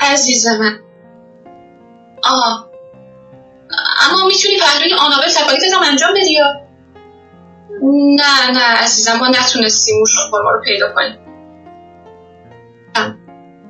عزیز 0.00 0.46
من. 0.46 0.78
آها. 2.24 2.70
اما 4.00 4.26
می‌تونی 4.26 4.56
پهلوی 4.60 4.94
آنابل 4.94 5.28
تفاکتت 5.28 5.72
هم 5.74 5.82
انجام 5.90 6.14
بدی 6.14 6.32
یا؟ 6.32 6.60
نه 7.92 8.50
نه 8.50 8.82
عزیزم. 8.82 9.16
ما 9.18 9.28
نتونستیم 9.28 9.96
اون 9.96 10.04
شخور 10.06 10.40
رو 10.40 10.60
پیدا 10.64 10.92
کنیم. 10.94 11.18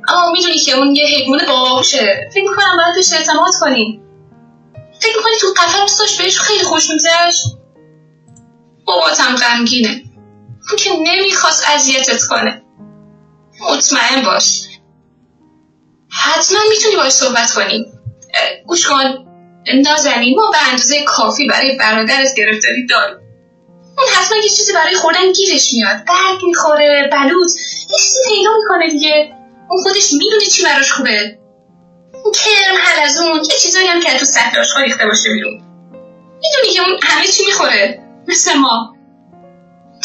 اما 0.08 0.32
می‌دونی 0.32 0.58
که 0.58 0.72
اون 0.72 0.96
یه 0.96 1.06
حیوان 1.06 1.40
باهوشه. 1.48 2.30
فکر 2.32 2.48
می‌کنم 2.50 2.76
باید 2.76 2.94
بهش 2.94 3.12
اعتماد 3.12 3.52
کنیم. 3.60 4.05
فکر 5.06 5.16
می‌کنی 5.16 5.36
تو 5.40 5.46
قطر 5.56 5.80
دوست 5.80 5.98
داشت 5.98 6.22
بهش 6.22 6.38
خیلی 6.38 6.64
خوش 6.64 6.90
میگذشت؟ 6.90 7.42
باباتم 8.86 9.36
غمگینه. 9.36 10.02
اون 10.68 10.78
که 10.78 10.90
نمی‌خواست 11.02 11.64
اذیتت 11.74 12.22
کنه. 12.24 12.62
مطمئن 13.60 14.22
باش. 14.24 14.62
حتما 16.10 16.58
می‌تونی 16.70 16.96
باش 16.96 17.12
صحبت 17.12 17.52
کنی. 17.52 17.84
گوش 18.66 18.86
کن. 18.86 19.26
نازنین 19.84 20.36
ما 20.36 20.50
به 20.50 20.68
اندازه 20.70 21.04
کافی 21.04 21.46
برای 21.46 21.76
برادرت 21.76 22.34
گرفتاری 22.36 22.86
داریم. 22.86 23.16
اون 23.98 24.06
حتما 24.16 24.36
یه 24.36 24.48
چیزی 24.48 24.72
برای 24.72 24.94
خوردن 24.94 25.32
گیرش 25.32 25.72
میاد. 25.72 25.96
برگ 25.96 26.44
می‌خوره 26.46 27.10
بلوط. 27.12 27.50
یه 27.90 27.98
چیزی 27.98 28.18
پیدا 28.28 28.50
می‌کنه 28.56 28.90
دیگه. 28.90 29.32
اون 29.70 29.82
خودش 29.82 30.12
می‌دونه 30.12 30.44
چی 30.44 30.62
براش 30.62 30.92
خوبه. 30.92 31.38
کرم 32.32 32.76
حلزون 32.84 33.36
یه 33.36 33.56
چیزایی 33.62 33.86
هم 33.86 34.00
که 34.00 34.18
تو 34.18 34.24
سطح 34.24 34.60
آشغال 34.60 34.82
ریخته 34.82 35.06
باشه 35.06 35.32
بیرون. 35.32 35.52
می‌دونی 36.42 36.74
که 36.74 36.80
اون 36.80 36.98
همه 37.02 37.26
چی 37.26 37.44
می‌خوره. 37.46 38.02
مثل 38.28 38.58
ما. 38.58 38.96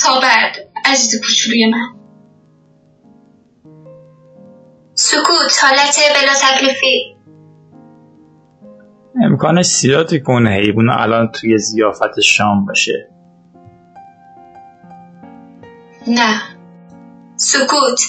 تا 0.03 0.19
بعد. 0.19 0.55
عزیز 0.85 1.21
کوچولوی 1.21 1.71
من. 1.71 2.01
سکوت 4.93 5.63
حالت 5.63 5.99
بلا 6.15 6.33
تکلیفی. 6.41 7.15
امکانش 9.23 9.65
که 10.19 10.29
اون 10.29 10.47
حیوان 10.47 10.89
الان 10.89 11.31
توی 11.31 11.57
زیافت 11.57 12.19
شام 12.19 12.65
باشه. 12.65 13.09
نه. 16.07 16.41
سکوت. 17.35 18.01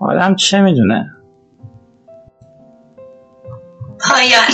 آدم 0.00 0.34
چه 0.34 0.60
می‌دونه؟ 0.60 1.13
پایان. 4.10 4.44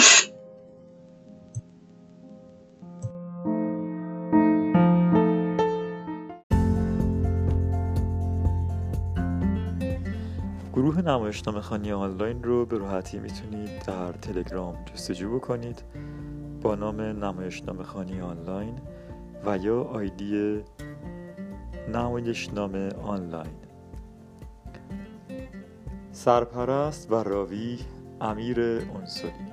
گروه 10.73 11.03
نمایشنامه 11.03 11.61
آنلاین 11.93 12.43
رو 12.43 12.67
به 12.67 12.79
راحتی 12.79 13.19
می‌تونید 13.19 13.83
در 13.87 14.13
تلگرام 14.13 14.85
جستجو 14.85 15.39
بکنید. 15.39 15.83
با 16.63 16.75
نام 16.75 17.01
نمایشنامه 17.01 17.85
خانی 17.85 18.21
آنلاین 18.21 18.79
و 19.47 19.57
یا 19.57 19.83
آیدی 19.83 20.61
نمایشنامه 21.93 22.89
آنلاین. 22.93 23.55
سرپرست 26.13 27.13
و 27.13 27.15
راوی 27.15 27.79
امیر 28.21 28.61
انصاری. 28.61 29.51